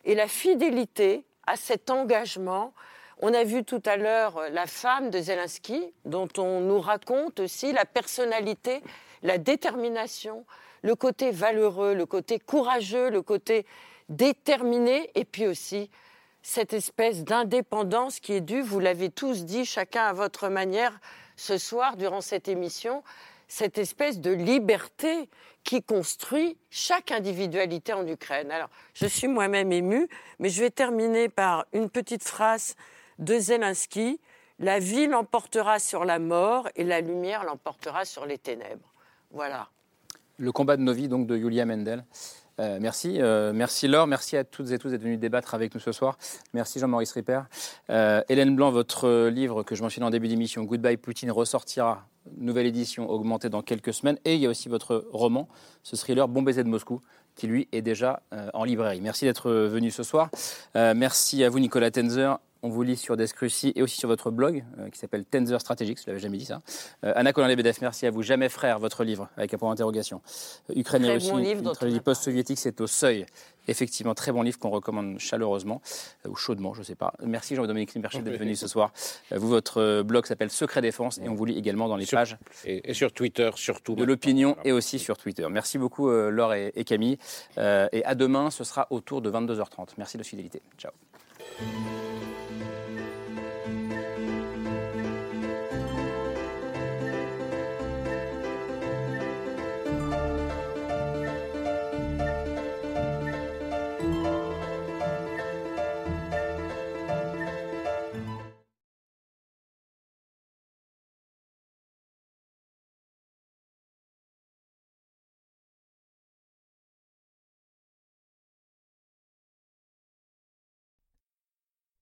Et 0.05 0.15
la 0.15 0.27
fidélité 0.27 1.25
à 1.47 1.57
cet 1.57 1.91
engagement, 1.91 2.75
on 3.21 3.33
a 3.33 3.45
vu 3.45 3.65
tout 3.65 3.83
à 3.85 3.97
l'heure 3.97 4.41
la 4.51 4.67
femme 4.67 5.11
de 5.11 5.21
Zelensky, 5.21 5.93
dont 6.05 6.29
on 6.39 6.61
nous 6.61 6.81
raconte 6.81 7.41
aussi 7.41 7.73
la 7.73 7.85
personnalité 7.85 8.83
la 9.23 9.39
détermination, 9.39 10.45
le 10.83 10.95
côté 10.95 11.31
valeureux, 11.31 11.95
le 11.95 12.07
côté 12.07 12.39
courageux, 12.39 13.11
le 13.11 13.23
côté 13.23 13.67
déterminé, 14.09 15.11
et 15.15 15.25
puis 15.25 15.47
aussi 15.47 15.91
cette 16.43 16.73
espèce 16.73 17.23
d'indépendance 17.23 18.19
qui 18.19 18.33
est 18.33 18.41
due, 18.41 18.63
vous 18.63 18.81
l'avez 18.81 19.11
tous 19.11 19.45
dit, 19.45 19.65
chacun 19.67 20.05
à 20.05 20.13
votre 20.13 20.49
manière, 20.49 20.99
ce 21.37 21.59
soir, 21.59 21.97
durant 21.97 22.23
cette 22.23 22.49
émission, 22.49 23.03
cette 23.47 23.79
espèce 23.79 24.21
de 24.21 24.31
liberté 24.31 25.29
qui 25.65 25.83
construit 25.83 26.57
chaque 26.71 27.11
individualité 27.11 27.93
en 27.93 28.07
Ukraine. 28.07 28.51
Alors, 28.51 28.71
je 28.95 29.07
suis 29.07 29.29
moi-même 29.29 29.71
émue, 29.73 30.09
mais 30.39 30.49
je 30.49 30.63
vais 30.63 30.71
terminer 30.71 31.29
par 31.29 31.67
une 31.73 31.91
petite 31.91 32.25
phrase 32.25 32.75
de 33.21 33.39
Zelensky. 33.39 34.21
La 34.59 34.79
vie 34.79 35.07
l'emportera 35.07 35.79
sur 35.79 36.05
la 36.05 36.19
mort 36.19 36.69
et 36.77 36.85
la 36.85 37.01
lumière 37.01 37.45
l'emportera 37.45 38.05
sur 38.05 38.27
les 38.27 38.37
ténèbres. 38.37 38.93
Voilà. 39.31 39.69
Le 40.39 40.53
combat 40.53 40.77
de 40.77 40.83
nos 40.83 40.93
vies, 40.93 41.09
donc, 41.09 41.27
de 41.27 41.37
Julia 41.37 41.65
Mendel. 41.65 42.05
Euh, 42.61 42.79
merci, 42.81 43.17
euh, 43.21 43.53
merci 43.55 43.89
Laure, 43.89 44.07
merci 44.07 44.37
à 44.37 44.45
toutes 44.45 44.71
et 44.71 44.79
tous 44.79 44.91
d'être 44.91 45.03
venus 45.03 45.19
débattre 45.19 45.55
avec 45.55 45.75
nous 45.75 45.81
ce 45.81 45.93
soir. 45.93 46.19
Merci 46.53 46.79
Jean-Maurice 46.79 47.13
Ripper. 47.13 47.41
Euh, 47.89 48.23
Hélène 48.29 48.55
Blanc, 48.55 48.71
votre 48.71 49.29
livre 49.29 49.63
que 49.63 49.75
je 49.75 49.83
mentionne 49.83 50.05
en 50.05 50.11
début 50.11 50.29
d'émission, 50.29 50.65
Goodbye 50.65 50.99
Poutine, 50.99 51.31
ressortira, 51.31 52.07
nouvelle 52.37 52.67
édition 52.67 53.09
augmentée 53.09 53.49
dans 53.49 53.63
quelques 53.63 53.95
semaines. 53.95 54.19
Et 54.27 54.35
il 54.35 54.41
y 54.43 54.47
a 54.47 54.51
aussi 54.51 54.69
votre 54.69 55.07
roman, 55.11 55.49
ce 55.83 55.97
thriller 55.97 56.29
Bon 56.29 56.43
baiser 56.43 56.63
de 56.63 56.69
Moscou, 56.69 57.01
qui 57.35 57.47
lui 57.47 57.67
est 57.73 57.81
déjà 57.81 58.23
en 58.53 58.65
librairie. 58.65 59.01
Merci 59.01 59.25
d'être 59.25 59.51
venu 59.51 59.91
ce 59.91 60.03
soir. 60.03 60.29
merci 60.75 61.43
à 61.45 61.49
vous 61.49 61.61
Nicolas 61.61 61.91
Tenzer, 61.91 62.39
on 62.63 62.69
vous 62.69 62.83
lit 62.83 62.97
sur 62.97 63.17
Desk 63.17 63.37
et 63.75 63.83
aussi 63.83 63.97
sur 63.97 64.09
votre 64.09 64.31
blog 64.31 64.65
euh, 64.79 64.91
qui 64.91 64.99
s'appelle 64.99 65.25
Tenzer 65.25 65.61
Strategics, 65.61 65.99
je 65.99 66.03
ne 66.03 66.07
l'avais 66.09 66.21
jamais 66.21 66.37
dit 66.37 66.45
ça. 66.45 66.61
Euh, 67.05 67.13
Anna 67.17 67.33
Colin-Lebedev, 67.33 67.79
merci 67.81 68.07
à 68.07 68.11
vous. 68.11 68.23
Jamais 68.23 68.49
frère, 68.49 68.79
votre 68.79 69.05
livre, 69.05 69.29
avec 69.37 69.55
un 69.55 69.59
point 69.59 69.71
d'interrogation. 69.71 70.21
Euh, 70.71 70.75
Ukraine 70.77 71.05
et 71.05 71.13
Russie, 71.13 71.31
une 71.31 71.73
trilogie 71.73 72.01
post-soviétique, 72.01 72.59
c'est 72.59 72.81
au 72.81 72.87
seuil. 72.87 73.27
Effectivement, 73.69 74.15
très 74.15 74.33
bon 74.33 74.43
livre 74.43 74.59
qu'on 74.59 74.71
recommande 74.71 75.19
chaleureusement, 75.19 75.81
ou 76.27 76.35
chaudement, 76.35 76.75
je 76.75 76.81
ne 76.81 76.85
sais 76.85 76.95
pas. 76.95 77.13
Merci 77.23 77.55
Jean-Dominique 77.55 77.95
Limbercher 77.95 78.23
d'être 78.23 78.39
venu 78.39 78.57
ce 78.57 78.67
soir. 78.67 78.93
vous, 79.31 79.49
votre 79.49 80.03
blog 80.03 80.27
s'appelle 80.27 80.51
Secret 80.51 80.83
Défense 80.83 81.19
et 81.19 81.29
on 81.29 81.35
vous 81.35 81.45
lit 81.45 81.57
également 81.57 81.87
dans 81.87 81.97
les 81.97 82.07
pages. 82.07 82.37
Et, 82.65 82.95
sur 82.95 83.13
Twitter, 83.13 83.51
surtout. 83.55 83.95
De 83.95 84.05
l'opinion 84.05 84.57
et 84.65 84.73
aussi 84.73 84.99
sur 84.99 85.17
Twitter. 85.19 85.47
Merci 85.49 85.79
beaucoup 85.79 86.11
Laure 86.11 86.55
et, 86.55 86.73
et 86.75 86.85
Camille. 86.85 87.19
et 87.59 88.05
à 88.05 88.15
demain, 88.15 88.51
ce 88.51 88.65
sera 88.65 88.89
autour 88.91 89.23
de 89.23 89.31
22h30. 89.31 89.91
Merci 89.99 90.19
de 90.19 90.23
fidélité. 90.25 90.63
Ciao. 90.77 90.91